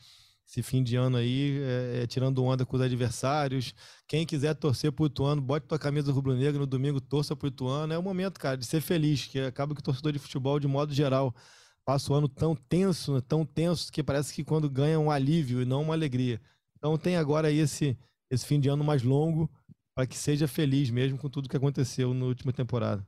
esse 0.47 0.63
fim 0.63 0.83
de 0.83 0.95
ano 0.97 1.17
aí, 1.17 1.59
é, 1.63 2.03
é, 2.03 2.07
tirando 2.07 2.45
onda 2.45 2.67
com 2.67 2.77
os 2.77 2.83
adversários. 2.83 3.73
Quem 4.07 4.27
quiser 4.27 4.55
torcer 4.55 4.93
pro 4.93 5.07
Ituano, 5.07 5.41
bote 5.41 5.67
tua 5.67 5.79
camisa 5.79 6.13
rubro-negra 6.13 6.59
no 6.59 6.67
domingo, 6.67 7.01
torça 7.01 7.35
pro 7.35 7.49
Ituano. 7.49 7.95
É 7.95 7.99
o 7.99 8.03
momento, 8.03 8.39
cara, 8.39 8.59
de 8.59 8.67
ser 8.67 8.83
feliz, 8.83 9.25
que 9.25 9.41
acaba 9.41 9.75
que 9.75 9.81
o 9.81 9.85
torcedor 9.85 10.13
de 10.13 10.19
futebol, 10.19 10.61
de 10.61 10.67
modo 10.67 10.93
geral, 10.93 11.35
passa 11.85 12.13
o 12.13 12.17
ano 12.17 12.29
tão 12.29 12.55
tenso, 12.55 13.21
tão 13.23 13.45
tenso, 13.45 13.93
que 13.93 14.03
parece 14.03 14.33
que 14.33 14.45
quando 14.45 14.69
ganha 14.71 14.99
um 14.99 15.11
alívio 15.11 15.63
e 15.63 15.65
não 15.65 15.83
uma 15.83 15.95
alegria. 15.95 16.41
Então 16.77 16.97
tem 16.97 17.17
agora 17.17 17.51
esse, 17.51 17.99
esse 18.31 18.47
fim 18.47 18.61
de 18.61 18.69
ano 18.69 18.85
mais 18.85 19.03
longo 19.03 19.51
para 19.95 20.07
que 20.07 20.17
seja 20.17 20.49
feliz 20.49 20.91
mesmo 20.91 21.19
com 21.19 21.29
tudo 21.29 21.49
que 21.49 21.57
aconteceu 21.57 22.15
na 22.15 22.25
última 22.25 22.53
temporada. 22.53 23.07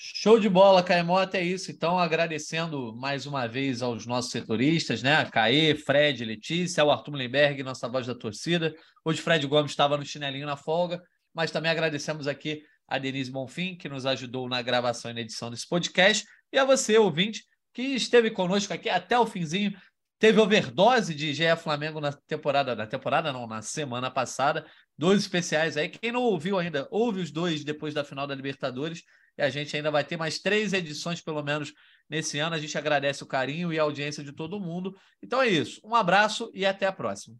Show 0.00 0.38
de 0.38 0.48
bola, 0.48 0.80
Caemota, 0.80 1.38
é 1.38 1.42
isso. 1.42 1.72
Então, 1.72 1.98
agradecendo 1.98 2.94
mais 2.94 3.26
uma 3.26 3.48
vez 3.48 3.82
aos 3.82 4.06
nossos 4.06 4.30
setoristas, 4.30 5.02
né? 5.02 5.24
Caê, 5.24 5.74
Fred, 5.74 6.24
Letícia, 6.24 6.84
o 6.84 6.90
Arthur 6.90 7.10
Mullenberg, 7.10 7.64
nossa 7.64 7.88
voz 7.88 8.06
da 8.06 8.14
torcida. 8.14 8.72
Hoje, 9.04 9.20
Fred 9.20 9.44
Gomes 9.48 9.72
estava 9.72 9.96
no 9.96 10.06
chinelinho 10.06 10.46
na 10.46 10.56
folga, 10.56 11.02
mas 11.34 11.50
também 11.50 11.68
agradecemos 11.68 12.28
aqui 12.28 12.62
a 12.86 12.96
Denise 12.96 13.32
Bonfim, 13.32 13.76
que 13.76 13.88
nos 13.88 14.06
ajudou 14.06 14.48
na 14.48 14.62
gravação 14.62 15.10
e 15.10 15.14
na 15.14 15.20
edição 15.20 15.50
desse 15.50 15.68
podcast. 15.68 16.24
E 16.52 16.58
a 16.58 16.64
você, 16.64 16.98
ouvinte, 16.98 17.44
que 17.72 17.82
esteve 17.82 18.30
conosco 18.30 18.72
aqui 18.72 18.88
até 18.88 19.18
o 19.18 19.26
finzinho. 19.26 19.72
Teve 20.18 20.40
overdose 20.40 21.14
de 21.14 21.32
GE 21.32 21.56
Flamengo 21.56 22.00
na 22.00 22.12
temporada, 22.12 22.74
na 22.74 22.86
temporada 22.86 23.32
não, 23.32 23.46
na 23.46 23.62
semana 23.62 24.10
passada. 24.10 24.66
Dois 24.96 25.20
especiais 25.20 25.76
aí. 25.76 25.88
Quem 25.88 26.10
não 26.10 26.22
ouviu 26.22 26.58
ainda, 26.58 26.88
ouve 26.90 27.20
os 27.20 27.30
dois 27.30 27.62
depois 27.62 27.94
da 27.94 28.02
final 28.02 28.26
da 28.26 28.34
Libertadores. 28.34 29.04
E 29.36 29.42
a 29.42 29.48
gente 29.48 29.76
ainda 29.76 29.92
vai 29.92 30.02
ter 30.02 30.16
mais 30.16 30.40
três 30.40 30.72
edições, 30.72 31.20
pelo 31.20 31.42
menos, 31.42 31.72
nesse 32.10 32.40
ano. 32.40 32.56
A 32.56 32.58
gente 32.58 32.76
agradece 32.76 33.22
o 33.22 33.26
carinho 33.26 33.72
e 33.72 33.78
a 33.78 33.82
audiência 33.82 34.24
de 34.24 34.32
todo 34.32 34.58
mundo. 34.58 34.96
Então 35.22 35.40
é 35.40 35.46
isso. 35.46 35.80
Um 35.84 35.94
abraço 35.94 36.50
e 36.52 36.66
até 36.66 36.86
a 36.86 36.92
próxima. 36.92 37.36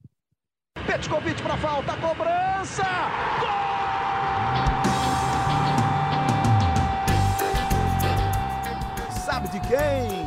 Petkovic 0.87 1.43
para 1.43 1.57
falta, 1.57 1.97
cobrança! 1.97 2.85
Gol! 3.41 3.78
Sabe 9.69 9.77
de 9.77 9.77
quem? 9.77 10.25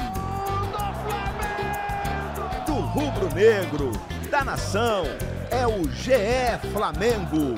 Do 2.65 2.73
rubro-negro, 2.73 3.91
da 4.30 4.43
nação, 4.43 5.03
é 5.49 5.65
o 5.68 5.89
GE 5.89 6.57
Flamengo. 6.72 7.55